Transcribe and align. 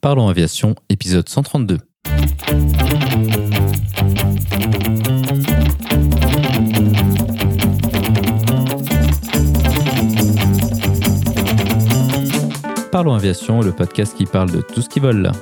Parlons 0.00 0.28
Aviation, 0.28 0.76
épisode 0.90 1.28
132. 1.28 1.78
Parlons 12.92 13.14
Aviation, 13.14 13.60
le 13.60 13.72
podcast 13.72 14.16
qui 14.16 14.24
parle 14.26 14.52
de 14.52 14.60
tout 14.60 14.82
ce 14.82 14.88
qui 14.88 15.00
vole. 15.00 15.32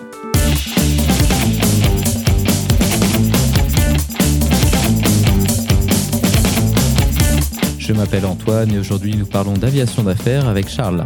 Je 7.79 7.93
m'appelle 7.93 8.25
Antoine 8.25 8.73
et 8.73 8.79
aujourd'hui 8.79 9.15
nous 9.17 9.27
parlons 9.27 9.53
d'aviation 9.53 10.03
d'affaires 10.03 10.49
avec 10.49 10.69
Charles. 10.69 11.05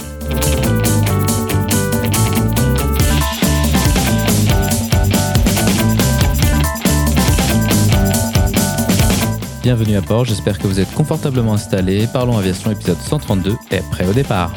Bienvenue 9.63 9.97
à 9.97 10.01
bord, 10.01 10.25
j'espère 10.25 10.59
que 10.59 10.67
vous 10.67 10.81
êtes 10.81 10.91
confortablement 10.95 11.53
installés. 11.53 12.07
Parlons 12.11 12.39
aviation 12.39 12.71
épisode 12.71 12.97
132 12.97 13.57
et 13.71 13.81
prêt 13.91 14.09
au 14.09 14.15
départ. 14.15 14.55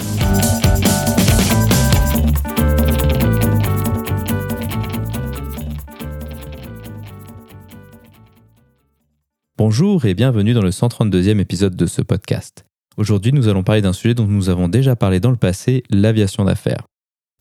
Bonjour 9.58 10.06
et 10.06 10.14
bienvenue 10.14 10.54
dans 10.54 10.62
le 10.62 10.70
132e 10.70 11.38
épisode 11.40 11.76
de 11.76 11.86
ce 11.86 12.02
podcast. 12.02 12.64
Aujourd'hui, 12.96 13.34
nous 13.34 13.50
allons 13.50 13.64
parler 13.64 13.82
d'un 13.82 13.92
sujet 13.92 14.14
dont 14.14 14.26
nous 14.26 14.48
avons 14.48 14.70
déjà 14.70 14.96
parlé 14.96 15.20
dans 15.20 15.32
le 15.32 15.36
passé, 15.36 15.84
l'aviation 15.90 16.46
d'affaires. 16.46 16.86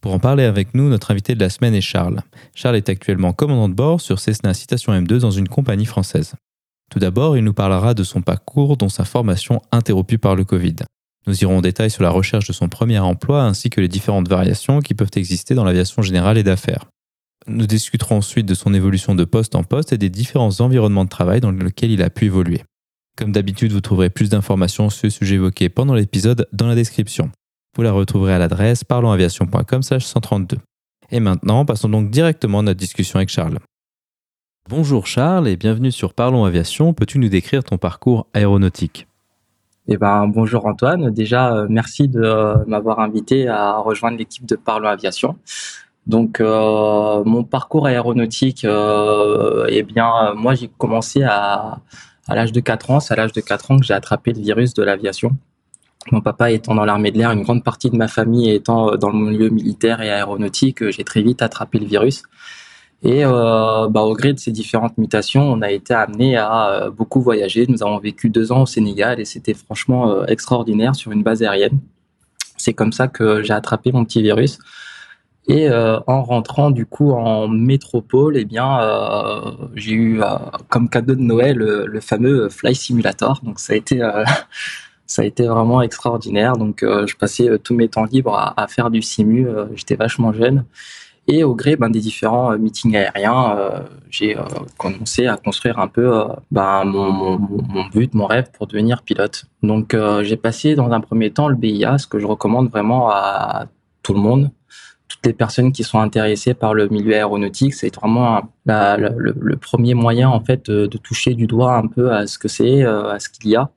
Pour 0.01 0.13
en 0.13 0.19
parler 0.19 0.43
avec 0.43 0.75
nous, 0.75 0.89
notre 0.89 1.13
invité 1.13 1.37
de 1.37 1.41
la 1.41 1.49
semaine 1.49 1.77
est 1.77 1.81
Charles. 1.81 2.23
Charles 2.57 2.75
est 2.75 2.89
actuellement 2.89 3.33
commandant 3.33 3.69
de 3.69 3.75
bord 3.75 4.01
sur 4.01 4.19
Cessna 4.19 4.53
Citation 4.53 4.93
M2 4.93 5.19
dans 5.19 5.31
une 5.31 5.47
compagnie 5.47 5.87
française. 5.87 6.35
Tout 6.93 6.99
d'abord, 6.99 7.39
il 7.39 7.45
nous 7.45 7.55
parlera 7.55 7.95
de 7.95 8.05
son 8.05 8.21
parcours, 8.21 8.77
dont 8.77 8.91
sa 8.91 9.07
formation 9.07 9.63
interrompue 9.73 10.19
par 10.19 10.37
le 10.37 10.45
Covid. 10.45 10.77
Nous 11.27 11.41
irons 11.41 11.57
en 11.57 11.63
détail 11.63 11.91
sur 11.91 12.03
la 12.03 12.11
recherche 12.11 12.47
de 12.47 12.53
son 12.53 12.69
premier 12.69 12.99
emploi 12.99 13.45
ainsi 13.45 13.71
que 13.71 13.81
les 13.81 13.89
différentes 13.89 14.29
variations 14.29 14.81
qui 14.81 14.93
peuvent 14.93 15.11
exister 15.17 15.55
dans 15.55 15.65
l'aviation 15.65 16.03
générale 16.03 16.37
et 16.37 16.43
d'affaires. 16.43 16.85
Nous 17.47 17.67
discuterons 17.67 18.19
ensuite 18.19 18.45
de 18.45 18.53
son 18.53 18.75
évolution 18.75 19.15
de 19.15 19.25
poste 19.25 19.55
en 19.55 19.65
poste 19.65 19.95
et 19.95 19.97
des 19.97 20.11
différents 20.11 20.61
environnements 20.61 21.05
de 21.05 21.09
travail 21.09 21.41
dans 21.41 21.51
lesquels 21.51 21.93
il 21.93 22.03
a 22.03 22.11
pu 22.11 22.27
évoluer. 22.27 22.63
Comme 23.17 23.33
d'habitude, 23.33 23.73
vous 23.73 23.81
trouverez 23.81 24.11
plus 24.11 24.29
d'informations 24.29 24.91
sur 24.91 25.07
le 25.07 25.11
sujet 25.13 25.37
évoqué 25.37 25.71
pendant 25.71 25.95
l'épisode 25.95 26.47
dans 26.53 26.67
la 26.67 26.75
description. 26.75 27.31
Vous 27.75 27.83
la 27.83 27.93
retrouverez 27.93 28.35
à 28.35 28.39
l'adresse 28.39 28.85
parlonsaviation.com 28.85 29.83
132. 29.83 30.59
Et 31.11 31.21
maintenant, 31.21 31.65
passons 31.65 31.89
donc 31.89 32.11
directement 32.11 32.59
à 32.59 32.63
notre 32.63 32.81
discussion 32.81 33.17
avec 33.17 33.31
Charles. 33.31 33.61
Bonjour 34.69 35.09
Charles 35.09 35.49
et 35.49 35.57
bienvenue 35.57 35.91
sur 35.91 36.15
Parlons 36.15 36.45
Aviation. 36.45 36.95
Peux-tu 36.95 37.19
nous 37.19 37.29
décrire 37.29 37.65
ton 37.65 37.79
parcours 37.79 38.29
aéronautique? 38.33 39.09
Eh 39.89 39.97
ben, 39.97 40.29
bonjour 40.29 40.67
Antoine. 40.67 41.11
Déjà, 41.11 41.53
euh, 41.53 41.67
merci 41.69 42.07
de 42.07 42.23
euh, 42.23 42.65
m'avoir 42.69 43.01
invité 43.01 43.49
à 43.49 43.79
rejoindre 43.79 44.17
l'équipe 44.19 44.47
de 44.47 44.55
Parlons 44.55 44.89
Aviation. 44.89 45.37
Donc, 46.07 46.41
euh, 46.41 47.25
mon 47.25 47.43
parcours 47.43 47.87
aéronautique, 47.89 48.65
eh 48.65 49.83
bien, 49.83 50.35
moi, 50.35 50.55
j'ai 50.55 50.69
commencé 50.79 51.25
à, 51.25 51.81
à 52.29 52.35
l'âge 52.37 52.53
de 52.53 52.61
4 52.61 52.93
ans. 52.93 53.01
C'est 53.01 53.15
à 53.15 53.17
l'âge 53.17 53.33
de 53.33 53.41
4 53.41 53.73
ans 53.73 53.79
que 53.81 53.85
j'ai 53.85 53.95
attrapé 53.95 54.33
le 54.33 54.41
virus 54.41 54.75
de 54.75 54.85
l'aviation. 54.85 55.33
Mon 56.13 56.21
papa 56.21 56.53
étant 56.53 56.77
dans 56.77 56.85
l'armée 56.85 57.11
de 57.11 57.19
l'air, 57.19 57.33
une 57.33 57.43
grande 57.43 57.65
partie 57.65 57.91
de 57.91 57.97
ma 57.97 58.09
famille 58.09 58.51
étant 58.51 58.97
dans 58.97 59.11
le 59.11 59.19
milieu 59.19 59.51
militaire 59.51 60.01
et 60.03 60.11
aéronautique, 60.11 60.89
j'ai 60.91 61.05
très 61.05 61.23
vite 61.23 61.43
attrapé 61.43 61.81
le 61.81 61.87
virus. 61.87 62.23
Et 63.05 63.25
euh, 63.25 63.89
bah, 63.89 64.03
au 64.03 64.15
gré 64.15 64.33
de 64.33 64.39
ces 64.39 64.53
différentes 64.53 64.97
mutations, 64.97 65.43
on 65.43 65.61
a 65.61 65.73
été 65.73 65.93
amené 65.93 66.37
à 66.37 66.69
euh, 66.71 66.91
beaucoup 66.91 67.21
voyager. 67.21 67.67
Nous 67.69 67.83
avons 67.83 67.99
vécu 67.99 68.31
deux 68.31 68.53
ans 68.53 68.63
au 68.63 68.67
Sénégal 68.67 69.19
et 69.19 69.25
c'était 69.25 69.55
franchement 69.55 70.11
euh, 70.11 70.25
extraordinaire 70.27 70.95
sur 70.95 71.11
une 71.11 71.25
base 71.25 71.43
aérienne. 71.43 71.81
C'est 72.57 72.75
comme 72.75 72.93
ça 72.93 73.09
que 73.09 73.43
j'ai 73.43 73.53
attrapé 73.53 73.91
mon 73.91 74.05
petit 74.05 74.23
virus. 74.23 74.59
Et 75.49 75.69
en 75.69 76.23
rentrant 76.23 76.71
du 76.71 76.87
coup 76.87 77.11
en 77.11 77.49
métropole, 77.49 78.37
eh 78.37 78.45
bien, 78.45 78.79
j'ai 79.75 79.95
eu 79.95 80.21
comme 80.69 80.89
cadeau 80.89 81.17
de 81.17 81.21
Noël 81.21 81.57
le, 81.57 82.01
fameux 82.01 82.49
Fly 82.49 82.77
Simulator. 82.77 83.41
Donc 83.43 83.59
ça 83.59 83.73
a 83.73 83.77
été 83.77 83.99
ça 85.07 85.23
a 85.23 85.25
été 85.25 85.45
vraiment 85.49 85.83
extraordinaire. 85.83 86.57
Donc 86.57 86.83
je 86.83 87.17
passais 87.17 87.59
tous 87.59 87.75
mes 87.75 87.89
temps 87.89 88.05
libres 88.05 88.37
à, 88.37 88.55
à 88.63 88.69
faire 88.69 88.89
du 88.89 89.03
simu. 89.03 89.49
J'étais 89.75 89.97
vachement 89.97 90.33
jeune. 90.33 90.65
Et 91.29 91.45
au 91.45 91.55
gré 91.55 91.77
ben, 91.77 91.89
des 91.89 92.01
différents 92.01 92.53
euh, 92.53 92.59
meetings 92.59 92.97
aériens, 92.97 93.57
euh, 93.57 93.81
j'ai 94.11 94.37
euh, 94.37 94.43
commencé 94.77 95.27
à 95.27 95.37
construire 95.37 95.79
un 95.79 95.87
peu 95.87 96.25
ben, 96.51 96.85
mon, 96.85 97.39
but, 97.93 98.13
mon 98.15 98.27
rêve 98.27 98.51
pour 98.53 98.67
devenir 98.67 99.03
pilote. 99.03 99.45
Donc 99.63 99.97
j'ai 100.23 100.37
passé 100.37 100.75
dans 100.75 100.91
un 100.91 101.01
premier 101.01 101.31
temps 101.31 101.49
le 101.49 101.55
BIA, 101.55 101.99
ce 101.99 102.07
que 102.07 102.19
je 102.19 102.27
recommande 102.27 102.71
vraiment 102.71 103.11
à 103.11 103.67
tout 104.03 104.15
le 104.15 104.21
monde. 104.21 104.51
Toutes 105.09 105.27
les 105.27 105.33
personnes 105.33 105.73
qui 105.73 105.85
sont 105.85 106.01
intéressées 106.01 106.55
par 106.55 106.75
le 106.75 106.89
milieu 106.89 107.15
aéronautique, 107.15 107.75
c'est 107.75 107.95
vraiment 107.95 108.43
le, 108.67 109.55
premier 109.57 109.95
moyen 109.95 110.29
en 110.29 110.41
fait 110.41 110.69
de, 110.71 110.87
toucher 110.87 111.35
du 111.35 111.47
doigt 111.47 111.77
un 111.77 111.87
peu 111.87 112.13
à 112.13 112.27
ce 112.27 112.39
que 112.39 112.49
c'est, 112.49 112.83
à 112.83 113.19
ce 113.21 113.29
qu'il 113.29 113.51
y 113.51 113.57
a. 113.57 113.71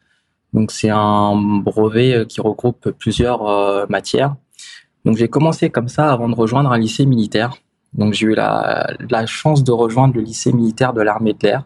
Donc 0.54 0.72
c'est 0.72 0.90
un 0.90 1.36
brevet 1.36 2.26
qui 2.28 2.42
regroupe 2.42 2.90
plusieurs 2.92 3.88
matières 3.90 4.36
donc 5.06 5.18
j'ai 5.18 5.28
commencé 5.28 5.70
comme 5.70 5.88
ça 5.88 6.12
avant 6.12 6.28
de 6.28 6.36
rejoindre 6.36 6.72
un 6.72 6.78
lycée 6.78 7.06
militaire. 7.06 7.56
Donc 7.94 8.14
j'ai 8.14 8.26
eu 8.26 8.36
la, 8.36 8.94
la, 9.10 9.26
chance 9.26 9.64
de 9.64 9.72
rejoindre 9.72 10.16
le 10.16 10.22
lycée 10.22 10.52
militaire 10.52 10.92
de 10.92 11.02
l'armée 11.02 11.32
de 11.32 11.48
l'air, 11.48 11.64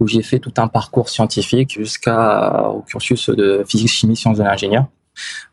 où 0.00 0.06
j'ai 0.06 0.22
fait 0.22 0.38
tout 0.38 0.54
un 0.56 0.68
parcours 0.68 1.10
scientifique 1.10 1.72
jusqu'au 1.72 2.82
cursus 2.86 3.28
de 3.28 3.62
physique, 3.68 3.90
chimie, 3.90 4.16
sciences 4.16 4.38
de 4.38 4.42
l'ingénieur, 4.42 4.86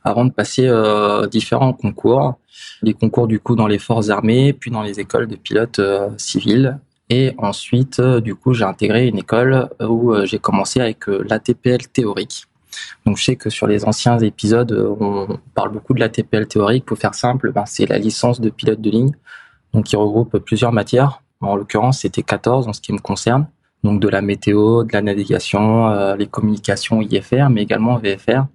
avant 0.02 0.24
de 0.24 0.32
passer 0.32 0.66
euh, 0.66 1.28
différents 1.28 1.74
concours, 1.74 2.36
les 2.82 2.94
concours 2.94 3.28
du 3.28 3.40
coup 3.40 3.56
dans 3.56 3.68
les 3.68 3.80
forces 3.80 4.10
armées, 4.10 4.54
puis 4.54 4.72
dans 4.72 4.82
les 4.82 5.00
écoles 5.00 5.28
de 5.28 5.36
pilotes 5.36 5.80
euh, 5.80 6.10
civils. 6.18 6.78
Et 7.10 7.34
ensuite, 7.38 8.00
euh, 8.00 8.22
du 8.22 8.36
coup, 8.36 8.54
j'ai 8.54 8.64
intégré 8.64 9.08
une 9.08 9.18
école 9.18 9.70
où 9.80 10.14
euh, 10.14 10.26
j'ai 10.26 10.40
commencé 10.40 10.80
avec 10.80 11.08
l'ATPL 11.08 11.88
théorique. 11.88 12.46
Donc 13.06 13.18
je 13.18 13.24
sais 13.24 13.36
que 13.36 13.50
sur 13.50 13.68
les 13.68 13.86
anciens 13.86 14.18
épisodes, 14.20 14.72
euh, 14.72 14.96
on 15.00 15.40
parle 15.54 15.72
beaucoup 15.72 15.94
de 15.94 16.00
la 16.00 16.10
TPL 16.10 16.48
théorique. 16.48 16.86
Pour 16.86 16.98
faire 16.98 17.16
simple, 17.16 17.52
ben, 17.52 17.66
c'est 17.66 17.86
la 17.86 17.98
licence 17.98 18.40
de 18.40 18.50
pilote 18.50 18.82
de 18.82 18.90
ligne, 18.90 19.12
qui 19.86 19.96
regroupe 19.96 20.38
plusieurs 20.40 20.72
matières. 20.72 21.22
En 21.42 21.56
l'occurrence, 21.56 22.00
c'était 22.00 22.24
14 22.24 22.68
en 22.68 22.74
ce 22.74 22.82
qui 22.82 22.94
me 22.94 23.00
concerne. 23.00 23.48
Donc 23.84 24.00
de 24.00 24.08
la 24.08 24.22
météo, 24.22 24.84
de 24.84 24.94
la 24.94 25.02
navigation, 25.02 25.90
euh, 25.90 26.16
les 26.16 26.28
communications 26.28 27.02
IFR, 27.02 27.50
mais 27.50 27.64
également 27.64 27.98
VFR, 27.98 28.46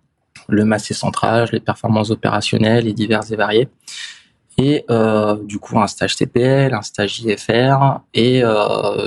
le 0.48 0.64
massé 0.64 0.94
centrage, 0.94 1.52
les 1.52 1.60
performances 1.60 2.10
opérationnelles 2.10 2.86
et 2.86 2.94
diverses 2.94 3.30
et 3.30 3.36
variées. 3.36 3.68
Et 4.56 4.84
euh, 4.90 5.36
du 5.44 5.58
coup 5.58 5.78
un 5.78 5.86
stage 5.86 6.16
TPL, 6.16 6.72
un 6.72 6.82
stage 6.82 7.20
IFR 7.20 8.00
et 8.14 8.42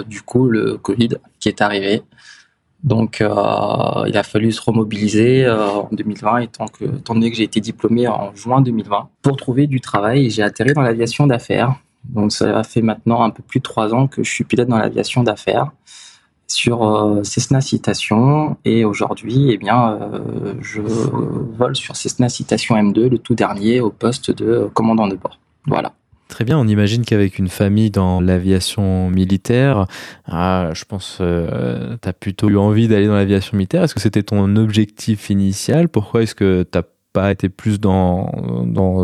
du 0.05 0.21
coup 0.21 0.47
le 0.47 0.77
Covid 0.77 1.09
qui 1.39 1.49
est 1.49 1.61
arrivé. 1.61 2.03
Donc, 2.83 3.21
euh, 3.21 3.29
il 4.07 4.17
a 4.17 4.23
fallu 4.23 4.51
se 4.51 4.61
remobiliser 4.61 5.45
euh, 5.45 5.67
en 5.67 5.89
2020, 5.91 6.39
étant, 6.39 6.67
que, 6.67 6.85
étant 6.85 7.13
donné 7.13 7.29
que 7.29 7.37
j'ai 7.37 7.43
été 7.43 7.59
diplômé 7.61 8.07
en 8.07 8.35
juin 8.35 8.61
2020, 8.61 9.09
pour 9.21 9.37
trouver 9.37 9.67
du 9.67 9.81
travail. 9.81 10.29
J'ai 10.29 10.41
atterri 10.41 10.73
dans 10.73 10.81
l'aviation 10.81 11.27
d'affaires. 11.27 11.75
Donc, 12.05 12.31
ça 12.31 12.63
fait 12.63 12.81
maintenant 12.81 13.21
un 13.21 13.29
peu 13.29 13.43
plus 13.43 13.59
de 13.59 13.63
trois 13.63 13.93
ans 13.93 14.07
que 14.07 14.23
je 14.23 14.31
suis 14.31 14.43
pilote 14.43 14.67
dans 14.67 14.79
l'aviation 14.79 15.21
d'affaires 15.21 15.71
sur 16.51 16.83
euh, 16.83 17.23
Cessna 17.23 17.61
Citation. 17.61 18.57
Et 18.65 18.85
aujourd'hui, 18.85 19.51
eh 19.51 19.57
bien, 19.57 19.93
euh, 19.93 20.53
je 20.61 20.81
vole 20.81 21.75
sur 21.75 21.95
Cessna 21.95 22.29
Citation 22.29 22.75
M2, 22.75 23.09
le 23.09 23.17
tout 23.17 23.35
dernier, 23.35 23.79
au 23.79 23.89
poste 23.89 24.31
de 24.31 24.69
commandant 24.73 25.07
de 25.07 25.15
bord. 25.15 25.39
Voilà. 25.67 25.93
Très 26.31 26.45
bien, 26.45 26.57
on 26.57 26.65
imagine 26.65 27.03
qu'avec 27.03 27.39
une 27.39 27.49
famille 27.49 27.91
dans 27.91 28.21
l'aviation 28.21 29.09
militaire, 29.09 29.85
ah, 30.25 30.69
je 30.73 30.85
pense 30.85 31.17
euh, 31.19 31.97
tu 32.01 32.07
as 32.07 32.13
plutôt 32.13 32.47
eu 32.49 32.55
envie 32.55 32.87
d'aller 32.87 33.07
dans 33.07 33.15
l'aviation 33.15 33.57
militaire. 33.57 33.83
Est-ce 33.83 33.93
que 33.93 33.99
c'était 33.99 34.23
ton 34.23 34.55
objectif 34.55 35.29
initial? 35.29 35.89
Pourquoi 35.89 36.23
est-ce 36.23 36.33
que 36.33 36.63
tu 36.63 36.79
pas 37.11 37.31
été 37.31 37.49
plus 37.49 37.81
dans, 37.81 38.31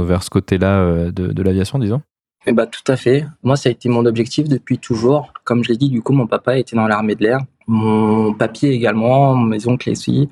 vers 0.06 0.24
ce 0.24 0.29
côté-là 0.29 0.79
euh, 0.79 1.12
de, 1.12 1.33
de 1.33 1.44
l'aviation, 1.44 1.79
disons? 1.79 2.01
Eh 2.45 2.53
ben, 2.53 2.65
Tout 2.65 2.89
à 2.89 2.95
fait. 2.95 3.25
Moi, 3.44 3.57
ça 3.57 3.68
a 3.68 3.74
été 3.74 3.89
mon 3.89 4.06
objectif 4.06 4.47
depuis 4.47 4.77
toujours. 4.77 5.33
Comme 5.44 5.65
je 5.65 5.69
l'ai 5.69 5.77
dit, 5.77 5.89
du 5.89 6.01
coup, 6.01 6.13
mon 6.13 6.27
papa 6.27 6.57
était 6.57 6.77
dans 6.77 6.88
l'armée 6.88 7.15
de 7.15 7.24
l'air. 7.24 7.41
Mon 7.68 8.33
papier 8.33 8.69
également, 8.69 9.35
mes 9.35 9.68
oncles 9.68 9.89
aussi. 9.89 10.29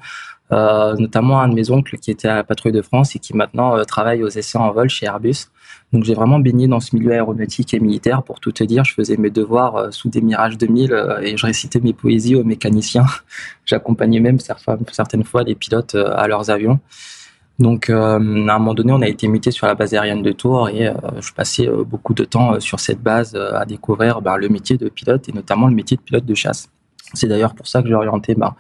Euh, 0.52 0.96
notamment 0.98 1.42
un 1.42 1.48
de 1.48 1.56
mes 1.56 1.72
oncles 1.72 1.98
qui 1.98 2.12
était 2.12 2.28
à 2.28 2.36
la 2.36 2.44
patrouille 2.44 2.72
de 2.72 2.84
France 2.84 3.16
et 3.16 3.20
qui 3.20 3.36
maintenant 3.36 3.76
euh, 3.76 3.84
travaille 3.84 4.24
aux 4.24 4.30
essais 4.30 4.60
en 4.60 4.72
vol 4.72 4.90
chez 4.90 5.08
Airbus. 5.08 5.48
Donc 5.94 6.04
j'ai 6.04 6.14
vraiment 6.14 6.40
baigné 6.40 6.68
dans 6.68 6.80
ce 6.80 6.96
milieu 6.96 7.12
aéronautique 7.12 7.74
et 7.74 7.80
militaire. 7.80 8.24
Pour 8.24 8.40
tout 8.40 8.52
te 8.52 8.64
dire, 8.64 8.84
je 8.84 8.94
faisais 8.94 9.18
mes 9.18 9.30
devoirs 9.30 9.76
euh, 9.76 9.92
sous 9.92 10.10
des 10.10 10.22
Mirages 10.22 10.58
2000 10.58 10.92
euh, 10.92 11.22
et 11.22 11.38
je 11.38 11.46
récitais 11.46 11.80
mes 11.80 11.94
poésies 11.94 12.36
aux 12.36 12.44
mécaniciens. 12.44 13.06
J'accompagnais 13.66 14.20
même 14.20 14.38
certaines 14.40 15.24
fois 15.24 15.44
les 15.44 15.56
pilotes 15.56 15.96
euh, 15.96 16.14
à 16.16 16.28
leurs 16.28 16.50
avions. 16.50 16.80
Donc, 17.58 17.90
à 17.90 18.16
un 18.16 18.20
moment 18.20 18.74
donné, 18.74 18.92
on 18.92 19.02
a 19.02 19.08
été 19.08 19.30
muté 19.30 19.50
sur 19.50 19.66
la 19.66 19.76
base 19.76 19.94
aérienne 19.94 20.22
de 20.22 20.34
Tours 20.34 20.68
et 20.68 20.92
je 21.22 21.32
passais 21.32 21.70
beaucoup 21.88 22.14
de 22.14 22.26
temps 22.26 22.60
sur 22.60 22.82
cette 22.82 23.02
base 23.02 23.34
à 23.34 23.64
découvrir 23.64 24.22
bah, 24.22 24.36
le 24.36 24.50
métier 24.50 24.78
de 24.78 24.90
pilote 24.90 25.30
et 25.30 25.32
notamment 25.32 25.68
le 25.68 25.74
métier 25.74 25.96
de 25.96 26.02
pilote 26.02 26.26
de 26.26 26.36
chasse. 26.36 26.68
C'est 27.14 27.28
d'ailleurs 27.28 27.56
pour 27.56 27.66
ça 27.66 27.82
que 27.82 27.88
j'ai 27.88 27.94
orienté 27.94 28.36
bah, 28.36 28.58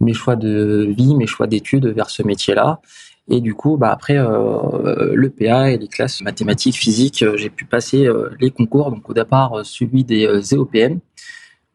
mes 0.00 0.12
choix 0.12 0.36
de 0.36 0.92
vie, 0.96 1.14
mes 1.14 1.26
choix 1.26 1.46
d'études 1.46 1.86
vers 1.86 2.10
ce 2.10 2.22
métier-là. 2.22 2.80
Et 3.28 3.40
du 3.40 3.54
coup, 3.54 3.76
bah 3.76 3.90
après 3.90 4.16
euh, 4.16 5.12
le 5.14 5.30
PA 5.30 5.70
et 5.70 5.78
les 5.78 5.88
classes 5.88 6.22
mathématiques, 6.22 6.76
physiques, 6.76 7.22
euh, 7.22 7.36
j'ai 7.36 7.50
pu 7.50 7.64
passer 7.64 8.06
euh, 8.06 8.30
les 8.40 8.50
concours. 8.50 8.90
Donc 8.90 9.08
au 9.10 9.14
départ, 9.14 9.64
celui 9.64 10.04
des 10.04 10.26
EOPM, 10.54 11.00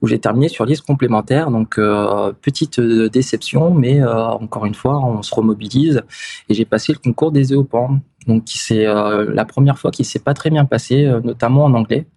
où 0.01 0.07
j'ai 0.07 0.17
terminé 0.19 0.47
sur 0.47 0.65
liste 0.65 0.85
complémentaire. 0.85 1.51
Donc 1.51 1.75
petite 2.41 2.79
déception, 2.79 3.73
mais 3.73 4.03
encore 4.03 4.65
une 4.65 4.73
fois, 4.73 4.97
on 4.99 5.21
se 5.21 5.35
remobilise. 5.35 6.01
Et 6.49 6.53
j'ai 6.53 6.65
passé 6.65 6.93
le 6.93 6.99
concours 6.99 7.31
des 7.31 7.53
EOPAM, 7.53 7.99
donc 8.27 8.43
c'est 8.47 8.85
la 8.85 9.45
première 9.45 9.77
fois 9.77 9.91
qui 9.91 10.03
s'est 10.03 10.19
pas 10.19 10.33
très 10.33 10.49
bien 10.49 10.65
passé, 10.65 11.05
notamment 11.23 11.65
en 11.65 11.73
anglais. 11.75 12.07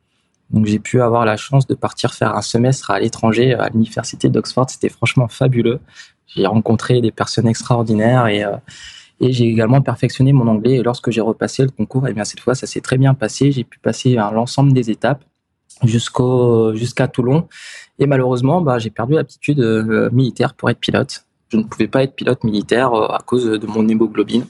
Donc 0.51 0.65
j'ai 0.65 0.79
pu 0.79 1.03
avoir 1.03 1.27
la 1.27 1.37
chance 1.37 1.67
de 1.67 1.75
partir 1.75 2.15
faire 2.15 2.35
un 2.35 2.43
semestre 2.43 2.91
à 2.91 3.01
l'étranger 3.01 3.53
à 3.53 3.69
l'université 3.69 4.31
d'Oxford. 4.31 4.71
C'était 4.71 4.89
franchement 4.89 5.29
fabuleux. 5.29 5.81
J'ai 6.27 6.47
rencontré 6.47 7.03
des 7.03 7.13
personnes 7.13 7.49
extraordinaires 7.49 8.29
et 8.29 8.45
et 9.21 9.33
j'ai 9.33 9.45
également 9.45 9.81
perfectionné 9.81 10.33
mon 10.33 10.47
anglais. 10.49 10.77
Et 10.77 10.83
lorsque 10.83 11.11
j'ai 11.11 11.21
repassé 11.21 11.63
le 11.63 11.71
concours, 11.71 12.07
eh 12.09 12.13
bien 12.13 12.25
cette 12.25 12.41
fois, 12.41 12.55
ça 12.55 12.67
s'est 12.67 12.81
très 12.81 12.99
bien 12.99 13.15
passé. 13.15 13.53
J'ai 13.53 13.65
pu 13.65 13.79
passer 13.79 14.15
l'ensemble 14.15 14.73
des 14.73 14.91
étapes 14.91 15.25
jusqu'à 15.83 17.09
Toulon. 17.09 17.49
Et 17.99 18.07
malheureusement, 18.07 18.61
bah, 18.61 18.79
j'ai 18.79 18.91
perdu 18.91 19.15
l'aptitude 19.15 19.61
euh, 19.61 20.11
militaire 20.13 20.55
pour 20.55 20.71
être 20.71 20.79
pilote. 20.79 21.25
Je 21.49 21.57
ne 21.57 21.63
pouvais 21.63 21.89
pas 21.89 22.03
être 22.03 22.15
pilote 22.15 22.43
militaire 22.45 22.93
euh, 22.93 23.07
à 23.07 23.21
cause 23.25 23.47
de 23.47 23.67
mon 23.67 23.87
hémoglobine. 23.87 24.47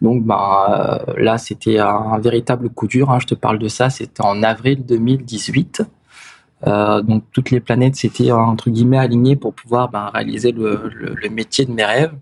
Donc 0.00 0.24
bah, 0.24 1.04
euh, 1.08 1.14
là, 1.16 1.38
c'était 1.38 1.78
un, 1.78 2.18
véritable 2.18 2.70
coup 2.70 2.86
dur. 2.86 3.10
Hein. 3.10 3.18
Je 3.20 3.26
te 3.26 3.34
parle 3.34 3.58
de 3.58 3.68
ça, 3.68 3.90
c'était 3.90 4.22
en 4.22 4.42
avril 4.42 4.84
2018. 4.86 5.82
donc 6.64 7.24
toutes 7.32 7.50
les 7.50 7.60
planètes 7.60 7.96
s'étaient 7.96 8.32
entre 8.32 8.70
guillemets 8.70 8.98
alignées 8.98 9.36
pour 9.36 9.54
pouvoir 9.54 9.90
bah, 9.90 10.10
réaliser 10.12 10.52
le, 10.52 10.90
métier 11.30 11.66
de 11.66 11.72
mes 11.72 11.84
rêves 11.84 12.12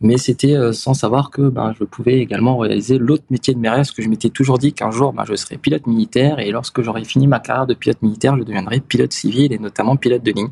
mais 0.00 0.16
c'était 0.16 0.54
euh, 0.54 0.72
sans 0.72 0.94
savoir 0.94 1.30
que 1.30 1.42
ben, 1.42 1.74
je 1.78 1.84
pouvais 1.84 2.18
également 2.18 2.56
réaliser 2.58 2.98
l'autre 2.98 3.24
métier 3.30 3.54
de 3.54 3.58
mes 3.58 3.68
rêves, 3.68 3.78
parce 3.78 3.92
que 3.92 4.02
je 4.02 4.08
m'étais 4.08 4.30
toujours 4.30 4.58
dit 4.58 4.72
qu'un 4.72 4.90
jour 4.90 5.12
ben, 5.12 5.24
je 5.24 5.34
serais 5.34 5.56
pilote 5.56 5.86
militaire, 5.86 6.38
et 6.38 6.50
lorsque 6.50 6.82
j'aurais 6.82 7.04
fini 7.04 7.26
ma 7.26 7.40
carrière 7.40 7.66
de 7.66 7.74
pilote 7.74 8.00
militaire, 8.02 8.36
je 8.36 8.44
deviendrais 8.44 8.80
pilote 8.80 9.12
civil, 9.12 9.52
et 9.52 9.58
notamment 9.58 9.96
pilote 9.96 10.22
de 10.22 10.32
ligne. 10.32 10.50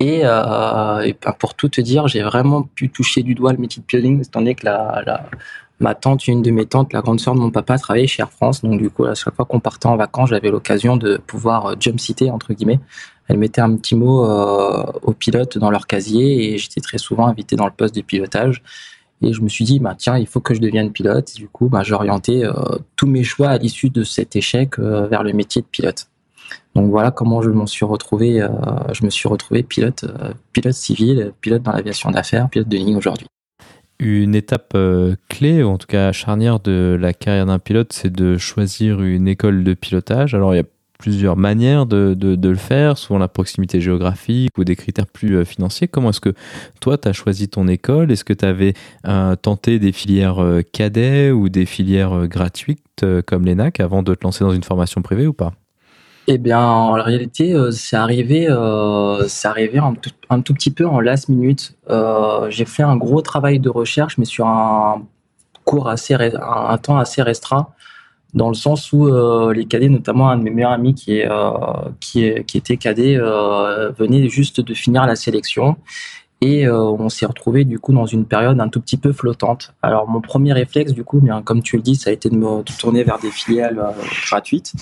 Et, 0.00 0.20
euh, 0.24 1.12
ben, 1.22 1.32
pour 1.38 1.54
tout 1.54 1.68
te 1.68 1.80
dire, 1.80 2.06
j'ai 2.08 2.22
vraiment 2.22 2.62
pu 2.62 2.90
toucher 2.90 3.22
du 3.22 3.34
doigt 3.34 3.52
le 3.52 3.58
métier 3.58 3.80
de 3.80 3.86
piloting, 3.86 4.20
étant 4.20 4.40
donné 4.40 4.54
que 4.54 4.66
la, 4.66 5.26
ma 5.80 5.94
tante, 5.94 6.26
une 6.26 6.42
de 6.42 6.50
mes 6.50 6.66
tantes, 6.66 6.92
la 6.92 7.00
grande 7.00 7.20
sœur 7.20 7.34
de 7.34 7.40
mon 7.40 7.50
papa, 7.50 7.78
travaillait 7.78 8.06
chez 8.06 8.22
Air 8.22 8.30
France, 8.30 8.62
donc 8.62 8.80
du 8.80 8.90
coup, 8.90 9.04
à 9.04 9.14
chaque 9.14 9.34
fois 9.34 9.44
qu'on 9.44 9.60
partait 9.60 9.86
en 9.86 9.96
vacances, 9.96 10.30
j'avais 10.30 10.50
l'occasion 10.50 10.96
de 10.96 11.18
pouvoir 11.26 11.66
euh, 11.66 11.74
jump 11.78 12.00
citer, 12.00 12.30
entre 12.30 12.52
guillemets, 12.52 12.80
elles 13.28 13.38
mettaient 13.38 13.60
un 13.60 13.76
petit 13.76 13.94
mot 13.94 14.24
euh, 14.24 14.84
aux 15.02 15.12
pilotes 15.12 15.58
dans 15.58 15.70
leur 15.70 15.86
casier 15.86 16.52
et 16.52 16.58
j'étais 16.58 16.80
très 16.80 16.98
souvent 16.98 17.26
invité 17.26 17.56
dans 17.56 17.66
le 17.66 17.72
poste 17.72 17.94
de 17.94 18.00
pilotage. 18.00 18.62
Et 19.20 19.32
je 19.32 19.42
me 19.42 19.48
suis 19.48 19.64
dit, 19.64 19.80
bah, 19.80 19.94
tiens, 19.98 20.16
il 20.16 20.26
faut 20.26 20.40
que 20.40 20.54
je 20.54 20.60
devienne 20.60 20.92
pilote. 20.92 21.32
Et 21.36 21.40
du 21.40 21.48
coup, 21.48 21.68
bah, 21.68 21.82
j'ai 21.82 21.92
orienté 21.92 22.44
euh, 22.44 22.52
tous 22.96 23.06
mes 23.06 23.24
choix 23.24 23.48
à 23.48 23.58
l'issue 23.58 23.90
de 23.90 24.02
cet 24.02 24.36
échec 24.36 24.78
euh, 24.78 25.06
vers 25.06 25.22
le 25.22 25.32
métier 25.32 25.60
de 25.60 25.66
pilote. 25.66 26.08
Donc 26.74 26.90
voilà 26.90 27.10
comment 27.10 27.42
je 27.42 27.50
m'en 27.50 27.66
suis 27.66 27.84
retrouvé. 27.84 28.46
je 28.92 29.04
me 29.04 29.10
suis 29.10 29.28
retrouvé 29.28 29.62
pilote, 29.62 30.06
pilote 30.52 30.72
civil, 30.72 31.32
pilote 31.40 31.62
dans 31.62 31.72
l'aviation 31.72 32.10
d'affaires, 32.10 32.48
pilote 32.48 32.68
de 32.68 32.76
ligne 32.76 32.96
aujourd'hui. 32.96 33.26
Une 34.00 34.34
étape 34.34 34.76
clé, 35.28 35.62
ou 35.62 35.68
en 35.68 35.78
tout 35.78 35.88
cas 35.88 36.12
charnière 36.12 36.60
de 36.60 36.96
la 37.00 37.12
carrière 37.12 37.46
d'un 37.46 37.58
pilote, 37.58 37.92
c'est 37.92 38.12
de 38.12 38.36
choisir 38.36 39.02
une 39.02 39.26
école 39.26 39.64
de 39.64 39.74
pilotage. 39.74 40.34
Alors 40.34 40.54
il 40.54 40.58
y 40.58 40.60
a 40.60 40.66
plusieurs 40.98 41.36
manières 41.36 41.86
de, 41.86 42.16
le 42.20 42.54
faire, 42.56 42.98
souvent 42.98 43.18
la 43.18 43.28
proximité 43.28 43.80
géographique 43.80 44.50
ou 44.58 44.64
des 44.64 44.76
critères 44.76 45.06
plus 45.06 45.36
euh, 45.36 45.44
financiers. 45.44 45.88
Comment 45.88 46.10
est-ce 46.10 46.20
que 46.20 46.34
toi, 46.80 46.98
tu 46.98 47.08
as 47.08 47.12
choisi 47.12 47.48
ton 47.48 47.68
école? 47.68 48.10
Est-ce 48.10 48.24
que 48.24 48.32
tu 48.32 48.44
avais 48.44 48.74
euh, 49.06 49.36
tenté 49.36 49.78
des 49.78 49.92
filières 49.92 50.42
euh, 50.42 50.62
cadets 50.62 51.30
ou 51.30 51.48
des 51.48 51.66
filières 51.66 52.26
gratuites 52.26 53.04
comme 53.26 53.46
l'ENAC 53.46 53.78
avant 53.78 54.02
de 54.02 54.14
te 54.14 54.24
lancer 54.24 54.42
dans 54.42 54.50
une 54.50 54.64
formation 54.64 55.02
privée 55.02 55.26
ou 55.26 55.32
pas? 55.32 55.52
Eh 56.28 56.38
bien, 56.38 56.60
en 56.60 56.92
réalité, 56.92 57.54
c'est 57.72 57.96
arrivé, 57.96 58.46
c'est 59.28 59.48
arrivé 59.48 59.78
un 59.78 59.94
tout, 59.94 60.10
un 60.30 60.40
tout, 60.42 60.54
petit 60.54 60.70
peu 60.70 60.86
en 60.86 61.00
last 61.00 61.28
minute. 61.28 61.76
j'ai 62.50 62.64
fait 62.66 62.82
un 62.82 62.96
gros 62.96 63.22
travail 63.22 63.58
de 63.60 63.70
recherche, 63.70 64.18
mais 64.18 64.26
sur 64.26 64.46
un 64.46 65.02
cours 65.64 65.88
assez, 65.88 66.14
un 66.14 66.78
temps 66.78 66.98
assez 66.98 67.22
restreint 67.22 67.68
dans 68.34 68.48
le 68.48 68.54
sens 68.54 68.92
où 68.92 69.06
euh, 69.06 69.52
les 69.52 69.64
cadets, 69.64 69.88
notamment 69.88 70.30
un 70.30 70.36
de 70.36 70.42
mes 70.42 70.50
meilleurs 70.50 70.72
amis 70.72 70.94
qui, 70.94 71.18
est, 71.18 71.28
euh, 71.30 71.90
était 72.54 72.76
cadet, 72.76 73.16
euh, 73.16 73.90
venait 73.98 74.28
juste 74.28 74.60
de 74.60 74.74
finir 74.74 75.06
la 75.06 75.16
sélection. 75.16 75.76
Et 76.40 76.68
on 76.68 77.08
s'est 77.08 77.26
retrouvé 77.26 77.64
du 77.64 77.80
coup 77.80 77.92
dans 77.92 78.06
une 78.06 78.24
période 78.24 78.60
un 78.60 78.68
tout 78.68 78.80
petit 78.80 78.96
peu 78.96 79.12
flottante. 79.12 79.74
Alors 79.82 80.08
mon 80.08 80.20
premier 80.20 80.52
réflexe 80.52 80.92
du 80.92 81.02
coup, 81.02 81.20
bien 81.20 81.42
comme 81.42 81.62
tu 81.62 81.76
le 81.76 81.82
dis, 81.82 81.96
ça 81.96 82.10
a 82.10 82.12
été 82.12 82.30
de 82.30 82.36
me 82.36 82.62
tourner 82.78 83.02
vers 83.02 83.18
des 83.18 83.32
filiales 83.32 83.82
gratuites. 84.26 84.72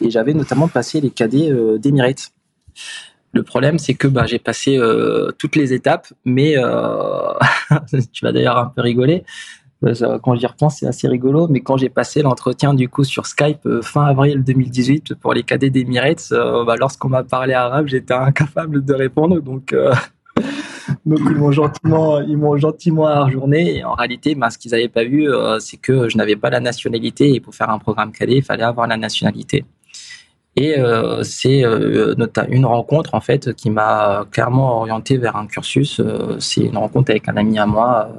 Et 0.00 0.10
j'avais 0.10 0.34
notamment 0.34 0.68
passé 0.68 1.00
les 1.00 1.10
cadets 1.10 1.52
d'Emirates. 1.80 2.30
Le 3.32 3.42
problème, 3.42 3.78
c'est 3.80 3.94
que 3.94 4.06
bah, 4.06 4.26
j'ai 4.26 4.38
passé 4.38 4.78
toutes 5.36 5.56
les 5.56 5.72
étapes, 5.72 6.06
mais 6.24 6.54
tu 8.12 8.24
vas 8.24 8.30
d'ailleurs 8.30 8.58
un 8.58 8.66
peu 8.66 8.80
rigoler. 8.80 9.24
Euh, 9.84 10.18
quand 10.18 10.34
j'y 10.34 10.46
repense, 10.46 10.78
c'est 10.78 10.86
assez 10.86 11.08
rigolo. 11.08 11.48
Mais 11.48 11.60
quand 11.60 11.76
j'ai 11.76 11.88
passé 11.88 12.22
l'entretien 12.22 12.74
du 12.74 12.88
coup 12.88 13.04
sur 13.04 13.26
Skype 13.26 13.64
euh, 13.66 13.82
fin 13.82 14.04
avril 14.04 14.42
2018 14.44 15.14
pour 15.14 15.34
les 15.34 15.42
cadets 15.42 15.70
d'Emirates, 15.70 16.28
euh, 16.32 16.64
bah, 16.64 16.76
lorsqu'on 16.78 17.08
m'a 17.08 17.24
parlé 17.24 17.54
arabe, 17.54 17.86
j'étais 17.86 18.14
incapable 18.14 18.84
de 18.84 18.94
répondre. 18.94 19.40
Donc, 19.40 19.74
donc 21.06 21.20
ils 21.24 21.36
m'ont 21.36 21.52
gentiment, 21.52 22.20
ils 22.20 22.36
m'ont 22.36 22.56
gentiment 22.56 23.06
ajourné. 23.06 23.78
Et 23.78 23.84
en 23.84 23.94
réalité, 23.94 24.34
bah, 24.34 24.50
ce 24.50 24.58
qu'ils 24.58 24.72
n'avaient 24.72 24.88
pas 24.88 25.04
vu, 25.04 25.28
c'est 25.58 25.76
que 25.76 26.08
je 26.08 26.16
n'avais 26.16 26.36
pas 26.36 26.50
la 26.50 26.60
nationalité. 26.60 27.34
Et 27.34 27.40
pour 27.40 27.54
faire 27.54 27.70
un 27.70 27.78
programme 27.78 28.12
cadet, 28.12 28.36
il 28.36 28.42
fallait 28.42 28.64
avoir 28.64 28.86
la 28.86 28.96
nationalité. 28.96 29.64
Et 30.56 30.76
c'est 31.22 31.62
une 31.62 32.66
rencontre 32.66 33.14
en 33.14 33.20
fait 33.20 33.54
qui 33.54 33.70
m'a 33.70 34.26
clairement 34.30 34.78
orienté 34.78 35.16
vers 35.16 35.36
un 35.36 35.46
cursus. 35.46 36.00
c'est 36.38 36.62
une 36.62 36.76
rencontre 36.76 37.10
avec 37.10 37.28
un 37.28 37.36
ami 37.36 37.58
à 37.58 37.66
moi 37.66 38.10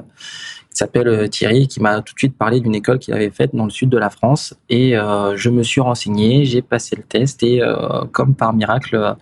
qui 0.71 0.77
s'appelle 0.77 1.07
euh, 1.09 1.27
Thierry, 1.27 1.67
qui 1.67 1.81
m'a 1.81 2.01
tout 2.01 2.13
de 2.13 2.19
suite 2.19 2.37
parlé 2.37 2.61
d'une 2.61 2.73
école 2.73 2.97
qu'il 2.97 3.13
avait 3.13 3.29
faite 3.29 3.53
dans 3.53 3.65
le 3.65 3.69
sud 3.69 3.89
de 3.89 3.97
la 3.97 4.09
France. 4.09 4.53
Et 4.69 4.97
euh, 4.97 5.35
je 5.35 5.49
me 5.49 5.63
suis 5.63 5.81
renseigné, 5.81 6.45
j'ai 6.45 6.61
passé 6.61 6.95
le 6.95 7.03
test 7.03 7.43
et 7.43 7.61
euh, 7.61 8.05
comme 8.11 8.35
par 8.35 8.53
miracle, 8.53 9.15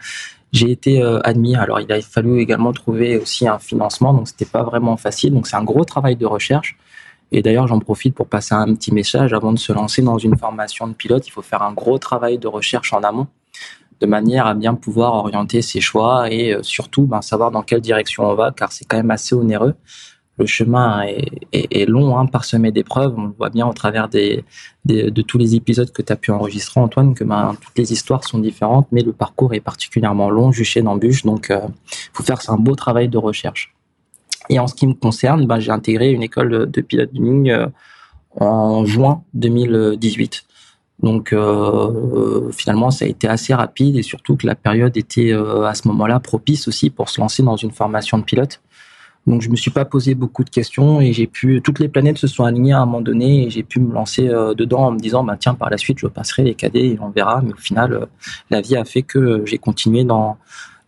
j'ai 0.51 0.72
été 0.72 1.01
admis. 1.24 1.56
Alors 1.56 1.79
il 1.79 1.91
a 1.91 2.01
fallu 2.01 2.39
également 2.39 2.72
trouver 2.74 3.18
aussi 3.18 3.48
un 3.48 3.60
financement, 3.60 4.13
donc 4.13 4.27
c'était 4.27 4.46
pas 4.46 4.63
vraiment 4.63 4.98
facile. 4.98 5.34
Donc 5.34 5.48
c'est 5.48 5.56
un 5.56 5.63
gros 5.63 5.86
travail 5.86 6.15
de 6.15 6.25
recherche. 6.25 6.77
Et 7.32 7.44
d'ailleurs, 7.44 7.68
j'en 7.68 7.79
profite 7.79 8.15
pour 8.15 8.27
passer 8.27 8.56
un 8.56 8.74
petit 8.74 8.91
message 8.91 9.34
avant 9.34 9.53
de 9.53 9.60
se 9.60 9.72
lancer 9.72 10.01
dans 10.01 10.18
une 10.18 10.36
formation 10.36 10.88
de 10.88 10.94
pilote. 10.94 11.27
Il 11.27 11.32
faut 11.32 11.44
faire 11.44 11.62
un 11.62 11.74
gros 11.74 12.00
travail 12.00 12.39
de 12.39 12.48
recherche 12.48 12.91
en 12.91 13.01
amont, 13.03 13.27
de 14.00 14.08
manière 14.08 14.48
à 14.48 14.56
bien 14.56 14.74
pouvoir 14.74 15.13
orienter 15.13 15.62
ses 15.62 15.79
choix 15.79 16.32
et 16.32 16.58
surtout 16.63 17.03
ben, 17.06 17.22
savoir 17.22 17.51
dans 17.51 17.62
quelle 17.62 17.82
direction 17.82 18.24
on 18.24 18.34
va, 18.34 18.51
car 18.51 18.72
c'est 18.72 18.86
quand 18.86 18.98
même 18.98 19.12
assez 19.12 19.36
onéreux 19.36 19.75
le 20.39 20.46
chemin 20.46 21.05
est, 21.51 21.86
long, 21.86 22.17
hein, 22.17 22.25
parsemé 22.25 22.72
d'épreuves. 22.72 23.13
On 23.17 23.25
le 23.25 23.34
voit 23.38 23.50
bien 23.50 23.67
au 23.67 23.74
travers 23.74 24.08
de 24.10 25.22
tous 25.22 25.38
les 25.38 25.55
épisodes 25.55 25.91
que 25.91 26.01
tu 26.01 26.13
as 26.13 26.15
pu 26.15 26.31
enregistrer, 26.31 26.79
Antoine, 26.79 27.13
que 27.13 27.25
ben, 27.25 27.55
toutes 27.60 27.77
les 27.77 27.91
histoires 27.91 28.24
sont 28.24 28.39
différentes, 28.39 28.88
mais 28.91 29.01
le 29.01 29.12
parcours 29.12 29.53
est 29.53 29.60
particulièrement 29.60 30.29
long, 30.29 30.51
juché 30.51 30.81
d'embûches. 30.81 31.24
Donc, 31.24 31.48
il 31.50 31.55
euh, 31.55 31.67
faut 32.13 32.24
faire 32.24 32.39
un 32.48 32.55
beau 32.55 32.75
travail 32.75 33.10
de 33.10 33.17
recherche. 33.17 33.75
Et 34.50 34.60
en 34.60 34.67
ce 34.67 34.74
qui 34.74 34.88
me 34.88 34.93
concerne, 34.93 35.46
ben, 35.46 35.60
j'ai 35.60 35.72
intégré 35.72 36.12
une 36.12 36.24
école 36.24 36.72
de 36.72 36.81
pilote 36.81 37.13
de 37.13 37.22
ligne 37.22 37.51
euh, 37.51 37.67
en 38.39 38.86
juin 38.86 39.24
2018. 39.34 40.46
Donc 41.01 41.31
euh, 41.31 42.51
finalement, 42.51 42.91
ça 42.91 43.05
a 43.05 43.08
été 43.08 43.27
assez 43.27 43.53
rapide 43.53 43.96
et 43.96 44.01
surtout 44.01 44.36
que 44.36 44.46
la 44.46 44.55
période 44.55 44.98
était 44.98 45.31
à 45.31 45.74
ce 45.74 45.88
moment-là 45.88 46.19
propice 46.19 46.67
aussi 46.67 46.89
pour 46.89 47.08
se 47.08 47.22
lancer 47.22 47.41
dans 47.41 47.55
une 47.55 47.72
formation 47.72 48.17
de 48.17 48.24
pilote. 48.24 48.60
Donc 49.28 49.42
je 49.42 49.50
me 49.50 49.56
suis 49.56 49.72
pas 49.72 49.86
posé 49.86 50.16
beaucoup 50.16 50.44
de 50.44 50.50
questions 50.50 51.02
et 51.02 51.14
j'ai 51.14 51.28
pu 51.28 51.62
toutes 51.62 51.80
les 51.80 51.88
planètes 51.88 52.18
se 52.18 52.28
sont 52.28 52.46
alignées 52.46 52.74
à 52.74 52.80
un 52.80 52.86
moment 52.86 53.02
donné 53.02 53.46
et 53.46 53.50
j'ai 53.50 53.64
pu 53.64 53.80
me 53.80 53.94
lancer 53.94 54.28
euh, 54.28 54.54
dedans 54.54 54.88
en 54.88 54.92
me 54.92 55.00
disant 55.00 55.24
bah 55.24 55.38
tiens 55.40 55.54
par 55.54 55.70
la 55.70 55.78
suite 55.78 56.00
je 56.00 56.08
passerai 56.08 56.44
les 56.44 56.56
cadets 56.56 56.88
et 56.88 57.00
on 57.00 57.10
verra 57.10 57.42
mais 57.42 57.54
au 57.54 57.58
final 57.58 57.94
euh, 57.94 58.06
la 58.50 58.62
vie 58.62 58.76
a 58.76 58.86
fait 58.86 59.04
que 59.04 59.46
j'ai 59.46 59.58
continué 59.58 60.04
dans 60.04 60.38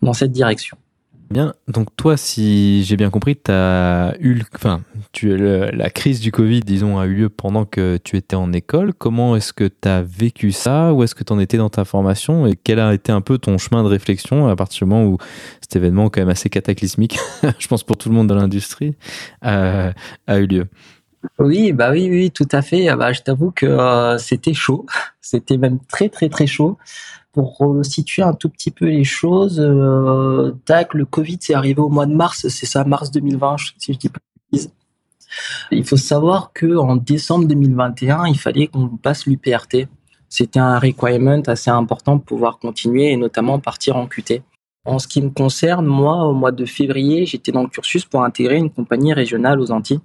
dans 0.01 0.13
cette 0.13 0.31
direction. 0.31 0.77
Donc 1.67 1.95
toi, 1.95 2.17
si 2.17 2.83
j'ai 2.83 2.97
bien 2.97 3.09
compris, 3.09 3.37
as 3.47 4.13
eu, 4.19 4.41
la 5.23 5.89
crise 5.89 6.19
du 6.19 6.31
Covid, 6.31 6.61
disons, 6.61 6.99
a 6.99 7.05
eu 7.05 7.13
lieu 7.13 7.29
pendant 7.29 7.65
que 7.65 7.97
tu 8.03 8.17
étais 8.17 8.35
en 8.35 8.51
école. 8.53 8.93
Comment 8.93 9.35
est-ce 9.35 9.53
que 9.53 9.65
tu 9.65 9.87
as 9.87 10.01
vécu 10.01 10.51
ça? 10.51 10.93
Où 10.93 11.03
est-ce 11.03 11.15
que 11.15 11.23
tu 11.23 11.31
en 11.33 11.39
étais 11.39 11.57
dans 11.57 11.69
ta 11.69 11.85
formation? 11.85 12.47
Et 12.47 12.55
quel 12.55 12.79
a 12.79 12.93
été 12.93 13.11
un 13.11 13.21
peu 13.21 13.37
ton 13.37 13.57
chemin 13.57 13.83
de 13.83 13.87
réflexion 13.87 14.47
à 14.47 14.55
partir 14.55 14.85
du 14.85 14.89
moment 14.89 15.05
où 15.05 15.17
cet 15.61 15.75
événement, 15.75 16.09
quand 16.09 16.21
même 16.21 16.29
assez 16.29 16.49
cataclysmique, 16.49 17.17
je 17.59 17.67
pense 17.67 17.83
pour 17.83 17.97
tout 17.97 18.09
le 18.09 18.15
monde 18.15 18.27
dans 18.27 18.35
l'industrie, 18.35 18.95
euh, 19.45 19.91
a 20.27 20.37
eu 20.39 20.47
lieu? 20.47 20.67
Oui, 21.39 21.71
bah 21.71 21.91
oui, 21.91 22.09
oui, 22.09 22.31
tout 22.31 22.47
à 22.51 22.61
fait. 22.61 22.87
Ah 22.87 22.95
bah, 22.95 23.13
je 23.13 23.21
t'avoue 23.21 23.51
que 23.51 24.15
c'était 24.19 24.53
chaud. 24.53 24.85
C'était 25.23 25.57
même 25.57 25.79
très, 25.87 26.09
très, 26.09 26.29
très 26.29 26.47
chaud. 26.47 26.77
Pour 27.33 27.65
situer 27.83 28.23
un 28.23 28.33
tout 28.33 28.49
petit 28.49 28.71
peu 28.71 28.85
les 28.85 29.05
choses, 29.05 29.61
tac, 30.65 30.93
le 30.93 31.05
Covid, 31.05 31.37
c'est 31.39 31.53
arrivé 31.53 31.79
au 31.79 31.89
mois 31.89 32.05
de 32.05 32.13
mars, 32.13 32.47
c'est 32.49 32.65
ça, 32.65 32.83
mars 32.83 33.09
2020, 33.11 33.55
si 33.77 33.93
je 33.93 33.97
dis 33.97 34.09
pas 34.09 34.19
de 34.51 34.59
Il 35.71 35.85
faut 35.85 35.97
savoir 35.97 36.51
que 36.53 36.75
en 36.75 36.97
décembre 36.97 37.47
2021, 37.47 38.25
il 38.27 38.37
fallait 38.37 38.67
qu'on 38.67 38.89
passe 38.89 39.25
l'UPRT. 39.25 39.87
C'était 40.27 40.59
un 40.59 40.79
requirement 40.79 41.41
assez 41.47 41.69
important 41.69 42.17
pour 42.17 42.25
pouvoir 42.25 42.59
continuer 42.59 43.11
et 43.11 43.17
notamment 43.17 43.59
partir 43.59 43.95
en 43.95 44.07
QT. 44.07 44.43
En 44.83 44.97
ce 44.97 45.07
qui 45.07 45.21
me 45.21 45.29
concerne, 45.29 45.85
moi, 45.85 46.25
au 46.25 46.33
mois 46.33 46.51
de 46.51 46.65
février, 46.65 47.25
j'étais 47.25 47.51
dans 47.51 47.63
le 47.63 47.69
cursus 47.69 48.03
pour 48.05 48.23
intégrer 48.23 48.57
une 48.57 48.71
compagnie 48.71 49.13
régionale 49.13 49.59
aux 49.59 49.71
Antilles. 49.71 49.99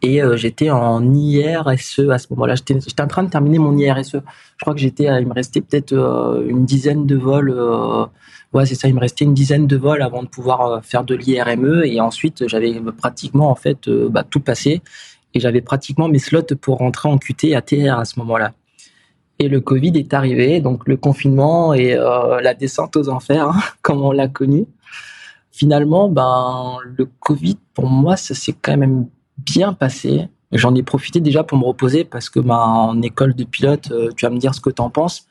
Et 0.00 0.22
euh, 0.22 0.36
j'étais 0.36 0.70
en 0.70 1.12
IRSE 1.12 2.00
à 2.10 2.18
ce 2.18 2.26
moment-là. 2.30 2.54
J'étais, 2.54 3.02
en 3.02 3.06
train 3.06 3.22
de 3.22 3.30
terminer 3.30 3.58
mon 3.58 3.76
IRSE. 3.76 4.16
Je 4.56 4.60
crois 4.60 4.74
que 4.74 4.80
j'étais, 4.80 5.04
il 5.20 5.26
me 5.26 5.34
restait 5.34 5.60
peut-être 5.60 5.92
euh, 5.92 6.46
une 6.48 6.64
dizaine 6.64 7.06
de 7.06 7.16
vols. 7.16 7.52
Euh, 7.54 8.06
ouais, 8.54 8.64
c'est 8.64 8.76
ça. 8.76 8.88
Il 8.88 8.94
me 8.94 9.00
restait 9.00 9.24
une 9.24 9.34
dizaine 9.34 9.66
de 9.66 9.76
vols 9.76 10.02
avant 10.02 10.22
de 10.22 10.28
pouvoir 10.28 10.82
faire 10.84 11.04
de 11.04 11.14
l'IRME. 11.14 11.84
Et 11.84 12.00
ensuite, 12.00 12.48
j'avais 12.48 12.80
pratiquement 12.96 13.50
en 13.50 13.54
fait 13.54 13.88
bah, 13.88 14.24
tout 14.28 14.40
passé. 14.40 14.80
Et 15.34 15.40
j'avais 15.40 15.60
pratiquement 15.60 16.08
mes 16.08 16.18
slots 16.18 16.54
pour 16.60 16.78
rentrer 16.78 17.08
en 17.08 17.18
QT 17.18 17.54
à 17.54 17.60
TR 17.60 17.98
à 17.98 18.04
ce 18.04 18.18
moment-là. 18.20 18.52
Et 19.40 19.48
le 19.48 19.60
Covid 19.60 19.98
est 19.98 20.14
arrivé, 20.14 20.60
donc 20.60 20.86
le 20.86 20.96
confinement 20.96 21.74
et 21.74 21.96
la 21.96 22.54
descente 22.54 22.96
aux 22.96 23.08
enfers, 23.08 23.48
hein, 23.48 23.60
comme 23.82 24.00
on 24.00 24.12
l'a 24.12 24.28
connu. 24.28 24.66
Finalement, 25.50 26.08
ben 26.08 26.78
le 26.84 27.06
Covid 27.18 27.58
pour 27.74 27.88
moi, 27.88 28.16
ça 28.16 28.34
s'est 28.34 28.54
quand 28.60 28.76
même 28.76 29.08
bien 29.38 29.72
passé. 29.72 30.28
J'en 30.52 30.74
ai 30.74 30.82
profité 30.82 31.20
déjà 31.20 31.42
pour 31.42 31.58
me 31.58 31.64
reposer 31.64 32.04
parce 32.04 32.30
que 32.30 32.40
bah, 32.40 32.58
en 32.58 33.00
école 33.02 33.34
de 33.34 33.44
pilote, 33.44 33.90
euh, 33.90 34.10
tu 34.16 34.24
vas 34.24 34.30
me 34.30 34.38
dire 34.38 34.54
ce 34.54 34.60
que 34.60 34.70
tu 34.70 34.80
en 34.80 34.90
penses, 34.90 35.26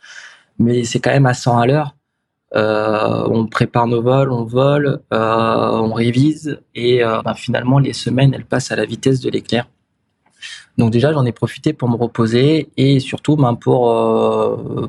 mais 0.60 0.84
c'est 0.84 1.00
quand 1.00 1.12
même 1.12 1.26
à 1.26 1.34
100 1.34 1.58
à 1.58 1.66
l'heure. 1.66 1.96
Euh, 2.56 3.28
on 3.30 3.48
prépare 3.48 3.88
nos 3.88 4.02
vols, 4.02 4.32
on 4.32 4.44
vole, 4.44 5.00
euh, 5.12 5.70
on 5.72 5.94
révise 5.94 6.60
et 6.76 7.02
bah, 7.02 7.34
finalement 7.36 7.80
les 7.80 7.94
semaines 7.94 8.32
elles 8.36 8.46
passent 8.46 8.72
à 8.72 8.76
la 8.76 8.86
vitesse 8.86 9.22
de 9.22 9.30
l'éclair. 9.32 9.68
Donc 10.78 10.92
déjà 10.92 11.12
j'en 11.14 11.26
ai 11.26 11.32
profité 11.32 11.74
pour 11.74 11.90
me 11.90 11.96
reposer 11.96 12.70
et 12.78 13.00
surtout 13.00 13.38
ben, 13.38 13.56
pour 13.56 13.90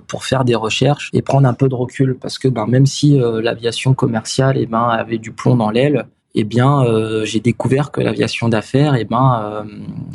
pour 0.08 0.24
faire 0.24 0.44
des 0.44 0.54
recherches 0.54 1.08
et 1.14 1.22
prendre 1.22 1.48
un 1.48 1.54
peu 1.54 1.68
de 1.70 1.74
recul 1.74 2.18
parce 2.20 2.38
que 2.38 2.48
ben, 2.48 2.66
même 2.66 2.84
si 2.84 3.18
l'aviation 3.18 3.94
commerciale 3.94 4.58
eh 4.58 4.66
ben, 4.66 4.82
avait 4.82 5.18
du 5.18 5.32
plomb 5.32 5.56
dans 5.56 5.70
l'aile, 5.70 6.06
eh 6.34 6.44
bien, 6.44 6.82
euh, 6.84 7.24
j'ai 7.24 7.40
découvert 7.40 7.90
que 7.92 8.00
l'aviation 8.00 8.48
d'affaires, 8.48 8.94
eh 8.96 9.04
ben, 9.04 9.40
euh, 9.42 9.64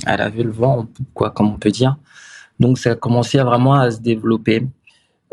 elle 0.05 0.21
avait 0.21 0.43
le 0.43 0.51
vent 0.51 0.87
quoi, 1.13 1.29
comme 1.29 1.47
on 1.47 1.57
peut 1.57 1.71
dire. 1.71 1.97
Donc, 2.59 2.77
ça 2.77 2.91
a 2.91 2.95
commencé 2.95 3.39
à 3.39 3.45
vraiment 3.45 3.75
à 3.75 3.89
se 3.91 4.01
développer. 4.01 4.67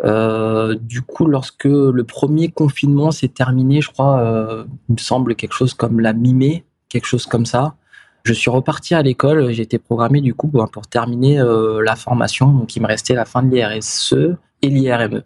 Euh, 0.05 0.77
du 0.81 1.03
coup, 1.03 1.27
lorsque 1.27 1.65
le 1.65 2.05
premier 2.05 2.49
confinement 2.49 3.11
s'est 3.11 3.29
terminé, 3.29 3.81
je 3.81 3.91
crois, 3.91 4.65
il 4.89 4.93
me 4.93 4.99
semble 4.99 5.35
quelque 5.35 5.55
chose 5.55 5.75
comme 5.75 5.99
la 5.99 6.13
mi-mai, 6.13 6.65
quelque 6.89 7.07
chose 7.07 7.27
comme 7.27 7.47
ça. 7.47 7.75
Je 8.23 8.33
suis 8.33 8.51
reparti 8.51 8.95
à 8.95 9.03
l'école. 9.03 9.51
Été 9.59 9.79
programmé 9.79 10.21
du 10.21 10.35
coup 10.35 10.49
pour 10.49 10.87
terminer 10.87 11.43
la 11.83 11.97
formation. 11.97 12.53
Donc, 12.53 12.77
il 12.77 12.83
me 12.83 12.87
restait 12.87 13.15
la 13.15 13.25
fin 13.25 13.43
de 13.43 13.53
l'IRSE 13.53 14.15
et 14.63 14.69
l'IRME. 14.69 15.23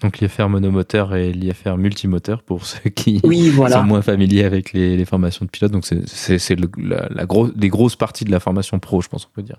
Donc 0.00 0.18
l'IFR 0.18 0.48
monomoteur 0.48 1.14
et 1.14 1.32
l'IFR 1.32 1.76
multimoteur 1.76 2.42
pour 2.42 2.66
ceux 2.66 2.90
qui 2.90 3.20
sont 3.20 3.84
moins 3.84 4.02
familiers 4.02 4.44
avec 4.44 4.72
les, 4.72 5.04
formations 5.04 5.44
de 5.44 5.50
pilote. 5.50 5.72
Donc 5.72 5.86
c'est 5.86 6.56
la, 6.78 7.08
la 7.10 7.26
les 7.56 7.68
grosses 7.68 7.96
parties 7.96 8.24
de 8.24 8.30
la 8.30 8.40
formation 8.40 8.78
pro, 8.78 9.00
je 9.00 9.08
pense 9.08 9.26
on 9.26 9.34
peut 9.34 9.42
dire. 9.42 9.58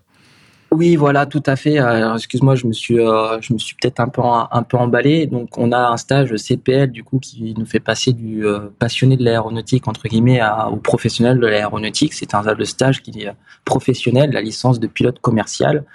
Oui, 0.72 0.98
voilà, 0.98 1.26
tout 1.26 1.44
à 1.46 1.56
fait. 1.56 1.78
Excuse-moi, 2.16 2.56
je 2.56 2.68
me 2.68 2.74
suis, 2.74 3.00
euh, 3.00 3.40
je 3.40 3.54
me 3.54 3.60
suis 3.60 3.76
peut-être 3.76 4.00
un 4.02 4.10
peu, 4.10 4.22
un 4.24 4.64
peu 4.64 4.78
emballé. 4.78 5.26
Donc, 5.26 5.58
on 5.58 5.72
a 5.72 5.90
un 5.90 5.96
stage 5.96 6.36
CPL 6.36 6.92
du 6.92 7.04
coup 7.04 7.20
qui 7.20 7.54
nous 7.58 7.66
fait 7.66 7.80
passer 7.80 8.12
du 8.12 8.46
euh, 8.46 8.60
passionné 8.78 9.16
de 9.16 9.24
l'aéronautique 9.24 9.88
entre 9.88 10.08
guillemets 10.08 10.42
au 10.70 10.76
professionnel 10.78 11.40
de 11.40 11.48
l'aéronautique. 11.48 12.14
C'est 12.14 12.34
un 12.34 12.44
stage 12.66 13.02
qui 13.04 13.22
est 13.22 13.32
professionnel, 13.64 14.32
la 14.32 14.42
licence 14.42 14.80
de 14.80 14.88
pilote 14.88 15.20
commercial. 15.20 15.86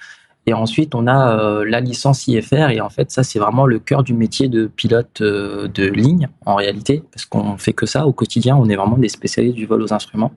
Et 0.51 0.53
ensuite, 0.53 0.97
on 0.97 1.07
a 1.07 1.39
euh, 1.39 1.65
la 1.65 1.79
licence 1.79 2.27
IFR. 2.27 2.71
Et 2.71 2.81
en 2.81 2.89
fait, 2.91 3.13
ça, 3.13 3.23
c'est 3.23 3.39
vraiment 3.39 3.67
le 3.67 3.79
cœur 3.79 4.03
du 4.03 4.15
métier 4.15 4.49
de 4.49 4.67
pilote 4.67 5.21
euh, 5.21 5.69
de 5.69 5.85
ligne, 5.85 6.29
en 6.45 6.57
réalité, 6.57 7.05
parce 7.13 7.25
qu'on 7.25 7.57
fait 7.57 7.73
que 7.73 7.87
ça 7.87 8.05
au 8.05 8.13
quotidien. 8.13 8.57
On 8.57 8.69
est 8.69 8.75
vraiment 8.75 8.99
des 8.99 9.09
spécialistes 9.09 9.55
du 9.55 9.67
vol 9.67 9.81
aux 9.81 9.93
instruments. 9.93 10.33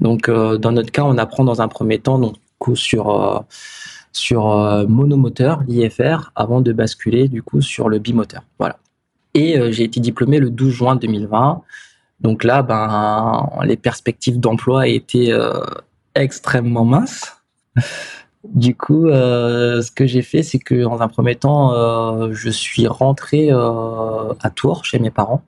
Donc, 0.00 0.28
euh, 0.28 0.58
dans 0.58 0.72
notre 0.72 0.90
cas, 0.90 1.04
on 1.04 1.18
apprend 1.18 1.44
dans 1.44 1.62
un 1.62 1.68
premier 1.68 2.00
temps 2.00 2.18
donc, 2.18 2.34
sur, 2.74 3.44
sur 4.10 4.48
monomoteur, 4.88 5.62
l'IFR, 5.68 6.32
avant 6.34 6.60
de 6.60 6.72
basculer 6.72 7.28
du 7.28 7.40
coup 7.40 7.60
sur 7.60 7.88
le 7.88 8.00
bimoteur. 8.00 8.42
Voilà. 8.58 8.78
Et 9.34 9.56
j'ai 9.70 9.84
été 9.84 10.00
diplômé 10.00 10.40
le 10.40 10.50
12 10.50 10.72
juin 10.72 10.96
2020. 10.96 11.62
Donc 12.20 12.42
là, 12.42 12.62
ben, 12.62 13.48
les 13.62 13.76
perspectives 13.76 14.40
d'emploi 14.40 14.88
étaient 14.88 15.32
extrêmement 16.16 16.84
minces. 16.84 17.36
Du 18.44 18.76
coup, 18.76 19.08
euh, 19.08 19.82
ce 19.82 19.90
que 19.90 20.06
j'ai 20.06 20.22
fait, 20.22 20.42
c'est 20.42 20.60
que 20.60 20.82
dans 20.84 21.00
un 21.02 21.08
premier 21.08 21.34
temps, 21.34 21.72
euh, 21.72 22.32
je 22.32 22.50
suis 22.50 22.86
rentré 22.86 23.50
euh, 23.50 24.32
à 24.40 24.50
Tours 24.50 24.84
chez 24.84 25.00
mes 25.00 25.10
parents 25.10 25.42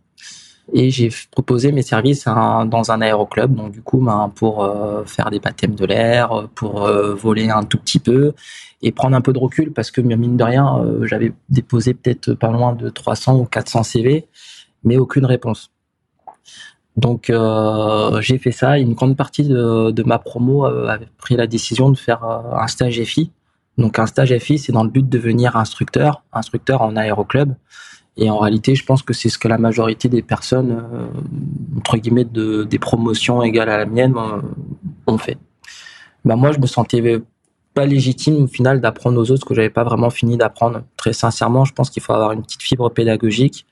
et 0.73 0.91
j'ai 0.91 1.11
proposé 1.31 1.73
mes 1.73 1.83
services 1.83 2.25
dans 2.25 2.91
un 2.91 3.01
aéroclub. 3.01 3.55
Donc 3.55 3.73
du 3.73 3.83
coup, 3.83 3.99
ben, 3.99 4.33
pour 4.35 4.69
faire 5.07 5.31
des 5.31 5.41
baptêmes 5.41 5.75
de 5.75 5.85
l'air, 5.85 6.49
pour 6.55 6.89
voler 7.17 7.51
un 7.51 7.65
tout 7.65 7.79
petit 7.79 7.99
peu 7.99 8.35
et 8.83 8.93
prendre 8.93 9.17
un 9.17 9.21
peu 9.21 9.33
de 9.33 9.39
recul 9.39 9.73
parce 9.73 9.91
que 9.91 10.01
mine 10.01 10.37
de 10.37 10.45
rien, 10.45 10.85
j'avais 11.03 11.33
déposé 11.49 11.95
peut-être 11.95 12.35
pas 12.35 12.53
loin 12.53 12.75
de 12.75 12.89
300 12.89 13.39
ou 13.41 13.47
400 13.47 13.83
CV, 13.83 14.29
mais 14.85 14.97
aucune 14.97 15.27
réponse. 15.27 15.73
Donc 16.97 17.31
euh, 17.31 18.21
j'ai 18.21 18.39
fait 18.39 18.53
ça. 18.53 18.79
Une 18.79 18.95
grande 18.95 19.17
partie 19.17 19.45
de, 19.45 20.03
ma 20.05 20.19
promo 20.19 20.67
euh, 20.67 20.89
avait 20.89 21.09
pris 21.19 21.37
la 21.37 21.47
décision 21.47 21.91
de 21.91 21.97
faire 21.97 22.25
euh, 22.25 22.57
un 22.57 22.67
stage 22.67 23.03
FI. 23.03 23.31
Donc 23.79 23.99
un 23.99 24.07
stage 24.07 24.37
FI, 24.39 24.59
c'est 24.59 24.73
dans 24.73 24.85
le 24.85 24.91
but 24.91 25.09
de 25.09 25.19
devenir 25.19 25.57
instructeur, 25.57 26.23
instructeur 26.33 26.83
en 26.83 26.97
aéroclub. 26.97 27.55
Et 28.17 28.29
en 28.29 28.39
réalité, 28.39 28.75
je 28.75 28.85
pense 28.85 29.03
que 29.03 29.15
c'est 29.15 29.29
ce 29.29 29.39
que 29.39 29.49
la 29.49 29.57
majorité 29.57 30.09
des 30.09 30.21
personnes, 30.21 30.85
entre 31.79 31.97
guillemets, 31.97 32.25
de, 32.25 32.65
des 32.65 32.79
promotions 32.79 33.43
égales 33.43 33.71
à 33.71 33.79
la 33.79 33.87
mienne, 33.87 34.15
ont 35.07 35.17
fait. 35.17 35.39
Ben 36.25 36.37
moi, 36.37 36.53
je 36.53 36.59
me 36.59 36.67
sentais 36.67 37.23
pas 37.73 37.87
légitime 37.87 38.43
au 38.43 38.47
final 38.47 38.81
d'apprendre 38.81 39.19
aux 39.19 39.31
autres 39.31 39.43
ce 39.43 39.45
que 39.47 39.55
j'avais 39.55 39.71
pas 39.71 39.85
vraiment 39.85 40.11
fini 40.11 40.37
d'apprendre. 40.37 40.83
Très 40.97 41.13
sincèrement, 41.13 41.65
je 41.65 41.73
pense 41.73 41.89
qu'il 41.89 42.03
faut 42.03 42.13
avoir 42.13 42.33
une 42.33 42.43
petite 42.43 42.63
fibre 42.63 42.91
pédagogique. 42.91 43.65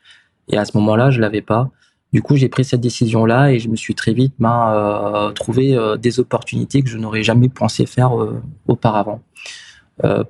Et 0.49 0.57
à 0.57 0.65
ce 0.65 0.77
moment-là, 0.79 1.11
je 1.11 1.21
l'avais 1.21 1.43
pas. 1.43 1.71
Du 2.13 2.23
coup, 2.23 2.37
j'ai 2.37 2.49
pris 2.49 2.65
cette 2.65 2.81
décision-là 2.81 3.53
et 3.53 3.59
je 3.59 3.69
me 3.69 3.77
suis 3.77 3.95
très 3.95 4.15
vite 4.15 4.33
ben, 4.39 4.73
euh, 4.73 5.31
trouvé 5.33 5.77
euh, 5.77 5.97
des 5.97 6.21
opportunités 6.21 6.83
que 6.83 6.89
je 6.89 6.97
n'aurais 6.97 7.23
jamais 7.23 7.51
pensé 7.51 7.85
faire 7.85 8.19
euh, 8.19 8.41
auparavant. 8.67 9.21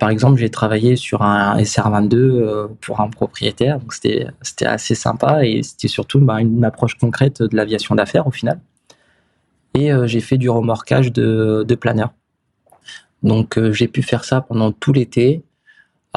par 0.01 0.09
exemple, 0.09 0.39
j'ai 0.41 0.51
travaillé 0.51 0.97
sur 0.97 1.23
un 1.23 1.59
SR22 1.59 2.69
pour 2.81 3.01
un 3.01 3.11
propriétaire, 3.11 3.79
donc 3.79 3.93
c'était 3.93 4.67
assez 4.67 4.95
sympa 4.95 5.45
et 5.45 5.63
c'était 5.63 5.89
surtout 5.89 6.21
ben, 6.21 6.39
une 6.39 6.65
approche 6.65 6.95
concrète 6.95 7.43
de 7.43 7.55
l'aviation 7.55 7.95
d'affaires 7.95 8.27
au 8.27 8.31
final. 8.31 8.61
Et 9.75 9.91
j'ai 10.07 10.21
fait 10.21 10.39
du 10.39 10.49
remorquage 10.49 11.13
de, 11.13 11.65
de 11.69 11.75
planeurs. 11.75 12.13
Donc 13.23 13.61
j'ai 13.73 13.89
pu 13.89 14.03
faire 14.03 14.25
ça 14.25 14.41
pendant 14.41 14.73
tout 14.73 14.95
l'été 14.95 15.45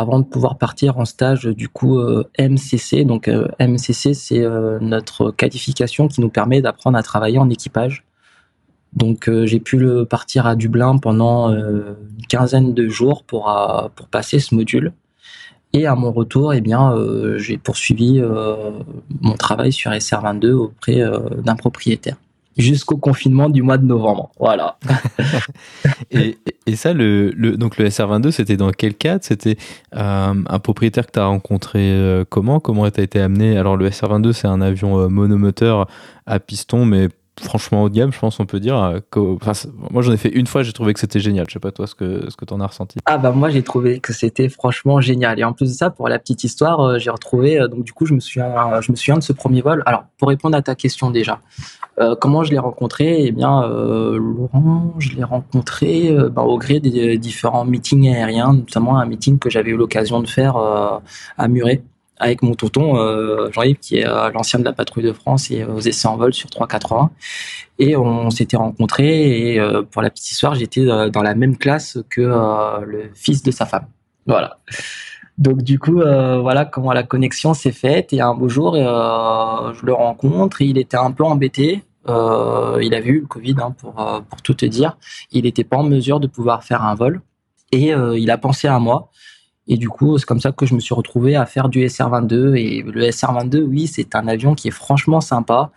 avant 0.01 0.20
de 0.20 0.25
pouvoir 0.25 0.58
partir 0.58 0.98
en 0.98 1.05
stage 1.05 1.46
du 1.46 1.70
coup 1.70 2.00
euh, 2.00 2.27
MCC. 2.39 3.05
Donc 3.05 3.27
euh, 3.27 3.48
MCC, 3.60 4.13
c'est 4.13 4.43
euh, 4.43 4.79
notre 4.81 5.31
qualification 5.31 6.08
qui 6.08 6.22
nous 6.22 6.29
permet 6.29 6.62
d'apprendre 6.62 6.98
à 6.98 7.03
travailler 7.03 7.38
en 7.38 7.50
équipage. 7.50 8.03
Donc 8.93 9.29
j'ai 9.46 9.62
pu 9.62 9.77
le 9.77 10.03
partir 10.03 10.46
à 10.48 10.58
Dublin 10.58 10.98
pendant 10.98 11.48
une 11.50 11.96
quinzaine 12.27 12.74
de 12.74 12.89
jours 12.89 13.24
pour, 13.24 13.46
pour 13.96 14.08
passer 14.08 14.39
ce 14.39 14.53
module. 14.53 14.91
Et 15.72 15.88
à 15.88 15.96
mon 15.96 16.12
retour, 16.12 16.53
eh 16.53 16.60
bien, 16.60 16.93
j'ai 17.38 17.58
poursuivi 17.58 18.22
mon 19.22 19.36
travail 19.36 19.72
sur 19.72 19.91
SR22 19.91 20.51
auprès 20.51 21.01
d'un 21.38 21.55
propriétaire 21.55 22.17
jusqu'au 22.58 22.98
confinement 22.98 23.50
du 23.50 23.62
mois 23.62 23.77
de 23.77 23.86
novembre. 23.86 24.31
Voilà. 24.39 24.77
et, 26.12 26.38
et, 26.65 26.75
ça, 26.75 26.93
le, 26.93 27.31
le, 27.31 27.58
donc 27.58 27.77
le 27.77 27.88
SR22, 27.88 28.31
c'était 28.31 28.58
dans 28.58 28.72
quel 28.72 28.96
cadre? 28.96 29.24
C'était 29.24 29.58
euh, 29.96 30.34
un 30.46 30.60
propriétaire 30.60 31.05
que 31.08 31.12
tu 31.12 31.20
as 31.20 31.25
rencontré 31.25 31.79
euh, 31.79 32.25
comment? 32.27 32.60
Comment 32.60 32.89
tu 32.89 33.00
as 33.00 33.03
été 33.03 33.20
amené? 33.20 33.58
Alors 33.58 33.77
le 33.77 33.89
SR22, 33.89 34.34
c'est 34.34 34.48
un 34.48 34.62
avion 34.62 35.00
euh, 35.00 35.08
monomoteur 35.08 35.88
à 36.25 36.39
piston, 36.39 36.86
mais 36.86 37.10
franchement 37.40 37.84
haut 37.84 37.90
de 37.90 37.96
gamme, 37.96 38.12
je 38.12 38.20
pense, 38.20 38.40
on 38.40 38.46
peut 38.46 38.60
dire. 38.60 38.76
Euh, 38.76 39.00
moi, 39.90 40.02
j'en 40.02 40.12
ai 40.12 40.18
fait 40.18 40.30
une 40.30 40.48
fois, 40.48 40.64
j'ai 40.64 40.74
trouvé 40.74 40.94
que 40.94 41.00
c'était 41.00 41.20
génial. 41.20 41.46
Je 41.48 41.54
sais 41.54 41.60
pas 41.60 41.72
toi 41.72 41.88
ce 41.88 41.96
que 41.96 42.30
ce 42.30 42.36
que 42.36 42.46
t'en 42.46 42.60
as 42.60 42.68
ressenti. 42.68 43.00
Ah 43.06 43.18
bah 43.18 43.32
moi, 43.32 43.50
j'ai 43.50 43.64
trouvé 43.64 44.00
que 44.00 44.14
c'était 44.14 44.50
franchement 44.50 45.02
génial. 45.02 45.40
Et 45.40 45.44
en 45.44 45.54
plus 45.54 45.70
de 45.70 45.76
ça, 45.76 45.90
pour 45.90 46.08
la 46.10 46.20
petite 46.20 46.44
histoire, 46.44 46.82
euh, 46.82 47.00
j'ai 47.00 47.10
retrouvé. 47.10 47.60
Euh, 47.60 47.68
donc 47.68 47.84
du 47.84 47.94
coup, 47.94 48.06
je 48.06 48.14
me 48.14 48.20
souviens, 48.20 48.82
je 48.82 48.92
me 48.92 48.98
souviens 48.98 49.18
de 49.18 49.24
ce 49.24 49.34
premier 49.34 49.62
vol. 49.62 49.84
Alors, 49.86 50.06
pour 50.18 50.30
répondre 50.30 50.58
à 50.58 50.62
ta 50.62 50.76
question 50.76 51.12
déjà, 51.12 51.40
comment 52.20 52.44
je 52.44 52.52
l'ai 52.52 52.58
rencontré? 52.58 53.26
Eh 53.26 53.32
bien, 53.32 53.62
Laurent, 53.68 54.94
je 54.98 55.16
l'ai 55.16 55.24
rencontré 55.24 56.16
bah, 56.32 56.42
au 56.42 56.58
gré 56.58 56.80
des 56.80 57.18
différents 57.18 57.66
meetings 57.66 58.10
aériens, 58.10 58.54
notamment 58.54 58.98
un 58.98 59.06
meeting 59.06 59.38
que 59.38 59.50
j'avais 59.50 59.72
eu 59.72 59.78
l'occasion 59.78 60.20
de 60.20 60.28
faire 60.28 60.58
à 60.58 61.48
Muret 61.48 61.84
avec 62.22 62.44
mon 62.44 62.54
tonton 62.54 62.98
euh, 62.98 63.51
Jean-Yves 63.51 63.80
qui 63.80 63.98
est 63.98 64.08
euh, 64.08 64.30
l'ancien 64.32 64.60
de 64.60 64.63
la 64.63 64.74
patrouille 64.74 65.04
de 65.04 65.12
France 65.12 65.50
et 65.50 65.66
aux 65.66 65.80
essais 65.80 66.08
en 66.08 66.18
vol 66.18 66.34
sur 66.34 66.50
380 66.50 67.10
et 67.80 67.98
on 67.98 68.30
s'était 68.30 68.58
rencontrés 68.58 69.54
et 69.54 69.60
euh, 69.60 69.82
pour 69.82 70.04
la 70.04 70.12
petite 70.12 70.32
histoire 70.32 70.54
j'étais 70.54 70.86
dans 70.86 71.24
la 71.24 71.34
même 71.34 71.58
classe 71.58 71.98
que 72.10 72.22
le 72.22 73.10
fils 73.16 73.42
de 73.42 73.51
sa 73.51 73.66
femme. 73.66 73.88
Voilà. 74.28 74.60
Donc 75.40 75.63
du 75.63 75.80
coup 75.80 75.96
voilà 75.96 76.66
comment 76.66 76.94
la 76.94 77.04
connexion 77.04 77.56
s'est 77.56 77.72
faite. 77.72 78.13
Et 78.13 78.22
un 78.22 78.36
beau 78.36 78.50
jour 78.50 78.75
je 78.75 79.86
le 79.86 79.94
rencontre. 79.94 80.62
Il 80.62 80.78
était 80.78 80.98
un 80.98 81.12
peu 81.12 81.24
embêté. 81.24 81.84
Il 82.08 82.94
a 82.94 83.00
vu 83.01 83.22
le 83.22 83.25
Covid 83.25 83.56
hein, 83.60 83.74
pour 83.80 83.94
pour 84.30 84.42
tout 84.44 84.54
te 84.54 84.66
dire. 84.66 84.98
Il 85.32 85.44
n'était 85.44 85.63
pas 85.63 85.78
en 85.78 85.84
mesure 85.84 86.20
de 86.20 86.28
pouvoir 86.28 86.63
faire 86.63 86.84
un 86.84 86.94
vol. 86.94 87.22
Et 87.72 87.92
il 87.92 88.30
a 88.30 88.38
pensé 88.38 88.68
à 88.68 88.78
moi 88.78 89.10
et 89.72 89.78
du 89.78 89.88
coup, 89.88 90.18
c'est 90.18 90.25
comme 90.25 90.42
ça 90.42 90.51
que 90.51 90.66
je 90.66 90.75
me 90.75 90.82
suis 90.82 90.94
retrouvé 90.94 91.38
à 91.38 91.46
faire 91.46 91.70
du 91.70 91.80
SR-22. 91.86 92.56
Et 92.58 92.82
le 92.82 93.10
SR-22, 93.10 93.62
oui, 93.62 93.88
c'est 93.88 94.16
un 94.16 94.28
avion 94.28 94.54
qui 94.54 94.68
est 94.68 94.72
franchement 94.72 95.22
sympa, 95.22 95.72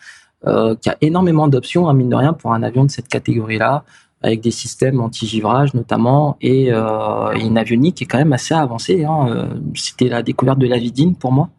euh, 0.48 0.74
qui 0.74 0.90
a 0.90 0.96
énormément 1.00 1.46
d'options, 1.46 1.88
hein, 1.88 1.94
mine 1.94 2.08
de 2.08 2.16
rien, 2.16 2.32
pour 2.32 2.52
un 2.52 2.64
avion 2.64 2.84
de 2.84 2.90
cette 2.90 3.06
catégorie-là, 3.06 3.84
avec 4.20 4.40
des 4.40 4.50
systèmes 4.50 5.00
anti-givrage 5.00 5.74
notamment, 5.74 6.36
et, 6.40 6.72
euh, 6.72 7.30
une 7.34 7.56
avionique 7.56 7.94
qui 7.98 8.02
est 8.02 8.06
quand 8.08 8.18
même 8.18 8.32
assez 8.32 8.52
avancée. 8.52 9.04
Hein. 9.04 9.28
Euh, 9.28 9.46
c'était 9.76 10.08
la 10.08 10.24
découverte 10.24 10.58
de 10.58 10.66
la 10.66 10.78
vidine 10.78 11.14
pour 11.14 11.30
moi. 11.30 11.50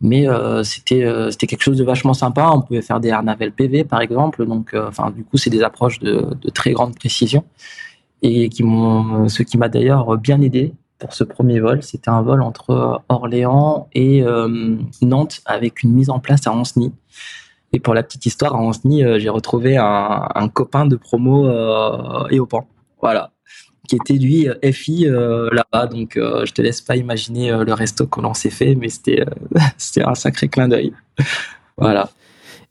Mais 0.00 0.26
c'était 0.62 1.06
c'était 1.30 1.46
quelque 1.46 1.62
chose 1.62 1.78
de 1.78 1.84
vachement 1.84 2.12
sympa. 2.12 2.50
On 2.52 2.60
pouvait 2.60 2.82
faire 2.82 3.00
des 3.00 3.08
air 3.08 3.22
navel 3.22 3.52
PV 3.52 3.84
par 3.84 4.02
exemple. 4.02 4.44
Donc, 4.44 4.74
enfin, 4.74 5.10
du 5.10 5.24
coup, 5.24 5.38
c'est 5.38 5.48
des 5.48 5.62
approches 5.62 6.00
de, 6.00 6.36
de, 6.42 6.50
très 6.50 6.72
grande 6.72 6.94
précision 6.94 7.44
et 8.20 8.50
qui 8.50 8.62
m'ont, 8.62 9.28
ce 9.30 9.42
qui 9.42 9.56
m'a 9.56 9.70
d'ailleurs 9.70 10.18
bien 10.18 10.40
aidé 10.42 10.74
pour 10.98 11.14
ce 11.14 11.24
premier 11.24 11.60
vol. 11.60 11.82
C'était 11.82 12.10
un 12.10 12.22
vol 12.22 12.42
entre 12.42 12.70
euh, 12.70 12.96
Orléans 13.08 13.88
et 13.92 14.22
euh, 14.22 14.76
Nantes 15.02 15.40
avec 15.44 15.82
une 15.82 15.92
mise 15.92 16.10
en 16.10 16.18
place 16.18 16.46
à 16.46 16.52
Anceny. 16.52 16.92
Et 17.72 17.80
pour 17.80 17.94
la 17.94 18.02
petite 18.02 18.26
histoire, 18.26 18.54
à 18.54 18.58
Anceny, 18.58 19.04
euh, 19.04 19.18
j'ai 19.18 19.28
retrouvé 19.28 19.76
un, 19.76 20.48
copain 20.52 20.86
de 20.86 20.96
promo 20.96 21.48
et 22.30 22.40
au 22.40 22.46
pan. 22.46 22.66
Voilà. 23.00 23.32
Qui 23.88 23.96
était 23.96 24.14
lui 24.14 24.48
FI 24.72 25.06
là-bas. 25.08 25.86
Donc 25.86 26.12
je 26.16 26.52
te 26.52 26.62
laisse 26.62 26.80
pas 26.80 26.96
imaginer 26.96 27.52
le 27.52 27.72
resto 27.72 28.06
que 28.06 28.20
l'on 28.20 28.34
s'est 28.34 28.50
fait, 28.50 28.74
mais 28.74 28.88
c'était 29.78 30.02
un 30.02 30.14
sacré 30.14 30.48
clin 30.48 30.68
d'œil. 30.68 30.92
voilà. 31.76 32.08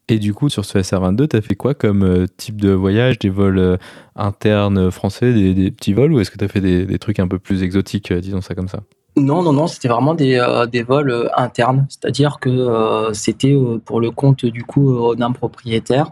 Et 0.08 0.20
du 0.20 0.36
coup, 0.36 0.50
sur 0.50 0.66
ce 0.66 0.78
SR22, 0.78 1.28
tu 1.28 1.36
as 1.36 1.42
fait 1.42 1.56
quoi 1.56 1.74
comme 1.74 2.04
euh, 2.04 2.26
type 2.38 2.62
de 2.62 2.72
voyage 2.72 3.18
Des 3.18 3.30
vols 3.30 3.58
euh, 3.58 3.78
internes 4.16 4.92
français, 4.92 5.34
des, 5.34 5.72
petits 5.72 5.94
vols 5.94 6.14
Ou 6.14 6.20
est-ce 6.20 6.30
que 6.30 6.38
tu 6.38 6.46
as 6.46 6.48
fait 6.48 6.62
des, 6.62 7.00
trucs 7.00 7.20
un 7.20 7.28
peu 7.28 7.40
plus 7.40 7.64
exotiques, 7.64 8.12
euh, 8.12 8.22
disons 8.22 8.42
ça 8.42 8.54
comme 8.54 8.68
ça? 8.68 8.82
Non, 9.18 9.42
non, 9.42 9.54
non, 9.54 9.66
c'était 9.66 9.88
vraiment 9.88 10.14
des, 10.14 10.46
des 10.70 10.84
vols 10.84 11.32
internes. 11.38 11.88
C'est-à-dire 11.88 12.38
que 12.40 13.10
c'était 13.14 13.56
pour 13.86 14.02
le 14.02 14.12
compte 14.12 14.46
du 14.46 14.66
coup 14.66 15.16
d'un 15.16 15.32
propriétaire 15.32 16.12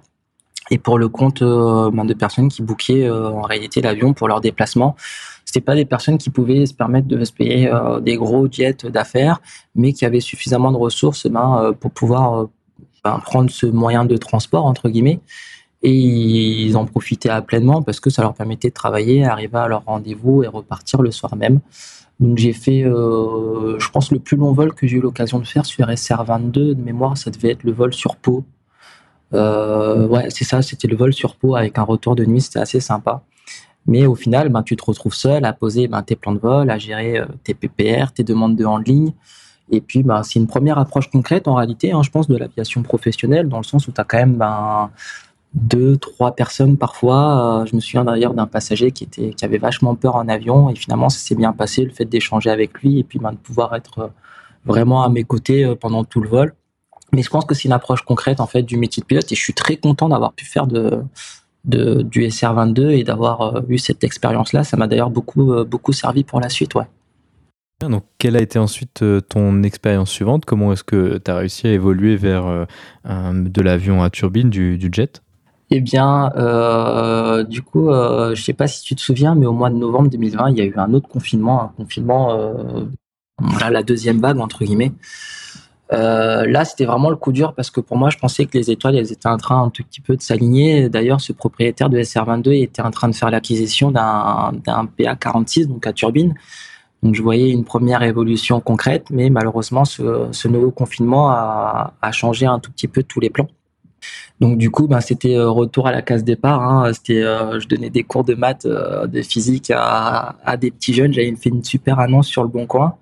et 0.72 0.78
pour 0.78 0.98
le 0.98 1.10
compte 1.10 1.44
ben, 1.44 2.06
de 2.06 2.14
personnes 2.14 2.48
qui 2.48 2.62
bookaient 2.62 3.10
en 3.12 3.42
réalité 3.42 3.82
l'avion 3.82 4.14
pour 4.14 4.30
leur 4.30 4.40
déplacement. 4.40 4.96
C'était 5.44 5.60
pas 5.60 5.76
des 5.76 5.84
personnes 5.84 6.18
qui 6.18 6.30
pouvaient 6.30 6.66
se 6.66 6.74
permettre 6.74 7.10
de 7.10 7.26
se 7.26 7.34
payer 7.34 7.70
des 8.02 8.16
gros 8.16 8.48
jets 8.50 8.86
d'affaires, 8.86 9.42
mais 9.76 9.92
qui 9.92 10.06
avaient 10.06 10.22
suffisamment 10.22 10.72
de 10.72 10.78
ressources 10.78 11.28
ben, 11.28 11.74
pour 11.78 11.92
pouvoir 11.92 12.48
prendre 13.04 13.50
ce 13.50 13.66
moyen 13.66 14.06
de 14.06 14.18
transport, 14.18 14.66
entre 14.66 14.90
guillemets, 14.90 15.20
et 15.82 15.92
ils 15.92 16.78
en 16.78 16.86
profitaient 16.86 17.30
à 17.30 17.42
pleinement 17.42 17.82
parce 17.82 18.00
que 18.00 18.10
ça 18.10 18.22
leur 18.22 18.34
permettait 18.34 18.70
de 18.70 18.74
travailler, 18.74 19.26
arriver 19.26 19.58
à 19.58 19.68
leur 19.68 19.84
rendez-vous 19.86 20.44
et 20.44 20.48
repartir 20.48 21.02
le 21.02 21.12
soir 21.12 21.36
même. 21.36 21.60
Donc 22.20 22.38
j'ai 22.38 22.54
fait, 22.54 22.84
euh, 22.84 23.78
je 23.80 23.90
pense, 23.90 24.12
le 24.12 24.20
plus 24.20 24.38
long 24.38 24.54
vol 24.54 24.74
que 24.74 24.88
j'ai 24.88 24.98
eu 24.98 25.02
l'occasion 25.02 25.40
de 25.40 25.46
faire 25.46 25.66
sur 25.66 25.88
SR22 25.88 26.52
de 26.52 26.82
mémoire, 26.82 27.18
ça 27.18 27.32
devait 27.32 27.52
être 27.52 27.64
le 27.64 27.74
vol 27.74 27.94
sur 27.94 28.16
Pau. 28.16 28.46
Euh, 29.34 30.08
ouais, 30.08 30.28
c'est 30.30 30.46
ça, 30.46 30.62
c'était 30.62 30.88
le 30.88 30.96
vol 30.96 31.12
sur 31.12 31.36
Pau 31.36 31.56
avec 31.56 31.78
un 31.78 31.84
retour 31.84 32.16
de 32.16 32.24
nuit, 32.24 32.40
c'était 32.40 32.60
assez 32.60 32.80
sympa. 32.80 33.24
Mais 33.86 34.06
au 34.06 34.16
final, 34.16 34.48
ben, 34.50 34.64
tu 34.64 34.78
te 34.78 34.86
retrouves 34.86 35.14
seul 35.14 35.44
à 35.44 35.52
poser 35.52 35.88
ben, 35.90 36.02
tes 36.04 36.16
plans 36.16 36.32
de 36.32 36.40
vol, 36.40 36.70
à 36.70 36.78
gérer 36.78 37.20
euh, 37.20 37.26
tes 37.44 37.54
PPR, 37.54 38.14
tes 38.14 38.24
demandes 38.24 38.56
de 38.56 38.64
en 38.64 38.78
ligne. 38.78 39.14
Et 39.72 39.82
puis, 39.82 40.04
bah, 40.04 40.22
c'est 40.24 40.40
une 40.40 40.48
première 40.48 40.78
approche 40.78 41.10
concrète 41.10 41.48
en 41.48 41.56
réalité, 41.56 41.92
hein, 41.92 42.04
je 42.04 42.10
pense, 42.10 42.28
de 42.28 42.36
l'aviation 42.36 42.84
professionnelle, 42.84 43.48
dans 43.48 43.58
le 43.58 43.64
sens 43.64 43.88
où 43.88 43.92
tu 43.92 44.02
as 44.02 44.04
quand 44.04 44.18
même 44.18 44.36
ben, 44.36 44.92
deux, 45.54 45.98
trois 45.98 46.36
personnes 46.36 46.78
parfois. 46.78 47.62
Euh, 47.62 47.66
je 47.66 47.76
me 47.76 47.82
souviens 47.82 48.04
d'ailleurs 48.04 48.34
d'un 48.34 48.48
passager 48.48 48.92
qui, 48.92 49.06
était, 49.06 49.34
qui 49.34 49.46
avait 49.46 49.58
vachement 49.58 49.96
peur 49.96 50.16
en 50.16 50.28
avion, 50.28 50.70
et 50.70 50.76
finalement, 50.76 51.10
ça 51.10 51.20
s'est 51.20 51.36
bien 51.36 51.54
passé, 51.54 51.84
le 51.84 51.92
fait 51.92 52.06
d'échanger 52.06 52.50
avec 52.50 52.82
lui, 52.82 53.00
et 53.00 53.04
puis 53.04 53.20
ben, 53.20 53.32
de 53.32 53.38
pouvoir 53.38 53.76
être 53.76 54.00
euh, 54.00 54.08
vraiment 54.66 55.04
à 55.04 55.10
mes 55.10 55.24
côtés 55.24 55.64
euh, 55.64 55.76
pendant 55.76 56.04
tout 56.04 56.22
le 56.22 56.30
vol. 56.30 56.54
Mais 57.14 57.22
je 57.22 57.30
pense 57.30 57.46
que 57.46 57.54
c'est 57.54 57.66
une 57.66 57.74
approche 57.74 58.02
concrète 58.02 58.40
en 58.40 58.48
fait 58.48 58.64
du 58.64 58.78
métier 58.78 59.02
de 59.02 59.06
pilote, 59.06 59.32
et 59.32 59.36
je 59.36 59.42
suis 59.42 59.54
très 59.54 59.78
content 59.78 60.10
d'avoir 60.10 60.34
pu 60.34 60.46
faire 60.46 60.66
du 60.66 60.80
SR22 61.66 62.90
et 62.90 63.04
d'avoir 63.04 63.62
eu 63.70 63.78
cette 63.78 64.04
expérience-là. 64.04 64.64
Ça 64.64 64.78
m'a 64.78 64.88
d'ailleurs 64.88 65.12
beaucoup, 65.12 65.64
beaucoup 65.64 65.94
servi 65.94 66.24
pour 66.24 66.40
la 66.40 66.50
suite, 66.50 66.74
ouais. 66.74 66.88
Donc, 67.82 68.06
quelle 68.18 68.36
a 68.36 68.42
été 68.42 68.60
ensuite 68.60 69.02
euh, 69.02 69.20
ton 69.20 69.64
expérience 69.64 70.10
suivante? 70.10 70.46
Comment 70.46 70.72
est-ce 70.74 70.84
que 70.84 71.18
tu 71.18 71.30
as 71.30 71.36
réussi 71.36 71.68
à 71.68 71.72
évoluer 71.72 72.16
vers 72.16 72.46
euh, 72.46 72.66
de 73.06 73.62
l'avion 73.62 74.04
à 74.04 74.10
turbine, 74.10 74.50
du, 74.50 74.90
jet? 74.92 75.22
Eh 75.70 75.82
bien, 75.82 76.32
euh, 76.38 77.44
du 77.44 77.62
coup, 77.62 77.90
je 77.90 78.30
ne 78.30 78.36
sais 78.36 78.54
pas 78.54 78.68
si 78.68 78.84
tu 78.84 78.96
te 78.96 79.02
souviens, 79.02 79.36
mais 79.36 79.46
au 79.46 79.54
mois 79.54 79.70
de 79.70 79.76
novembre 79.76 80.10
2020, 80.10 80.52
il 80.52 80.58
y 80.58 80.62
a 80.62 80.66
eu 80.66 80.74
un 80.78 80.94
autre 80.94 81.08
confinement, 81.08 81.64
un 81.64 81.68
confinement, 81.76 82.38
la 83.70 83.84
deuxième 83.84 84.20
vague 84.20 84.40
entre 84.40 84.64
guillemets. 84.64 84.92
là, 85.90 86.64
c'était 86.66 86.86
vraiment 86.86 87.10
le 87.10 87.16
coup 87.16 87.32
dur 87.32 87.54
parce 87.56 87.72
que 87.72 87.82
pour 87.82 87.98
moi, 87.98 88.12
je 88.12 88.18
pensais 88.18 88.46
que 88.46 88.56
les 88.56 88.70
étoiles, 88.70 88.96
elles 88.96 89.12
étaient 89.12 89.30
en 89.30 89.38
train 89.38 89.64
un 89.64 89.70
tout 89.70 89.84
petit 89.84 90.02
peu 90.02 90.16
de 90.16 90.22
s'aligner. 90.22 90.90
D'ailleurs, 90.90 91.22
ce 91.22 91.34
propriétaire 91.34 91.90
de 91.90 91.98
SR22 91.98 92.62
était 92.62 92.84
en 92.84 92.92
train 92.92 93.10
de 93.10 93.16
faire 93.16 93.32
l'acquisition 93.32 93.90
d'un 93.92 94.52
PA46, 94.66 95.66
donc 95.66 95.88
à 95.88 95.94
turbine. 95.94 96.36
Donc 97.04 97.16
je 97.16 97.22
voyais 97.22 97.52
une 97.52 97.66
première 97.66 98.02
évolution 98.02 98.62
concrète, 98.62 99.08
mais 99.12 99.30
malheureusement 99.30 99.84
ce, 99.84 100.48
nouveau 100.48 100.72
confinement 100.72 101.30
a, 101.30 102.12
changé 102.12 102.46
un 102.46 102.60
tout 102.60 102.72
petit 102.72 102.88
peu 102.88 103.04
tous 103.04 103.20
les 103.20 103.30
plans. 103.30 103.48
Donc 104.40 104.58
du 104.58 104.72
coup, 104.72 104.88
ben, 104.88 105.00
c'était 105.00 105.36
euh, 105.36 105.50
retour 105.50 105.88
à 105.88 105.92
la 105.92 106.02
case 106.02 106.24
départ. 106.24 106.62
Hein. 106.62 106.92
C'était, 106.94 107.22
euh, 107.24 107.60
je 107.60 107.68
donnais 107.68 107.90
des 107.90 108.04
cours 108.04 108.24
de 108.24 108.34
maths, 108.34 108.66
euh, 108.66 109.08
de 109.08 109.22
physique 109.22 109.72
à, 109.74 110.58
des 110.60 110.72
petits 110.72 110.94
jeunes. 110.94 111.14
J'avais 111.14 111.34
fait 111.36 111.50
une 111.50 111.64
super 111.64 112.00
annonce 112.00 112.28
sur 112.28 112.42
le 112.42 112.50
Bon 112.50 112.66
Coin. 112.66 112.96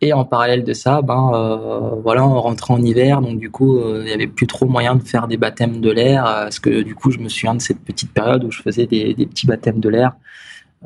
Et 0.00 0.12
en 0.12 0.24
parallèle 0.24 0.64
de 0.64 0.72
ça, 0.72 1.00
ben 1.00 2.00
voilà, 2.02 2.26
on 2.26 2.40
rentrait 2.40 2.74
en 2.74 2.82
hiver, 2.82 3.20
donc 3.20 3.38
du 3.38 3.52
coup, 3.52 3.78
il 3.78 4.02
n'y 4.02 4.10
avait 4.10 4.26
plus 4.26 4.48
trop 4.48 4.66
moyen 4.66 4.96
de 4.96 5.02
faire 5.04 5.28
des 5.28 5.36
baptêmes 5.36 5.80
de 5.80 5.90
l'air, 5.92 6.24
parce 6.24 6.58
que 6.58 6.82
du 6.82 6.96
coup, 6.96 7.12
je 7.12 7.20
me 7.20 7.28
souviens 7.28 7.54
de 7.54 7.60
cette 7.60 7.78
petite 7.78 8.12
période 8.12 8.42
où 8.42 8.50
je 8.50 8.62
faisais 8.62 8.86
des 8.86 9.14
petits 9.14 9.46
baptêmes 9.46 9.78
de 9.78 9.88
l'air. 9.88 10.14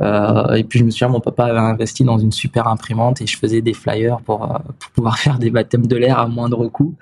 Euh, 0.01 0.55
et 0.55 0.65
puis 0.65 0.79
je 0.79 0.85
me 0.85 0.91
souviens, 0.91 1.09
mon 1.09 1.21
papa 1.21 1.47
avait 1.47 1.59
investi 1.59 2.05
dans 2.05 2.19
une 2.19 2.33
super 2.33 2.69
imprimante 2.69 3.21
et 3.23 3.27
je 3.27 3.37
faisais 3.37 3.63
des 3.63 3.75
flyers 3.75 4.21
pour, 4.21 4.45
euh, 4.45 4.59
pour 4.79 4.91
pouvoir 4.93 5.19
faire 5.19 5.39
des 5.39 5.51
baptêmes 5.51 5.87
de 5.87 5.97
l'air 5.97 6.19
à 6.19 6.27
moindre 6.27 6.67
coût. 6.69 6.95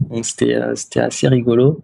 Donc 0.00 0.24
c'était 0.24 0.54
euh, 0.54 0.74
c'était 0.74 1.00
assez 1.00 1.28
rigolo. 1.28 1.80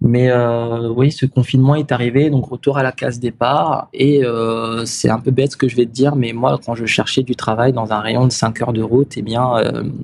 Mais 0.00 0.30
euh, 0.30 0.88
oui, 0.90 1.10
ce 1.10 1.26
confinement 1.26 1.74
est 1.74 1.90
arrivé, 1.90 2.30
donc 2.30 2.46
retour 2.46 2.78
à 2.78 2.84
la 2.84 2.92
case 2.92 3.18
départ. 3.18 3.88
Et 3.92 4.24
euh, 4.24 4.84
c'est 4.84 5.10
un 5.10 5.18
peu 5.18 5.32
bête 5.32 5.52
ce 5.52 5.56
que 5.56 5.66
je 5.66 5.74
vais 5.74 5.86
te 5.86 5.90
dire, 5.90 6.14
mais 6.14 6.32
moi, 6.32 6.60
quand 6.64 6.76
je 6.76 6.86
cherchais 6.86 7.24
du 7.24 7.34
travail 7.34 7.72
dans 7.72 7.92
un 7.92 7.98
rayon 7.98 8.24
de 8.24 8.32
5 8.32 8.62
heures 8.62 8.72
de 8.72 8.82
route, 8.82 9.14
eh 9.16 9.22
bien, 9.22 9.54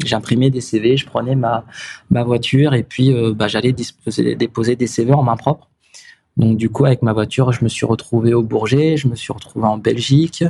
j'imprimais 0.05 0.51
des 0.51 0.61
CV, 0.61 0.97
je 0.97 1.07
prenais 1.07 1.37
ma, 1.37 1.65
ma 2.11 2.25
voiture 2.25 2.75
et 2.75 2.83
puis 2.83 3.15
bah, 3.37 3.47
j'allais 3.47 3.73
déposer 3.73 4.75
des 4.75 4.89
CV 4.89 5.13
en 5.15 5.23
main 5.23 5.37
propre. 5.37 5.69
Donc 6.37 6.57
du 6.57 6.69
coup, 6.69 6.85
avec 6.85 7.03
ma 7.03 7.13
voiture, 7.13 7.53
je 7.53 7.63
me 7.63 7.69
suis 7.69 7.87
retrouvé 7.87 8.35
au 8.35 8.43
Bourget, 8.43 8.97
je 8.97 9.09
me 9.09 9.15
suis 9.15 9.33
retrouvé 9.33 9.67
en 9.67 9.79
Belgique, 9.79 10.45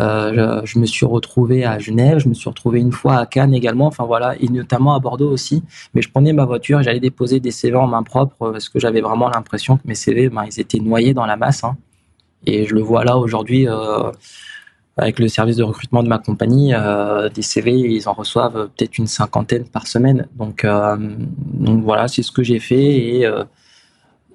euh, 0.00 0.62
je, 0.64 0.78
me 0.78 0.86
suis 0.86 1.04
retrouvé 1.04 1.66
à 1.66 1.78
Genève, 1.78 2.18
je 2.18 2.28
me 2.28 2.34
suis 2.34 2.48
retrouvé 2.48 2.80
une 2.80 2.92
fois 2.92 3.16
à 3.16 3.26
Cannes 3.26 3.52
également, 3.52 3.86
enfin 3.86 4.04
voilà, 4.04 4.34
et 4.40 4.48
notamment 4.48 4.94
à 4.94 5.00
Bordeaux 5.00 5.30
aussi. 5.30 5.62
Mais 5.94 6.00
je 6.00 6.10
prenais 6.10 6.32
ma 6.32 6.46
voiture 6.46 6.80
et 6.80 6.82
j'allais 6.82 7.00
déposer 7.00 7.40
des 7.40 7.50
CV 7.50 7.76
en 7.76 7.86
main 7.86 8.02
propre 8.02 8.52
parce 8.52 8.68
que 8.70 8.78
j'avais 8.78 9.02
vraiment 9.02 9.28
l'impression 9.28 9.76
que 9.76 9.82
mes 9.84 9.94
CV, 9.94 10.30
ben, 10.30 10.44
ils 10.46 10.60
étaient 10.60 10.80
noyés 10.80 11.12
dans 11.12 11.26
la 11.26 11.36
masse. 11.36 11.62
Hein. 11.64 11.76
Et 12.46 12.66
je 12.66 12.74
le 12.74 12.80
vois 12.80 13.04
là 13.04 13.18
aujourd'hui 13.18 13.68
euh, 13.68 14.10
avec 14.96 15.18
le 15.18 15.28
service 15.28 15.56
de 15.56 15.62
recrutement 15.62 16.02
de 16.02 16.08
ma 16.08 16.18
compagnie, 16.18 16.72
euh, 16.74 17.28
des 17.28 17.42
CV, 17.42 17.72
ils 17.72 18.08
en 18.08 18.14
reçoivent 18.14 18.70
peut-être 18.74 18.96
une 18.96 19.06
cinquantaine 19.06 19.64
par 19.64 19.86
semaine. 19.86 20.26
Donc, 20.36 20.66
donc 20.66 21.84
voilà, 21.84 22.08
c'est 22.08 22.22
ce 22.22 22.32
que 22.32 22.42
j'ai 22.42 22.60
fait 22.60 22.82
et 22.82 23.26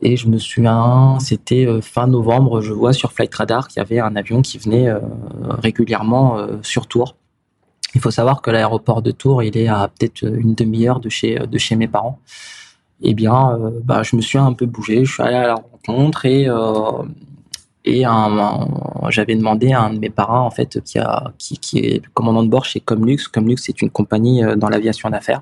Et 0.02 0.16
je 0.16 0.28
me 0.28 0.38
souviens, 0.38 1.18
c'était 1.20 1.66
euh, 1.66 1.82
fin 1.82 2.08
novembre, 2.08 2.62
je 2.62 2.72
vois 2.72 2.94
sur 2.94 3.12
Flight 3.12 3.34
Radar 3.34 3.68
qu'il 3.68 3.80
y 3.80 3.82
avait 3.82 4.00
un 4.00 4.16
avion 4.16 4.42
qui 4.42 4.58
venait 4.60 4.90
euh, 4.90 5.00
régulièrement 5.50 6.38
euh, 6.38 6.58
sur 6.62 6.86
Tours. 6.86 7.16
Il 7.96 8.02
faut 8.02 8.12
savoir 8.12 8.42
que 8.42 8.52
l'aéroport 8.52 9.02
de 9.02 9.12
Tours, 9.12 9.42
il 9.42 9.58
est 9.58 9.68
à 9.68 9.88
peut-être 9.88 10.24
une 10.24 10.54
demi-heure 10.54 11.00
de 11.00 11.10
chez, 11.10 11.40
de 11.40 11.58
chez 11.58 11.76
mes 11.76 11.88
parents. 11.88 12.20
Eh 13.02 13.14
bien, 13.14 13.58
bah, 13.84 14.04
je 14.04 14.16
me 14.16 14.22
suis 14.22 14.38
un 14.38 14.54
peu 14.54 14.66
bougé, 14.66 15.06
je 15.06 15.14
suis 15.14 15.24
allé 15.24 15.36
à 15.36 15.48
la 15.48 15.56
rencontre 15.56 16.26
et, 16.26 16.48
et 17.86 18.04
j'avais 19.10 19.36
demandé 19.36 19.72
à 19.72 19.84
un 19.84 19.94
de 19.94 20.00
mes 20.00 20.10
parents, 20.10 20.46
en 20.46 20.52
fait, 20.52 20.82
qui, 20.84 21.00
a, 21.00 21.32
qui, 21.38 21.58
qui 21.58 21.80
est 21.80 22.02
commandant 22.14 22.44
de 22.44 22.50
bord 22.50 22.66
chez 22.66 22.82
Comlux. 22.82 23.18
Comlux, 23.32 23.58
c'est 23.58 23.82
une 23.82 23.90
compagnie 23.90 24.42
dans 24.58 24.70
l'aviation 24.70 25.10
d'affaires 25.10 25.42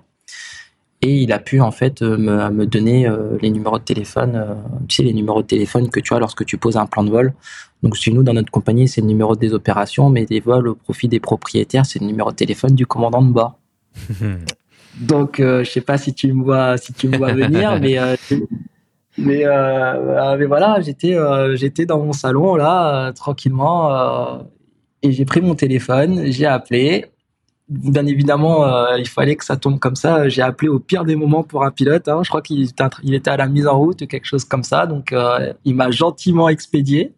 et 1.01 1.21
il 1.21 1.31
a 1.31 1.39
pu 1.39 1.62
en 1.62 1.71
fait 1.71 2.01
euh, 2.01 2.17
me, 2.17 2.65
donner 2.65 3.08
euh, 3.08 3.38
les 3.41 3.49
numéros 3.49 3.77
de 3.77 3.84
téléphone, 3.84 4.36
euh, 4.36 4.53
tu 4.88 4.97
sais 4.97 5.03
les 5.03 5.13
numéros 5.13 5.41
de 5.41 5.47
téléphone 5.47 5.89
que 5.89 5.99
tu 5.99 6.13
as 6.13 6.19
lorsque 6.19 6.45
tu 6.45 6.58
poses 6.58 6.77
un 6.77 6.86
plan 6.86 7.03
de 7.03 7.10
vol. 7.10 7.34
Donc 7.84 7.95
chez 7.95 8.12
nous 8.12 8.23
dans 8.23 8.34
notre 8.34 8.51
compagnie 8.51 8.88
c'est 8.88 9.01
le 9.01 9.08
numéro 9.08 9.36
des 9.36 9.53
opérations, 9.53 10.10
mais 10.10 10.25
des 10.25 10.39
vols 10.39 10.67
au 10.67 10.75
profit 10.75 11.08
des 11.08 11.19
propriétaires 11.19 11.86
c'est 11.86 11.99
le 11.99 12.08
numéro 12.08 12.31
de 12.31 12.36
téléphone 12.36 12.75
du 12.75 12.86
commandant 12.86 13.21
de 13.21 13.31
bord. 13.31 13.60
Donc 14.99 15.36
je 15.39 15.69
sais 15.69 15.81
pas 15.81 15.97
si 15.97 16.13
tu 16.13 16.31
me 16.31 16.43
vois 16.43 16.77
si 16.77 16.93
tu 16.93 17.10
me 17.10 17.17
vois 17.17 17.34
venir, 17.43 17.79
mais 17.79 17.97
mais, 19.17 19.43
mais 19.45 20.45
voilà 20.45 20.79
j'étais 20.81 21.17
j'étais 21.55 21.86
dans 21.86 21.99
mon 21.99 22.13
salon 22.13 22.55
là 22.55 23.12
tranquillement 23.12 24.41
et 25.03 25.12
j'ai 25.12 25.25
pris 25.25 25.41
mon 25.41 25.53
téléphone, 25.53 26.31
j'ai 26.31 26.45
appelé 26.45 27.05
bien 27.67 28.06
évidemment, 28.06 28.65
euh, 28.65 28.97
il 28.97 29.08
fallait 29.08 29.36
que 29.36 29.45
ça 29.45 29.58
tombe 29.58 29.80
comme 29.80 29.95
ça. 29.95 30.30
J'ai 30.30 30.41
appelé 30.41 30.69
au 30.69 30.80
pire 30.80 31.06
des 31.06 31.15
moments 31.15 31.43
pour 31.43 31.63
un 31.65 31.71
pilote. 31.71 32.08
Hein. 32.08 32.21
Je 32.23 32.30
crois 32.30 32.41
qu'il 32.41 32.63
était, 32.63 33.30
à 33.30 33.38
la 33.38 33.47
mise 33.47 33.67
en 33.67 33.78
route, 33.78 34.08
quelque 34.08 34.25
chose 34.25 34.45
comme 34.45 34.63
ça. 34.63 34.86
Donc, 34.86 35.12
euh, 35.12 35.54
il 35.65 35.75
m'a 35.75 35.91
gentiment 35.91 36.49
expédié 36.49 37.13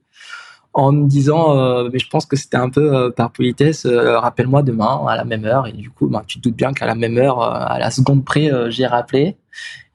en 0.74 0.92
me 0.92 1.08
disant, 1.08 1.58
euh, 1.58 1.90
mais 1.92 2.00
je 2.00 2.08
pense 2.08 2.26
que 2.26 2.36
c'était 2.36 2.58
un 2.58 2.70
peu 2.70 3.12
par 3.12 3.32
politesse, 3.32 3.86
rappelle-moi 3.88 4.62
demain 4.62 5.02
à 5.08 5.16
la 5.16 5.26
même 5.26 5.44
heure. 5.46 5.68
Et 5.68 5.72
du 5.72 5.90
coup, 5.90 6.08
ben, 6.08 6.22
tu 6.28 6.38
te 6.40 6.44
doutes 6.44 6.56
bien 6.56 6.72
qu'à 6.72 6.86
la 6.86 6.96
même 6.96 7.18
heure, 7.18 7.42
à 7.42 7.80
la 7.80 7.90
seconde 7.90 8.24
près, 8.24 8.52
j'ai 8.70 8.86
rappelé. 8.86 9.38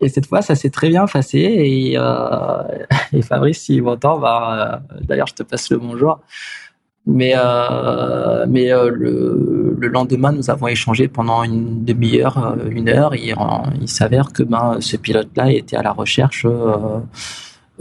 Et 0.00 0.08
cette 0.08 0.26
fois, 0.26 0.42
ça 0.42 0.56
s'est 0.56 0.70
très 0.70 0.88
bien 0.88 1.06
passé. 1.06 1.38
Et, 1.38 1.92
et 3.12 3.22
Fabrice, 3.22 3.60
s'il 3.60 3.82
m'entend, 3.82 4.18
bah, 4.18 4.82
d'ailleurs, 5.02 5.28
je 5.28 5.34
te 5.34 5.44
passe 5.44 5.70
le 5.70 5.78
bonjour. 5.78 6.20
Mais, 7.04 7.32
euh, 7.36 8.46
mais 8.48 8.72
euh, 8.72 8.88
le, 8.88 9.76
le, 9.76 9.88
lendemain, 9.88 10.30
nous 10.30 10.50
avons 10.50 10.68
échangé 10.68 11.08
pendant 11.08 11.42
une 11.42 11.84
demi-heure, 11.84 12.38
euh, 12.38 12.70
une 12.70 12.88
heure. 12.88 13.14
Et 13.14 13.34
il 13.80 13.88
s'avère 13.88 14.32
que 14.32 14.44
ben, 14.44 14.76
ce 14.80 14.96
pilote-là 14.96 15.50
était 15.50 15.76
à 15.76 15.82
la 15.82 15.92
recherche 15.92 16.46
euh, 16.46 17.00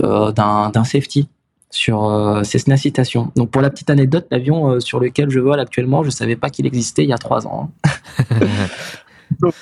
euh 0.04 0.32
d'un 0.32 0.84
safety 0.84 1.30
sur 1.70 2.04
euh, 2.06 2.42
Cessna 2.44 2.78
Citation. 2.78 3.32
Donc 3.36 3.52
pour 3.52 3.62
la 3.62 3.70
petite 3.70 3.92
anecdote, 3.92 4.26
l'avion 4.32 4.80
sur 4.80 5.00
lequel 5.00 5.30
je 5.30 5.40
vole 5.40 5.60
actuellement, 5.60 6.04
je 6.04 6.10
savais 6.10 6.36
pas 6.36 6.50
qu'il 6.50 6.66
existait 6.66 7.04
il 7.04 7.10
y 7.10 7.14
a 7.14 7.20
trois 7.20 7.46
ans. 7.46 7.70
Hein. 7.84 8.36
donc, 9.40 9.54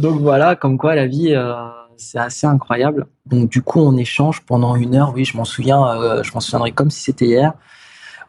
donc, 0.00 0.20
voilà, 0.20 0.54
comme 0.54 0.78
quoi 0.78 0.94
la 0.94 1.08
vie 1.08 1.36
c'est 1.96 2.18
assez 2.18 2.46
incroyable. 2.46 3.06
Donc 3.26 3.50
du 3.50 3.62
coup, 3.62 3.80
on 3.80 3.96
échange 3.96 4.42
pendant 4.42 4.76
une 4.76 4.94
heure. 4.94 5.12
Oui, 5.14 5.24
je 5.24 5.36
m'en 5.36 5.44
souviens, 5.44 6.22
je 6.22 6.30
m'en 6.32 6.40
souviendrai 6.40 6.70
comme 6.70 6.90
si 6.90 7.02
c'était 7.02 7.26
hier. 7.26 7.52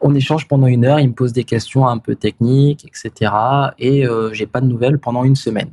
On 0.02 0.16
échange 0.16 0.48
pendant 0.48 0.68
une 0.68 0.86
heure, 0.86 1.00
il 1.00 1.10
me 1.10 1.14
pose 1.14 1.32
des 1.32 1.44
questions 1.44 1.88
un 1.88 2.00
peu 2.00 2.16
techniques, 2.16 2.86
etc. 2.86 3.32
Et 3.78 4.06
euh, 4.06 4.34
j'ai 4.34 4.48
pas 4.48 4.60
de 4.60 4.66
nouvelles 4.66 4.98
pendant 4.98 5.24
une 5.24 5.36
semaine. 5.36 5.70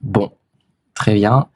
Bon, 0.00 0.30
très 0.94 1.14
bien. 1.14 1.48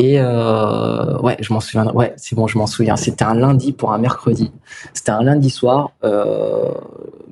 Et 0.00 0.18
euh, 0.18 1.18
ouais, 1.18 1.36
je 1.40 1.52
m'en 1.52 1.60
souviens. 1.60 1.92
Ouais, 1.92 2.14
c'est 2.16 2.34
bon, 2.34 2.46
je 2.46 2.56
m'en 2.56 2.66
souviens. 2.66 2.96
C'était 2.96 3.24
un 3.24 3.34
lundi 3.34 3.72
pour 3.72 3.92
un 3.92 3.98
mercredi. 3.98 4.50
C'était 4.94 5.10
un 5.10 5.22
lundi 5.22 5.50
soir. 5.50 5.90
Euh, 6.04 6.72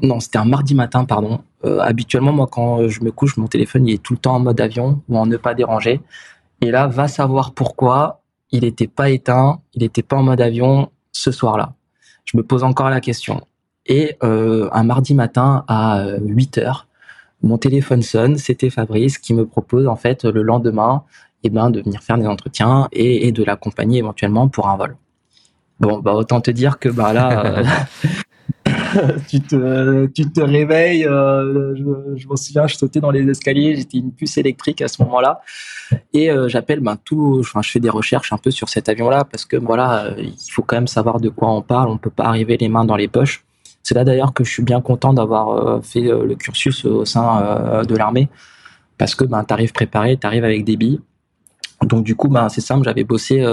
non, 0.03 0.21
c'était 0.21 0.37
un 0.37 0.45
mardi 0.45 0.75
matin, 0.75 1.07
pardon. 1.07 1.41
Euh, 1.65 1.81
habituellement, 1.81 2.33
moi, 2.33 2.47
quand 2.47 2.87
je 2.87 3.03
me 3.03 3.11
couche, 3.11 3.39
mon 3.39 3.47
téléphone 3.47 3.89
il 3.89 3.95
est 3.95 4.03
tout 4.03 4.13
le 4.13 4.19
temps 4.19 4.35
en 4.35 4.41
mode 4.41 4.61
avion 4.61 5.01
ou 5.09 5.17
en 5.17 5.25
ne 5.25 5.39
pas 5.39 5.55
déranger. 5.55 6.03
Et 6.61 6.71
là, 6.71 6.87
va 6.87 7.09
savoir 7.09 7.53
pourquoi 7.53 8.21
il 8.51 8.65
n'était 8.65 8.87
pas 8.87 9.09
éteint, 9.09 9.63
il 9.73 9.83
n'était 9.83 10.03
pas 10.03 10.17
en 10.17 10.23
mode 10.23 10.43
avion 10.43 10.91
ce 11.11 11.31
soir-là. 11.31 11.73
Je 12.27 12.37
me 12.37 12.43
pose 12.43 12.65
encore 12.65 12.91
la 12.91 13.01
question. 13.01 13.41
Et 13.89 14.17
euh, 14.23 14.69
un 14.73 14.85
mardi 14.85 15.15
matin 15.15 15.65
à 15.67 16.05
8 16.21 16.59
euh, 16.59 16.61
heures, 16.63 16.87
mon 17.43 17.57
téléphone 17.57 18.03
sonne, 18.03 18.37
c'était 18.37 18.69
Fabrice 18.69 19.17
qui 19.19 19.33
me 19.33 19.47
propose 19.47 19.87
en 19.87 19.97
fait 19.97 20.25
le 20.25 20.43
lendemain 20.43 21.05
eh 21.43 21.51
ben, 21.51 21.71
de 21.71 21.81
venir 21.81 22.03
faire 22.03 22.19
des 22.19 22.27
entretiens 22.27 22.89
et, 22.93 23.33
de 23.33 23.45
l'accompagner 23.45 23.99
éventuellement 23.99 24.49
pour 24.49 24.69
un 24.69 24.77
vol. 24.77 24.97
Bon, 25.81 26.01
bah 26.01 26.13
autant 26.13 26.41
te 26.41 26.51
dire 26.51 26.81
que 26.81 26.89
bah 26.89 27.13
là, 27.13 27.47
euh, 27.47 27.63
tu 29.29 29.41
te 29.41 30.07
tu 30.07 30.29
te 30.29 30.41
réveilles. 30.41 31.05
Je, 31.05 32.27
m'en 32.27 32.35
souviens, 32.35 32.67
je 32.67 32.77
sautais 32.77 33.01
dans 33.01 33.13
les 33.13 33.27
escaliers, 33.31 33.77
j'étais 33.77 33.99
une 33.99 34.11
puce 34.11 34.37
électrique 34.37 34.83
à 34.83 34.89
ce 34.89 35.01
moment-là, 35.05 35.41
et 36.13 36.31
j'appelle 36.49 36.81
ben 36.81 36.97
tout. 36.97 37.37
Enfin, 37.39 37.63
je 37.63 37.71
fais 37.71 37.81
des 37.81 37.91
recherches 37.91 38.33
un 38.33 38.39
peu 38.39 38.51
sur 38.51 38.69
cet 38.69 38.89
avion-là 38.89 39.25
parce 39.25 39.45
que 39.45 39.57
voilà, 39.57 40.11
il 40.19 40.51
faut 40.51 40.63
quand 40.63 40.77
même 40.77 40.89
savoir 40.89 41.21
de 41.21 41.29
quoi 41.29 41.49
on 41.53 41.63
parle. 41.63 41.89
On 41.91 41.99
peut 41.99 42.11
pas 42.11 42.25
arriver 42.25 42.57
les 42.57 42.69
mains 42.69 42.85
dans 42.85 42.97
les 42.97 43.07
poches. 43.07 43.45
C'est 43.83 43.95
là 43.95 44.05
d'ailleurs 44.05 44.35
que 44.35 44.45
je 44.45 44.51
suis 44.51 44.63
bien 44.63 44.81
content 44.81 45.15
d'avoir 45.15 45.51
euh, 45.51 45.81
fait 45.81 46.07
euh, 46.07 46.25
le 46.25 46.35
cursus 46.35 46.85
au 46.85 47.05
sein 47.05 47.43
euh, 47.43 47.85
de 47.85 47.97
l'armée 47.97 48.29
parce 48.99 49.15
que 49.15 49.25
ben, 49.25 49.45
tu 49.45 49.53
arrives 49.53 49.73
préparé, 49.73 50.17
tu 50.17 50.27
arrives 50.27 50.45
avec 50.45 50.65
des 50.65 50.77
billes. 50.77 51.01
Donc 51.83 52.05
du 52.05 52.17
coup, 52.17 52.29
ben, 52.29 52.49
c'est 52.49 52.61
simple, 52.61 52.85
j'avais 52.85 53.05
bossé 53.05 53.45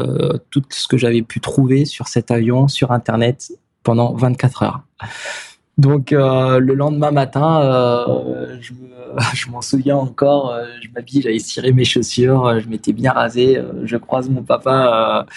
tout 0.49 0.63
ce 0.69 0.87
que 0.87 0.97
j'avais 0.97 1.21
pu 1.21 1.39
trouver 1.39 1.85
sur 1.85 2.07
cet 2.07 2.31
avion 2.31 2.67
sur 2.67 2.91
Internet 2.91 3.51
pendant 3.83 4.15
24 4.15 4.63
heures. 4.63 4.81
Donc 5.77 6.09
le 6.09 6.73
lendemain 6.73 7.11
matin, 7.11 7.61
je, 8.59 9.49
m'en 9.51 9.61
souviens 9.61 9.97
encore, 9.97 10.57
je 10.81 10.87
m'habille, 10.95 11.21
j'avais 11.21 11.37
ciré 11.37 11.71
mes 11.71 11.85
chaussures, 11.85 12.59
je 12.59 12.67
m'étais 12.67 12.93
bien 12.93 13.11
rasé, 13.11 13.61
je 13.83 13.97
croise 13.97 14.27
mon 14.27 14.41
papa 14.41 15.27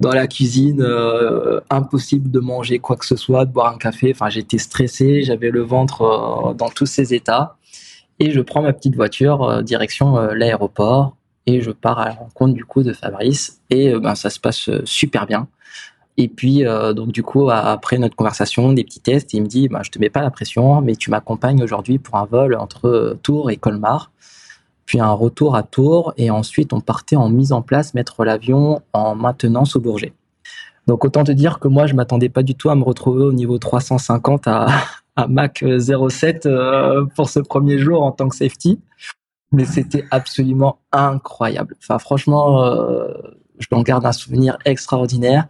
dans 0.00 0.12
la 0.12 0.28
cuisine, 0.28 0.80
euh, 0.80 1.60
impossible 1.70 2.30
de 2.30 2.38
manger 2.38 2.78
quoi 2.78 2.96
que 2.96 3.06
ce 3.06 3.16
soit, 3.16 3.44
de 3.44 3.52
boire 3.52 3.74
un 3.74 3.78
café. 3.78 4.12
Enfin, 4.14 4.28
j'étais 4.28 4.58
stressé, 4.58 5.22
j'avais 5.22 5.50
le 5.50 5.62
ventre 5.62 6.02
euh, 6.02 6.54
dans 6.54 6.68
tous 6.68 6.86
ces 6.86 7.14
états. 7.14 7.56
Et 8.20 8.30
je 8.30 8.40
prends 8.40 8.62
ma 8.62 8.72
petite 8.72 8.94
voiture 8.94 9.42
euh, 9.42 9.62
direction 9.62 10.16
l'aéroport 10.32 11.16
et 11.46 11.60
je 11.60 11.70
pars 11.70 11.98
à 11.98 12.06
la 12.06 12.14
rencontre 12.14 12.54
du 12.54 12.64
coup 12.64 12.82
de 12.82 12.92
Fabrice. 12.92 13.60
Et 13.70 13.92
ben 13.98 14.14
ça 14.14 14.28
se 14.30 14.38
passe 14.38 14.70
super 14.84 15.26
bien. 15.26 15.48
Et 16.18 16.28
puis 16.28 16.64
donc 16.94 17.12
du 17.12 17.22
coup 17.22 17.48
après 17.48 17.96
notre 17.96 18.16
conversation, 18.16 18.72
des 18.72 18.84
petits 18.84 19.00
tests, 19.00 19.32
il 19.32 19.42
me 19.42 19.46
dit 19.46 19.68
ben, 19.68 19.82
je 19.82 19.90
te 19.90 19.98
mets 19.98 20.10
pas 20.10 20.20
la 20.20 20.30
pression, 20.30 20.82
mais 20.82 20.94
tu 20.94 21.10
m'accompagnes 21.10 21.62
aujourd'hui 21.62 21.98
pour 21.98 22.16
un 22.16 22.26
vol 22.26 22.54
entre 22.56 23.16
Tours 23.22 23.50
et 23.50 23.56
Colmar 23.56 24.10
puis 24.88 25.00
un 25.00 25.12
retour 25.12 25.54
à 25.54 25.62
Tours, 25.62 26.14
et 26.16 26.30
ensuite 26.30 26.72
on 26.72 26.80
partait 26.80 27.14
en 27.14 27.28
mise 27.28 27.52
en 27.52 27.60
place, 27.60 27.92
mettre 27.92 28.24
l'avion 28.24 28.80
en 28.94 29.14
maintenance 29.14 29.76
au 29.76 29.80
Bourget. 29.80 30.14
Donc 30.86 31.04
autant 31.04 31.24
te 31.24 31.30
dire 31.30 31.58
que 31.58 31.68
moi 31.68 31.86
je 31.86 31.92
m'attendais 31.92 32.30
pas 32.30 32.42
du 32.42 32.54
tout 32.54 32.70
à 32.70 32.74
me 32.74 32.82
retrouver 32.82 33.22
au 33.22 33.34
niveau 33.34 33.58
350 33.58 34.48
à, 34.48 34.66
à 35.16 35.28
Mac 35.28 35.62
07 35.62 36.46
euh, 36.46 37.04
pour 37.14 37.28
ce 37.28 37.38
premier 37.38 37.76
jour 37.76 38.02
en 38.02 38.12
tant 38.12 38.30
que 38.30 38.34
safety, 38.34 38.80
mais 39.52 39.66
c'était 39.66 40.06
absolument 40.10 40.78
incroyable. 40.90 41.76
Enfin 41.82 41.98
franchement, 41.98 42.64
euh, 42.64 43.12
je 43.58 43.66
m'en 43.70 43.82
garde 43.82 44.06
un 44.06 44.12
souvenir 44.12 44.56
extraordinaire. 44.64 45.48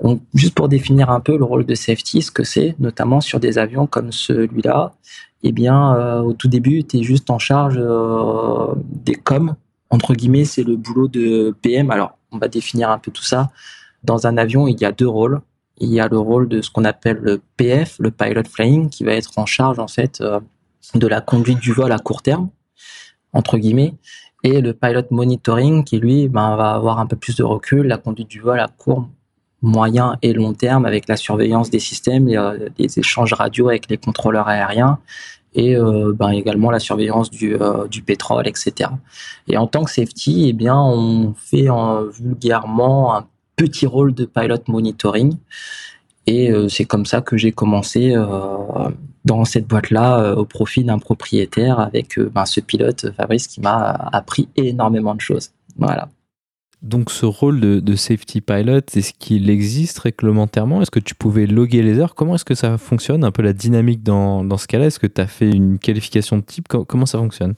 Donc, 0.00 0.22
juste 0.32 0.54
pour 0.54 0.68
définir 0.68 1.10
un 1.10 1.18
peu 1.18 1.36
le 1.36 1.42
rôle 1.42 1.66
de 1.66 1.74
safety, 1.74 2.22
ce 2.22 2.30
que 2.30 2.44
c'est, 2.44 2.76
notamment 2.78 3.20
sur 3.20 3.40
des 3.40 3.58
avions 3.58 3.88
comme 3.88 4.12
celui-là, 4.12 4.92
eh 5.42 5.52
bien, 5.52 5.94
euh, 5.94 6.20
au 6.20 6.32
tout 6.32 6.48
début, 6.48 6.84
tu 6.84 6.98
es 6.98 7.02
juste 7.02 7.30
en 7.30 7.38
charge 7.38 7.76
euh, 7.78 8.74
des 8.76 9.14
coms. 9.14 9.54
Entre 9.90 10.14
guillemets, 10.14 10.44
c'est 10.44 10.64
le 10.64 10.76
boulot 10.76 11.08
de 11.08 11.54
PM. 11.62 11.90
Alors, 11.90 12.18
on 12.32 12.38
va 12.38 12.48
définir 12.48 12.90
un 12.90 12.98
peu 12.98 13.10
tout 13.10 13.22
ça. 13.22 13.50
Dans 14.04 14.26
un 14.26 14.36
avion, 14.36 14.66
il 14.68 14.80
y 14.80 14.84
a 14.84 14.92
deux 14.92 15.08
rôles. 15.08 15.40
Il 15.78 15.90
y 15.90 16.00
a 16.00 16.08
le 16.08 16.18
rôle 16.18 16.48
de 16.48 16.60
ce 16.60 16.70
qu'on 16.70 16.84
appelle 16.84 17.18
le 17.22 17.40
PF, 17.56 17.96
le 18.00 18.10
pilot 18.10 18.44
flying, 18.50 18.90
qui 18.90 19.04
va 19.04 19.12
être 19.12 19.38
en 19.38 19.46
charge 19.46 19.78
en 19.78 19.86
fait 19.86 20.20
euh, 20.20 20.40
de 20.94 21.06
la 21.06 21.20
conduite 21.20 21.60
du 21.60 21.72
vol 21.72 21.92
à 21.92 21.98
court 21.98 22.22
terme, 22.22 22.48
entre 23.32 23.58
guillemets, 23.58 23.94
et 24.42 24.60
le 24.60 24.74
pilot 24.74 25.04
monitoring, 25.10 25.84
qui 25.84 25.98
lui 25.98 26.28
ben, 26.28 26.56
va 26.56 26.72
avoir 26.72 26.98
un 26.98 27.06
peu 27.06 27.16
plus 27.16 27.36
de 27.36 27.44
recul, 27.44 27.86
la 27.86 27.98
conduite 27.98 28.28
du 28.28 28.40
vol 28.40 28.58
à 28.58 28.66
court, 28.66 29.08
moyen 29.62 30.16
et 30.22 30.32
long 30.32 30.52
terme 30.52 30.86
avec 30.86 31.08
la 31.08 31.16
surveillance 31.16 31.70
des 31.70 31.78
systèmes, 31.80 32.28
les, 32.28 32.36
euh, 32.36 32.68
échanges 32.78 33.32
radio 33.32 33.68
avec 33.68 33.88
les 33.90 33.96
contrôleurs 33.96 34.48
aériens 34.48 34.98
et 35.54 35.76
euh, 35.76 36.12
ben 36.14 36.30
également 36.30 36.70
la 36.70 36.78
surveillance 36.78 37.30
du, 37.30 37.54
euh, 37.54 37.88
du 37.88 38.02
pétrole, 38.02 38.46
etc. 38.46 38.90
Et 39.48 39.56
en 39.56 39.66
tant 39.66 39.84
que 39.84 39.90
safety, 39.90 40.48
eh 40.48 40.52
bien, 40.52 40.76
on 40.76 41.34
fait 41.34 41.68
vulgairement 42.20 43.16
un 43.16 43.26
petit 43.56 43.86
rôle 43.86 44.14
de 44.14 44.24
pilot 44.24 44.62
monitoring. 44.68 45.36
Et 46.26 46.52
c'est 46.68 46.84
comme 46.84 47.06
ça 47.06 47.22
que 47.22 47.38
j'ai 47.38 47.52
commencé 47.52 48.14
dans 49.24 49.46
cette 49.46 49.66
boîte-là 49.66 50.34
au 50.34 50.44
profit 50.44 50.84
d'un 50.84 50.98
propriétaire 50.98 51.80
avec 51.80 52.20
ben, 52.20 52.44
ce 52.44 52.60
pilote 52.60 53.10
Fabrice 53.16 53.46
qui 53.46 53.62
m'a 53.62 53.92
appris 54.12 54.50
énormément 54.54 55.14
de 55.14 55.22
choses. 55.22 55.52
Voilà. 55.78 56.10
Donc 56.82 57.10
ce 57.10 57.26
rôle 57.26 57.60
de, 57.60 57.96
safety 57.96 58.40
pilot, 58.40 58.82
est-ce 58.94 59.12
qu'il 59.12 59.50
existe 59.50 59.98
réglementairement? 59.98 60.80
Est-ce 60.80 60.92
que 60.92 61.00
tu 61.00 61.14
pouvais 61.14 61.46
loguer 61.46 61.82
les 61.82 61.98
heures? 61.98 62.14
Comment 62.14 62.36
est-ce 62.36 62.44
que 62.44 62.54
ça 62.54 62.78
fonctionne 62.78 63.24
Un 63.24 63.32
peu 63.32 63.42
la 63.42 63.52
dynamique 63.52 64.04
dans, 64.04 64.56
ce 64.56 64.66
cas-là? 64.68 64.86
Est-ce 64.86 65.00
que 65.00 65.08
tu 65.08 65.20
as 65.20 65.26
fait 65.26 65.50
une 65.50 65.78
qualification 65.78 66.36
de 66.36 66.42
type? 66.42 66.68
Comment 66.68 67.06
ça 67.06 67.18
fonctionne? 67.18 67.54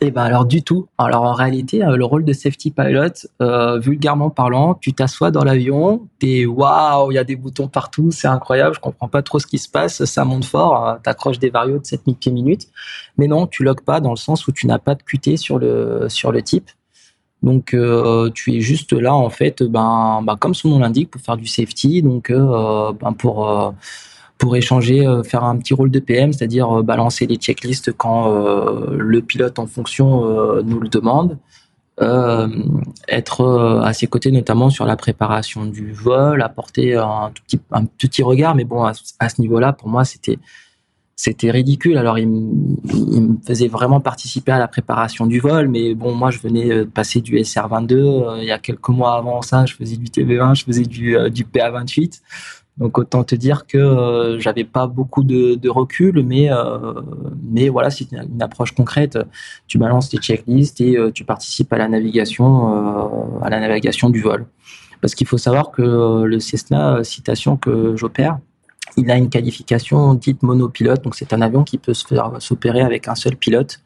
Eh 0.00 0.10
ben 0.10 0.22
alors 0.22 0.44
du 0.44 0.62
tout. 0.62 0.88
Alors 0.98 1.22
en 1.22 1.32
réalité, 1.32 1.84
euh, 1.84 1.96
le 1.96 2.04
rôle 2.04 2.24
de 2.24 2.32
safety 2.32 2.72
pilot, 2.72 3.28
euh, 3.40 3.78
vulgairement 3.78 4.30
parlant, 4.30 4.74
tu 4.74 4.92
t'assois 4.92 5.30
dans 5.30 5.44
l'avion, 5.44 6.08
t'es 6.18 6.44
waouh, 6.44 7.12
il 7.12 7.14
y 7.14 7.18
a 7.18 7.24
des 7.24 7.36
boutons 7.36 7.68
partout, 7.68 8.10
c'est 8.10 8.26
incroyable, 8.26 8.74
je 8.74 8.80
comprends 8.80 9.08
pas 9.08 9.22
trop 9.22 9.38
ce 9.38 9.46
qui 9.46 9.58
se 9.58 9.68
passe, 9.68 10.04
ça 10.04 10.24
monte 10.24 10.44
fort, 10.44 10.88
euh, 10.88 10.94
t'accroches 11.02 11.38
des 11.38 11.50
varios 11.50 11.78
de 11.78 11.86
7000 11.86 12.16
pieds 12.16 12.32
minutes, 12.32 12.66
mais 13.16 13.28
non, 13.28 13.46
tu 13.46 13.62
logs 13.62 13.82
pas 13.82 14.00
dans 14.00 14.10
le 14.10 14.16
sens 14.16 14.48
où 14.48 14.52
tu 14.52 14.66
n'as 14.66 14.78
pas 14.78 14.96
de 14.96 15.02
QT 15.02 15.36
sur 15.36 15.58
le 15.58 16.08
sur 16.08 16.32
le 16.32 16.42
type. 16.42 16.70
Donc 17.42 17.76
tu 18.34 18.54
es 18.54 18.60
juste 18.60 18.92
là 18.92 19.14
en 19.14 19.30
fait, 19.30 19.62
ben, 19.62 20.22
ben, 20.24 20.36
comme 20.36 20.54
son 20.54 20.70
nom 20.70 20.78
l'indique, 20.78 21.10
pour 21.10 21.20
faire 21.20 21.36
du 21.36 21.46
safety, 21.46 22.02
donc 22.02 22.32
ben, 22.32 23.12
pour 23.18 23.74
pour 24.38 24.56
échanger, 24.56 25.06
euh, 25.06 25.22
faire 25.22 25.44
un 25.44 25.56
petit 25.56 25.74
rôle 25.74 25.90
de 25.90 25.98
PM, 25.98 26.32
c'est-à-dire 26.32 26.78
euh, 26.78 26.82
balancer 26.82 27.26
les 27.26 27.36
checklists 27.36 27.92
quand 27.92 28.32
euh, 28.32 28.96
le 28.98 29.22
pilote 29.22 29.58
en 29.58 29.66
fonction 29.66 30.06
nous 30.62 30.80
le 30.80 30.88
demande. 30.88 31.38
être 33.08 33.82
à 33.82 33.92
ses 33.94 34.06
côtés 34.06 34.30
notamment 34.30 34.68
sur 34.70 34.84
la 34.84 34.96
préparation 34.96 35.64
du 35.64 35.92
vol, 35.92 36.42
apporter 36.42 36.94
un, 36.94 37.30
petit, 37.46 37.58
un 37.72 37.84
petit 37.86 38.22
regard, 38.22 38.54
mais 38.54 38.64
bon, 38.64 38.84
à, 38.84 39.28
ce 39.28 39.40
niveau-là, 39.40 39.72
pour 39.72 39.88
moi, 39.88 40.04
c'était 40.04 40.38
c'était 41.16 41.50
ridicule. 41.50 41.96
Alors, 41.96 42.18
il, 42.18 42.28
me 42.28 43.36
faisait 43.46 43.68
vraiment 43.68 44.00
participer 44.00 44.52
à 44.52 44.58
la 44.58 44.68
préparation 44.68 45.26
du 45.26 45.40
vol, 45.40 45.68
mais 45.68 45.94
bon, 45.94 46.14
moi, 46.14 46.30
je 46.30 46.38
venais 46.38 46.68
de 46.68 46.84
passer 46.84 47.20
du 47.20 47.36
SR22. 47.36 48.38
il 48.38 48.44
y 48.44 48.52
a 48.52 48.58
quelques 48.58 48.88
mois 48.90 49.16
avant 49.16 49.42
ça, 49.42 49.66
je 49.66 49.74
faisais 49.74 49.96
du 49.96 50.06
TV1, 50.06 50.54
je 50.54 50.64
faisais 50.64 50.84
du, 50.84 51.16
du 51.30 51.44
PA28. 51.44 52.20
Donc 52.78 52.98
autant 52.98 53.24
te 53.24 53.34
dire 53.34 53.66
que 53.66 53.78
euh, 53.78 54.38
j'avais 54.38 54.64
pas 54.64 54.86
beaucoup 54.86 55.24
de, 55.24 55.54
de 55.54 55.68
recul, 55.70 56.22
mais 56.22 56.52
euh, 56.52 56.92
mais 57.42 57.70
voilà, 57.70 57.88
c'est 57.90 58.12
une, 58.12 58.42
approche 58.42 58.72
concrète. 58.72 59.18
Tu 59.66 59.78
balances 59.78 60.10
tes 60.10 60.18
checklists 60.18 60.80
et 60.82 60.96
euh, 60.96 61.10
tu 61.10 61.24
participes 61.24 61.72
à 61.72 61.78
la 61.78 61.88
navigation, 61.88 63.40
à 63.42 63.48
la 63.48 63.60
navigation 63.60 64.10
du 64.10 64.20
vol. 64.20 64.46
Parce 65.00 65.14
qu'il 65.14 65.26
faut 65.26 65.38
savoir 65.38 65.70
que 65.70 66.24
le 66.24 66.38
Cessna 66.40 67.02
citation 67.02 67.56
que 67.56 67.96
j'opère, 67.96 68.38
il 68.96 69.10
a 69.10 69.16
une 69.16 69.28
qualification 69.28 70.14
dite 70.14 70.42
monopilote, 70.42 71.02
donc 71.02 71.14
c'est 71.14 71.32
un 71.32 71.42
avion 71.42 71.64
qui 71.64 71.78
peut 71.78 71.94
se 71.94 72.06
faire 72.06 72.32
s'opérer 72.40 72.80
avec 72.80 73.08
un 73.08 73.14
seul 73.14 73.36
pilote 73.36 73.80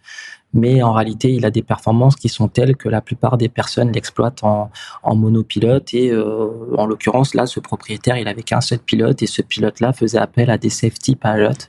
mais 0.53 0.83
en 0.83 0.93
réalité, 0.93 1.33
il 1.33 1.47
a 1.47 1.51
des 1.51 1.63
performances 1.63 2.17
qui 2.17 2.29
sont 2.29 2.49
telles 2.49 2.77
que 2.77 2.89
la 2.89 3.01
plupart 3.01 3.37
des 3.37 3.49
personnes 3.49 3.93
l'exploitent 3.93 4.43
en, 4.43 4.71
monopilote. 5.15 5.95
Et 5.95 6.11
euh, 6.11 6.49
en 6.77 6.87
l'occurrence, 6.87 7.35
là, 7.35 7.47
ce 7.47 7.61
propriétaire, 7.61 8.17
il 8.17 8.27
avait 8.27 8.43
qu'un 8.43 8.61
seul 8.61 8.81
pilote 8.81 9.23
et 9.23 9.27
ce 9.27 9.43
pilote-là 9.43 9.93
faisait 9.93 10.19
appel 10.19 10.51
à 10.51 10.59
des 10.59 10.71
safety 10.71 11.15
pilots 11.15 11.69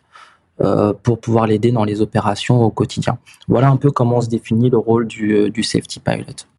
euh, 0.61 0.93
pour 0.93 1.19
pouvoir 1.19 1.47
l'aider 1.47 1.71
dans 1.71 1.83
les 1.83 2.01
opérations 2.01 2.63
au 2.63 2.71
quotidien. 2.71 3.17
Voilà 3.47 3.69
un 3.69 3.77
peu 3.77 3.91
comment 3.91 4.21
se 4.21 4.29
définit 4.29 4.69
le 4.69 4.77
rôle 4.77 5.07
du, 5.07 5.33
euh, 5.33 5.49
du 5.49 5.63
safety 5.63 5.99
pilot. 5.99 6.50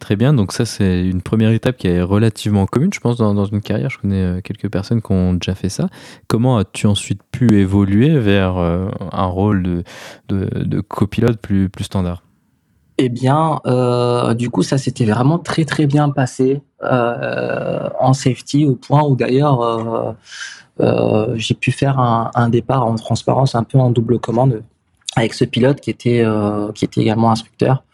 Très 0.00 0.16
bien, 0.16 0.34
donc 0.34 0.52
ça 0.52 0.64
c'est 0.64 1.06
une 1.06 1.22
première 1.22 1.52
étape 1.52 1.76
qui 1.76 1.86
est 1.86 2.02
relativement 2.02 2.66
commune, 2.66 2.92
je 2.92 2.98
pense, 2.98 3.16
dans, 3.16 3.44
une 3.44 3.60
carrière. 3.60 3.90
Je 3.90 3.98
connais 3.98 4.22
euh, 4.22 4.40
quelques 4.40 4.68
personnes 4.68 5.00
qui 5.00 5.12
ont 5.12 5.34
déjà 5.34 5.54
fait 5.54 5.68
ça. 5.68 5.88
Comment 6.26 6.58
as-tu 6.58 6.88
ensuite 6.88 7.20
pu 7.30 7.60
évoluer 7.60 8.18
vers 8.18 8.58
euh, 8.58 8.88
un 9.12 9.26
rôle 9.26 9.84
de, 10.28 10.80
copilote 10.80 11.38
plus, 11.40 11.68
plus 11.68 11.84
standard? 11.84 12.24
Eh 12.98 13.08
bien, 13.08 13.60
euh, 13.66 14.34
du 14.34 14.50
coup, 14.50 14.64
ça 14.64 14.78
s'était 14.78 15.04
vraiment 15.04 15.38
très 15.38 15.64
très 15.64 15.86
bien 15.86 16.10
passé 16.10 16.60
en 16.82 18.12
safety, 18.12 18.66
au 18.66 18.74
point 18.74 19.02
où 19.04 19.16
d'ailleurs 19.16 20.16
j'ai 21.36 21.54
pu 21.54 21.70
faire 21.72 21.98
un, 21.98 22.30
un, 22.34 22.48
départ 22.48 22.84
en 22.84 22.96
transparence 22.96 23.54
un 23.54 23.62
peu 23.62 23.78
en 23.78 23.90
double 23.90 24.18
commande 24.18 24.62
avec 25.16 25.32
ce 25.32 25.44
pilote 25.44 25.80
qui 25.80 25.90
était 25.90 26.24
qui 26.74 26.84
était 26.84 27.00
également 27.00 27.30
instructeur. 27.30 27.84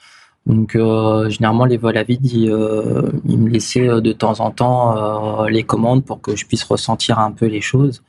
Donc 0.46 0.74
euh, 0.74 1.28
généralement 1.28 1.66
les 1.66 1.76
vols 1.76 1.98
à 1.98 2.02
vide, 2.02 2.24
ils, 2.24 2.50
euh, 2.50 3.12
me 3.24 3.48
laissaient 3.48 3.88
euh, 3.88 4.00
de 4.00 4.12
temps 4.12 4.40
en 4.40 4.50
temps 4.50 5.44
les 5.46 5.62
commandes 5.62 6.04
pour 6.04 6.20
que 6.20 6.34
je 6.34 6.46
puisse 6.46 6.64
ressentir 6.64 7.18
un 7.18 7.32
peu 7.32 7.46
les 7.46 7.60
choses. 7.60 8.02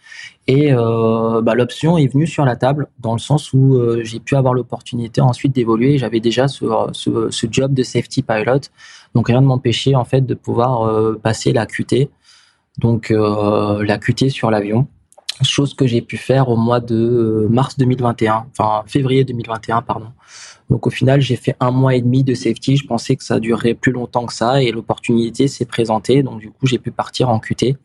Et 0.47 0.71
bah, 0.73 1.53
l'option 1.55 1.97
est 1.97 2.07
venue 2.07 2.27
sur 2.27 2.43
la 2.45 2.55
table 2.55 2.87
dans 2.99 3.13
le 3.13 3.19
sens 3.19 3.53
où 3.53 3.79
j'ai 4.03 4.19
pu 4.19 4.35
avoir 4.35 4.53
l'opportunité 4.53 5.21
ensuite 5.21 5.53
d'évoluer. 5.53 5.97
J'avais 5.97 6.19
déjà 6.19 6.47
ce, 6.47 6.65
ce, 6.91 7.29
ce, 7.29 7.47
job 7.49 7.73
de 7.73 7.83
safety 7.83 8.21
pilot, 8.21 8.61
donc 9.13 9.27
rien 9.27 9.39
ne 9.39 9.45
m'empêchait 9.45 9.95
en 9.95 10.03
fait 10.03 10.21
de 10.21 10.33
pouvoir 10.33 11.17
passer 11.19 11.53
la 11.53 11.65
QT, 11.67 12.09
donc 12.79 13.11
la 13.11 13.97
QT 13.97 14.29
sur 14.29 14.51
l'avion 14.51 14.87
chose 15.43 15.73
que 15.73 15.87
j'ai 15.87 16.01
pu 16.01 16.17
faire 16.17 16.49
au 16.49 16.55
mois 16.55 16.79
de 16.79 17.47
mars 17.49 17.77
2021, 17.77 18.45
enfin 18.51 18.83
février 18.87 19.23
2021, 19.23 19.81
pardon. 19.81 20.07
Donc 20.69 20.87
au 20.87 20.89
final, 20.89 21.19
j'ai 21.19 21.35
fait 21.35 21.55
un 21.59 21.71
mois 21.71 21.95
et 21.95 22.01
demi 22.01 22.23
de 22.23 22.33
safety. 22.33 22.77
Je 22.77 22.87
pensais 22.87 23.15
que 23.15 23.23
ça 23.23 23.39
durerait 23.39 23.73
plus 23.73 23.91
longtemps 23.91 24.25
que 24.25 24.33
ça 24.33 24.63
et 24.63 24.71
l'opportunité 24.71 25.47
s'est 25.47 25.65
présentée. 25.65 26.23
Donc 26.23 26.39
du 26.39 26.49
coup, 26.49 26.65
j'ai 26.65 26.77
pu 26.77 26.91
partir 26.91 27.29
en 27.29 27.39
QT, 27.39 27.75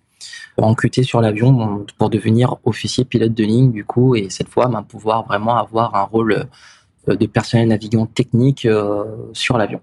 en 0.56 0.74
QT 0.74 1.02
sur 1.02 1.20
l'avion 1.20 1.84
pour 1.98 2.10
devenir 2.10 2.56
officier 2.64 3.04
pilote 3.04 3.34
de 3.34 3.44
ligne 3.44 3.72
du 3.72 3.84
coup 3.84 4.14
et 4.14 4.30
cette 4.30 4.48
fois, 4.48 4.68
ben, 4.68 4.82
pouvoir 4.82 5.26
vraiment 5.26 5.56
avoir 5.56 5.94
un 5.96 6.04
rôle 6.04 6.46
euh, 7.08 7.16
de 7.16 7.26
personnel 7.26 7.68
navigant 7.68 8.06
technique 8.06 8.66
euh, 8.66 9.04
sur 9.32 9.58
l'avion. 9.58 9.80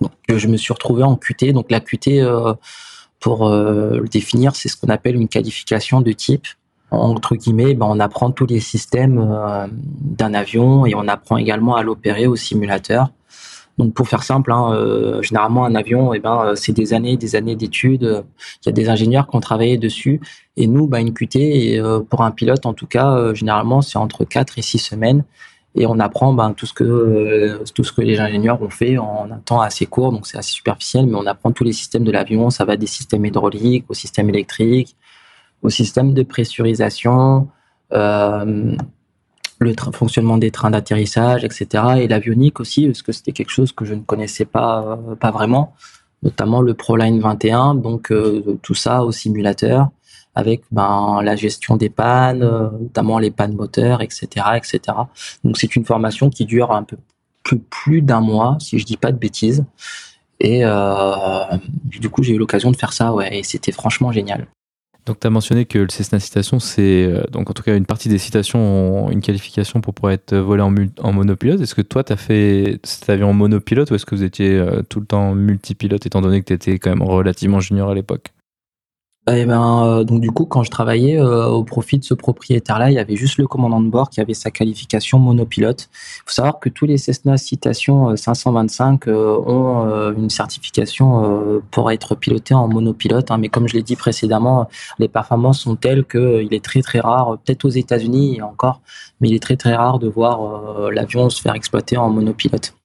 Donc 0.00 0.12
je 0.34 0.48
me 0.48 0.56
suis 0.56 0.72
retrouvé 0.72 1.02
en 1.02 1.16
QT. 1.16 1.52
Donc 1.52 1.70
la 1.70 1.80
QT, 1.80 2.22
euh, 2.22 2.54
pour 3.18 3.50
le 3.50 4.08
définir, 4.10 4.56
c'est 4.56 4.70
ce 4.70 4.78
qu'on 4.78 4.88
appelle 4.88 5.14
une 5.14 5.28
qualification 5.28 6.00
de 6.00 6.10
type 6.12 6.46
entre 6.90 7.36
guillemets, 7.36 7.74
ben, 7.74 7.86
on 7.88 8.00
apprend 8.00 8.30
tous 8.30 8.46
les 8.46 8.60
systèmes 8.60 9.18
euh, 9.18 9.66
d'un 9.70 10.34
avion 10.34 10.86
et 10.86 10.94
on 10.94 11.06
apprend 11.08 11.36
également 11.36 11.76
à 11.76 11.82
l'opérer 11.82 12.26
au 12.26 12.36
simulateur. 12.36 13.10
Donc 13.78 13.94
pour 13.94 14.08
faire 14.08 14.24
simple, 14.24 14.52
hein, 14.52 14.72
euh, 14.74 15.22
généralement 15.22 15.64
un 15.64 15.74
avion, 15.74 16.12
eh 16.12 16.18
ben 16.18 16.44
euh, 16.44 16.54
c'est 16.54 16.72
des 16.72 16.92
années, 16.92 17.16
des 17.16 17.36
années 17.36 17.56
d'études. 17.56 18.24
Il 18.62 18.66
y 18.66 18.68
a 18.68 18.72
des 18.72 18.88
ingénieurs 18.90 19.26
qui 19.28 19.36
ont 19.36 19.40
travaillé 19.40 19.78
dessus. 19.78 20.20
Et 20.56 20.66
nous, 20.66 20.86
ben, 20.86 20.98
une 20.98 21.14
QT, 21.14 21.80
pour 22.10 22.22
un 22.22 22.30
pilote 22.30 22.66
en 22.66 22.74
tout 22.74 22.86
cas, 22.86 23.32
généralement 23.34 23.80
c'est 23.80 23.96
entre 23.96 24.24
4 24.24 24.58
et 24.58 24.62
6 24.62 24.78
semaines. 24.78 25.24
Et 25.76 25.86
on 25.86 26.00
apprend 26.00 26.34
ben, 26.34 26.52
tout 26.52 26.66
ce 26.66 26.74
que 26.74 27.62
tout 27.74 27.84
ce 27.84 27.92
que 27.92 28.02
les 28.02 28.18
ingénieurs 28.18 28.60
ont 28.60 28.70
fait 28.70 28.98
en 28.98 29.28
un 29.30 29.38
temps 29.38 29.60
assez 29.60 29.86
court, 29.86 30.12
donc 30.12 30.26
c'est 30.26 30.36
assez 30.36 30.50
superficiel, 30.50 31.06
mais 31.06 31.14
on 31.14 31.26
apprend 31.26 31.52
tous 31.52 31.64
les 31.64 31.72
systèmes 31.72 32.02
de 32.04 32.10
l'avion. 32.10 32.50
Ça 32.50 32.64
va 32.64 32.76
des 32.76 32.88
systèmes 32.88 33.24
hydrauliques 33.24 33.84
aux 33.88 33.94
systèmes 33.94 34.28
électriques, 34.28 34.96
au 35.62 35.70
système 35.70 36.14
de 36.14 36.22
pressurisation, 36.22 37.48
euh, 37.92 38.76
le 39.58 39.74
fonctionnement 39.92 40.38
des 40.38 40.50
trains 40.50 40.70
d'atterrissage, 40.70 41.44
etc. 41.44 41.84
Et 41.98 42.08
l'avionique 42.08 42.60
aussi, 42.60 42.86
parce 42.86 43.02
que 43.02 43.12
c'était 43.12 43.32
quelque 43.32 43.50
chose 43.50 43.72
que 43.72 43.84
je 43.84 43.94
ne 43.94 44.00
connaissais 44.00 44.46
pas, 44.46 44.98
euh, 45.08 45.14
pas 45.16 45.30
vraiment, 45.30 45.74
notamment 46.22 46.62
le 46.62 46.74
ProLine 46.74 47.20
21, 47.20 47.74
donc 47.74 48.10
euh, 48.10 48.58
tout 48.62 48.74
ça 48.74 49.04
au 49.04 49.12
simulateur, 49.12 49.90
avec 50.34 50.62
ben, 50.70 51.20
la 51.22 51.36
gestion 51.36 51.76
des 51.76 51.90
pannes, 51.90 52.38
notamment 52.38 53.18
les 53.18 53.30
pannes 53.30 53.54
moteurs, 53.54 54.00
etc. 54.00 54.28
etc. 54.56 54.80
Donc 55.44 55.58
c'est 55.58 55.76
une 55.76 55.84
formation 55.84 56.30
qui 56.30 56.46
dure 56.46 56.72
un 56.72 56.84
peu 56.84 56.96
plus, 57.42 57.58
plus 57.58 58.02
d'un 58.02 58.20
mois, 58.20 58.56
si 58.60 58.78
je 58.78 58.86
dis 58.86 58.96
pas 58.96 59.12
de 59.12 59.18
bêtises. 59.18 59.64
Et 60.38 60.62
du 61.84 62.08
coup, 62.08 62.22
j'ai 62.22 62.34
eu 62.34 62.38
l'occasion 62.38 62.70
de 62.70 62.76
faire 62.76 62.94
ça, 62.94 63.12
ouais, 63.12 63.40
et 63.40 63.42
c'était 63.42 63.72
franchement 63.72 64.10
génial. 64.12 64.46
Donc 65.06 65.18
tu 65.18 65.28
mentionné 65.28 65.64
que 65.64 65.78
le 65.78 65.88
Cessna 65.88 66.20
Citation, 66.20 66.58
c'est 66.60 67.04
euh, 67.04 67.24
donc 67.30 67.50
en 67.50 67.54
tout 67.54 67.62
cas 67.62 67.76
une 67.76 67.86
partie 67.86 68.08
des 68.08 68.18
citations 68.18 69.06
ont 69.06 69.10
une 69.10 69.20
qualification 69.22 69.80
pour 69.80 69.94
pouvoir 69.94 70.12
être 70.12 70.36
volé 70.36 70.62
en, 70.62 70.74
en 71.00 71.12
monopilote. 71.12 71.60
Est-ce 71.60 71.74
que 71.74 71.82
toi 71.82 72.04
tu 72.04 72.12
as 72.12 72.16
fait 72.16 72.78
cet 72.84 73.08
avion 73.08 73.30
en 73.30 73.32
monopilote 73.32 73.90
ou 73.90 73.94
est-ce 73.94 74.06
que 74.06 74.14
vous 74.14 74.22
étiez 74.22 74.56
euh, 74.58 74.82
tout 74.82 75.00
le 75.00 75.06
temps 75.06 75.34
multipilote 75.34 76.04
étant 76.06 76.20
donné 76.20 76.40
que 76.40 76.46
tu 76.46 76.52
étais 76.52 76.78
quand 76.78 76.90
même 76.90 77.02
relativement 77.02 77.60
junior 77.60 77.90
à 77.90 77.94
l'époque? 77.94 78.32
Eh 79.28 79.44
ben, 79.44 79.84
euh, 79.84 80.04
donc 80.04 80.20
du 80.20 80.30
coup, 80.30 80.46
quand 80.46 80.62
je 80.62 80.70
travaillais 80.70 81.20
euh, 81.20 81.46
au 81.46 81.62
profit 81.62 81.98
de 81.98 82.04
ce 82.04 82.14
propriétaire-là, 82.14 82.90
il 82.90 82.94
y 82.94 82.98
avait 82.98 83.16
juste 83.16 83.36
le 83.36 83.46
commandant 83.46 83.80
de 83.80 83.88
bord 83.88 84.08
qui 84.08 84.20
avait 84.20 84.34
sa 84.34 84.50
qualification 84.50 85.18
monopilote. 85.18 85.88
Il 85.92 86.22
faut 86.26 86.32
savoir 86.32 86.58
que 86.58 86.70
tous 86.70 86.86
les 86.86 86.96
Cessna 86.96 87.36
Citation 87.36 88.16
525 88.16 89.08
euh, 89.08 89.36
ont 89.46 90.12
une 90.16 90.30
certification 90.30 91.60
pour 91.70 91.90
être 91.90 92.14
pilotés 92.14 92.54
en 92.54 92.66
monopilote. 92.68 93.30
Hein, 93.30 93.38
mais 93.38 93.48
comme 93.48 93.68
je 93.68 93.74
l'ai 93.74 93.82
dit 93.82 93.96
précédemment, 93.96 94.68
les 94.98 95.08
performances 95.08 95.60
sont 95.60 95.76
telles 95.76 96.04
qu'il 96.06 96.48
est 96.52 96.64
très 96.64 96.80
très 96.82 97.00
rare, 97.00 97.38
peut-être 97.44 97.66
aux 97.66 97.70
États-Unis 97.70 98.40
encore, 98.42 98.80
mais 99.20 99.28
il 99.28 99.34
est 99.34 99.42
très 99.42 99.56
très 99.56 99.74
rare 99.74 99.98
de 99.98 100.08
voir 100.08 100.90
l'avion 100.90 101.28
se 101.30 101.40
faire 101.42 101.54
exploiter 101.54 101.96
en 101.96 102.10
monopilote. 102.10 102.79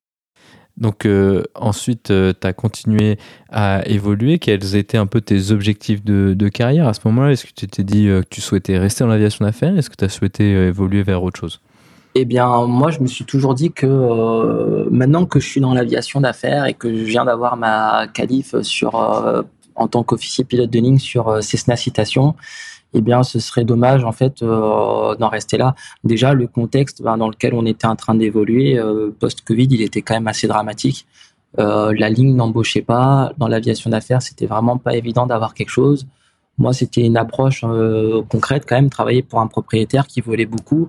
Donc 0.78 1.06
euh, 1.06 1.44
ensuite, 1.56 2.12
euh, 2.12 2.34
tu 2.40 2.46
as 2.46 2.54
continué 2.54 3.18
à 3.50 3.88
évoluer. 3.88 4.40
Quels 4.40 4.76
étaient 4.76 4.98
un 4.98 5.06
peu 5.06 5.22
tes 5.22 5.52
objectifs 5.52 6.04
de, 6.04 6.50
carrière 6.50 6.88
à 6.88 6.94
ce 6.94 7.00
moment-là? 7.06 7.32
Est-ce 7.32 7.46
que 7.46 7.54
tu 7.56 7.68
t'es 7.68 7.84
dit 7.84 8.08
euh, 8.08 8.22
que 8.22 8.28
tu 8.30 8.42
souhaitais 8.42 8.78
rester 8.78 9.04
dans 9.04 9.10
l'aviation 9.10 9.46
d'affaires? 9.46 9.78
Est-ce 9.78 9.90
que 9.90 9.96
tu 9.96 10.06
as 10.06 10.10
souhaité 10.10 10.52
évoluer 10.52 11.04
vers 11.04 11.24
autre 11.24 11.40
chose? 11.40 11.62
Eh 12.18 12.24
bien, 12.24 12.66
moi, 12.66 12.92
je 12.92 13.02
me 13.02 13.08
suis 13.08 13.26
toujours 13.26 13.56
dit 13.56 13.72
que 13.72 14.88
maintenant 14.90 15.26
que 15.26 15.40
je 15.42 15.50
suis 15.50 15.60
dans 15.60 15.74
l'aviation 15.74 16.22
d'affaires 16.22 16.66
et 16.66 16.74
que 16.74 16.94
je 16.94 17.04
viens 17.04 17.26
d'avoir 17.26 17.58
ma 17.58 18.08
qualif 18.08 18.56
sur, 18.62 18.96
en 19.76 19.88
tant 19.90 20.04
qu'officier 20.04 20.46
pilote 20.46 20.70
de 20.70 20.80
ligne 20.80 21.00
sur 21.00 21.44
Cessna 21.44 21.76
Citation, 21.76 22.36
eh 22.98 23.02
bien, 23.02 23.24
ce 23.24 23.40
serait 23.40 23.66
dommage 23.66 24.04
en 24.04 24.12
fait 24.12 24.44
d'en 24.44 25.30
rester 25.30 25.58
là. 25.58 25.76
Déjà, 26.04 26.34
le 26.34 26.48
contexte 26.48 27.02
ben, 27.02 27.18
dans 27.18 27.30
lequel 27.30 27.54
on 27.54 27.66
était 27.66 27.88
en 27.88 27.96
train 27.96 28.16
d'évoluer 28.16 28.80
post-Covid, 29.20 29.68
il 29.70 29.82
était 29.82 30.02
quand 30.02 30.16
même 30.16 30.28
assez 30.28 30.48
dramatique. 30.48 31.06
la 31.58 32.10
ligne 32.10 32.36
n'embauchait 32.36 32.82
pas. 32.82 33.34
Dans 33.38 33.48
l'aviation 33.48 33.90
d'affaires, 33.90 34.22
c'était 34.22 34.48
vraiment 34.48 34.78
pas 34.78 34.96
évident 34.96 35.26
d'avoir 35.28 35.54
quelque 35.54 35.70
chose. 35.70 36.08
Moi, 36.58 36.72
c'était 36.74 37.02
une 37.02 37.18
approche 37.18 37.66
concrète 38.30 38.64
quand 38.68 38.76
même, 38.76 38.90
travailler 38.90 39.24
pour 39.24 39.42
un 39.42 39.48
propriétaire 39.48 40.08
qui 40.08 40.22
volait 40.22 40.46
beaucoup 40.46 40.88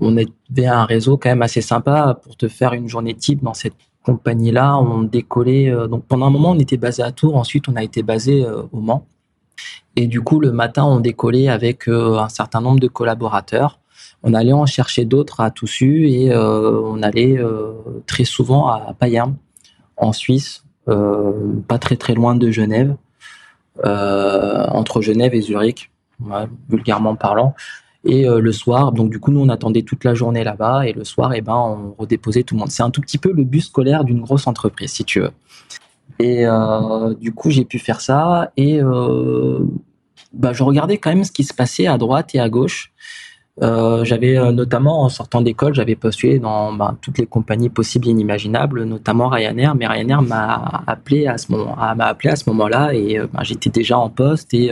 on 0.00 0.16
avait 0.16 0.66
un 0.66 0.84
réseau 0.84 1.16
quand 1.16 1.28
même 1.28 1.42
assez 1.42 1.60
sympa 1.60 2.18
pour 2.22 2.36
te 2.36 2.48
faire 2.48 2.72
une 2.72 2.88
journée 2.88 3.14
type 3.14 3.42
dans 3.42 3.54
cette 3.54 3.74
compagnie-là. 4.04 4.76
On 4.78 5.02
décollait. 5.02 5.70
Euh, 5.70 5.86
donc 5.88 6.04
pendant 6.04 6.26
un 6.26 6.30
moment, 6.30 6.50
on 6.50 6.58
était 6.58 6.76
basé 6.76 7.02
à 7.02 7.12
Tours. 7.12 7.36
Ensuite, 7.36 7.68
on 7.68 7.76
a 7.76 7.82
été 7.82 8.02
basé 8.02 8.44
euh, 8.44 8.62
au 8.72 8.80
Mans. 8.80 9.06
Et 9.96 10.06
du 10.06 10.20
coup, 10.20 10.40
le 10.40 10.52
matin, 10.52 10.84
on 10.84 11.00
décollait 11.00 11.48
avec 11.48 11.88
euh, 11.88 12.18
un 12.18 12.28
certain 12.28 12.60
nombre 12.60 12.80
de 12.80 12.88
collaborateurs. 12.88 13.80
On 14.22 14.34
allait 14.34 14.52
en 14.52 14.66
chercher 14.66 15.04
d'autres 15.04 15.40
à 15.40 15.50
Toussus 15.50 16.08
et 16.10 16.34
on 16.34 17.02
allait 17.04 17.38
très 18.06 18.24
souvent 18.24 18.66
à 18.66 18.92
Payerne, 18.98 19.36
en 19.96 20.12
Suisse, 20.12 20.64
pas 20.86 21.78
très 21.78 21.94
très 21.94 22.14
loin 22.14 22.34
de 22.34 22.50
Genève, 22.50 22.96
entre 23.84 25.02
Genève 25.02 25.34
et 25.34 25.40
Zurich, 25.40 25.92
vulgairement 26.68 27.14
parlant. 27.14 27.54
Et 28.04 28.28
euh, 28.28 28.40
le 28.40 28.52
soir, 28.52 28.92
donc 28.92 29.10
du 29.10 29.18
coup, 29.18 29.32
nous, 29.32 29.40
on 29.40 29.48
attendait 29.48 29.82
toute 29.82 30.04
la 30.04 30.14
journée 30.14 30.44
là-bas. 30.44 30.86
Et 30.86 30.92
le 30.92 31.04
soir, 31.04 31.32
eh 31.34 31.40
ben, 31.40 31.54
on 31.54 31.94
redéposait 31.98 32.42
tout 32.42 32.54
le 32.54 32.60
monde. 32.60 32.70
C'est 32.70 32.82
un 32.82 32.90
tout 32.90 33.00
petit 33.00 33.18
peu 33.18 33.32
le 33.32 33.44
bus 33.44 33.66
scolaire 33.66 34.04
d'une 34.04 34.20
grosse 34.20 34.46
entreprise, 34.46 34.92
si 34.92 35.04
tu 35.04 35.20
veux. 35.20 35.32
Et 36.18 36.46
euh, 36.46 37.14
du 37.14 37.32
coup, 37.32 37.50
j'ai 37.50 37.64
pu 37.64 37.78
faire 37.78 38.00
ça. 38.00 38.50
Et 38.56 38.82
euh, 38.82 39.60
bah, 40.32 40.52
je 40.52 40.62
regardais 40.62 40.98
quand 40.98 41.10
même 41.10 41.24
ce 41.24 41.32
qui 41.32 41.44
se 41.44 41.54
passait 41.54 41.86
à 41.86 41.98
droite 41.98 42.34
et 42.34 42.40
à 42.40 42.48
gauche. 42.48 42.92
Euh, 43.60 44.04
j'avais 44.04 44.52
notamment 44.52 45.02
en 45.02 45.08
sortant 45.08 45.40
d'école, 45.40 45.74
j'avais 45.74 45.96
postulé 45.96 46.38
dans 46.38 46.72
bah, 46.72 46.96
toutes 47.00 47.18
les 47.18 47.26
compagnies 47.26 47.70
possibles 47.70 48.06
et 48.06 48.10
inimaginables, 48.10 48.84
notamment 48.84 49.28
Ryanair. 49.28 49.74
Mais 49.74 49.86
Ryanair 49.86 50.22
m'a 50.22 50.84
appelé 50.86 51.26
à 51.26 51.36
ce 51.38 51.50
moment-là 52.50 52.94
et 52.94 53.18
bah, 53.32 53.40
j'étais 53.42 53.70
déjà 53.70 53.98
en 53.98 54.10
poste 54.10 54.54
et 54.54 54.70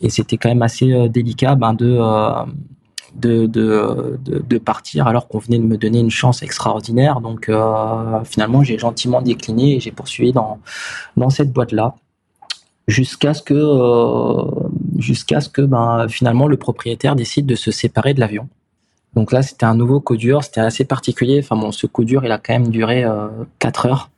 et 0.00 0.10
c'était 0.10 0.36
quand 0.36 0.48
même 0.50 0.62
assez 0.62 1.08
délicat 1.08 1.56
euh, 1.80 2.44
de, 3.14 3.46
de, 3.46 4.58
partir 4.58 5.06
alors 5.06 5.28
qu'on 5.28 5.38
venait 5.38 5.58
de 5.58 5.64
me 5.64 5.76
donner 5.76 6.00
une 6.00 6.10
chance 6.10 6.42
extraordinaire. 6.42 7.20
Donc 7.20 7.48
euh, 7.48 8.24
finalement, 8.24 8.62
j'ai 8.62 8.78
gentiment 8.78 9.22
décliné 9.22 9.76
et 9.76 9.80
j'ai 9.80 9.90
poursuivi 9.90 10.32
dans, 10.32 10.58
cette 11.30 11.52
boîte-là 11.52 11.94
jusqu'à 12.86 13.34
ce 13.34 13.42
que 13.42 13.60
jusqu'à 14.98 15.40
ce 15.40 15.48
que 15.48 15.62
ben, 15.62 16.06
finalement 16.08 16.48
le 16.48 16.56
propriétaire 16.56 17.16
décide 17.16 17.46
de 17.46 17.54
se 17.54 17.70
séparer 17.70 18.14
de 18.14 18.20
l'avion. 18.20 18.48
Donc 19.14 19.30
là, 19.30 19.42
c'était 19.42 19.64
un 19.64 19.76
nouveau 19.76 20.00
coup 20.00 20.16
dur, 20.16 20.42
c'était 20.42 20.60
assez 20.60 20.84
particulier. 20.84 21.40
Enfin 21.42 21.56
bon, 21.56 21.72
ce 21.72 21.86
coup 21.86 22.04
dur, 22.04 22.24
il 22.24 22.32
a 22.32 22.38
quand 22.38 22.52
même 22.52 22.68
duré 22.68 23.04
euh, 23.04 23.28
4 23.60 23.86
heures 23.86 24.10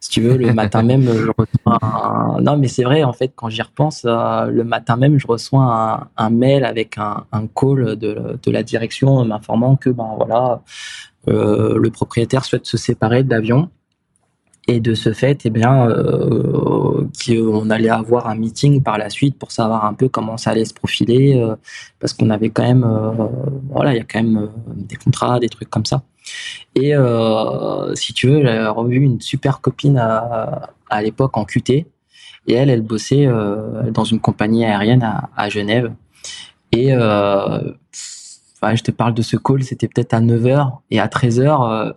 si 0.00 0.10
tu 0.10 0.20
veux, 0.20 0.36
le 0.36 0.52
matin 0.52 0.82
même, 0.82 1.02
je 1.02 1.30
reçois 1.38 1.78
un... 1.82 2.40
Non, 2.40 2.56
mais 2.56 2.68
c'est 2.68 2.84
vrai, 2.84 3.02
en 3.02 3.12
fait, 3.12 3.32
quand 3.34 3.48
j'y 3.48 3.62
repense, 3.62 4.02
euh, 4.04 4.46
le 4.46 4.64
matin 4.64 4.96
même, 4.96 5.18
je 5.18 5.26
reçois 5.26 6.08
un, 6.16 6.30
mail 6.30 6.64
avec 6.64 6.98
un, 6.98 7.24
call 7.54 7.96
de, 7.96 8.38
de, 8.42 8.50
la 8.50 8.62
direction 8.62 9.24
m'informant 9.24 9.76
que, 9.76 9.90
ben 9.90 10.14
voilà, 10.16 10.62
euh, 11.28 11.78
le 11.78 11.90
propriétaire 11.90 12.44
souhaite 12.44 12.66
se 12.66 12.76
séparer 12.76 13.22
de 13.22 13.30
l'avion. 13.30 13.70
Et 14.70 14.80
de 14.80 14.94
ce 14.94 15.14
fait, 15.14 15.46
eh 15.46 15.50
bien, 15.50 15.88
euh, 15.88 17.08
on 17.30 17.70
allait 17.70 17.88
avoir 17.88 18.26
un 18.26 18.34
meeting 18.34 18.82
par 18.82 18.98
la 18.98 19.08
suite 19.08 19.38
pour 19.38 19.50
savoir 19.50 19.86
un 19.86 19.94
peu 19.94 20.10
comment 20.10 20.36
ça 20.36 20.50
allait 20.50 20.66
se 20.66 20.74
profiler, 20.74 21.40
euh, 21.40 21.56
parce 22.00 22.12
qu'on 22.12 22.28
avait 22.28 22.50
quand 22.50 22.64
même, 22.64 22.86
voilà, 23.70 23.94
il 23.94 23.96
y 23.96 24.00
a 24.00 24.04
quand 24.04 24.22
même 24.22 24.50
des 24.76 24.96
contrats, 24.96 25.40
des 25.40 25.48
trucs 25.48 25.70
comme 25.70 25.86
ça. 25.86 26.02
Et 26.74 26.94
euh, 26.94 27.94
si 27.94 28.12
tu 28.12 28.28
veux, 28.28 28.42
j'ai 28.42 28.66
revu 28.66 28.96
une 28.96 29.20
super 29.20 29.60
copine 29.60 29.98
à, 29.98 30.70
à 30.90 31.02
l'époque 31.02 31.36
en 31.36 31.44
QT. 31.44 31.86
Et 32.48 32.54
elle, 32.54 32.70
elle 32.70 32.82
bossait 32.82 33.26
euh, 33.26 33.90
dans 33.90 34.04
une 34.04 34.20
compagnie 34.20 34.64
aérienne 34.64 35.02
à, 35.36 35.48
Genève. 35.50 35.92
Et 36.72 36.92
euh, 36.92 37.72
je 37.92 38.82
te 38.82 38.90
parle 38.90 39.14
de 39.14 39.22
ce 39.22 39.36
call, 39.36 39.62
c'était 39.62 39.86
peut-être 39.88 40.14
à 40.14 40.20
9h. 40.20 40.78
Et 40.90 40.98
à 40.98 41.06
13h, 41.06 41.88
euh, 41.88 41.92